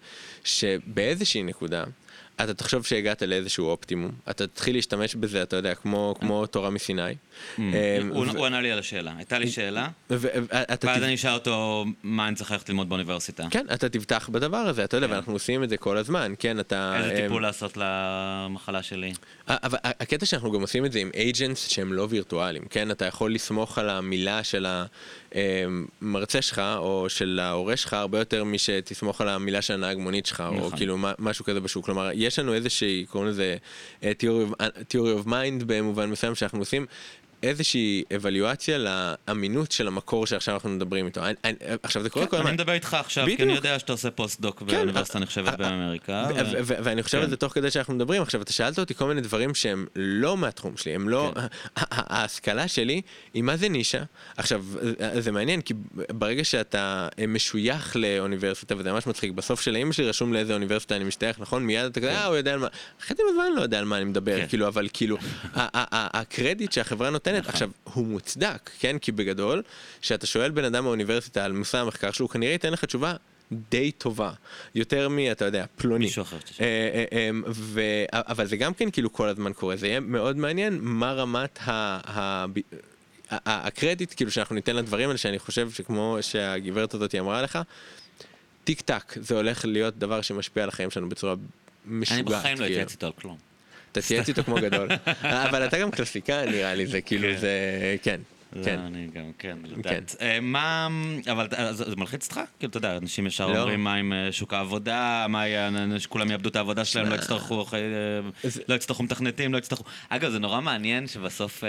שבאיזושהי 0.44 1.42
נקודה, 1.42 1.84
אתה 2.40 2.54
תחשוב 2.54 2.86
שהגעת 2.86 3.22
לאיזשהו 3.22 3.66
אופטימום, 3.66 4.10
אתה 4.30 4.46
תתחיל 4.46 4.76
להשתמש 4.76 5.14
בזה, 5.14 5.42
אתה 5.42 5.56
יודע, 5.56 5.74
כמו, 5.74 6.14
כמו 6.20 6.46
תורה 6.46 6.70
מסיני. 6.70 7.02
Mm. 7.56 7.60
הוא 8.10 8.26
הוא 8.26 8.46
ענה 8.46 8.60
לי 8.60 8.72
על 8.72 8.78
השאלה. 8.78 9.12
הייתה 9.16 9.38
לי 9.38 9.50
שאלה, 9.50 9.88
ואז 10.10 11.02
אני 11.02 11.14
אשאל 11.14 11.34
אותו 11.34 11.84
מה 12.02 12.28
אני 12.28 12.36
צריך 12.36 12.50
ללכת 12.50 12.68
ללמוד 12.68 12.88
באוניברסיטה. 12.88 13.46
כן, 13.50 13.66
אתה 13.74 13.88
תבטח 13.88 14.28
בדבר 14.28 14.56
הזה, 14.56 14.84
אתה 14.84 14.96
יודע, 14.96 15.06
כן. 15.06 15.12
ואנחנו 15.12 15.32
עושים 15.32 15.64
את 15.64 15.68
זה 15.68 15.76
כל 15.76 15.96
הזמן, 15.96 16.32
כן, 16.38 16.60
אתה... 16.60 16.96
איזה 16.98 17.10
אמ, 17.10 17.22
טיפול 17.22 17.42
לעשות 17.42 17.76
למחלה 17.76 18.82
שלי. 18.82 19.12
אבל 19.48 19.78
הקטע 19.84 20.26
שאנחנו 20.26 20.52
גם 20.52 20.60
עושים 20.60 20.84
את 20.84 20.92
זה 20.92 20.98
עם 20.98 21.10
agents 21.14 21.56
שהם 21.56 21.92
לא 21.92 22.06
וירטואליים, 22.10 22.64
כן? 22.70 22.90
אתה 22.90 23.04
יכול 23.04 23.34
לסמוך 23.34 23.78
על 23.78 23.90
המילה 23.90 24.44
של 24.44 24.66
המרצה 25.34 26.42
שלך 26.42 26.62
או 26.78 27.06
של 27.08 27.40
ההורה 27.42 27.76
שלך 27.76 27.92
הרבה 27.92 28.18
יותר 28.18 28.44
משתסמוך 28.44 29.20
על 29.20 29.28
המילה 29.28 29.62
של 29.62 29.74
הנהג 29.74 29.96
מונית 29.98 30.26
שלך, 30.26 30.40
או 30.48 30.54
נכון. 30.54 30.76
כאילו 30.76 30.98
מה- 30.98 31.12
משהו 31.18 31.44
כזה 31.44 31.60
בשוק. 31.60 31.84
כלומר, 31.84 32.10
יש 32.14 32.38
לנו 32.38 32.54
איזושהי, 32.54 33.06
קוראים 33.08 33.30
לזה 33.30 33.56
אה, 34.02 34.12
theory 34.90 35.24
of 35.24 35.26
mind 35.28 35.64
במובן 35.66 36.10
מסוים 36.10 36.34
שאנחנו 36.34 36.58
עושים. 36.58 36.86
איזושהי 37.42 38.02
אבליואציה 38.16 38.78
לאמינות 38.78 39.72
של 39.72 39.86
המקור 39.88 40.26
שעכשיו 40.26 40.54
אנחנו 40.54 40.68
מדברים 40.70 41.06
איתו. 41.06 41.24
אני- 41.24 41.34
אני- 41.44 41.54
עכשיו 41.82 42.02
זה 42.02 42.10
קורה 42.10 42.26
כל 42.26 42.36
אני 42.36 42.42
הזמן. 42.44 42.54
מדבר 42.54 42.72
איתך 42.72 42.94
עכשיו, 42.94 43.26
כי. 43.36 43.42
אני 43.42 43.52
יודע 43.52 43.78
שאתה 43.78 43.92
עושה 43.92 44.10
פוסט-דוק 44.10 44.62
באוניברסיטה 44.62 45.18
נחשבת 45.18 45.58
באמריקה. 45.58 46.28
ואני 46.64 47.02
חושב 47.02 47.18
כן. 47.18 47.24
על 47.24 47.30
זה 47.30 47.36
תוך 47.36 47.52
כדי 47.52 47.70
שאנחנו 47.70 47.94
מדברים, 47.94 48.22
עכשיו 48.22 48.42
אתה 48.42 48.52
שאלת 48.52 48.78
אותי 48.78 48.94
כל 48.94 49.04
מיני 49.08 49.20
דברים 49.20 49.54
שהם 49.54 49.86
לא 49.96 50.36
מהתחום 50.36 50.76
שלי, 50.76 50.94
הם 50.94 51.08
לא, 51.08 51.32
כן. 51.34 51.40
ההשכלה 51.90 52.68
שלי 52.68 53.00
היא 53.34 53.42
מה 53.42 53.56
זה 53.56 53.68
נישה. 53.68 54.02
עכשיו, 54.36 54.64
זה 55.18 55.32
מעניין, 55.32 55.60
כי 55.60 55.74
ברגע 56.10 56.44
שאתה 56.44 57.08
משוייך 57.28 57.96
לאוניברסיטה, 57.96 58.74
וזה 58.78 58.92
ממש 58.92 59.06
מצחיק, 59.06 59.32
בסוף 59.32 59.60
של 59.60 59.74
האימייל 59.76 59.92
שלי 59.92 60.08
רשום 60.08 60.32
לאיזה 60.32 60.54
אוניברסיטה 60.54 60.96
אני 60.96 61.04
משתייך, 61.04 61.40
נכון? 61.40 61.64
מיד 61.66 61.84
אתה 61.84 62.00
כזה, 62.00 62.12
אה, 62.12 62.24
הוא 62.24 62.36
יודע 62.36 62.52
על 62.52 62.58
מה, 62.58 62.66
חצי 63.06 63.22
מהזמן 63.26 63.44
אני 63.48 63.56
לא 63.56 63.62
יודע 63.62 63.78
על 63.78 63.84
מה 63.84 63.96
אני 63.96 64.04
מדבר, 64.04 64.38
כן. 64.40 64.46
כאילו, 64.48 64.66
אבל 64.68 64.88
כאילו, 64.92 65.18
הקרדיט 65.54 66.72
שהחברה 66.72 67.10
נותנת, 67.10 67.31
נכון. 67.38 67.52
עכשיו, 67.52 67.70
הוא 67.84 68.06
מוצדק, 68.06 68.70
כן? 68.78 68.98
כי 68.98 69.12
בגדול, 69.12 69.62
כשאתה 70.00 70.26
שואל 70.26 70.50
בן 70.50 70.64
אדם 70.64 70.84
מהאוניברסיטה 70.84 71.44
על 71.44 71.52
מושא 71.52 71.78
המחקר 71.78 72.10
שלו, 72.10 72.26
הוא 72.26 72.30
כנראה 72.30 72.52
ייתן 72.52 72.72
לך 72.72 72.84
תשובה 72.84 73.14
די 73.70 73.92
טובה. 73.92 74.32
יותר 74.74 75.08
מ... 75.08 75.18
אתה 75.32 75.44
יודע, 75.44 75.64
פלוני. 75.76 76.04
מישהו 76.04 76.22
אחר. 76.22 76.36
אה, 76.60 76.64
אה, 76.94 77.04
אה, 77.12 77.30
ו... 77.48 77.80
אבל 78.12 78.46
זה 78.46 78.56
גם 78.56 78.74
כן 78.74 78.90
כאילו 78.90 79.12
כל 79.12 79.28
הזמן 79.28 79.52
קורה, 79.52 79.76
זה 79.76 79.86
יהיה 79.86 80.00
מאוד 80.00 80.36
מעניין 80.36 80.78
מה 80.80 81.12
רמת 81.12 81.58
ה... 81.60 82.00
ה... 82.18 82.46
הקרדיט 83.30 84.12
כאילו 84.16 84.30
שאנחנו 84.30 84.54
ניתן 84.54 84.76
לדברים 84.76 85.08
האלה 85.08 85.18
שאני 85.18 85.38
חושב 85.38 85.70
שכמו 85.70 86.18
שהגברת 86.20 86.94
הזאת 86.94 87.14
אמרה 87.14 87.42
לך, 87.42 87.58
טיק 88.64 88.80
טק 88.80 89.14
זה 89.16 89.36
הולך 89.36 89.64
להיות 89.64 89.98
דבר 89.98 90.22
שמשפיע 90.22 90.62
על 90.62 90.68
החיים 90.68 90.90
שלנו 90.90 91.08
בצורה 91.08 91.34
משוגעת. 91.86 92.18
אני 92.18 92.38
בחיים 92.38 92.54
לא 92.60 92.64
כאילו. 92.64 92.66
אתייעץ 92.66 92.92
איתו 92.92 93.06
על 93.06 93.12
כלום. 93.12 93.51
תתייעץ 93.92 94.28
איתו 94.28 94.44
כמו 94.44 94.54
גדול. 94.54 94.88
אבל 95.48 95.64
אתה 95.64 95.78
גם 95.78 95.90
קלסיקאי 95.90 96.50
נראה 96.50 96.74
לי, 96.74 96.86
זה 96.86 97.00
כאילו 97.00 97.28
כן. 97.28 97.38
זה... 97.40 97.96
כן. 98.02 98.20
לא, 98.56 98.64
כן. 98.64 98.78
אני 98.78 99.06
גם, 99.14 99.24
כן, 99.38 99.58
לדעת. 99.64 100.16
אה, 100.20 100.40
מה, 100.40 100.88
אבל 101.30 101.46
אה, 101.58 101.72
זה 101.72 101.96
מלחיץ 101.96 102.28
אותך? 102.28 102.40
כאילו, 102.58 102.70
אתה 102.70 102.78
יודע, 102.78 102.96
אנשים 102.96 103.26
ישר 103.26 103.46
לא. 103.46 103.58
אומרים 103.58 103.84
מה 103.84 103.94
עם 103.94 104.12
אה, 104.12 104.32
שוק 104.32 104.54
העבודה, 104.54 105.26
מה 105.28 105.46
יהיה, 105.46 105.70
שכולם 105.98 106.30
יאבדו 106.30 106.48
את 106.48 106.56
העבודה 106.56 106.84
שלהם, 106.84 107.08
לא 107.08 107.14
יצטרכו 107.14 107.64
לא 108.68 108.74
יצטרכו 108.74 109.02
מתכנתים, 109.02 109.52
לא 109.52 109.58
יצטרכו... 109.58 109.84
אגב, 110.08 110.30
זה 110.30 110.38
נורא 110.38 110.60
מעניין 110.60 111.06
שבסוף, 111.06 111.64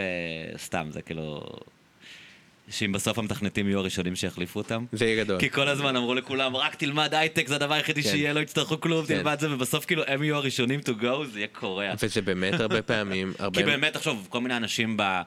סתם, 0.58 0.88
זה 0.92 1.02
כאילו... 1.02 1.44
שאם 2.70 2.92
בסוף 2.92 3.18
המתכנתים 3.20 3.68
יהיו 3.68 3.80
הראשונים 3.80 4.16
שיחליפו 4.16 4.60
אותם. 4.60 4.86
זה 4.92 5.06
יהיה 5.06 5.24
גדול. 5.24 5.40
כי 5.40 5.50
כל 5.50 5.68
הזמן 5.68 5.96
אמרו 5.96 6.16
לכולם, 6.16 6.56
רק 6.56 6.76
תלמד 6.76 7.14
הייטק, 7.14 7.48
זה 7.48 7.56
הדבר 7.56 7.74
היחידי 7.74 8.04
כן. 8.04 8.10
שיהיה, 8.10 8.34
לא 8.34 8.40
יצטרכו 8.40 8.80
כלום, 8.80 9.06
כן. 9.06 9.18
תלמד 9.18 9.40
זה, 9.40 9.54
ובסוף 9.54 9.86
כאילו 9.86 10.04
הם 10.08 10.24
יהיו 10.24 10.36
הראשונים 10.36 10.80
to 10.80 11.02
go, 11.02 11.26
זה 11.32 11.40
יהיה 11.40 11.48
קורע. 11.48 11.94
וזה 12.02 12.22
באמת 12.22 12.60
הרבה 12.60 12.82
פעמים, 12.82 13.34
הרבה... 13.40 13.60
כי 13.60 13.66
באמת, 13.66 13.94
תחשוב, 13.94 14.28
כל 14.30 14.42
מיני 14.42 14.58
אנשים 14.58 14.98
ב... 14.98 15.22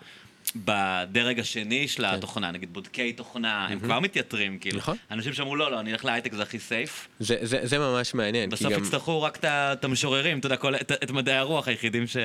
בדרג 0.65 1.41
השני 1.41 1.81
כן. 1.81 1.87
של 1.95 2.05
התוכנה, 2.05 2.51
נגיד 2.51 2.73
בודקי 2.73 3.13
תוכנה, 3.13 3.67
הם 3.67 3.81
כבר 3.81 4.01
מתייתרים, 4.01 4.59
כאילו. 4.59 4.79
נכון. 4.79 4.97
אנשים 5.11 5.33
שאמרו, 5.33 5.57
לא, 5.57 5.71
לא, 5.71 5.81
אני 5.81 5.93
אלך 5.93 6.05
להייטק, 6.05 6.35
זה 6.35 6.43
הכי 6.43 6.59
סייף. 6.59 7.09
זה, 7.21 7.37
זה, 7.43 7.59
זה 7.63 7.79
ממש 7.79 8.15
מעניין. 8.15 8.51
בסוף 8.51 8.73
גם... 8.73 8.83
יצטרכו 8.83 9.23
רק 9.23 9.39
את 9.45 9.85
המשוררים, 9.85 10.39
אתה 10.39 10.47
יודע, 10.47 10.57
כל- 10.57 10.75
את- 10.77 10.93
את 10.93 11.11
מדעי 11.11 11.37
הרוח 11.37 11.69
היחידים 11.69 12.07
ש... 12.07 12.17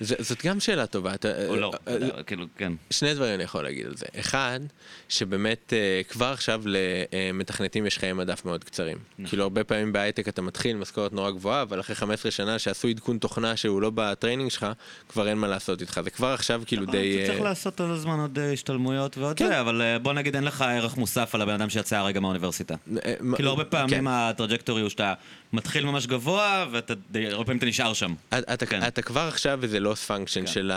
זה, 0.00 0.14
זאת 0.18 0.46
גם 0.46 0.60
שאלה 0.60 0.86
טובה. 0.86 1.14
אתה, 1.14 1.46
או 1.48 1.56
לא, 1.56 1.72
אה, 1.88 1.96
אתה 1.96 2.04
יודע, 2.04 2.22
כאילו, 2.22 2.46
כן. 2.56 2.72
שני 2.90 3.14
דברים 3.14 3.34
אני 3.34 3.42
יכול 3.42 3.62
להגיד 3.62 3.86
על 3.86 3.96
זה. 3.96 4.06
אחד, 4.20 4.60
שבאמת 5.08 5.72
אה, 5.72 6.00
כבר 6.08 6.26
עכשיו 6.26 6.62
למתכנתים 6.66 7.86
יש 7.86 7.98
חיי 7.98 8.12
מדף 8.12 8.44
מאוד 8.44 8.64
קצרים. 8.64 8.96
נכון. 9.18 9.26
כאילו 9.26 9.42
הרבה 9.42 9.64
פעמים 9.64 9.92
בהייטק 9.92 10.28
אתה 10.28 10.42
מתחיל 10.42 10.76
משכורת 10.76 11.12
נורא 11.12 11.30
גבוהה, 11.30 11.62
אבל 11.62 11.80
אחרי 11.80 11.96
15 11.96 12.30
שנה 12.32 12.58
שעשו 12.58 12.88
עדכון 12.88 13.18
תוכנה 13.18 13.56
שהוא 13.56 13.82
לא 13.82 13.90
ב 13.94 14.00
training 14.00 14.50
שלך, 14.50 14.66
כבר 15.08 15.28
אין 15.28 15.38
מה 15.38 15.48
לעשות 15.48 15.80
איתך. 15.80 16.00
זה 16.04 16.10
כבר 16.10 16.26
עכשיו 16.28 16.62
כאילו 16.66 16.86
די... 16.86 17.26
לעשות 17.68 17.88
כל 17.88 17.94
הזמן 17.94 18.20
עוד 18.20 18.38
אה, 18.38 18.52
השתלמויות 18.52 19.18
ועוד 19.18 19.36
כן. 19.38 19.46
זה, 19.48 19.60
אבל 19.60 19.82
אה, 19.82 19.98
בוא 19.98 20.12
נגיד 20.12 20.34
אין 20.34 20.44
לך 20.44 20.62
ערך 20.62 20.96
מוסף 20.96 21.34
על 21.34 21.42
הבן 21.42 21.52
אדם 21.52 21.70
שיצא 21.70 21.96
הרגע 21.96 22.20
מהאוניברסיטה. 22.20 22.74
אה, 23.04 23.14
כאילו 23.36 23.50
הרבה 23.50 23.64
כן. 23.64 23.70
פעמים 23.70 24.06
ה 24.08 24.15
trajectory 24.15 24.80
הוא 24.82 24.90
שאתה 24.90 25.14
מתחיל 25.52 25.84
ממש 25.84 26.06
גבוה, 26.06 26.66
ואתה 26.70 26.94
די- 27.10 27.26
הרבה 27.26 27.44
פעמים 27.44 27.58
אתה 27.58 27.66
נשאר 27.66 27.92
שם. 27.92 28.14
אתה, 28.52 28.66
כן. 28.66 28.86
אתה 28.86 29.02
כבר 29.02 29.20
עכשיו 29.20 29.62
איזה 29.62 29.80
loss 29.80 30.04
function 30.04 30.46
של 30.46 30.72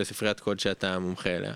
הספריית 0.00 0.40
קוד 0.40 0.60
שאתה 0.60 0.98
מומחה 0.98 1.30
אליה. 1.30 1.52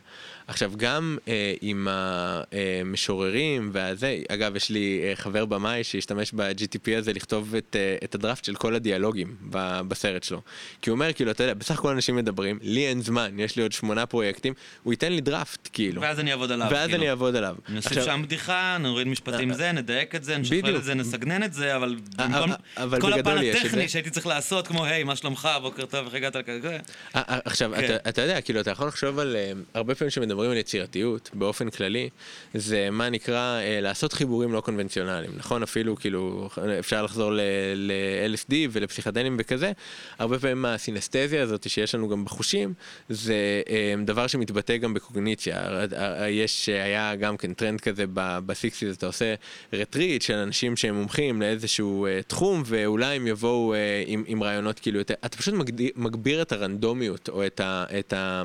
עכשיו 0.46 0.72
גם 0.76 1.18
אה, 1.28 1.54
עם 1.60 1.88
המשוררים 1.90 3.70
והזה, 3.72 4.18
אגב 4.28 4.56
יש 4.56 4.70
לי 4.70 5.00
אה, 5.04 5.16
חבר 5.16 5.44
במאי 5.44 5.84
שהשתמש 5.84 6.32
ב-GTP 6.32 6.98
הזה 6.98 7.12
לכתוב 7.12 7.54
את, 7.54 7.76
אה, 7.78 7.96
את 8.04 8.14
הדראפט 8.14 8.44
של 8.44 8.54
כל 8.54 8.74
הדיאלוגים 8.74 9.34
ב, 9.50 9.80
בסרט 9.88 10.22
שלו. 10.22 10.40
כי 10.82 10.90
הוא 10.90 10.94
אומר 10.94 11.12
כאילו 11.12 11.30
אתה 11.30 11.44
יודע 11.44 11.54
בסך 11.54 11.78
הכל 11.78 11.90
אנשים 11.90 12.16
מדברים, 12.16 12.58
לי 12.62 12.86
אין 12.86 13.00
זמן, 13.02 13.38
יש 13.38 13.56
לי 13.56 13.62
עוד 13.62 13.72
שמונה 13.72 14.06
פרויקטים, 14.06 14.54
הוא 14.82 14.92
ייתן 14.92 15.12
לי 15.12 15.20
דראפט 15.20 15.68
כאילו. 15.72 16.02
ואז 16.02 16.20
אני 16.20 16.32
אעבוד 16.32 16.52
עליו. 16.52 16.68
ואז 16.70 16.86
כאילו. 16.88 17.02
אני 17.02 17.10
אעבוד 17.10 17.36
עליו. 17.36 17.56
נוסיף 17.68 17.92
עכשיו- 17.92 18.04
שם 18.04 18.22
בדיחה, 18.22 18.76
נוריד 18.80 19.06
משפטים 19.06 19.52
זה, 19.52 19.72
נדייק 19.72 20.14
את 20.14 20.24
זה, 20.24 20.38
נשכלל 20.38 20.58
בדיוק. 20.60 20.76
את 20.76 20.84
זה, 20.84 20.94
נסגנן 20.94 21.42
את 21.42 21.52
זה, 21.52 21.76
אבל 21.76 21.96
אה, 22.18 22.26
במקום 22.28 22.52
אה, 22.52 22.56
אבל 22.82 23.00
כל 23.00 23.12
הפן 23.12 23.38
הטכני. 23.38 23.88
שהייתי 23.88 24.10
צריך 24.10 24.26
לעשות, 24.26 24.66
כמו 24.68 24.84
היי, 24.84 25.04
מה 25.04 25.16
שלומך, 25.16 25.48
בוקר 25.62 25.86
טוב, 25.86 26.06
איך 26.06 26.14
הגעת 26.14 26.36
לכזה, 26.36 26.78
אה, 27.16 27.22
אה, 27.28 27.38
עכשיו, 27.44 27.72
כן. 27.76 27.84
אתה, 27.84 28.08
אתה 28.08 28.22
יודע, 28.22 28.40
כאילו, 28.40 28.60
אתה 28.60 28.70
יכול 28.70 28.88
לחשוב 28.88 29.18
על, 29.18 29.36
אה, 29.36 29.52
הרבה 29.74 29.94
פעמים 29.94 30.10
שמדברים 30.34 30.50
על 30.50 30.56
יצירתיות, 30.56 31.30
באופן 31.34 31.70
כללי, 31.70 32.08
זה 32.54 32.90
מה 32.90 33.10
נקרא 33.10 33.60
אה, 33.60 33.80
לעשות 33.80 34.12
חיבורים 34.12 34.52
לא 34.52 34.60
קונבנציונליים, 34.60 35.32
נכון? 35.36 35.62
אפילו, 35.62 35.96
כאילו, 35.96 36.48
אפשר 36.78 37.02
לחזור 37.02 37.32
ל-LSD 37.32 38.52
ולפסיכדלים 38.72 39.36
וכזה, 39.38 39.72
הרבה 40.18 40.38
פעמים 40.38 40.64
הסינסטזיה 40.64 41.42
הזאת 41.42 41.68
שיש 41.68 41.94
לנו 41.94 42.08
גם 42.08 42.24
בחושים, 42.24 42.74
זה 43.08 43.62
אה, 43.68 43.94
דבר 44.04 44.26
שמתבטא 44.26 44.76
גם 44.76 44.94
בקוגניציה. 44.94 45.86
יש, 46.28 46.68
היה 46.68 47.14
גם 47.16 47.36
כן 47.36 47.54
טרנד 47.54 47.80
כזה 47.80 48.04
ב 48.46 48.52
sixties, 48.52 48.96
אתה 48.96 49.06
עושה 49.06 49.34
רטריט 49.72 50.22
של 50.22 50.34
אנשים 50.34 50.76
שהם 50.76 50.94
מומחים 50.94 51.42
לאיזשהו 51.42 52.06
אה, 52.06 52.20
תחום, 52.26 52.62
ואולי 52.66 53.16
הם 53.16 53.26
יבואו 53.26 53.74
אה, 53.74 54.02
עם, 54.06 54.24
עם 54.26 54.42
רעיונות 54.42 54.80
כאילו 54.80 54.98
יותר, 54.98 55.14
אתה 55.24 55.36
פשוט 55.36 55.54
מגדיר, 55.54 55.90
מגביר 55.96 56.42
את 56.42 56.52
הרנדומיות, 56.52 57.28
או 57.28 57.46
את 57.46 57.60
ה... 57.60 57.84
את 57.98 58.12
ה 58.12 58.42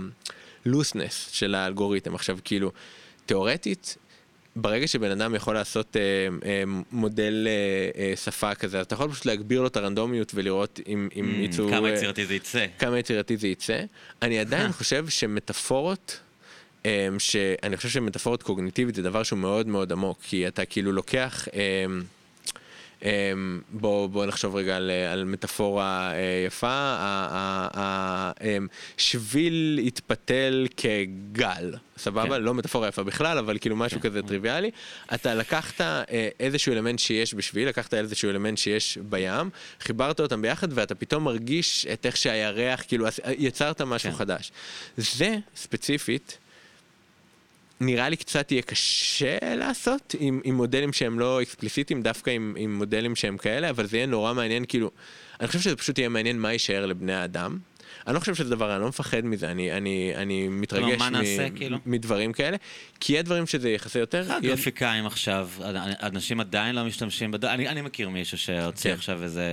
looseness 0.70 1.30
של 1.32 1.56
האלגוריתם. 1.56 2.16
עכשיו, 2.16 2.38
כאילו, 2.44 2.72
תיאורטית, 3.26 3.98
ברגע 4.56 4.88
שבן 4.88 5.12
אדם 5.12 5.36
יכול 5.36 5.54
לעשות 5.54 5.98
אה, 5.98 6.02
אה, 6.50 6.64
מודל 6.92 7.48
אה, 7.48 8.02
אה, 8.02 8.16
שפה 8.16 8.56
כזה, 8.56 8.80
אז 8.80 8.86
אתה 8.86 8.96
יכול 8.96 9.12
פשוט 9.12 9.26
להגביר 9.26 9.62
לו 9.62 9.68
את 9.68 9.78
הרנדומיות 9.78 10.32
ולראות 10.36 10.80
אם, 10.88 11.10
אם 11.20 11.26
אמ, 11.26 11.44
יצאו... 11.44 11.68
המ, 11.68 11.72
כמה 11.72 11.90
אה, 11.90 11.94
יצירתי 11.94 12.26
זה 12.26 12.36
יצא. 12.36 12.66
כמה 12.80 13.00
יצירתי 13.00 13.38
זה 13.38 13.48
יצא. 13.48 13.82
אני 14.22 14.40
עדיין 14.40 14.72
חושב 14.80 15.10
שמטאפורות, 15.10 16.20
אמ, 16.86 16.90
שאני 17.20 17.78
חושב 17.78 17.90
שמטאפורות 17.90 18.44
קוגניטיבית 18.44 18.96
זה 18.96 19.02
דבר 19.02 19.24
שהוא 19.24 19.40
מאוד 19.40 19.68
מאוד 19.68 19.92
עמוק, 19.92 20.20
כי 20.22 20.48
אתה 20.48 20.66
כאילו 20.66 20.92
לוקח, 20.92 21.48
אמ, 21.54 22.04
אמ, 23.04 23.62
בוא, 23.72 24.08
בוא 24.08 24.26
נחשוב 24.26 24.56
רגע 24.56 24.76
על, 24.78 24.92
על 25.12 25.24
מטאפורה 25.26 26.12
אה, 26.14 26.44
יפה, 26.48 26.68
ה- 26.68 27.28
ה- 27.32 27.68
ה- 27.80 28.32
אמ, 28.42 28.68
שביל 28.98 29.80
התפתל 29.88 30.68
כגל, 30.78 31.74
סבבה? 31.98 32.36
כן. 32.36 32.42
לא 32.42 32.54
מטאפורה 32.54 32.88
יפה 32.88 33.04
בכלל, 33.04 33.38
אבל 33.38 33.58
כאילו 33.58 33.76
משהו 33.76 34.02
כזה 34.02 34.22
טריוויאלי. 34.22 34.72
אתה 35.14 35.36
לקחת 35.36 35.82
אה, 35.82 36.04
איזשהו 36.40 36.74
אלמנט 36.74 37.00
שיש 37.00 37.34
בשביל, 37.34 37.68
לקחת 37.68 37.94
איזשהו 37.94 38.30
אלמנט 38.30 38.58
שיש 38.58 38.98
בים, 39.10 39.50
חיברת 39.82 40.20
אותם 40.20 40.42
ביחד 40.42 40.68
ואתה 40.72 40.96
פתאום 40.96 41.24
מרגיש 41.24 41.86
את 41.94 42.06
איך 42.06 42.18
שהירח, 42.18 42.84
כאילו 42.88 43.06
אה, 43.06 43.12
יצרת 43.38 43.82
משהו 43.82 44.12
כן. 44.12 44.18
חדש. 44.18 44.52
זה 44.98 45.38
ספציפית. 45.56 46.38
נראה 47.82 48.10
לי 48.10 48.16
קצת 48.16 48.52
יהיה 48.52 48.62
קשה 48.62 49.38
לעשות 49.56 50.16
עם, 50.20 50.42
עם 50.44 50.56
מודלים 50.56 50.94
שהם 50.94 51.20
לא 51.20 51.42
אקספליסיטיים, 51.42 52.02
דווקא 52.02 52.30
עם, 52.30 52.56
עם 52.58 52.76
מודלים 52.78 53.16
שהם 53.16 53.38
כאלה, 53.38 53.70
אבל 53.70 53.86
זה 53.86 53.98
יהיה 53.98 54.06
נורא 54.08 54.34
מעניין, 54.34 54.66
כאילו, 54.68 54.92
אני 55.40 55.48
חושב 55.48 55.60
שזה 55.60 55.76
פשוט 55.76 55.98
יהיה 55.98 56.10
מעניין 56.10 56.40
מה 56.40 56.52
יישאר 56.54 56.86
לבני 56.86 57.14
האדם. 57.14 57.58
אני 58.08 58.16
לא 58.16 58.20
חושב 58.20 58.36
שזה 58.36 58.50
דבר, 58.50 58.74
אני 58.76 58.82
לא 58.82 58.88
מפחד 58.88 59.26
מזה, 59.26 59.52
אני, 59.52 59.72
אני, 59.72 60.12
אני 60.16 60.48
מתרגש 60.48 61.00
מה 61.00 61.10
מ- 61.10 61.14
נעשה, 61.14 61.50
כאילו? 61.50 61.78
מדברים 61.86 62.34
כאלה, 62.34 62.58
כי 63.00 63.14
יהיה 63.14 63.22
דברים 63.24 63.48
שזה 63.48 63.70
יכסה 63.70 64.00
יותר. 64.00 64.24
יהיה- 64.28 64.38
הגרפיקאים 64.38 65.06
עכשיו, 65.06 65.50
אנשים 66.04 66.40
עדיין 66.40 66.76
לא 66.76 66.84
משתמשים 66.86 67.32
בד... 67.32 67.46
אני, 67.46 67.68
אני 67.70 67.82
מכיר 67.82 68.10
מישהו 68.10 68.38
שהוציא 68.38 68.90
כן. 68.92 68.98
עכשיו 68.98 69.24
איזה, 69.24 69.44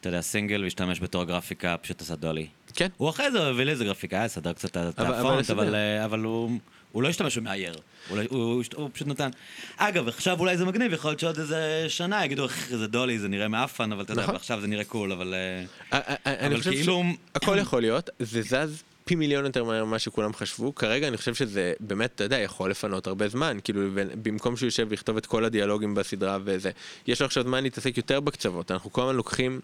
אתה 0.00 0.08
יודע, 0.08 0.20
סינגל 0.20 0.62
והשתמש 0.64 1.00
בתור 1.00 1.24
גרפיקה, 1.24 1.76
פשוט 1.76 2.00
עשה 2.00 2.14
דולי. 2.16 2.46
כן, 2.74 2.88
הוא 2.96 3.10
אחרי 3.10 3.30
זה 3.30 3.46
הביא 3.46 3.64
לי 3.64 3.70
איזה 3.70 3.84
גרפיקאי, 3.84 4.28
סדר 4.28 4.52
קצת 4.52 4.70
את 4.70 4.76
אבל- 4.76 5.06
אבל 5.06 5.14
הפונט, 5.18 5.38
בסדר. 5.38 5.54
אבל, 5.62 5.74
אה, 5.74 6.04
אבל 6.04 6.20
הוא, 6.20 6.50
הוא 6.92 7.02
לא 7.02 7.08
השתמש 7.08 7.38
במאייר. 7.38 7.74
הוא, 8.08 8.16
לא- 8.18 8.22
הוא, 8.30 8.38
הוא, 8.54 8.62
הוא 8.76 8.90
פשוט 8.92 9.08
נתן. 9.08 9.30
אגב, 9.76 10.08
עכשיו 10.08 10.40
אולי 10.40 10.56
זה 10.56 10.64
מגניב, 10.64 10.92
יכול 10.92 11.10
להיות 11.10 11.20
שעוד 11.20 11.38
איזה 11.38 11.84
שנה 11.88 12.24
יגידו, 12.24 12.44
"איך, 12.44 12.68
זה 12.76 12.86
דולי, 12.86 13.18
זה 13.18 13.28
נראה 13.28 13.48
מאפן, 13.48 13.92
אבל 13.92 14.02
אתה 14.02 14.12
יודע, 14.12 14.22
נכון. 14.22 14.34
עכשיו 14.36 14.60
זה 14.60 14.66
נראה 14.66 14.84
קול, 14.84 15.12
אבל... 15.12 15.34
אה, 15.34 15.64
א- 15.98 16.12
א- 16.12 16.16
אני 16.26 16.46
אבל 16.46 16.58
חושב 16.58 16.70
כאילו- 16.70 17.02
שהכל 17.34 17.58
יכול 17.60 17.80
להיות, 17.80 18.10
זה 18.18 18.42
זז 18.42 18.82
פי 19.04 19.14
מיליון 19.14 19.44
יותר 19.44 19.64
מהר 19.64 19.84
ממה 19.84 19.98
שכולם 19.98 20.34
חשבו, 20.34 20.74
כרגע 20.74 21.08
אני 21.08 21.16
חושב 21.16 21.34
שזה 21.34 21.72
באמת, 21.80 22.12
אתה 22.14 22.24
יודע, 22.24 22.38
יכול 22.38 22.70
לפנות 22.70 23.06
הרבה 23.06 23.28
זמן, 23.28 23.58
כאילו 23.64 23.80
במקום 24.22 24.56
שהוא 24.56 24.66
יושב 24.66 24.86
ויכתוב 24.90 25.16
את 25.16 25.26
כל 25.26 25.44
הדיאלוגים 25.44 25.94
בסדרה 25.94 26.38
וזה, 26.44 26.70
יש 27.06 27.20
לו 27.20 27.26
עכשיו 27.26 27.42
זמן 27.42 27.62
להתעסק 27.62 27.96
יותר 27.96 28.20
בקצוות, 28.20 28.70
אנחנו 28.70 28.92
כל 28.92 29.02
הזמן 29.02 29.16
לוקחים, 29.16 29.60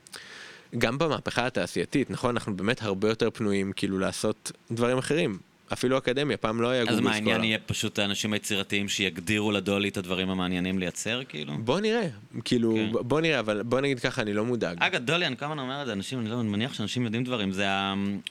גם 0.78 0.98
במהפכה 0.98 1.46
התעשייתית, 1.46 2.10
נכון, 2.10 2.30
אנחנו 2.36 2.56
באמת 2.56 2.82
הרבה 2.82 3.08
יותר 3.08 3.30
פנויים 3.30 3.72
כאילו 3.76 3.98
לעשות 3.98 4.52
דברים 4.70 4.98
אחרים, 4.98 5.38
אפילו 5.72 5.98
אקדמיה, 5.98 6.36
פעם 6.36 6.60
לא 6.60 6.68
היה 6.68 6.82
אז 6.82 6.88
גוגל 6.88 7.00
מה, 7.00 7.12
העניין 7.12 7.34
סקולר. 7.36 7.44
יהיה 7.48 7.58
פשוט 7.66 7.98
האנשים 7.98 8.32
היצירתיים 8.32 8.88
שיגדירו 8.88 9.52
לדולי 9.52 9.88
את 9.88 9.96
הדברים 9.96 10.30
המעניינים 10.30 10.78
לייצר, 10.78 11.20
כאילו? 11.28 11.58
בוא 11.58 11.80
נראה, 11.80 12.08
כאילו, 12.44 12.74
כן. 12.74 12.90
בוא 12.92 13.20
נראה, 13.20 13.40
אבל 13.40 13.62
בוא 13.62 13.80
נגיד 13.80 14.00
ככה, 14.00 14.22
אני 14.22 14.32
לא 14.34 14.44
מודאג. 14.44 14.76
אגב, 14.80 15.00
דולי, 15.04 15.26
אני 15.26 15.36
כמה 15.36 15.62
אומר 15.62 15.80
את 15.82 15.86
זה, 15.86 15.92
אנשים, 15.92 16.20
אני 16.20 16.28
לא 16.30 16.40
אני 16.40 16.48
מניח 16.48 16.74
שאנשים 16.74 17.04
יודעים 17.04 17.24
דברים, 17.24 17.52
זה 17.52 17.66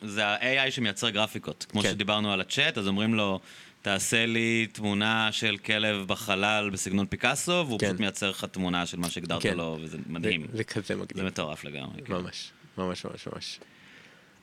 זה 0.02 0.26
ה-AI 0.28 0.72
שמייצר 0.72 1.10
גרפיקות. 1.10 1.66
כמו 1.70 1.82
כן. 1.82 1.90
שדיברנו 1.90 2.32
על 2.32 2.42
הצ'אט, 2.42 2.78
אז 2.78 2.88
אומרים 2.88 3.14
לו, 3.16 3.40
תעשה 3.82 4.26
לי 4.26 4.68
תמונה 4.72 5.30
של 5.32 5.58
כלב 5.58 6.08
בחלל 6.08 6.70
בסגנון 6.74 7.06
פיקאסו, 7.06 7.52
והוא 7.68 7.80
כן. 7.80 7.88
פשוט 7.88 8.00
מייצר 8.00 8.30
לך 8.30 8.46
תמונה 8.46 8.86
של 8.86 8.98
מה 8.98 9.10
שהגדרת 9.10 9.42
כן. 9.42 9.58
לו, 9.58 9.78
וזה 9.82 9.98
זה- 9.98 10.04
מדהים. 10.10 10.48
זה 10.54 10.64
כזה 10.64 10.82
זה 10.88 10.96
מגניב, 10.96 11.26
מטורף 11.26 11.64
לגמרי. 11.64 12.02
כן. 12.06 12.14
ממש, 12.14 12.52
ממש 12.78 13.06
ממש 13.06 13.28
ממש. 13.34 13.60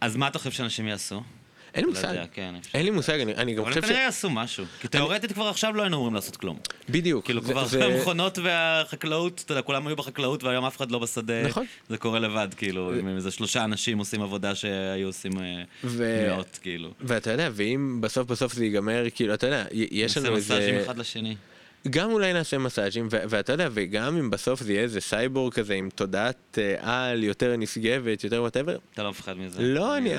אז 0.00 0.16
מה 0.16 0.28
אתה 0.28 0.38
חושב 0.38 0.50
שאנשים 0.50 0.86
יעשו? 0.88 1.22
אין 1.74 1.84
לי 1.84 1.92
לא 1.92 1.96
מושג. 1.96 2.14
כן. 2.32 2.54
אין 2.74 2.84
לי 2.84 2.90
מושג, 2.90 3.20
אני, 3.20 3.54
גם 3.54 3.62
אבל 3.62 3.70
חושב 3.70 3.82
ש... 3.82 3.86
כנראה 3.86 4.02
יעשו 4.02 4.30
משהו. 4.30 4.64
כי 4.80 4.88
תאורטית 4.88 5.32
כבר 5.32 5.48
עכשיו 5.48 5.76
לא 5.76 5.82
היינו 5.82 5.96
אמורים 5.96 6.14
לעשות 6.14 6.36
כלום. 6.36 6.58
בדיוק. 6.88 7.24
כאילו 7.24 7.42
כבר 7.42 7.66
המכונות 7.80 8.38
והחקלאות, 8.38 9.42
אתה 9.44 9.52
יודע, 9.52 9.62
כולם 9.62 9.86
היו 9.86 9.96
בחקלאות 9.96 10.44
והיום 10.44 10.64
אף 10.64 10.76
אחד 10.76 10.90
לא 10.90 10.98
בשדה. 10.98 11.42
נכון. 11.42 11.66
זה 11.88 11.98
קורה 11.98 12.18
לבד, 12.18 12.48
כאילו, 12.56 12.92
עם 12.94 13.16
איזה 13.16 13.30
שלושה 13.30 13.64
אנשים 13.64 13.98
עושים 13.98 14.22
עבודה 14.22 14.54
שהיו 14.54 15.06
עושים 15.06 15.32
אה, 15.38 15.62
מאות, 16.28 16.58
כאילו. 16.62 16.90
ואתה 17.00 17.30
יודע, 17.30 17.48
ואם 17.52 18.00
בסוף 18.00 18.28
בסוף 18.28 18.52
זה 18.52 18.64
ייגמר, 18.64 19.04
כאילו, 19.14 19.34
אתה 19.34 19.46
יודע, 19.46 19.64
יש 19.72 20.16
לנו 20.16 20.30
נעשה 20.30 20.38
מסאז'ים 20.38 20.74
איזה... 20.74 20.84
אחד 20.84 20.98
לשני. 20.98 21.36
גם 21.90 22.12
אולי 22.12 22.32
נעשה 22.32 22.58
מסאז'ים, 22.58 23.08
ו- 23.10 23.22
ואתה 23.28 23.52
יודע, 23.52 23.68
וגם 23.72 24.16
אם 24.16 24.30
בסוף 24.30 24.60
זה 24.62 24.72
יהיה 24.72 24.82
איזה 24.82 25.00
סייבורג 25.00 25.52
כזה 25.52 25.74
עם 25.74 25.88
תודעת 25.94 26.58
אה, 26.58 27.10
על 27.10 27.24
יותר 27.24 27.56
נשגבת, 27.56 28.24
יותר 28.24 28.40
whatever, 28.40 28.78
אתה 28.94 29.02
לא 29.02 29.10
מפחד 29.10 29.38
מזה. 29.38 29.62
לא, 29.62 29.96
אני, 29.96 30.14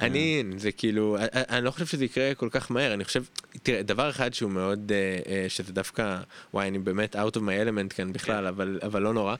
אני, 0.00 0.42
זה 0.56 0.72
כאילו, 0.72 1.16
אני, 1.34 1.64
לא 1.64 1.70
חושב 1.70 1.86
שזה 1.86 2.04
יקרה 2.04 2.34
כל 2.34 2.48
כך 2.50 2.70
מהר, 2.70 2.94
אני 2.94 3.04
חושב, 3.04 3.24
תראה, 3.62 3.82
דבר 3.82 4.10
אחד 4.10 4.34
שהוא 4.34 4.50
מאוד, 4.50 4.92
אה, 4.92 5.18
אה, 5.32 5.48
שזה 5.48 5.72
דווקא, 5.72 6.18
וואי, 6.54 6.68
אני 6.68 6.78
באמת 6.78 7.16
out 7.16 7.36
of 7.36 7.40
my 7.40 7.66
element 7.66 7.94
כאן 7.94 8.12
בכלל, 8.12 8.46
אבל, 8.46 8.78
אבל 8.82 9.02
לא 9.02 9.14
נורא. 9.14 9.34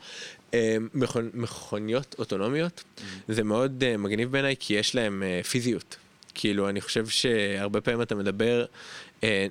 מכונ, 0.95 1.31
מכוניות 1.35 2.15
אוטונומיות, 2.19 2.85
זה 3.29 3.45
מאוד 3.45 3.97
מגניב 3.97 4.33
בעיניי, 4.33 4.55
כי 4.61 4.75
יש 4.75 4.95
להם 4.95 5.23
פיזיות. 5.51 5.97
כאילו, 6.35 6.69
אני 6.69 6.81
חושב 6.81 7.07
שהרבה 7.07 7.81
פעמים 7.81 8.03
אתה 8.03 8.15
מדבר, 8.15 8.65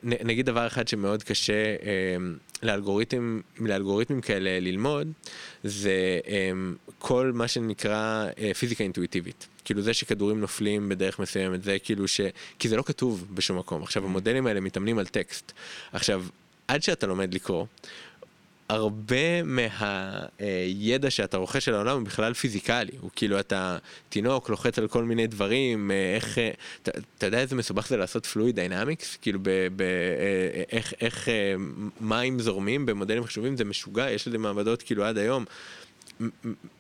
נגיד 0.04 0.46
דבר 0.46 0.68
אחד 0.68 0.88
שמאוד 0.88 1.24
קשה 1.24 1.54
אה, 1.54 2.16
לאלגוריתם, 2.64 3.42
לאלגוריתמים 3.60 4.22
כאלה 4.22 4.60
ללמוד, 4.60 5.12
זה 5.64 6.20
אה, 6.28 6.52
כל 7.00 7.32
מה 7.34 7.48
שנקרא 7.48 8.28
אה, 8.40 8.54
פיזיקה 8.54 8.84
אינטואיטיבית. 8.84 9.48
כאילו 9.66 9.82
זה 9.82 9.94
שכדורים 9.94 10.40
נופלים 10.40 10.90
בדרך 10.90 11.20
מסוימת, 11.20 11.64
זה 11.64 11.78
כאילו 11.84 12.08
ש... 12.08 12.22
כי 12.60 12.70
זה 12.70 12.78
לא 12.78 12.82
כתוב 12.82 13.28
בשום 13.34 13.58
מקום. 13.58 13.84
עכשיו, 13.84 14.06
המודלים 14.06 14.48
האלה 14.48 14.60
מתאמנים 14.60 15.00
על 15.00 15.06
טקסט. 15.06 15.52
עכשיו, 15.94 16.24
עד 16.68 16.84
שאתה 16.84 17.08
לומד 17.08 17.34
לקרוא, 17.34 17.66
הרבה 18.72 19.44
מהידע 19.44 21.10
שאתה 21.10 21.38
רוכש 21.38 21.68
על 21.68 21.76
העולם 21.76 21.98
הוא 21.98 22.06
בכלל 22.06 22.34
פיזיקלי, 22.34 22.92
הוא 23.00 23.10
כאילו 23.16 23.40
אתה 23.40 23.78
תינוק 24.10 24.50
לוחץ 24.50 24.80
על 24.80 24.88
כל 24.88 25.04
מיני 25.04 25.28
דברים, 25.28 25.92
אה, 25.92 26.16
איך, 26.16 26.38
אה, 26.38 26.52
אתה, 27.18 27.26
יודע 27.26 27.40
איזה 27.40 27.56
מסובך 27.56 27.88
זה 27.88 27.98
לעשות 27.98 28.26
fluid 28.26 28.56
dynamics? 28.56 29.18
כאילו 29.22 29.40
ב, 29.42 29.50
ב, 29.76 29.82
אה, 29.82 30.64
איך, 30.72 30.94
איך 31.02 31.28
מים 32.02 32.40
זורמים 32.40 32.86
במודלים 32.86 33.24
חשובים 33.24 33.58
זה 33.58 33.66
משוגע, 33.66 34.12
יש 34.12 34.28
לזה 34.28 34.38
מעבדות 34.38 34.84
כאילו 34.84 35.04
עד 35.04 35.18
היום. 35.18 35.46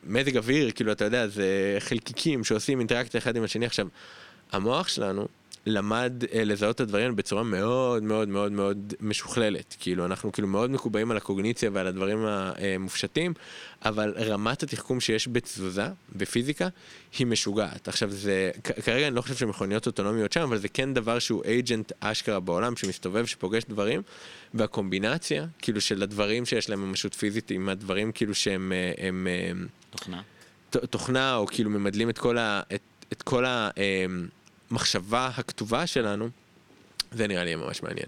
מזג 0.03 0.37
אוויר, 0.37 0.71
כאילו 0.71 0.91
אתה 0.91 1.05
יודע, 1.05 1.27
זה 1.27 1.77
חלקיקים 1.79 2.43
שעושים 2.43 2.79
אינטראקציה 2.79 3.17
אחד 3.17 3.35
עם 3.35 3.43
השני. 3.43 3.65
עכשיו, 3.65 3.87
המוח 4.51 4.87
שלנו 4.87 5.27
למד 5.65 6.13
אה, 6.33 6.43
לזהות 6.43 6.75
את 6.75 6.81
הדברים 6.81 7.15
בצורה 7.15 7.43
מאוד 7.43 8.03
מאוד 8.03 8.27
מאוד 8.27 8.51
מאוד 8.51 8.93
משוכללת. 9.01 9.75
כאילו, 9.79 10.05
אנחנו 10.05 10.31
כאילו 10.31 10.47
מאוד 10.47 10.71
מקובעים 10.71 11.11
על 11.11 11.17
הקוגניציה 11.17 11.69
ועל 11.73 11.87
הדברים 11.87 12.17
המופשטים, 12.25 13.33
אבל 13.85 14.13
רמת 14.17 14.63
התחכום 14.63 14.99
שיש 14.99 15.27
בתזוזה, 15.31 15.87
בפיזיקה, 16.15 16.67
היא 17.19 17.27
משוגעת. 17.27 17.87
עכשיו, 17.87 18.09
זה, 18.11 18.51
כרגע 18.85 19.07
אני 19.07 19.15
לא 19.15 19.21
חושב 19.21 19.35
שמכוניות 19.35 19.87
אוטונומיות 19.87 20.31
שם, 20.31 20.41
אבל 20.41 20.57
זה 20.57 20.67
כן 20.67 20.93
דבר 20.93 21.19
שהוא 21.19 21.43
אייג'נט 21.45 21.91
אשכרה 21.99 22.39
בעולם, 22.39 22.75
שמסתובב, 22.75 23.25
שפוגש 23.25 23.63
דברים, 23.69 24.01
והקומבינציה, 24.53 25.45
כאילו, 25.59 25.81
של 25.81 26.03
הדברים 26.03 26.45
שיש 26.45 26.69
להם 26.69 26.81
ממשות 26.89 27.13
פיזית 27.13 27.51
עם 27.51 27.69
הדברים 27.69 28.11
כאילו 28.11 28.35
שהם... 28.35 28.71
אה, 28.75 29.07
הם, 29.07 29.27
אה, 29.29 29.51
תוכנה. 29.89 30.21
ת- 30.69 30.77
תוכנה 30.77 31.35
או 31.35 31.47
כאילו 31.47 31.69
ממדלים 31.69 32.09
את 32.09 32.17
כל, 32.17 32.37
ה, 32.37 32.61
את, 32.75 32.81
את 33.11 33.21
כל 33.21 33.45
המחשבה 34.71 35.31
הכתובה 35.37 35.87
שלנו, 35.87 36.29
זה 37.11 37.27
נראה 37.27 37.43
לי 37.43 37.55
ממש 37.55 37.83
מעניין. 37.83 38.05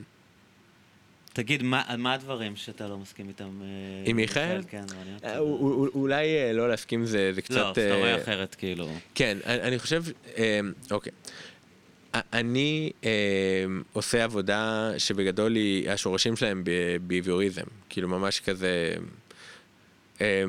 תגיד, 1.34 1.64
מה 1.64 1.84
מה 1.98 2.14
הדברים 2.14 2.56
שאתה 2.56 2.88
לא 2.88 2.98
מסכים 2.98 3.28
איתם? 3.28 3.62
אה, 3.62 3.68
עם 4.06 4.16
מיכאל? 4.16 4.62
כן. 4.70 4.84
אה, 5.24 5.38
אול- 5.38 5.60
אול- 5.62 5.90
אולי 5.96 6.26
אה, 6.38 6.54
לא 6.54 6.70
להסכים 6.70 7.06
זה, 7.06 7.32
זה 7.34 7.42
קצת... 7.42 7.56
לא, 7.56 7.72
אתה 7.72 7.82
אה, 7.82 7.96
רואה 7.98 8.22
אחרת, 8.24 8.56
כאילו. 8.56 8.90
כן, 9.16 9.38
אני, 9.46 9.62
אני 9.62 9.80
חושב, 9.80 10.04
אה, 10.38 10.60
אוקיי. 10.92 11.12
אני 12.14 12.92
אה, 13.04 13.10
עושה 13.94 14.24
עבודה 14.24 14.92
שבגדול 14.98 15.56
היא, 15.56 15.90
השורשים 15.90 16.36
שלהם 16.36 16.64
ב- 16.64 16.70
ביביוריזם, 17.02 17.64
כאילו 17.90 18.08
ממש 18.08 18.40
כזה... 18.40 18.94
אה, 20.22 20.44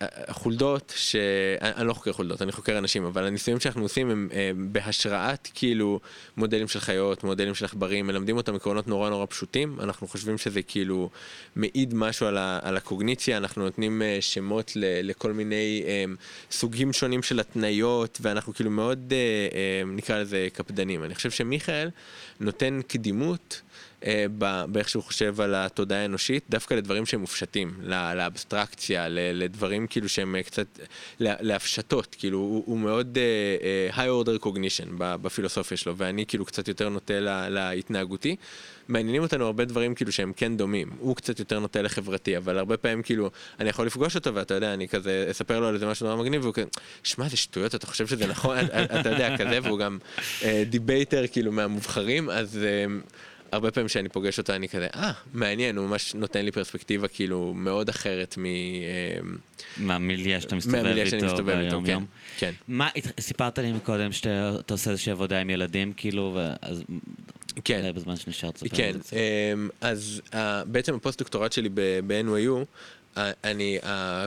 החולדות, 0.00 0.92
ש... 0.96 1.16
אני 1.60 1.86
לא 1.86 1.92
חוקר 1.92 2.12
חולדות, 2.12 2.42
אני 2.42 2.52
חוקר 2.52 2.78
אנשים, 2.78 3.04
אבל 3.04 3.24
הניסויים 3.24 3.60
שאנחנו 3.60 3.82
עושים 3.82 4.10
הם 4.10 4.28
אה, 4.32 4.50
בהשראת 4.56 5.48
כאילו 5.54 6.00
מודלים 6.36 6.68
של 6.68 6.80
חיות, 6.80 7.24
מודלים 7.24 7.54
של 7.54 7.64
עכברים, 7.64 8.06
מלמדים 8.06 8.36
אותם 8.36 8.54
עקרונות 8.54 8.88
נורא 8.88 9.10
נורא 9.10 9.26
פשוטים, 9.26 9.80
אנחנו 9.80 10.08
חושבים 10.08 10.38
שזה 10.38 10.62
כאילו 10.62 11.10
מעיד 11.56 11.94
משהו 11.94 12.26
על, 12.26 12.38
ה... 12.38 12.58
על 12.62 12.76
הקוגניציה, 12.76 13.36
אנחנו 13.36 13.64
נותנים 13.64 14.02
אה, 14.02 14.18
שמות 14.20 14.72
ל... 14.76 14.84
לכל 15.02 15.32
מיני 15.32 15.82
אה, 15.86 16.04
סוגים 16.50 16.92
שונים 16.92 17.22
של 17.22 17.40
התניות, 17.40 18.18
ואנחנו 18.22 18.54
כאילו 18.54 18.70
מאוד, 18.70 19.12
נקרא 19.86 20.18
לזה 20.18 20.48
קפדנים. 20.52 21.04
אני 21.04 21.14
חושב 21.14 21.30
שמיכאל 21.30 21.88
נותן 22.40 22.80
קדימות. 22.88 23.62
אה, 24.06 24.26
באיך 24.68 24.88
שהוא 24.88 25.02
חושב 25.02 25.40
על 25.40 25.54
התודעה 25.54 25.98
האנושית, 26.02 26.44
דווקא 26.50 26.74
לדברים 26.74 27.06
שהם 27.06 27.20
מופשטים, 27.20 27.74
לאבסטרקציה, 28.14 29.06
לדברים 29.08 29.86
כאילו 29.86 30.08
שהם 30.08 30.36
אה, 30.36 30.42
קצת, 30.42 30.66
לה- 31.20 31.34
להפשטות, 31.40 32.16
כאילו 32.18 32.38
הוא, 32.38 32.62
הוא 32.66 32.78
מאוד 32.78 33.18
uh, 33.90 33.94
high 33.96 34.24
order 34.26 34.44
cognition 34.44 34.88
בפילוסופיה 34.98 35.76
שלו, 35.76 35.96
ואני 35.96 36.26
כאילו 36.26 36.44
קצת 36.44 36.68
יותר 36.68 36.88
נוטה 36.88 37.20
לה- 37.20 37.48
להתנהגותי. 37.48 38.36
מעניינים 38.88 39.22
אותנו 39.22 39.44
הרבה 39.46 39.64
דברים 39.64 39.94
כאילו 39.94 40.12
שהם 40.12 40.32
כן 40.36 40.56
דומים, 40.56 40.90
הוא 40.98 41.16
קצת 41.16 41.38
יותר 41.38 41.58
נוטה 41.58 41.82
לחברתי, 41.82 42.36
אבל 42.36 42.58
הרבה 42.58 42.76
פעמים 42.76 43.02
כאילו, 43.02 43.30
אני 43.60 43.68
יכול 43.68 43.86
לפגוש 43.86 44.14
אותו 44.14 44.34
ואתה 44.34 44.54
יודע, 44.54 44.74
אני 44.74 44.88
כזה 44.88 45.26
אספר 45.30 45.60
לו 45.60 45.66
על 45.68 45.74
איזה 45.74 45.86
משהו 45.86 46.06
נורא 46.06 46.22
מגניב, 46.22 46.42
והוא 46.42 46.54
כזה, 46.54 46.66
שמע 47.02 47.28
זה 47.28 47.36
שטויות, 47.36 47.74
אתה 47.74 47.86
חושב 47.86 48.06
שזה 48.06 48.26
נכון, 48.26 48.56
אתה 49.00 49.08
יודע, 49.10 49.36
כזה, 49.38 49.58
והוא 49.62 49.78
גם 49.78 49.98
debater 50.70 51.24
כאילו 51.32 51.52
מהמובחרים, 51.52 52.30
אז... 52.30 52.58
Uh, 52.62 53.04
הרבה 53.54 53.70
פעמים 53.70 53.88
שאני 53.88 54.08
פוגש 54.08 54.38
אותו 54.38 54.52
אני 54.52 54.68
כזה, 54.68 54.86
אה, 54.94 55.12
מעניין, 55.34 55.76
הוא 55.76 55.86
ממש 55.88 56.14
נותן 56.14 56.44
לי 56.44 56.52
פרספקטיבה 56.52 57.08
כאילו 57.08 57.52
מאוד 57.56 57.88
אחרת 57.88 58.34
מ... 58.38 58.44
אה, 58.46 58.50
מהמילייה 59.76 60.40
שאתה 60.40 60.56
מסתובב 60.56 60.84
איתו 61.48 61.80
ביום 61.80 61.84
כן. 61.84 61.92
יום. 61.92 62.06
כן. 62.38 62.52
מה, 62.68 62.88
הת- 62.96 63.20
סיפרת 63.20 63.58
לי 63.58 63.72
מקודם 63.72 64.12
שאתה 64.12 64.52
אתה 64.60 64.74
עושה 64.74 64.90
איזושהי 64.90 65.12
עבודה 65.12 65.40
עם 65.40 65.50
ילדים, 65.50 65.92
כאילו, 65.96 66.32
ואז... 66.34 66.82
כן. 67.64 67.80
אולי 67.80 67.92
בזמן 67.92 68.16
שנשאר 68.16 68.50
תספר 68.50 68.76
כן. 68.76 68.92
אמ, 69.12 69.68
אז 69.80 70.20
בעצם 70.66 70.94
הפוסט-דוקטורט 70.94 71.52
שלי 71.52 71.68
ב-NYU 72.06 72.64
אני, 73.16 73.78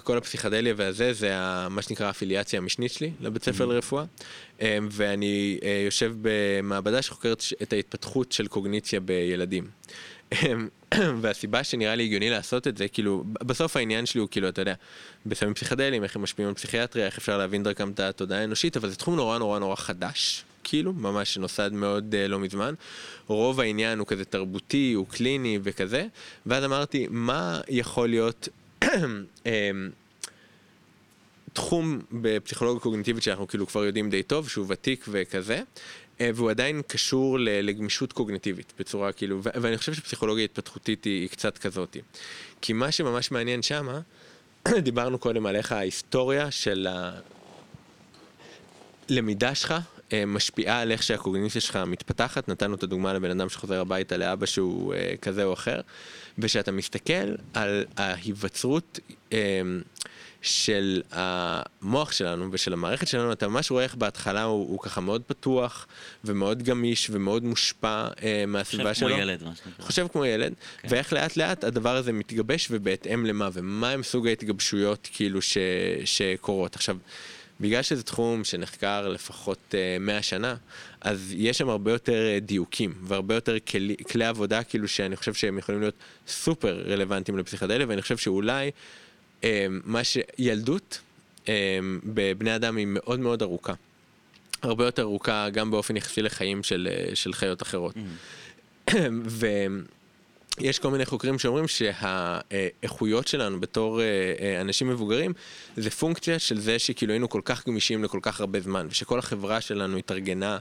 כל 0.04 0.18
הפסיכדליה 0.18 0.74
והזה, 0.78 1.14
זה 1.14 1.34
מה 1.70 1.82
שנקרא 1.82 2.08
האפיליאציה 2.08 2.60
המשנית 2.60 2.92
שלי 2.92 3.12
לבית 3.22 3.44
ספר 3.44 3.64
mm-hmm. 3.64 3.68
לרפואה, 3.68 4.04
ואני 4.92 5.60
יושב 5.86 6.14
במעבדה 6.22 7.02
שחוקרת 7.02 7.44
את 7.62 7.74
ההתפתחות 7.74 8.32
של 8.32 8.48
קוגניציה 8.48 9.00
בילדים. 9.00 9.68
והסיבה 11.22 11.64
שנראה 11.64 11.96
לי 11.96 12.04
הגיוני 12.04 12.30
לעשות 12.30 12.68
את 12.68 12.78
זה, 12.78 12.88
כאילו, 12.88 13.24
בסוף 13.28 13.78
העניין 13.78 14.06
שלי 14.06 14.22
הוא 14.22 14.28
כאילו, 14.32 14.50
אתה 14.50 14.62
יודע, 14.62 14.74
בסמים 15.26 15.54
פסיכדליים, 15.54 16.04
איך 16.04 16.16
הם 16.16 16.22
משפיעים 16.22 16.50
על 16.50 16.56
פסיכיאטריה, 16.56 17.06
איך 17.06 17.18
אפשר 17.18 17.38
להבין 17.38 17.64
דרכם 17.64 17.90
את 17.90 18.00
התודעה 18.00 18.40
האנושית, 18.40 18.78
אבל 18.78 18.90
זה 18.90 18.96
תחום 18.96 19.16
נורא 19.16 19.38
נורא 19.38 19.60
נורא 19.60 19.76
חדש, 19.76 20.44
כאילו, 20.64 20.94
ממש 20.94 21.38
נוסד 21.38 21.74
מאוד 21.74 22.16
uh, 22.16 22.28
לא 22.28 22.40
מזמן. 22.40 22.74
רוב 23.28 23.60
העניין 23.60 24.00
הוא 24.00 24.08
כזה 24.08 24.26
תרבותי, 24.26 24.94
הוא 24.94 25.08
קליני 25.08 25.60
וכזה, 25.64 26.06
ואז 26.46 26.64
אמרתי, 26.64 27.08
מה 27.10 27.62
יכול 27.70 28.10
להיות... 28.10 28.50
אמ, 29.46 29.90
תחום 31.54 32.00
בפסיכולוגיה 32.12 32.82
קוגניטיבית 32.82 33.24
שאנחנו 33.24 33.48
כאילו 33.48 33.68
כבר 33.68 33.86
יודעים 33.86 34.10
די 34.10 34.24
טוב, 34.24 34.50
שהוא 34.50 34.66
ותיק 34.70 35.06
וכזה, 35.10 35.62
אה, 36.22 36.30
והוא 36.36 36.50
עדיין 36.50 36.82
קשור 36.88 37.38
לגמישות 37.40 38.14
קוגניטיבית 38.14 38.74
בצורה 38.80 39.12
כאילו, 39.12 39.40
ואני 39.44 39.78
חושב 39.78 39.94
שפסיכולוגיה 39.94 40.46
התפתחותית 40.46 41.04
היא, 41.04 41.22
היא 41.22 41.30
קצת 41.30 41.58
כזאתי. 41.58 42.02
כי 42.62 42.74
מה 42.74 42.92
שממש 42.92 43.32
מעניין 43.32 43.62
שמה, 43.62 44.00
דיברנו 44.78 45.20
קודם 45.20 45.46
על 45.46 45.56
איך 45.56 45.72
ההיסטוריה 45.72 46.52
של 46.52 46.88
הלמידה 49.10 49.56
שלך 49.56 49.76
אה, 50.14 50.26
משפיעה 50.26 50.82
על 50.82 50.92
איך 50.92 51.04
שהקוגניציה 51.04 51.62
שלך 51.62 51.76
מתפתחת, 51.76 52.50
נתנו 52.50 52.76
את 52.76 52.84
הדוגמה 52.84 53.14
לבן 53.14 53.32
אדם 53.32 53.50
שחוזר 53.50 53.82
הביתה 53.82 54.18
לאבא 54.18 54.46
שהוא 54.46 54.94
אה, 54.94 55.14
כזה 55.22 55.44
או 55.44 55.54
אחר, 55.54 55.82
ושאתה 56.38 56.72
מסתכל 56.72 57.36
על 57.54 57.86
ההיווצרות 57.98 59.00
של 60.42 61.02
המוח 61.12 62.12
שלנו 62.12 62.48
ושל 62.52 62.74
המערכת 62.74 63.08
שלנו, 63.08 63.32
אתה 63.32 63.48
ממש 63.48 63.72
רואה 63.72 63.84
איך 63.84 63.96
בהתחלה 63.96 64.44
הוא, 64.44 64.70
הוא 64.70 64.80
ככה 64.80 65.02
מאוד 65.02 65.22
פתוח 65.28 65.88
ומאוד 66.24 66.64
גמיש 66.64 67.10
ומאוד 67.12 67.44
מושפע 67.44 68.08
אה, 68.24 68.44
מהסביבה 68.48 68.94
שלו. 68.94 69.08
חושב 69.10 69.18
כמו 69.18 69.24
ילד, 69.24 69.44
מה 69.44 69.52
שנקרא. 69.56 69.86
חושב 69.86 70.08
כמו 70.12 70.26
ילד, 70.26 70.54
כן. 70.82 70.88
ואיך 70.92 71.14
לאט 71.14 71.38
לאט 71.38 71.64
הדבר 71.64 71.96
הזה 71.96 72.14
מתגבש 72.14 72.68
ובהתאם 72.72 73.26
למה, 73.26 73.50
ומה 73.54 73.90
הם 73.90 74.04
סוג 74.04 74.28
ההתגבשויות 74.28 75.10
כאילו 75.14 75.42
ש, 75.42 75.58
שקורות. 76.06 76.76
עכשיו, 76.76 76.98
בגלל 77.60 77.82
שזה 77.82 78.04
תחום 78.04 78.44
שנחקר 78.44 79.08
לפחות 79.08 79.58
uh, 79.72 79.76
אה, 79.76 79.98
100 80.00 80.22
שנה, 80.22 80.56
אז 81.02 81.34
יש 81.38 81.58
שם 81.58 81.70
הרבה 81.70 81.92
יותר 81.92 82.26
uh, 82.38 82.46
דיוקים 82.46 82.94
והרבה 83.04 83.36
יותר 83.36 83.60
כלי, 83.60 83.96
כלי 84.12 84.26
עבודה 84.26 84.64
כאילו 84.64 84.88
שאני 84.88 85.16
חושב 85.16 85.34
שהם 85.34 85.58
יכולים 85.58 85.82
להיות 85.82 85.96
סופר 86.28 86.84
רלוונטיים 86.88 87.38
לפסיכדליה, 87.38 87.88
ואני 87.90 88.02
חושב 88.02 88.18
שאולי... 88.18 88.72
אמ, 89.44 89.82
מה 89.86 90.02
שילדות 90.04 91.00
אמ, 91.48 91.54
בבני 92.04 92.56
אדם 92.56 92.78
היא 92.78 92.88
מאוד 92.90 93.20
מאוד 93.20 93.42
ארוכה. 93.42 93.74
הרבה 94.62 94.86
יותר 94.86 95.02
ארוכה 95.02 95.50
גם 95.50 95.72
באופן 95.72 95.98
יחסי 95.98 96.22
לחיים 96.22 96.64
של, 96.64 96.88
אה, 96.92 97.16
של 97.16 97.34
חיות 97.34 97.62
אחרות. 97.62 97.96
Mm. 98.88 98.92
ויש 100.58 100.80
כל 100.80 100.92
מיני 100.92 101.06
חוקרים 101.06 101.40
שאומרים 101.40 101.66
שהאיכויות 101.68 103.28
שלנו 103.28 103.60
בתור 103.60 104.02
אה, 104.02 104.06
אה, 104.40 104.62
אנשים 104.62 104.90
מבוגרים 104.90 105.34
זה 105.78 105.90
פונקציה 105.90 106.40
של 106.40 106.60
זה 106.60 106.80
שכאילו 106.80 107.14
היינו 107.14 107.30
כל 107.30 107.42
כך 107.46 107.68
גמישים 107.68 108.04
לכל 108.04 108.20
כך 108.22 108.40
הרבה 108.40 108.60
זמן 108.60 108.88
ושכל 108.90 109.20
החברה 109.20 109.62
שלנו 109.62 109.98
התארגנה 109.98 110.58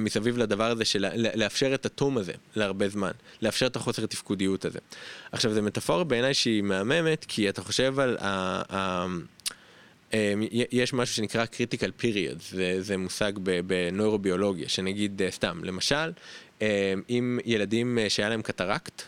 מסביב 0.00 0.38
לדבר 0.38 0.70
הזה 0.70 0.84
של 0.84 1.06
לאפשר 1.34 1.74
את 1.74 1.86
התום 1.86 2.18
הזה 2.18 2.32
להרבה 2.56 2.88
זמן, 2.88 3.10
לאפשר 3.42 3.66
את 3.66 3.76
החוסר 3.76 4.06
תפקודיות 4.06 4.64
הזה. 4.64 4.78
עכשיו 5.32 5.52
זה 5.52 5.62
מטאפורה 5.62 6.04
בעיניי 6.04 6.34
שהיא 6.34 6.62
מהממת 6.62 7.24
כי 7.28 7.48
אתה 7.48 7.62
חושב 7.62 8.00
על. 8.00 8.16
ה 8.20 9.06
יש 10.72 10.92
משהו 10.92 11.14
שנקרא 11.14 11.44
critical 11.44 12.02
period, 12.02 12.42
זה, 12.50 12.82
זה 12.82 12.96
מושג 12.96 13.32
בנוירוביולוגיה, 13.66 14.68
שנגיד 14.68 15.22
סתם, 15.30 15.60
למשל, 15.64 16.12
אם 17.10 17.38
ילדים 17.44 17.98
שהיה 18.08 18.28
להם 18.28 18.42
קטרקט, 18.42 19.02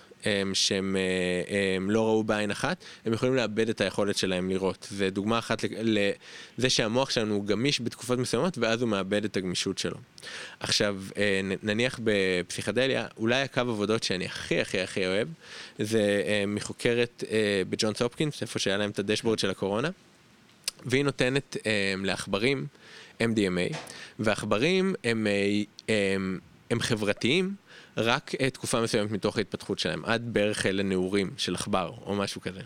שהם 0.54 0.96
לא 1.90 2.06
ראו 2.06 2.24
בעין 2.24 2.50
אחת, 2.50 2.84
הם 3.04 3.12
יכולים 3.12 3.34
לאבד 3.34 3.68
את 3.68 3.80
היכולת 3.80 4.16
שלהם 4.16 4.50
לראות. 4.50 4.86
זה 4.90 5.10
דוגמה 5.10 5.38
אחת 5.38 5.64
לזה 5.82 6.70
שהמוח 6.70 7.10
שלנו 7.10 7.34
הוא 7.34 7.46
גמיש 7.46 7.80
בתקופות 7.80 8.18
מסוימות, 8.18 8.58
ואז 8.58 8.82
הוא 8.82 8.88
מאבד 8.88 9.24
את 9.24 9.36
הגמישות 9.36 9.78
שלו. 9.78 9.96
עכשיו, 10.60 10.96
אה, 11.16 11.40
נניח 11.62 12.00
בפסיכדליה, 12.04 13.06
אולי 13.16 13.42
הקו 13.42 13.60
עבודות 13.60 14.02
שאני 14.02 14.24
הכי 14.24 14.60
הכי 14.60 14.80
הכי 14.80 15.06
אוהב, 15.06 15.28
זה 15.78 16.22
אה, 16.26 16.44
מחוקרת 16.46 17.24
אה, 17.30 17.62
בג'ונס 17.68 18.02
הופקינס, 18.02 18.42
איפה 18.42 18.58
שהיה 18.58 18.76
להם 18.76 18.90
את 18.90 18.98
הדשבורד 18.98 19.38
של 19.38 19.50
הקורונה, 19.50 19.90
והיא 20.86 21.04
נותנת 21.04 21.56
לעכברים 22.04 22.66
MDMA, 23.20 23.76
ועכברים 24.18 24.94
הם, 25.04 25.26
הם, 25.88 26.38
הם 26.70 26.80
חברתיים. 26.80 27.54
רק 27.96 28.30
uh, 28.34 28.50
תקופה 28.50 28.80
מסוימת 28.80 29.10
מתוך 29.10 29.38
ההתפתחות 29.38 29.78
שלהם, 29.78 30.04
עד 30.04 30.22
בערך 30.24 30.66
לנעורים 30.66 31.30
של 31.36 31.54
עכבר 31.54 31.92
או 32.06 32.14
משהו 32.14 32.40
כזה. 32.40 32.60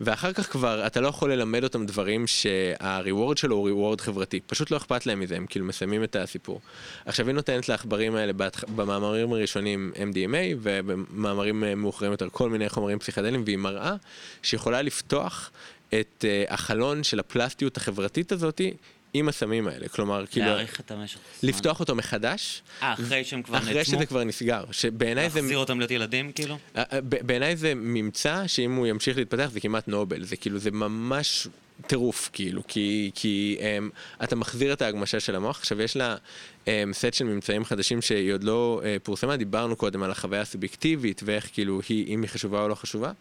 ואחר 0.00 0.32
כך 0.32 0.52
כבר 0.52 0.86
אתה 0.86 1.00
לא 1.00 1.08
יכול 1.08 1.32
ללמד 1.32 1.64
אותם 1.64 1.86
דברים 1.86 2.26
שהריוורד 2.26 3.38
שלו 3.38 3.56
הוא 3.56 3.66
ריוורד 3.66 4.00
חברתי, 4.00 4.40
פשוט 4.46 4.70
לא 4.70 4.76
אכפת 4.76 5.06
להם 5.06 5.20
מזה, 5.20 5.36
הם 5.36 5.46
כאילו 5.46 5.64
מסיימים 5.64 6.04
את 6.04 6.16
הסיפור. 6.16 6.60
עכשיו 7.04 7.26
היא 7.26 7.34
נותנת 7.34 7.68
לעכברים 7.68 8.14
האלה 8.14 8.32
במאמרים 8.76 9.32
הראשונים 9.32 9.92
MDMA 9.94 10.56
ובמאמרים 10.62 11.64
אה, 11.64 11.74
מאוחרים 11.74 12.12
יותר 12.12 12.28
כל 12.32 12.50
מיני 12.50 12.68
חומרים 12.68 12.98
פסיכדליים 12.98 13.42
והיא 13.46 13.58
מראה 13.58 13.94
שיכולה 14.42 14.82
לפתוח 14.82 15.50
את 15.88 16.24
uh, 16.24 16.52
החלון 16.52 17.02
של 17.02 17.20
הפלסטיות 17.20 17.76
החברתית 17.76 18.32
הזאתי 18.32 18.74
עם 19.14 19.28
הסמים 19.28 19.68
האלה, 19.68 19.88
כלומר, 19.88 20.24
כאילו... 20.26 20.46
להאריך 20.46 20.80
את 20.80 20.90
המשך 20.90 21.18
הזמן. 21.38 21.48
לפתוח 21.48 21.80
אותו 21.80 21.94
מחדש. 21.94 22.62
אה, 22.82 22.92
אחרי 22.92 23.24
שהם 23.24 23.42
כבר 23.42 23.58
נעצמו? 23.58 23.70
אחרי 23.70 23.84
שזה 23.84 24.06
כבר 24.06 24.24
נסגר. 24.24 24.64
שבעיניי 24.70 25.30
זה... 25.30 25.40
להחזיר 25.40 25.58
אותם 25.58 25.78
להיות 25.78 25.90
ילדים, 25.90 26.32
כאילו? 26.32 26.58
אה, 26.76 26.82
אה, 26.92 27.00
בעיניי 27.00 27.56
זה 27.56 27.74
ממצא 27.74 28.46
שאם 28.46 28.74
הוא 28.74 28.86
ימשיך 28.86 29.16
להתפתח 29.16 29.50
זה 29.52 29.60
כמעט 29.60 29.88
נובל. 29.88 30.24
זה 30.24 30.36
כאילו, 30.36 30.58
זה 30.58 30.70
ממש 30.70 31.48
טירוף, 31.86 32.30
כאילו, 32.32 32.62
כי, 32.68 33.10
כי 33.14 33.58
um, 33.60 34.24
אתה 34.24 34.36
מחזיר 34.36 34.72
את 34.72 34.82
ההגמשה 34.82 35.20
של 35.20 35.36
המוח. 35.36 35.58
עכשיו, 35.58 35.82
יש 35.82 35.96
לה 35.96 36.16
um, 36.64 36.68
סט 36.92 37.14
של 37.14 37.24
ממצאים 37.24 37.64
חדשים 37.64 38.02
שהיא 38.02 38.32
עוד 38.32 38.44
לא 38.44 38.82
uh, 38.82 39.04
פורסמה, 39.04 39.36
דיברנו 39.36 39.76
קודם 39.76 40.02
על 40.02 40.10
החוויה 40.10 40.40
הסובייקטיבית 40.40 41.22
ואיך 41.24 41.48
כאילו 41.52 41.80
היא, 41.88 42.14
אם 42.14 42.22
היא 42.22 42.30
חשובה 42.30 42.62
או 42.62 42.68
לא 42.68 42.74
חשובה. 42.74 43.12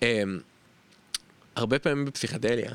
Um, 0.00 0.04
הרבה 1.56 1.78
פעמים 1.78 2.04
בפסיכדליה, 2.04 2.70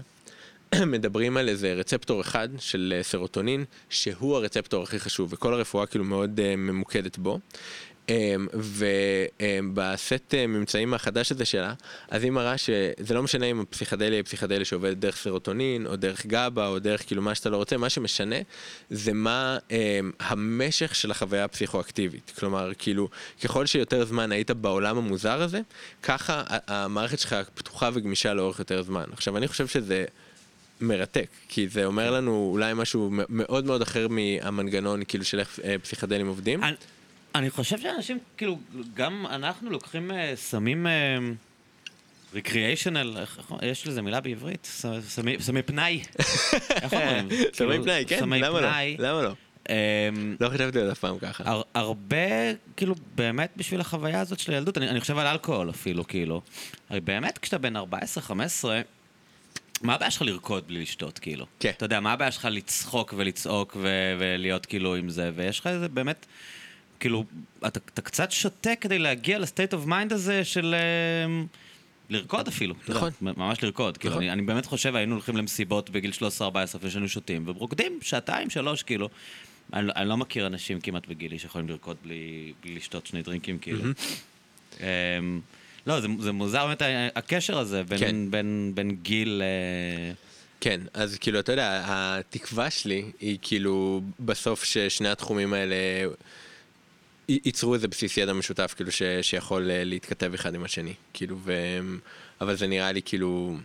מדברים 0.85 1.37
על 1.37 1.49
איזה 1.49 1.73
רצפטור 1.73 2.21
אחד 2.21 2.49
של 2.59 2.93
אה, 2.97 3.03
סרוטונין, 3.03 3.65
שהוא 3.89 4.35
הרצפטור 4.35 4.83
הכי 4.83 4.99
חשוב, 4.99 5.33
וכל 5.33 5.53
הרפואה 5.53 5.85
כאילו 5.85 6.03
מאוד 6.05 6.39
uh, 6.39 6.55
ממוקדת 6.57 7.17
בו. 7.17 7.39
Um, 8.07 8.11
ובסט 8.53 10.33
uh, 10.33 10.47
ממצאים 10.47 10.93
החדש 10.93 11.31
הזה 11.31 11.45
שלה, 11.45 11.73
אז 12.09 12.23
היא 12.23 12.31
מראה 12.31 12.57
שזה 12.57 13.13
לא 13.13 13.23
משנה 13.23 13.45
אם 13.45 13.59
הפסיכדליה 13.59 14.17
היא 14.17 14.23
פסיכדליה 14.23 14.65
שעובדת 14.65 14.97
דרך 14.97 15.15
סרוטונין, 15.17 15.87
או 15.87 15.95
דרך 15.95 16.25
גבה, 16.25 16.67
או 16.67 16.79
דרך 16.79 17.07
כאילו 17.07 17.21
מה 17.21 17.35
שאתה 17.35 17.49
לא 17.49 17.57
רוצה, 17.57 17.77
מה 17.77 17.89
שמשנה 17.89 18.35
זה 18.89 19.13
מה 19.13 19.57
um, 19.69 19.73
המשך 20.19 20.95
של 20.95 21.11
החוויה 21.11 21.43
הפסיכואקטיבית. 21.43 22.31
כלומר, 22.39 22.71
כאילו, 22.77 23.09
ככל 23.43 23.65
שיותר 23.65 24.05
זמן 24.05 24.31
היית 24.31 24.51
בעולם 24.51 24.97
המוזר 24.97 25.41
הזה, 25.41 25.61
ככה 26.03 26.43
המערכת 26.67 27.19
שלך 27.19 27.35
פתוחה 27.55 27.89
וגמישה 27.93 28.33
לאורך 28.33 28.59
יותר 28.59 28.83
זמן. 28.83 29.05
עכשיו, 29.13 29.37
אני 29.37 29.47
חושב 29.47 29.67
שזה... 29.67 30.05
מרתק, 30.81 31.27
כי 31.49 31.67
זה 31.67 31.85
אומר 31.85 32.11
לנו 32.11 32.49
אולי 32.51 32.73
משהו 32.73 33.09
מאוד 33.29 33.65
מאוד 33.65 33.81
אחר 33.81 34.07
מהמנגנון 34.07 35.03
כאילו 35.07 35.25
של 35.25 35.39
איך 35.39 35.59
אה, 35.63 35.75
פסיכדלים 35.79 36.27
עובדים. 36.27 36.63
אני, 36.63 36.75
אני 37.35 37.49
חושב 37.49 37.77
שאנשים, 37.79 38.17
כאילו, 38.37 38.59
גם 38.93 39.25
אנחנו 39.29 39.69
לוקחים 39.69 40.11
אה, 40.11 40.33
סמים 40.35 40.87
ריקריאיישנל, 42.33 43.17
יש 43.61 43.87
לזה 43.87 44.01
מילה 44.01 44.21
בעברית? 44.21 44.81
סמי 45.39 45.61
פנאי. 45.65 46.01
איך 46.81 46.93
אומרים? 46.93 47.29
סמי 47.29 47.51
כאילו, 47.53 47.83
פנאי, 47.83 48.05
כן, 48.07 48.29
למה 48.29 48.61
לא? 48.61 48.69
למה 48.97 49.21
לא? 49.21 49.33
אמ, 49.69 50.35
לא 50.39 50.49
חשבתי 50.49 50.79
על 50.79 50.85
זה 50.85 50.91
אף 50.91 50.99
פעם 50.99 51.19
ככה. 51.19 51.61
הרבה, 51.73 52.53
כאילו, 52.77 52.95
באמת 53.15 53.51
בשביל 53.57 53.81
החוויה 53.81 54.21
הזאת 54.21 54.39
של 54.39 54.53
הילדות, 54.53 54.77
אני 54.77 54.99
חושב 54.99 55.17
על 55.17 55.27
אלכוהול 55.27 55.69
אפילו, 55.69 56.07
כאילו. 56.07 56.41
הרי 56.89 56.99
באמת 56.99 57.37
כשאתה 57.37 57.57
בן 57.57 57.75
14-15, 57.75 57.79
מה 59.81 59.93
הבעיה 59.95 60.11
שלך 60.11 60.21
לרקוד 60.21 60.67
בלי 60.67 60.81
לשתות, 60.81 61.19
כאילו? 61.19 61.45
כן. 61.59 61.69
אתה 61.69 61.85
יודע, 61.85 61.99
מה 61.99 62.13
הבעיה 62.13 62.31
שלך 62.31 62.47
לצחוק 62.51 63.13
ולצעוק 63.17 63.77
ו- 63.79 64.15
ולהיות 64.19 64.65
כאילו 64.65 64.95
עם 64.95 65.09
זה, 65.09 65.31
ויש 65.35 65.59
לך 65.59 65.67
איזה 65.67 65.89
באמת, 65.89 66.25
כאילו, 66.99 67.25
אתה, 67.67 67.79
אתה 67.93 68.01
קצת 68.01 68.31
שותה 68.31 68.75
כדי 68.81 68.99
להגיע 68.99 69.39
ל 69.39 69.45
state 69.45 69.73
of 69.73 69.85
mind 69.85 70.13
הזה 70.13 70.45
של... 70.45 70.75
uh, 70.75 71.47
לרקוד 72.09 72.47
אפילו, 72.47 72.75
נכון. 72.87 73.11
יודע, 73.21 73.31
ממש 73.37 73.63
לרקוד. 73.63 73.97
כאילו, 73.97 74.11
נכון. 74.11 74.21
כאילו, 74.21 74.33
אני, 74.33 74.39
אני 74.39 74.47
באמת 74.47 74.65
חושב, 74.65 74.95
היינו 74.95 75.15
הולכים 75.15 75.37
למסיבות 75.37 75.89
בגיל 75.89 76.11
13-14 76.39 76.43
וישנו 76.81 77.07
שותים, 77.07 77.43
ורוקדים 77.45 77.99
שעתיים, 78.01 78.49
שלוש, 78.49 78.83
כאילו. 78.83 79.09
אני, 79.73 79.91
אני 79.95 80.09
לא 80.09 80.17
מכיר 80.17 80.47
אנשים 80.47 80.81
כמעט 80.81 81.07
בגילי 81.07 81.39
שיכולים 81.39 81.69
לרקוד 81.69 81.97
בלי, 82.03 82.53
בלי 82.63 82.75
לשתות 82.75 83.05
שני 83.05 83.21
דרינקים, 83.21 83.59
כאילו. 83.59 83.83
Mm-hmm. 83.83 84.83
לא, 85.89 85.99
זה, 86.01 86.07
זה 86.19 86.31
מוזר 86.31 86.65
באמת 86.67 86.81
הקשר 87.15 87.59
הזה 87.59 87.83
בין, 87.83 87.99
כן. 87.99 88.31
בין, 88.31 88.71
בין 88.75 88.91
גיל... 88.91 89.41
אה, 89.45 90.13
כן, 90.61 90.81
אז 90.93 91.17
כאילו, 91.17 91.39
אתה 91.39 91.51
יודע, 91.51 91.83
התקווה 91.87 92.69
שלי 92.69 93.11
היא 93.19 93.37
כאילו 93.41 94.01
בסוף 94.19 94.63
ששני 94.63 95.09
התחומים 95.09 95.53
האלה 95.53 95.75
ייצרו 97.29 97.73
איזה 97.73 97.87
בסיס 97.87 98.17
ידע 98.17 98.33
משותף, 98.33 98.73
כאילו, 98.75 98.91
ש, 98.91 99.01
שיכול 99.21 99.71
אה, 99.71 99.83
להתכתב 99.83 100.33
אחד 100.33 100.55
עם 100.55 100.63
השני, 100.63 100.93
כאילו, 101.13 101.37
ו... 101.43 101.53
אבל 102.41 102.55
זה 102.55 102.67
נראה 102.67 102.91
לי 102.91 103.01
כאילו... 103.01 103.57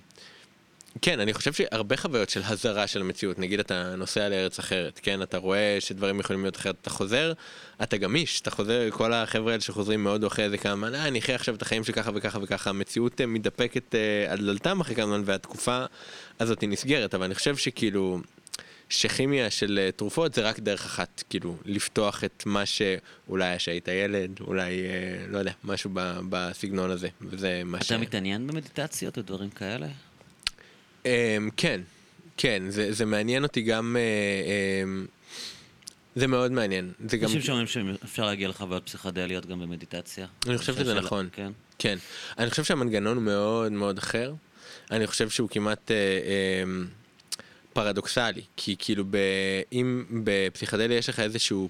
כן, 1.02 1.20
אני 1.20 1.34
חושב 1.34 1.52
שהרבה 1.52 1.96
חוויות 1.96 2.30
של 2.30 2.40
הזרה 2.44 2.86
של 2.86 3.00
המציאות, 3.00 3.38
נגיד 3.38 3.60
אתה 3.60 3.96
נוסע 3.96 4.28
לארץ 4.28 4.58
אחרת, 4.58 5.00
כן, 5.02 5.22
אתה 5.22 5.38
רואה 5.38 5.76
שדברים 5.80 6.20
יכולים 6.20 6.42
להיות 6.42 6.56
אחרת, 6.56 6.76
אתה 6.82 6.90
חוזר, 6.90 7.32
אתה 7.82 7.96
גמיש, 7.96 8.40
אתה 8.40 8.50
חוזר, 8.50 8.90
כל 8.90 9.12
החבר'ה 9.12 9.52
האלה 9.52 9.60
שחוזרים 9.60 10.04
מאוד 10.04 10.24
אחרי 10.24 10.44
איזה 10.44 10.58
כמה, 10.58 10.88
אה, 10.94 11.08
אני 11.08 11.18
אחיה 11.18 11.34
עכשיו 11.34 11.54
את 11.54 11.62
החיים 11.62 11.84
שלי 11.84 11.94
ככה 11.94 12.10
וככה 12.14 12.38
וככה, 12.42 12.70
המציאות 12.70 13.20
אה, 13.20 13.26
מתדפקת 13.26 13.94
אה, 13.94 14.32
על 14.32 14.38
דלתם 14.38 14.80
אחרי 14.80 14.94
כמה 14.94 15.06
זמן, 15.06 15.22
והתקופה 15.24 15.84
הזאת 16.40 16.60
היא 16.60 16.68
נסגרת, 16.68 17.14
אבל 17.14 17.24
אני 17.24 17.34
חושב 17.34 17.56
שכאילו, 17.56 18.20
שכימיה 18.88 19.50
של 19.50 19.78
אה, 19.82 19.92
תרופות 19.92 20.34
זה 20.34 20.42
רק 20.42 20.60
דרך 20.60 20.84
אחת, 20.84 21.22
כאילו, 21.30 21.56
לפתוח 21.64 22.24
את 22.24 22.42
מה 22.46 22.66
שאולי 22.66 23.44
היה 23.44 23.58
שהיית 23.58 23.88
ילד, 23.88 24.40
אולי, 24.40 24.86
אה, 24.86 25.26
לא 25.28 25.38
יודע, 25.38 25.52
משהו 25.64 25.90
ב, 25.92 26.18
בסגנון 26.28 26.90
הזה, 26.90 27.08
וזה 27.20 27.62
מה 27.64 27.82
ש... 27.82 27.86
אתה 27.86 27.98
מתעניין 27.98 28.46
במדיטציות 28.46 29.18
ודברים 29.18 29.50
כאלה? 29.50 29.86
Um, 31.04 31.06
כן, 31.56 31.80
כן, 32.36 32.62
זה, 32.68 32.92
זה 32.92 33.04
מעניין 33.04 33.42
אותי 33.42 33.62
גם, 33.62 33.96
uh, 33.96 35.06
um, 35.06 35.10
זה 36.16 36.26
מאוד 36.26 36.52
מעניין. 36.52 36.92
זה 37.08 37.16
גם, 37.16 37.24
אנשים 37.24 37.42
שאומרים 37.42 37.66
שאפשר 37.66 38.26
להגיע 38.26 38.48
לחוויות 38.48 38.86
פסיכדליות 38.86 39.46
גם 39.46 39.60
במדיטציה. 39.60 40.26
אני 40.46 40.58
חושב 40.58 40.74
שזה 40.74 40.94
נכון. 40.94 41.28
כן. 41.32 41.52
כן. 41.78 41.98
אני 42.38 42.50
חושב 42.50 42.64
שהמנגנון 42.64 43.16
הוא 43.16 43.24
מאוד 43.24 43.72
מאוד 43.72 43.98
אחר. 43.98 44.34
אני 44.90 45.06
חושב 45.06 45.30
שהוא 45.30 45.48
כמעט 45.48 45.90
uh, 45.90 45.90
um, 45.90 46.88
פרדוקסלי, 47.72 48.42
כי 48.56 48.76
כאילו 48.78 49.04
ב, 49.10 49.16
אם 49.72 50.04
בפסיכדליה 50.24 50.98
יש 50.98 51.08
לך 51.08 51.20
איזשהו 51.20 51.68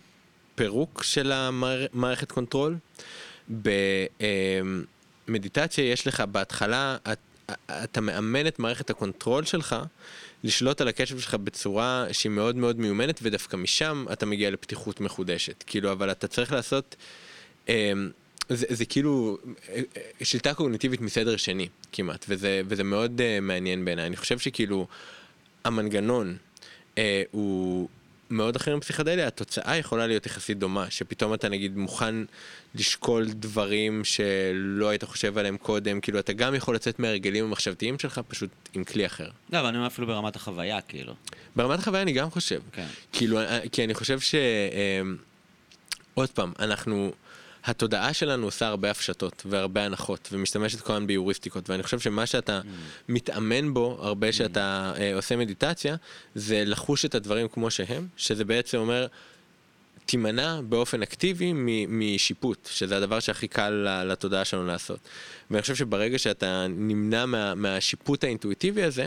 פירוק 0.54 1.02
של 1.02 1.32
המערכת 1.32 2.32
control, 2.32 2.76
במדיטציה 5.28 5.92
יש 5.92 6.06
לך 6.06 6.20
בהתחלה, 6.20 6.96
את, 7.12 7.18
אתה 7.84 8.00
מאמן 8.00 8.46
את 8.46 8.58
מערכת 8.58 8.90
ה 8.90 8.97
control 8.97 9.44
שלך 9.44 9.76
לשלוט 10.44 10.80
על 10.80 10.88
הקשב 10.88 11.20
שלך 11.20 11.34
בצורה 11.34 12.06
שהיא 12.12 12.30
מאוד 12.30 12.56
מאוד 12.56 12.80
מיומנת, 12.80 13.20
ודווקא 13.22 13.56
משם 13.56 14.06
אתה 14.12 14.26
מגיע 14.26 14.50
לפתיחות 14.50 15.00
מחודשת. 15.00 15.64
כאילו, 15.66 15.92
אבל 15.92 16.10
אתה 16.10 16.26
צריך 16.26 16.52
לעשות... 16.52 16.96
אמ, 17.68 18.10
זה, 18.48 18.66
זה 18.68 18.84
כאילו 18.84 19.38
אה, 19.68 19.80
אה, 19.96 20.24
שליטה 20.24 20.54
קוגניטיבית 20.54 21.00
מסדר 21.00 21.36
שני 21.36 21.68
כמעט, 21.92 22.24
וזה, 22.28 22.62
וזה 22.66 22.84
מאוד 22.84 23.20
uh, 23.20 23.40
מעניין 23.40 23.84
בעיניי. 23.84 24.06
אני 24.06 24.16
חושב 24.16 24.38
שכאילו 24.38 24.86
המנגנון 25.64 26.36
uh, 26.94 26.98
הוא 27.30 27.88
מאוד 28.30 28.56
אחר 28.56 28.76
מפסיכדליה, 28.76 29.26
התוצאה 29.26 29.76
יכולה 29.76 30.06
להיות 30.06 30.26
יחסית 30.26 30.58
דומה, 30.58 30.90
שפתאום 30.90 31.34
אתה 31.34 31.48
נגיד 31.48 31.76
מוכן 31.76 32.14
לשקול 32.74 33.24
דברים 33.24 34.04
שלא 34.04 34.88
היית 34.88 35.04
חושב 35.04 35.38
עליהם 35.38 35.56
קודם, 35.56 36.00
כאילו 36.00 36.18
אתה 36.18 36.32
גם 36.32 36.54
יכול 36.54 36.74
לצאת 36.74 36.98
מהרגלים 36.98 37.44
המחשבתיים 37.44 37.98
שלך 37.98 38.20
פשוט 38.28 38.50
עם 38.74 38.84
כלי 38.84 39.06
אחר. 39.06 39.28
לא, 39.52 39.60
אבל 39.60 39.68
אני 39.68 39.76
אומר 39.76 39.86
אפילו 39.86 40.06
ברמת 40.06 40.36
החוויה, 40.36 40.80
כאילו. 40.80 41.14
ברמת 41.56 41.78
החוויה 41.78 42.02
אני 42.02 42.12
גם 42.12 42.30
חושב. 42.30 42.60
כן. 42.72 42.86
כאילו, 43.12 43.40
אה, 43.40 43.60
כי 43.72 43.84
אני 43.84 43.94
חושב 43.94 44.20
ש... 44.20 44.34
אה, 44.34 45.00
עוד 46.14 46.30
פעם, 46.30 46.52
אנחנו... 46.58 47.12
התודעה 47.66 48.12
שלנו 48.12 48.46
עושה 48.46 48.66
הרבה 48.66 48.90
הפשטות 48.90 49.42
והרבה 49.46 49.84
הנחות 49.84 50.28
ומשתמשת 50.32 50.80
כל 50.80 50.92
הזמן 50.92 51.06
ביוריסטיקות 51.06 51.70
ואני 51.70 51.82
חושב 51.82 52.00
שמה 52.00 52.26
שאתה 52.26 52.60
Mm. 52.64 52.66
מתאמן 53.08 53.74
בו 53.74 53.98
הרבה 54.00 54.32
שאתה 54.32 54.92
אה, 54.98 55.14
עושה 55.14 55.36
מדיטציה 55.36 55.96
זה 56.34 56.62
לחוש 56.66 57.04
את 57.04 57.14
הדברים 57.14 57.48
כמו 57.48 57.70
שהם 57.70 58.06
שזה 58.16 58.44
בעצם 58.44 58.78
אומר 58.78 59.06
תימנע 60.06 60.60
באופן 60.68 61.02
אקטיבי 61.02 61.52
מ- 61.54 62.14
משיפוט 62.14 62.68
שזה 62.72 62.96
הדבר 62.96 63.20
שהכי 63.20 63.48
קל 63.48 63.70
לתודעה 64.06 64.44
שלנו 64.44 64.66
לעשות 64.66 64.98
ואני 65.50 65.62
חושב 65.62 65.74
שברגע 65.74 66.18
שאתה 66.18 66.66
נמנע 66.68 67.26
מה, 67.26 67.54
מהשיפוט 67.54 68.24
האינטואיטיבי 68.24 68.82
הזה 68.82 69.06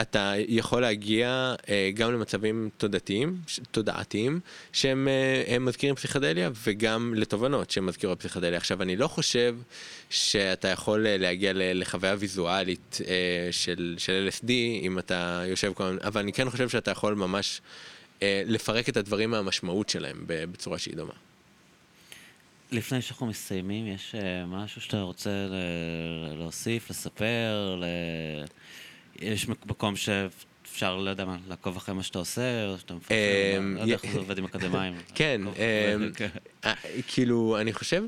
אתה 0.00 0.32
יכול 0.48 0.82
להגיע 0.82 1.54
אה, 1.68 1.90
גם 1.94 2.12
למצבים 2.12 2.70
תודעתיים, 2.76 3.40
תודעתיים, 3.70 4.40
שהם 4.72 5.08
אה, 5.48 5.58
מזכירים 5.58 5.94
פסיכדליה, 5.94 6.50
וגם 6.66 7.14
לתובנות 7.16 7.70
שהם 7.70 7.86
מזכירות 7.86 8.18
פסיכדליה. 8.18 8.56
עכשיו, 8.56 8.82
אני 8.82 8.96
לא 8.96 9.08
חושב 9.08 9.56
שאתה 10.10 10.68
יכול 10.68 11.06
אה, 11.06 11.16
להגיע 11.16 11.52
לחוויה 11.54 12.16
ויזואלית 12.18 12.98
של, 13.50 13.94
של 13.98 14.28
LSD, 14.28 14.48
אם 14.82 14.98
אתה 14.98 15.42
יושב 15.46 15.72
כל 15.72 15.84
הזמן, 15.84 15.98
אבל 16.04 16.20
אני 16.20 16.32
כן 16.32 16.50
חושב 16.50 16.68
שאתה 16.68 16.90
יכול 16.90 17.14
ממש 17.14 17.60
לפרק 18.22 18.88
את 18.88 18.96
הדברים 18.96 19.30
מהמשמעות 19.30 19.88
שלהם 19.88 20.16
בצורה 20.26 20.78
שהיא 20.78 20.96
דומה. 20.96 21.12
לפני 22.72 23.02
שאנחנו 23.02 23.26
מסיימים, 23.26 23.86
יש 23.86 24.14
משהו 24.46 24.80
שאתה 24.80 25.00
רוצה 25.00 25.30
להוסיף, 26.36 26.90
לספר? 26.90 27.76
ל... 27.80 27.84
יש 29.20 29.48
מק- 29.48 29.66
מקום 29.66 29.94
שאפשר, 29.96 30.96
לא 30.96 31.10
יודע 31.10 31.24
מה, 31.24 31.36
לעקוב 31.48 31.76
אחרי 31.76 31.94
מה 31.94 32.02
שאתה 32.02 32.18
עושה, 32.18 32.66
או 32.66 32.78
שאתה 32.78 32.94
מפרסם, 32.94 33.14
אמ, 33.58 33.74
לא 33.76 33.80
יודע 33.80 33.92
איך 33.94 34.12
זה 34.12 34.18
עובד 34.18 34.38
עם 34.38 34.44
אקדמאים. 34.44 34.94
כן, 35.14 35.40
אמ, 35.46 36.12
כן. 36.14 36.28
אה, 36.64 36.72
כאילו, 37.08 37.58
אני 37.60 37.72
חושב, 37.72 38.02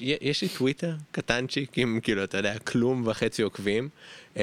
יש 0.00 0.42
לי 0.42 0.48
טוויטר 0.48 0.94
קטנצ'יק 1.10 1.78
עם 1.78 2.00
כאילו, 2.02 2.24
אתה 2.24 2.36
יודע, 2.38 2.58
כלום 2.58 3.02
וחצי 3.06 3.42
עוקבים, 3.42 3.88
אמ, 4.36 4.42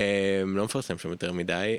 לא 0.57 0.65
מפרסם 0.65 0.97
שם 0.97 1.09
יותר 1.09 1.31
מדי. 1.33 1.77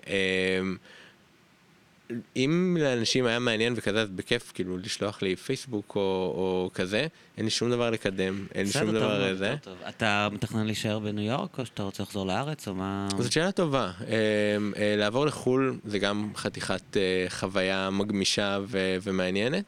אם 2.36 2.76
לאנשים 2.80 3.26
היה 3.26 3.38
מעניין 3.38 3.72
וכזה, 3.76 4.02
אז 4.02 4.08
בכיף 4.10 4.52
כאילו 4.54 4.78
לשלוח 4.78 5.22
לי 5.22 5.36
פייסבוק 5.36 5.96
או, 5.96 6.00
או 6.36 6.70
כזה, 6.74 7.06
אין 7.36 7.44
לי 7.44 7.50
שום 7.50 7.70
דבר 7.70 7.90
לקדם, 7.90 8.46
אין 8.54 8.66
לי 8.66 8.72
שום 8.72 8.82
טוב 8.82 8.90
דבר 8.90 9.18
מאוד, 9.18 9.36
זה. 9.36 9.56
טוב, 9.62 9.74
טוב. 9.74 9.88
אתה 9.88 10.28
מתכנן 10.32 10.66
להישאר 10.66 10.98
בניו 10.98 11.24
יורק, 11.24 11.58
או 11.58 11.66
שאתה 11.66 11.82
רוצה 11.82 12.02
לחזור 12.02 12.26
לארץ, 12.26 12.68
או 12.68 12.74
מה... 12.74 13.08
זאת 13.18 13.32
שאלה 13.32 13.52
טובה. 13.52 13.90
אמ, 14.00 14.72
אה, 14.76 14.94
לעבור 14.96 15.26
לחו"ל 15.26 15.78
זה 15.84 15.98
גם 15.98 16.30
חתיכת 16.36 16.96
אה, 16.96 17.26
חוויה 17.28 17.90
מגמישה 17.90 18.58
ומעניינת. 19.02 19.64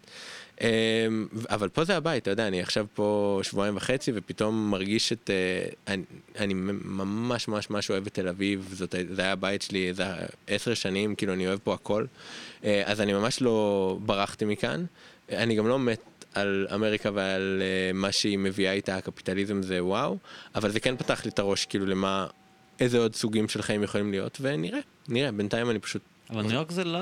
אמ, 0.61 1.27
אבל 1.51 1.69
פה 1.69 1.85
זה 1.85 1.97
הבית, 1.97 2.23
אתה 2.23 2.31
יודע, 2.31 2.49
אני 2.49 2.61
עכשיו 2.61 2.87
פה 2.95 3.41
שבועיים 3.43 3.77
וחצי 3.77 4.12
ופתאום 4.15 4.70
מרגיש 4.70 5.12
את... 5.12 5.31
אה, 5.31 5.69
אני, 5.95 6.03
אני 6.39 6.55
ממש 6.55 7.49
ממש 7.49 7.70
ממש 7.70 7.91
אוהב 7.91 8.07
את 8.07 8.15
תל 8.15 8.28
אביב, 8.28 8.69
זאת, 8.73 8.95
זה 9.11 9.23
היה 9.23 9.33
הבית 9.33 9.62
שלי 9.62 9.89
איזה 9.89 10.05
עשר 10.47 10.74
שנים, 10.74 11.15
כאילו 11.15 11.33
אני 11.33 11.47
אוהב 11.47 11.59
פה 11.65 11.74
הכל. 11.74 12.05
אה, 12.65 12.83
אז 12.85 13.01
אני 13.01 13.12
ממש 13.12 13.43
לא 13.43 13.99
ברחתי 14.01 14.45
מכאן. 14.45 14.85
אני 15.33 15.55
גם 15.55 15.69
לא 15.69 15.78
מת 15.78 16.01
על 16.35 16.66
אמריקה 16.74 17.11
ועל 17.15 17.62
אה, 17.62 17.93
מה 17.95 18.12
שהיא 18.12 18.39
מביאה 18.39 18.73
איתה, 18.73 18.97
הקפיטליזם 18.97 19.62
זה 19.62 19.85
וואו, 19.85 20.16
אבל 20.55 20.70
זה 20.70 20.81
כן 20.81 20.97
פתח 20.97 21.24
לי 21.24 21.31
את 21.31 21.39
הראש 21.39 21.66
כאילו 21.66 21.87
למה, 21.87 22.27
איזה 22.81 22.99
עוד 22.99 23.15
סוגים 23.15 23.49
של 23.49 23.62
חיים 23.62 23.83
יכולים 23.83 24.11
להיות, 24.11 24.39
ונראה, 24.41 24.78
נראה, 25.09 25.33
בינתיים 25.33 25.70
אני 25.70 25.78
פשוט... 25.78 26.03
אבל 26.31 26.43
ניו 26.43 26.53
יורק 26.53 26.70
זה 26.70 26.85
לא... 26.85 26.98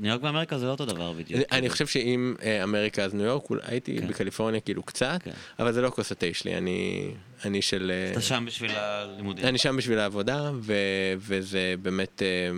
ניו 0.00 0.10
יורק 0.10 0.22
ואמריקה 0.22 0.58
זה 0.58 0.66
לא 0.66 0.70
אותו 0.70 0.86
דבר 0.86 1.12
בדיוק. 1.12 1.40
אני, 1.50 1.58
אני 1.58 1.70
חושב 1.70 1.86
שאם 1.86 2.34
אה, 2.42 2.64
אמריקה 2.64 3.04
אז 3.04 3.14
ניו 3.14 3.26
יורק, 3.26 3.44
הייתי 3.62 3.98
כן. 3.98 4.08
בקליפורניה 4.08 4.60
כאילו 4.60 4.82
קצת, 4.82 5.20
כן. 5.24 5.30
אבל 5.58 5.72
זה 5.72 5.80
לא 5.82 5.90
כוס 5.90 6.12
התה 6.12 6.26
שלי, 6.32 6.56
אני, 6.56 7.10
אני 7.44 7.62
של... 7.62 7.92
אה, 7.94 8.12
אתה 8.12 8.20
שם 8.20 8.44
בשביל 8.46 8.70
הלימודים. 8.70 9.44
אני 9.44 9.58
שם 9.58 9.76
בשביל 9.76 9.98
העבודה, 9.98 10.50
ו, 10.60 10.74
וזה 11.18 11.74
באמת 11.82 12.22
אה, 12.22 12.50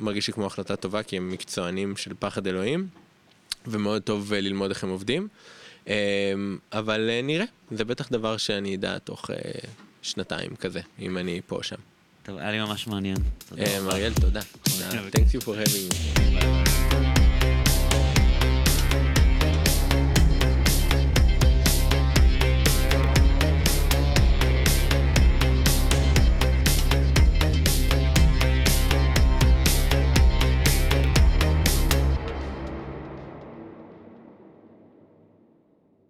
מרגיש 0.00 0.26
לי 0.26 0.32
כמו 0.32 0.46
החלטה 0.46 0.76
טובה, 0.76 1.02
כי 1.02 1.16
הם 1.16 1.30
מקצוענים 1.30 1.96
של 1.96 2.12
פחד 2.18 2.46
אלוהים, 2.46 2.86
ומאוד 3.66 4.02
טוב 4.02 4.34
ללמוד 4.34 4.70
איך 4.70 4.84
הם 4.84 4.90
עובדים. 4.90 5.28
אבל 6.72 7.10
אה, 7.10 7.20
נראה, 7.22 7.44
זה 7.70 7.84
בטח 7.84 8.08
דבר 8.12 8.36
שאני 8.36 8.74
אדע 8.74 8.98
תוך 8.98 9.30
שנתיים 10.02 10.56
כזה, 10.56 10.80
אם 10.98 11.18
אני 11.18 11.40
פה 11.46 11.56
או 11.56 11.62
שם. 11.62 11.76
טוב, 12.22 12.38
היה 12.38 12.50
לי 12.50 12.60
ממש 12.60 12.86
מעניין. 12.86 13.16
תודה 13.48 13.62
אה, 13.62 14.08
תודה. 14.20 14.40
תודה. 14.62 15.02
בכיף. 15.02 15.14
Thanks 15.14 15.34
you 15.34 15.44
for 15.44 15.54
having 15.54 16.66
me. 16.66 16.71